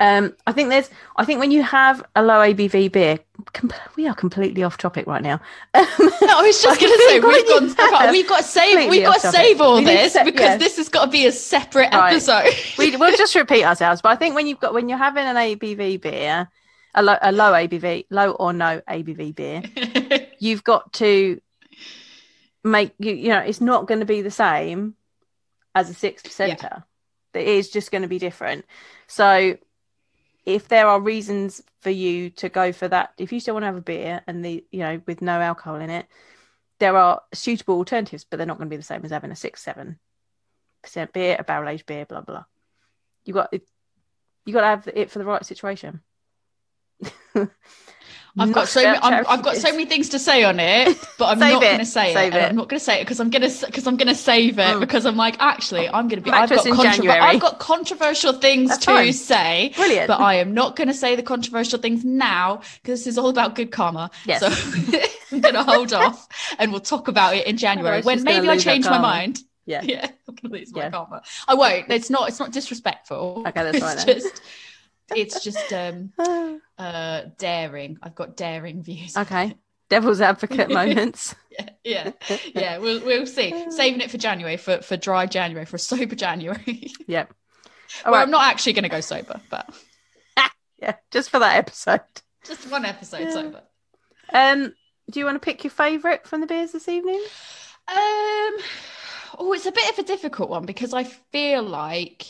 Um, 0.00 0.34
I 0.46 0.52
think 0.52 0.70
there's, 0.70 0.88
I 1.16 1.26
think 1.26 1.40
when 1.40 1.50
you 1.50 1.62
have 1.62 2.02
a 2.16 2.22
low 2.22 2.38
ABV 2.38 2.90
beer, 2.90 3.18
com- 3.52 3.70
we 3.96 4.08
are 4.08 4.14
completely 4.14 4.62
off 4.62 4.78
topic 4.78 5.06
right 5.06 5.22
now. 5.22 5.42
no, 5.74 5.82
I 5.86 6.42
was 6.42 6.62
just 6.62 6.80
going 6.80 6.90
to 6.90 6.98
say 7.06 7.20
we've 7.20 7.46
gone, 7.46 8.10
we've 8.10 8.26
got 8.26 8.38
to 8.38 8.42
save, 8.42 8.88
we've 8.88 9.04
got 9.04 9.20
to 9.20 9.30
save 9.30 9.60
all 9.60 9.82
this 9.82 10.14
se- 10.14 10.24
because 10.24 10.40
yes. 10.40 10.58
this 10.58 10.76
has 10.78 10.88
got 10.88 11.04
to 11.04 11.10
be 11.10 11.26
a 11.26 11.32
separate 11.32 11.92
right. 11.92 12.14
episode. 12.14 12.50
we, 12.78 12.96
will 12.96 13.14
just 13.14 13.34
repeat 13.36 13.62
ourselves, 13.62 14.00
but 14.00 14.08
I 14.08 14.16
think 14.16 14.34
when 14.34 14.46
you've 14.46 14.58
got 14.58 14.72
when 14.72 14.88
you're 14.88 14.96
having 14.96 15.26
an 15.26 15.36
ABV 15.36 16.00
beer, 16.00 16.48
a, 16.94 17.02
lo- 17.02 17.18
a 17.20 17.30
low 17.30 17.52
ABV, 17.52 18.06
low 18.08 18.30
or 18.30 18.54
no 18.54 18.80
ABV 18.88 19.34
beer, 19.34 19.62
you've 20.38 20.64
got 20.64 20.94
to 20.94 21.42
make 22.64 22.94
you, 22.98 23.12
you 23.12 23.28
know, 23.28 23.40
it's 23.40 23.60
not 23.60 23.86
going 23.86 24.00
to 24.00 24.06
be 24.06 24.22
the 24.22 24.30
same 24.30 24.94
as 25.74 25.90
a 25.90 25.94
six 25.94 26.22
percenter. 26.22 26.62
Yeah. 26.62 26.78
It 27.34 27.46
is 27.46 27.68
just 27.68 27.90
going 27.90 28.02
to 28.02 28.08
be 28.08 28.18
different. 28.18 28.64
So 29.06 29.58
if 30.44 30.68
there 30.68 30.86
are 30.86 31.00
reasons 31.00 31.62
for 31.80 31.90
you 31.90 32.30
to 32.30 32.48
go 32.48 32.72
for 32.72 32.88
that, 32.88 33.12
if 33.18 33.32
you 33.32 33.40
still 33.40 33.54
want 33.54 33.62
to 33.62 33.68
have 33.68 33.76
a 33.76 33.82
beer 33.82 34.22
and 34.26 34.44
the 34.44 34.64
you 34.70 34.80
know 34.80 35.00
with 35.06 35.22
no 35.22 35.40
alcohol 35.40 35.76
in 35.76 35.90
it, 35.90 36.06
there 36.78 36.96
are 36.96 37.22
suitable 37.32 37.76
alternatives, 37.76 38.24
but 38.24 38.36
they're 38.36 38.46
not 38.46 38.58
going 38.58 38.68
to 38.68 38.72
be 38.72 38.76
the 38.76 38.82
same 38.82 39.04
as 39.04 39.10
having 39.10 39.30
a 39.30 39.36
six 39.36 39.62
seven 39.62 39.98
percent 40.82 41.12
beer, 41.12 41.36
a 41.38 41.44
barrel 41.44 41.68
aged 41.68 41.86
beer, 41.86 42.06
blah 42.06 42.22
blah. 42.22 42.44
You 43.24 43.34
got 43.34 43.52
you 43.52 44.52
got 44.52 44.60
to 44.60 44.66
have 44.66 44.88
it 44.94 45.10
for 45.10 45.18
the 45.18 45.24
right 45.24 45.44
situation. 45.44 46.00
I've 48.38 48.52
got 48.52 48.68
so 48.68 48.80
i 48.80 49.24
have 49.28 49.42
got 49.42 49.56
so 49.56 49.70
many 49.70 49.86
things 49.86 50.10
to 50.10 50.18
say 50.18 50.44
on 50.44 50.60
it, 50.60 50.96
but 51.18 51.26
I'm 51.26 51.38
not 51.38 51.60
going 51.60 51.78
to 51.78 51.84
say 51.84 52.12
it. 52.12 52.34
it. 52.34 52.42
I'm 52.50 52.56
not 52.56 52.68
going 52.68 52.78
to 52.78 52.84
say 52.84 53.00
it 53.00 53.04
because 53.04 53.20
I'm 53.20 53.30
going 53.30 53.48
to 53.48 53.66
because 53.66 53.86
I'm 53.86 53.96
going 53.96 54.08
to 54.08 54.14
save 54.14 54.58
it 54.58 54.62
mm. 54.62 54.80
because 54.80 55.04
I'm 55.06 55.16
like 55.16 55.36
actually 55.40 55.88
I'm 55.88 56.08
going 56.08 56.22
to 56.22 56.24
be. 56.24 56.30
I've 56.30 56.48
got, 56.48 56.64
controver- 56.64 57.10
I've 57.10 57.40
got 57.40 57.58
controversial 57.58 58.32
things 58.34 58.70
That's 58.70 58.84
to 58.86 58.92
fine. 58.92 59.12
say. 59.12 59.72
Brilliant. 59.74 60.08
But 60.08 60.20
I 60.20 60.34
am 60.34 60.54
not 60.54 60.76
going 60.76 60.88
to 60.88 60.94
say 60.94 61.16
the 61.16 61.22
controversial 61.22 61.78
things 61.78 62.04
now 62.04 62.62
because 62.82 63.00
this 63.00 63.06
is 63.08 63.18
all 63.18 63.28
about 63.28 63.54
good 63.54 63.72
karma. 63.72 64.10
Yes. 64.24 64.40
So 64.40 65.00
I'm 65.32 65.40
going 65.40 65.54
to 65.54 65.64
hold 65.64 65.92
off 65.92 66.28
and 66.58 66.70
we'll 66.70 66.80
talk 66.80 67.08
about 67.08 67.34
it 67.34 67.46
in 67.46 67.56
January 67.56 68.02
when 68.02 68.22
maybe 68.22 68.48
I 68.48 68.58
change 68.58 68.84
my 68.86 68.98
mind. 68.98 69.40
Yeah. 69.66 69.82
Yeah. 69.82 70.06
I'm 70.28 70.34
going 70.34 70.52
to 70.52 70.58
lose 70.58 70.72
yeah. 70.74 70.84
my 70.84 70.90
karma. 70.90 71.22
I 71.48 71.54
won't. 71.54 71.90
It's 71.90 72.10
not. 72.10 72.28
It's 72.28 72.38
not 72.38 72.52
disrespectful. 72.52 73.44
Okay, 73.46 73.62
that's 73.62 73.78
fine. 73.78 73.96
It's 73.96 74.04
just 74.04 74.42
it's 75.14 75.42
just 75.42 75.72
um 75.72 76.12
uh 76.78 77.22
daring. 77.38 77.98
I've 78.02 78.14
got 78.14 78.36
daring 78.36 78.82
views. 78.82 79.16
Okay. 79.16 79.56
Devil's 79.88 80.20
advocate 80.20 80.70
moments. 80.70 81.34
yeah, 81.50 81.70
yeah, 81.84 82.12
yeah. 82.54 82.78
We'll 82.78 83.04
we'll 83.04 83.26
see. 83.26 83.70
Saving 83.70 84.00
it 84.00 84.10
for 84.10 84.18
January 84.18 84.56
for 84.56 84.82
for 84.82 84.96
dry 84.96 85.26
January 85.26 85.66
for 85.66 85.76
a 85.76 85.80
sober 85.80 86.14
January. 86.14 86.92
yep. 87.06 87.34
well, 88.04 88.14
right. 88.14 88.22
I'm 88.22 88.30
not 88.30 88.50
actually 88.50 88.74
going 88.74 88.84
to 88.84 88.88
go 88.88 89.00
sober, 89.00 89.40
but 89.50 89.68
yeah, 90.80 90.94
just 91.10 91.30
for 91.30 91.38
that 91.38 91.56
episode. 91.56 92.00
Just 92.44 92.70
one 92.70 92.84
episode 92.84 93.20
yeah. 93.20 93.32
sober. 93.32 93.62
Um, 94.32 94.72
do 95.10 95.18
you 95.18 95.26
want 95.26 95.36
to 95.36 95.44
pick 95.44 95.64
your 95.64 95.70
favourite 95.70 96.26
from 96.26 96.40
the 96.40 96.46
beers 96.46 96.72
this 96.72 96.88
evening? 96.88 97.20
Um, 97.88 98.56
oh, 99.38 99.52
it's 99.54 99.66
a 99.66 99.72
bit 99.72 99.90
of 99.90 99.98
a 99.98 100.06
difficult 100.06 100.48
one 100.48 100.64
because 100.64 100.94
I 100.94 101.04
feel 101.04 101.62
like 101.62 102.24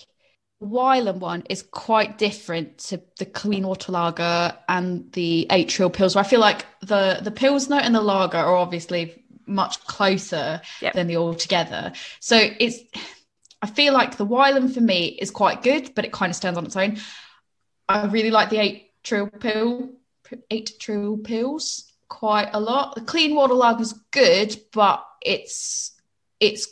Wylam 0.62 1.18
one 1.18 1.42
is 1.48 1.62
quite 1.62 2.18
different 2.18 2.78
to 2.78 3.00
the 3.18 3.24
clean 3.24 3.66
water 3.66 3.92
lager 3.92 4.56
and 4.68 5.10
the 5.12 5.46
Eight 5.50 5.70
Trill 5.70 5.90
Pils. 5.90 6.16
I 6.16 6.22
feel 6.22 6.40
like 6.40 6.66
the 6.80 7.20
the 7.22 7.30
pilsner 7.30 7.76
and 7.76 7.94
the 7.94 8.02
lager 8.02 8.36
are 8.36 8.56
obviously 8.56 9.24
much 9.46 9.82
closer 9.84 10.60
yep. 10.80 10.92
than 10.92 11.06
the 11.06 11.16
all 11.16 11.34
together. 11.34 11.92
So 12.20 12.36
it's 12.36 12.78
I 13.62 13.66
feel 13.68 13.94
like 13.94 14.16
the 14.16 14.26
Wylam 14.26 14.72
for 14.72 14.80
me 14.80 15.06
is 15.06 15.30
quite 15.30 15.62
good, 15.62 15.94
but 15.94 16.04
it 16.04 16.12
kind 16.12 16.30
of 16.30 16.36
stands 16.36 16.58
on 16.58 16.66
its 16.66 16.76
own. 16.76 16.98
I 17.88 18.04
really 18.06 18.30
like 18.30 18.50
the 18.50 18.58
Eight 18.58 18.90
Trill 19.02 19.28
Pil, 19.28 19.90
atrial 20.50 21.24
pills 21.24 21.90
quite 22.08 22.50
a 22.52 22.60
lot. 22.60 22.94
The 22.94 23.00
clean 23.00 23.34
water 23.34 23.54
lager 23.54 23.82
is 23.82 23.94
good, 24.10 24.56
but 24.72 25.04
it's 25.22 25.92
it's 26.38 26.68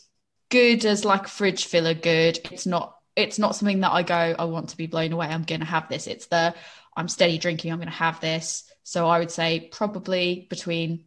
good 0.51 0.85
as 0.85 1.07
like 1.07 1.27
fridge 1.27 1.65
filler 1.65 1.95
good. 1.95 2.39
It's 2.51 2.67
not 2.67 2.98
it's 3.19 3.39
not 3.39 3.57
something 3.57 3.81
that 3.81 3.91
I 3.91 4.05
go, 4.05 4.15
I 4.15 4.45
want 4.45 4.69
to 4.69 4.77
be 4.77 4.87
blown 4.87 5.13
away. 5.13 5.27
I'm 5.27 5.43
going 5.43 5.61
to 5.61 5.67
have 5.67 5.89
this. 5.89 6.07
It's 6.07 6.27
the 6.27 6.55
I'm 6.97 7.09
steady 7.09 7.37
drinking. 7.37 7.73
I'm 7.73 7.79
going 7.79 7.89
to 7.89 7.95
have 7.95 8.21
this. 8.21 8.71
So 8.85 9.09
I 9.09 9.19
would 9.19 9.33
say 9.33 9.69
probably 9.73 10.47
between 10.49 11.05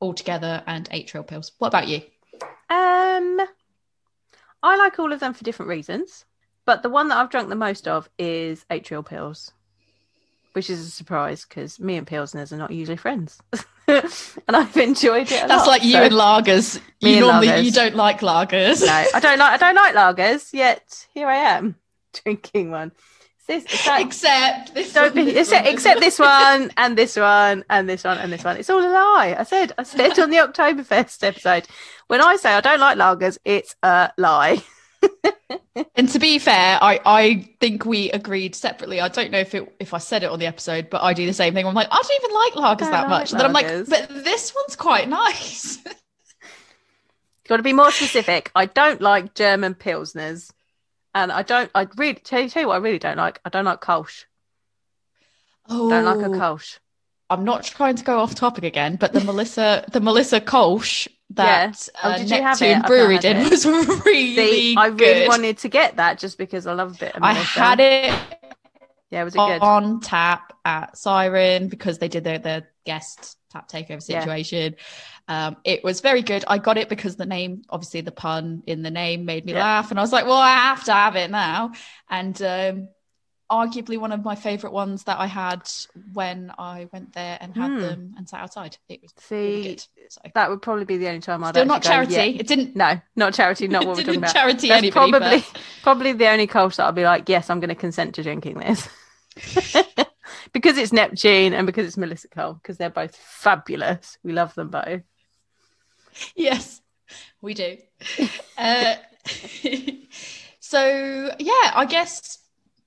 altogether 0.00 0.62
and 0.66 0.88
Eight 0.90 1.06
Trill 1.06 1.22
Pils. 1.22 1.52
What 1.58 1.68
about 1.68 1.86
you? 1.86 1.98
Um, 2.68 3.40
I 4.60 4.76
like 4.76 4.98
all 4.98 5.12
of 5.12 5.20
them 5.20 5.34
for 5.34 5.44
different 5.44 5.68
reasons, 5.70 6.24
but 6.64 6.82
the 6.82 6.90
one 6.90 7.08
that 7.08 7.16
I've 7.16 7.30
drunk 7.30 7.48
the 7.48 7.54
most 7.54 7.86
of 7.86 8.10
is 8.18 8.66
Eight 8.68 8.84
Trill 8.84 9.04
Pils, 9.04 9.52
which 10.52 10.68
is 10.68 10.80
a 10.80 10.90
surprise 10.90 11.46
because 11.48 11.78
me 11.78 11.96
and 11.96 12.06
Pilsners 12.06 12.52
are 12.52 12.56
not 12.56 12.72
usually 12.72 12.96
friends. 12.96 13.40
and 14.48 14.56
I've 14.56 14.76
enjoyed 14.76 15.30
it. 15.30 15.48
That's 15.48 15.66
lot, 15.66 15.68
like 15.68 15.84
you 15.84 15.92
so. 15.92 16.02
and 16.02 16.14
lagers. 16.14 16.80
you 17.00 17.20
normally 17.20 17.48
lagers. 17.48 17.64
you 17.64 17.70
don't 17.70 17.94
like 17.94 18.20
lagers. 18.20 18.80
no, 18.84 19.04
I 19.14 19.20
don't 19.20 19.38
like 19.38 19.62
I 19.62 19.72
don't 19.72 19.74
like 19.74 19.94
lagers. 19.94 20.52
Yet 20.52 21.06
here 21.14 21.28
I 21.28 21.36
am 21.36 21.76
drinking 22.12 22.70
one. 22.70 22.92
This, 23.46 23.64
except 23.86 24.74
this 24.74 24.92
don't 24.92 25.14
be, 25.14 25.22
this 25.22 25.52
except, 25.52 25.68
except 25.68 26.00
this 26.00 26.18
one 26.18 26.72
and 26.76 26.98
this 26.98 27.14
one 27.14 27.64
and 27.70 27.88
this 27.88 28.02
one 28.02 28.18
and 28.18 28.32
this 28.32 28.42
one. 28.42 28.56
It's 28.56 28.68
all 28.68 28.80
a 28.80 28.90
lie. 28.90 29.36
I 29.38 29.44
said 29.44 29.72
I 29.78 29.84
said 29.84 30.18
on 30.18 30.30
the 30.30 30.38
Oktoberfest 30.38 31.22
episode. 31.22 31.68
When 32.08 32.20
I 32.20 32.36
say 32.36 32.54
I 32.54 32.60
don't 32.60 32.80
like 32.80 32.98
lagers, 32.98 33.38
it's 33.44 33.76
a 33.84 34.10
lie 34.18 34.64
and 35.94 36.08
to 36.08 36.18
be 36.18 36.38
fair, 36.38 36.78
I, 36.82 37.00
I 37.04 37.48
think 37.60 37.84
we 37.84 38.10
agreed 38.10 38.54
separately. 38.54 39.00
I 39.00 39.08
don't 39.08 39.30
know 39.30 39.38
if 39.38 39.54
it 39.54 39.74
if 39.78 39.94
I 39.94 39.98
said 39.98 40.22
it 40.22 40.30
on 40.30 40.38
the 40.38 40.46
episode, 40.46 40.90
but 40.90 41.02
I 41.02 41.12
do 41.12 41.26
the 41.26 41.32
same 41.32 41.54
thing. 41.54 41.66
I'm 41.66 41.74
like, 41.74 41.88
I 41.90 42.02
don't 42.02 42.24
even 42.24 42.34
like 42.34 42.78
lagers 42.78 42.90
that 42.90 43.02
like 43.02 43.08
much. 43.08 43.32
And 43.32 43.40
then 43.40 43.46
I'm 43.46 43.52
like, 43.52 43.66
but 43.88 44.08
this 44.08 44.54
one's 44.54 44.76
quite 44.76 45.08
nice. 45.08 45.78
Got 47.48 47.58
to 47.58 47.62
be 47.62 47.72
more 47.72 47.92
specific. 47.92 48.50
I 48.54 48.66
don't 48.66 49.00
like 49.00 49.34
German 49.34 49.74
pilsners, 49.74 50.50
and 51.14 51.30
I 51.30 51.42
don't. 51.42 51.70
I 51.74 51.86
really 51.96 52.14
tell 52.14 52.40
you, 52.40 52.48
tell 52.48 52.62
you 52.62 52.68
what 52.68 52.74
I 52.74 52.78
really 52.78 52.98
don't 52.98 53.18
like. 53.18 53.40
I 53.44 53.50
don't 53.50 53.64
like 53.64 53.80
Kolsch. 53.80 54.24
Oh, 55.68 55.90
don't 55.90 56.04
like 56.04 56.26
a 56.26 56.30
oh. 56.30 56.38
Kolsch. 56.38 56.78
I'm 57.28 57.44
not 57.44 57.64
trying 57.64 57.96
to 57.96 58.04
go 58.04 58.20
off 58.20 58.34
topic 58.34 58.64
again, 58.64 58.96
but 58.96 59.12
the 59.12 59.20
Melissa, 59.20 59.84
the 59.90 60.00
Melissa 60.00 60.40
Kolsch 60.40 61.08
that 61.30 61.88
yeah. 61.94 62.00
oh, 62.04 62.10
uh, 62.12 62.24
Neptune 62.24 62.82
Brewery 62.82 63.18
did 63.18 63.50
was 63.50 63.66
really 63.66 64.36
See, 64.36 64.76
I 64.76 64.86
really 64.86 65.28
wanted 65.28 65.58
to 65.58 65.68
get 65.68 65.96
that 65.96 66.18
just 66.18 66.38
because 66.38 66.66
I 66.66 66.72
love 66.72 66.96
a 66.96 66.98
bit 66.98 67.14
of 67.14 67.20
Melissa. 67.20 67.60
I 67.60 67.64
had 67.64 67.80
it. 67.80 68.14
Yeah, 69.10 69.24
was 69.24 69.34
it 69.34 69.38
good? 69.38 69.60
On 69.60 70.00
tap 70.00 70.52
at 70.64 70.96
Siren 70.96 71.68
because 71.68 71.98
they 71.98 72.08
did 72.08 72.24
their, 72.24 72.38
their 72.38 72.68
guest 72.84 73.36
tap 73.50 73.68
takeover 73.70 74.02
situation. 74.02 74.76
Yeah. 75.28 75.46
Um, 75.48 75.56
it 75.64 75.82
was 75.82 76.00
very 76.00 76.22
good. 76.22 76.44
I 76.46 76.58
got 76.58 76.78
it 76.78 76.88
because 76.88 77.16
the 77.16 77.26
name, 77.26 77.62
obviously, 77.68 78.00
the 78.00 78.12
pun 78.12 78.62
in 78.66 78.82
the 78.82 78.90
name 78.90 79.24
made 79.24 79.44
me 79.44 79.52
yeah. 79.52 79.60
laugh, 79.60 79.90
and 79.90 79.98
I 79.98 80.02
was 80.02 80.12
like, 80.12 80.24
"Well, 80.24 80.34
I 80.34 80.50
have 80.50 80.84
to 80.84 80.92
have 80.92 81.16
it 81.16 81.30
now." 81.30 81.72
And 82.08 82.40
um, 82.42 82.88
arguably 83.50 83.98
one 83.98 84.12
of 84.12 84.24
my 84.24 84.34
favorite 84.34 84.72
ones 84.72 85.04
that 85.04 85.18
I 85.18 85.26
had 85.26 85.62
when 86.12 86.52
I 86.58 86.88
went 86.92 87.12
there 87.12 87.38
and 87.40 87.54
had 87.56 87.70
mm. 87.70 87.80
them 87.80 88.14
and 88.16 88.28
sat 88.28 88.40
outside. 88.40 88.76
It 88.88 89.02
was 89.02 89.12
see 89.18 89.62
really 89.62 89.78
so. 90.08 90.20
that 90.34 90.50
would 90.50 90.62
probably 90.62 90.84
be 90.84 90.96
the 90.96 91.08
only 91.08 91.20
time 91.20 91.44
I'd 91.44 91.50
still 91.50 91.66
not 91.66 91.82
charity. 91.82 92.14
Go, 92.14 92.22
yeah. 92.22 92.40
It 92.40 92.46
didn't. 92.46 92.74
No, 92.74 93.00
not 93.14 93.34
charity. 93.34 93.68
Not 93.68 93.86
what 93.86 93.96
we're 93.96 94.04
talking 94.04 94.18
about. 94.18 94.32
Charity 94.32 94.68
That's 94.68 94.78
anybody, 94.78 95.10
probably 95.10 95.38
but... 95.38 95.60
probably 95.82 96.12
the 96.12 96.28
only 96.28 96.46
Kolsch 96.46 96.76
that 96.76 96.84
I'll 96.84 96.92
be 96.92 97.04
like, 97.04 97.28
yes, 97.28 97.48
I'm 97.50 97.60
going 97.60 97.68
to 97.68 97.74
consent 97.74 98.14
to 98.16 98.22
drinking 98.22 98.58
this. 98.58 98.88
because 100.52 100.78
it's 100.78 100.92
Neptune 100.92 101.52
and 101.52 101.66
because 101.66 101.86
it's 101.86 101.96
Melissa 101.96 102.28
Cole, 102.28 102.54
because 102.54 102.78
they're 102.78 102.90
both 102.90 103.14
fabulous. 103.14 104.18
We 104.24 104.32
love 104.32 104.54
them 104.54 104.70
both. 104.70 105.02
Yes, 106.34 106.80
we 107.40 107.54
do. 107.54 107.76
uh, 108.58 108.94
so 110.60 111.30
yeah, 111.38 111.72
I 111.74 111.86
guess 111.88 112.38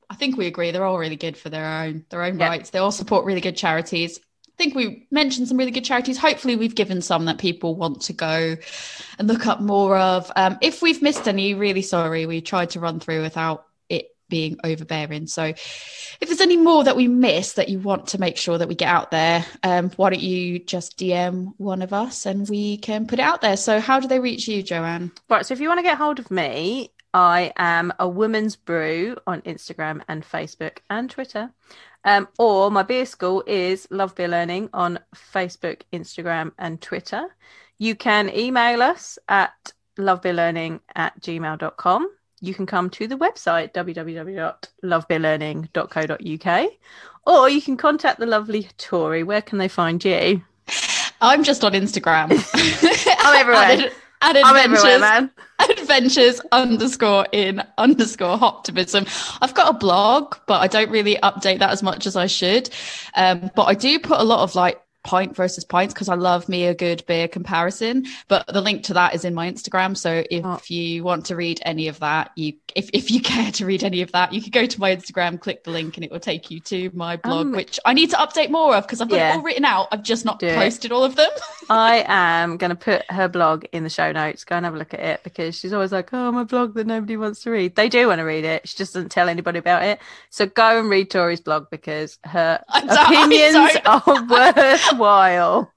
I 0.09 0.15
think 0.15 0.37
we 0.37 0.47
agree 0.47 0.71
they're 0.71 0.85
all 0.85 0.97
really 0.97 1.15
good 1.15 1.37
for 1.37 1.49
their 1.49 1.65
own 1.65 2.05
their 2.09 2.23
own 2.23 2.39
yep. 2.39 2.49
rights. 2.49 2.69
They 2.71 2.79
all 2.79 2.91
support 2.91 3.25
really 3.25 3.41
good 3.41 3.55
charities. 3.57 4.19
I 4.47 4.63
think 4.63 4.75
we 4.75 5.07
mentioned 5.09 5.47
some 5.47 5.57
really 5.57 5.71
good 5.71 5.85
charities. 5.85 6.17
Hopefully, 6.17 6.55
we've 6.55 6.75
given 6.75 7.01
some 7.01 7.25
that 7.25 7.37
people 7.37 7.75
want 7.75 8.01
to 8.01 8.13
go 8.13 8.57
and 9.17 9.27
look 9.27 9.47
up 9.47 9.61
more 9.61 9.97
of. 9.97 10.31
Um, 10.35 10.57
if 10.61 10.81
we've 10.81 11.01
missed 11.01 11.27
any, 11.27 11.53
really 11.53 11.81
sorry. 11.81 12.25
We 12.25 12.41
tried 12.41 12.71
to 12.71 12.79
run 12.79 12.99
through 12.99 13.21
without 13.21 13.67
it 13.87 14.15
being 14.27 14.57
overbearing. 14.63 15.27
So, 15.27 15.43
if 15.45 16.19
there's 16.19 16.41
any 16.41 16.57
more 16.57 16.83
that 16.83 16.97
we 16.97 17.07
missed 17.07 17.55
that 17.55 17.69
you 17.69 17.79
want 17.79 18.07
to 18.07 18.19
make 18.19 18.35
sure 18.35 18.57
that 18.57 18.67
we 18.67 18.75
get 18.75 18.89
out 18.89 19.11
there, 19.11 19.45
um, 19.63 19.91
why 19.91 20.09
don't 20.09 20.21
you 20.21 20.59
just 20.59 20.97
DM 20.97 21.53
one 21.57 21.81
of 21.81 21.93
us 21.93 22.25
and 22.25 22.49
we 22.49 22.77
can 22.77 23.07
put 23.07 23.19
it 23.19 23.23
out 23.23 23.41
there? 23.41 23.55
So, 23.55 23.79
how 23.79 23.99
do 23.99 24.07
they 24.07 24.19
reach 24.19 24.47
you, 24.47 24.61
Joanne? 24.63 25.11
Right. 25.29 25.45
So, 25.45 25.53
if 25.53 25.61
you 25.61 25.69
want 25.69 25.77
to 25.77 25.83
get 25.83 25.97
hold 25.97 26.19
of 26.19 26.31
me, 26.31 26.91
I 27.13 27.51
am 27.57 27.91
a 27.99 28.07
woman's 28.07 28.55
brew 28.55 29.17
on 29.25 29.41
Instagram 29.41 30.01
and 30.07 30.23
Facebook 30.23 30.77
and 30.89 31.09
Twitter. 31.09 31.51
Um, 32.05 32.27
or 32.37 32.71
my 32.71 32.83
beer 32.83 33.05
school 33.05 33.43
is 33.45 33.87
Love 33.91 34.15
Beer 34.15 34.27
Learning 34.27 34.69
on 34.73 34.99
Facebook, 35.15 35.81
Instagram, 35.91 36.51
and 36.57 36.81
Twitter. 36.81 37.27
You 37.77 37.95
can 37.95 38.33
email 38.35 38.81
us 38.81 39.19
at 39.27 39.73
lovebeerlearning 39.97 40.79
at 40.95 41.19
gmail.com. 41.21 42.09
You 42.41 42.53
can 42.53 42.65
come 42.65 42.89
to 42.91 43.05
the 43.07 43.17
website 43.17 43.73
www.lovebeerlearning.co.uk 43.73 46.71
or 47.27 47.49
you 47.49 47.61
can 47.61 47.75
contact 47.77 48.19
the 48.19 48.25
lovely 48.25 48.69
Tori. 48.77 49.23
Where 49.23 49.41
can 49.41 49.57
they 49.57 49.67
find 49.67 50.01
you? 50.03 50.41
I'm 51.21 51.43
just 51.43 51.65
on 51.65 51.73
Instagram. 51.73 52.31
I'm 53.19 53.35
everywhere. 53.35 53.91
At, 54.21 54.35
I'm 54.35 54.57
everywhere, 54.57 54.99
man. 54.99 55.31
Adventures 55.89 56.39
underscore 56.51 57.25
in 57.31 57.63
underscore 57.79 58.37
hoptimism. 58.37 59.07
I've 59.41 59.55
got 59.55 59.73
a 59.73 59.77
blog, 59.77 60.35
but 60.45 60.61
I 60.61 60.67
don't 60.67 60.91
really 60.91 61.15
update 61.23 61.57
that 61.59 61.71
as 61.71 61.81
much 61.81 62.05
as 62.05 62.15
I 62.15 62.27
should. 62.27 62.69
Um, 63.15 63.49
but 63.55 63.63
I 63.63 63.73
do 63.73 63.97
put 63.97 64.19
a 64.19 64.23
lot 64.23 64.43
of 64.43 64.53
like 64.53 64.79
pint 65.03 65.35
versus 65.35 65.63
pints 65.63 65.93
because 65.93 66.09
I 66.09 66.15
love 66.15 66.49
me 66.49 66.65
a 66.65 66.75
good 66.75 67.03
beer 67.07 67.27
comparison. 67.27 68.05
But 68.27 68.45
the 68.47 68.61
link 68.61 68.83
to 68.83 68.93
that 68.93 69.15
is 69.15 69.25
in 69.25 69.33
my 69.33 69.49
Instagram. 69.51 69.95
So 69.95 70.23
if 70.29 70.45
oh. 70.45 70.59
you 70.67 71.03
want 71.03 71.25
to 71.27 71.35
read 71.35 71.61
any 71.63 71.87
of 71.87 71.99
that, 71.99 72.31
you 72.35 72.53
if, 72.75 72.89
if 72.93 73.11
you 73.11 73.21
care 73.29 73.51
to 73.53 73.65
read 73.65 73.83
any 73.83 74.01
of 74.01 74.11
that, 74.11 74.33
you 74.33 74.41
could 74.41 74.53
go 74.53 74.65
to 74.65 74.79
my 74.79 74.95
Instagram, 74.95 75.39
click 75.39 75.63
the 75.63 75.71
link, 75.71 75.97
and 75.97 76.03
it 76.03 76.11
will 76.11 76.19
take 76.19 76.51
you 76.51 76.59
to 76.61 76.91
my 76.93 77.17
blog, 77.17 77.47
um, 77.47 77.51
which 77.53 77.79
I 77.85 77.93
need 77.93 78.09
to 78.11 78.17
update 78.17 78.49
more 78.49 78.75
of 78.75 78.85
because 78.85 79.01
I've 79.01 79.09
got 79.09 79.17
yeah. 79.17 79.33
it 79.33 79.37
all 79.37 79.41
written 79.41 79.65
out. 79.65 79.87
I've 79.91 80.03
just 80.03 80.25
not 80.25 80.39
Do 80.39 80.53
posted 80.53 80.91
it. 80.91 80.93
all 80.93 81.03
of 81.03 81.15
them. 81.15 81.29
I 81.69 82.03
am 82.07 82.57
going 82.57 82.69
to 82.69 82.75
put 82.75 83.09
her 83.09 83.27
blog 83.27 83.65
in 83.71 83.83
the 83.83 83.89
show 83.89 84.11
notes. 84.11 84.43
Go 84.43 84.55
and 84.55 84.65
have 84.65 84.75
a 84.75 84.77
look 84.77 84.93
at 84.93 84.99
it 84.99 85.23
because 85.23 85.57
she's 85.57 85.73
always 85.73 85.91
like, 85.91 86.13
"Oh, 86.13 86.31
my 86.31 86.43
blog 86.43 86.73
that 86.75 86.87
nobody 86.87 87.17
wants 87.17 87.41
to 87.43 87.51
read." 87.51 87.75
They 87.75 87.89
do 87.89 88.07
want 88.07 88.19
to 88.19 88.23
read 88.23 88.45
it. 88.45 88.67
She 88.67 88.77
just 88.77 88.93
doesn't 88.93 89.09
tell 89.09 89.29
anybody 89.29 89.59
about 89.59 89.83
it. 89.83 89.99
So 90.29 90.45
go 90.45 90.79
and 90.79 90.89
read 90.89 91.09
Tori's 91.09 91.41
blog 91.41 91.69
because 91.69 92.17
her 92.25 92.61
opinions 92.73 93.77
are 93.85 94.03
worthwhile. 94.91 95.71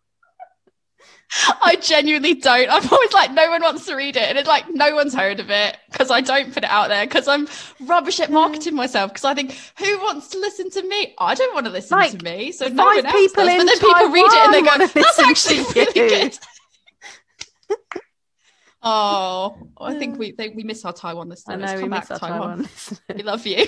I 1.62 1.76
genuinely 1.76 2.34
don't. 2.34 2.68
I'm 2.68 2.86
always 2.90 3.12
like, 3.14 3.32
no 3.32 3.48
one 3.48 3.62
wants 3.62 3.86
to 3.86 3.94
read 3.94 4.16
it. 4.16 4.22
And 4.22 4.36
it's 4.36 4.48
like, 4.48 4.68
no 4.68 4.94
one's 4.94 5.14
heard 5.14 5.40
of 5.40 5.51
it 5.51 5.78
because 5.90 6.10
I 6.10 6.20
don't 6.20 6.52
put 6.52 6.62
it 6.62 6.70
out 6.70 6.89
there 6.89 7.06
because 7.06 7.26
I'm 7.26 7.48
rubbish 7.80 8.20
at 8.20 8.30
marketing 8.30 8.74
myself. 8.74 9.10
Because 9.10 9.24
I 9.24 9.32
think, 9.32 9.59
who 9.78 9.98
wants 10.01 10.28
to 10.28 10.39
listen 10.39 10.70
to 10.70 10.86
me? 10.86 11.14
I 11.18 11.34
don't 11.34 11.55
want 11.55 11.64
to 11.66 11.72
listen 11.72 11.97
like, 11.97 12.18
to 12.18 12.22
me. 12.22 12.52
So 12.52 12.68
no 12.68 12.84
one 12.84 13.06
else 13.06 13.14
does. 13.14 13.32
But 13.32 13.47
then 13.47 13.66
people 13.66 14.09
read 14.10 14.26
it 14.26 14.44
and 14.44 14.55
they 14.55 14.62
go, 14.62 14.86
that's 14.86 15.18
actually 15.18 15.64
really 15.74 15.93
good. 16.10 16.39
oh, 18.82 19.56
I 19.80 19.98
think 19.98 20.18
we 20.18 20.32
they, 20.32 20.51
we 20.51 20.64
miss 20.64 20.84
our 20.84 20.93
Taiwan 20.93 21.30
this 21.30 21.44
time. 21.44 21.62
I 21.62 21.74
know, 21.74 21.82
we 21.82 21.89
miss 21.89 22.10
our 22.10 22.18
Taiwan. 22.18 22.64
Taiwan. 22.64 22.68
we 23.16 23.22
love 23.22 23.47
you. 23.47 23.66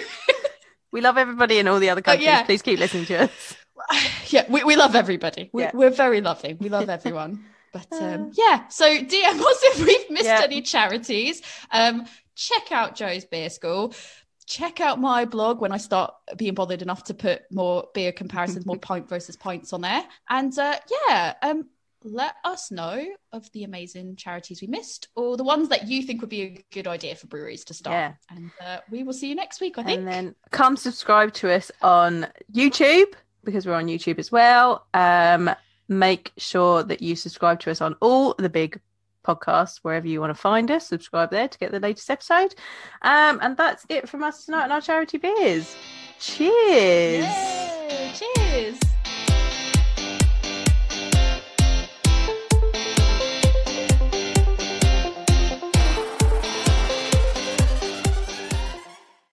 we 0.93 1.01
love 1.01 1.17
everybody 1.17 1.59
in 1.59 1.67
all 1.67 1.79
the 1.79 1.89
other 1.89 2.03
countries. 2.03 2.27
Yeah. 2.27 2.43
Please 2.43 2.61
keep 2.61 2.79
listening 2.79 3.07
to 3.07 3.25
us. 3.25 3.57
Yeah, 4.29 4.47
we, 4.49 4.65
we 4.65 4.75
love 4.75 4.97
everybody. 4.97 5.51
We, 5.53 5.63
yeah. 5.63 5.71
We're 5.75 5.91
very 5.91 6.21
lovely. 6.21 6.55
We 6.55 6.69
love 6.69 6.89
everyone. 6.99 7.45
But 7.73 7.93
um, 7.93 8.31
yeah, 8.35 8.69
so 8.69 8.87
DM 8.87 9.41
us 9.41 9.61
if 9.63 9.85
we've 9.85 10.11
missed 10.11 10.27
yeah. 10.27 10.43
any 10.43 10.63
charities. 10.63 11.43
Um, 11.71 12.07
check 12.35 12.73
out 12.73 12.95
Joe's 12.95 13.25
Beer 13.25 13.51
School. 13.51 13.95
Check 14.47 14.81
out 14.81 15.01
my 15.01 15.25
blog 15.25 15.61
when 15.61 15.73
I 15.73 15.79
start 15.79 16.15
being 16.37 16.55
bothered 16.55 16.83
enough 16.83 17.05
to 17.05 17.15
put 17.15 17.43
more 17.51 17.89
beer 17.95 18.13
comparisons, 18.13 18.67
more 18.67 18.77
pint 18.77 19.09
versus 19.09 19.37
pints 19.37 19.73
on 19.73 19.81
there. 19.81 20.05
And 20.29 20.57
uh, 20.59 20.79
yeah, 21.09 21.35
um, 21.43 21.69
let 22.05 22.35
us 22.45 22.71
know 22.71 23.05
of 23.33 23.51
the 23.53 23.65
amazing 23.65 24.17
charities 24.17 24.61
we 24.61 24.69
missed 24.69 25.09
or 25.17 25.37
the 25.37 25.45
ones 25.45 25.71
that 25.71 25.89
you 25.89 26.03
think 26.03 26.21
would 26.21 26.31
be 26.31 26.43
a 26.43 26.65
good 26.73 26.87
idea 26.87 27.17
for 27.17 27.27
breweries 27.27 27.65
to 27.65 27.75
start. 27.75 27.95
Yeah. 27.95 28.37
And 28.37 28.51
uh, 28.65 28.79
we 28.91 29.03
will 29.03 29.15
see 29.15 29.29
you 29.29 29.35
next 29.35 29.61
week, 29.61 29.79
I 29.79 29.83
think. 29.83 30.01
And 30.01 30.09
then 30.09 30.35
come 30.51 30.77
subscribe 30.77 31.33
to 31.35 31.51
us 31.51 31.73
on 31.83 32.29
YouTube 32.53 33.15
because 33.45 33.67
we're 33.67 33.75
on 33.75 33.87
YouTube 33.87 34.19
as 34.19 34.33
well. 34.33 34.87
Um, 34.95 35.51
make 35.89 36.33
sure 36.37 36.83
that 36.83 37.03
you 37.03 37.17
subscribe 37.17 37.61
to 37.61 37.71
us 37.71 37.81
on 37.81 37.95
all 38.01 38.35
the 38.39 38.49
big 38.49 38.81
podcasts 39.25 39.79
wherever 39.83 40.07
you 40.07 40.21
want 40.21 40.31
to 40.31 40.41
find 40.41 40.71
us. 40.71 40.87
Subscribe 40.87 41.31
there 41.31 41.49
to 41.49 41.59
get 41.59 41.73
the 41.73 41.81
latest 41.81 42.11
episode. 42.11 42.55
Um, 43.03 43.39
and 43.43 43.57
that's 43.57 43.87
it 43.89 44.09
from 44.09 44.23
us 44.23 44.45
tonight 44.45 44.65
on 44.65 44.73
our 44.73 44.81
charity 44.81 45.19
beers. 45.19 45.75
Cheers. 46.21 47.25
Yay, 47.27 48.13
cheers. 48.15 48.79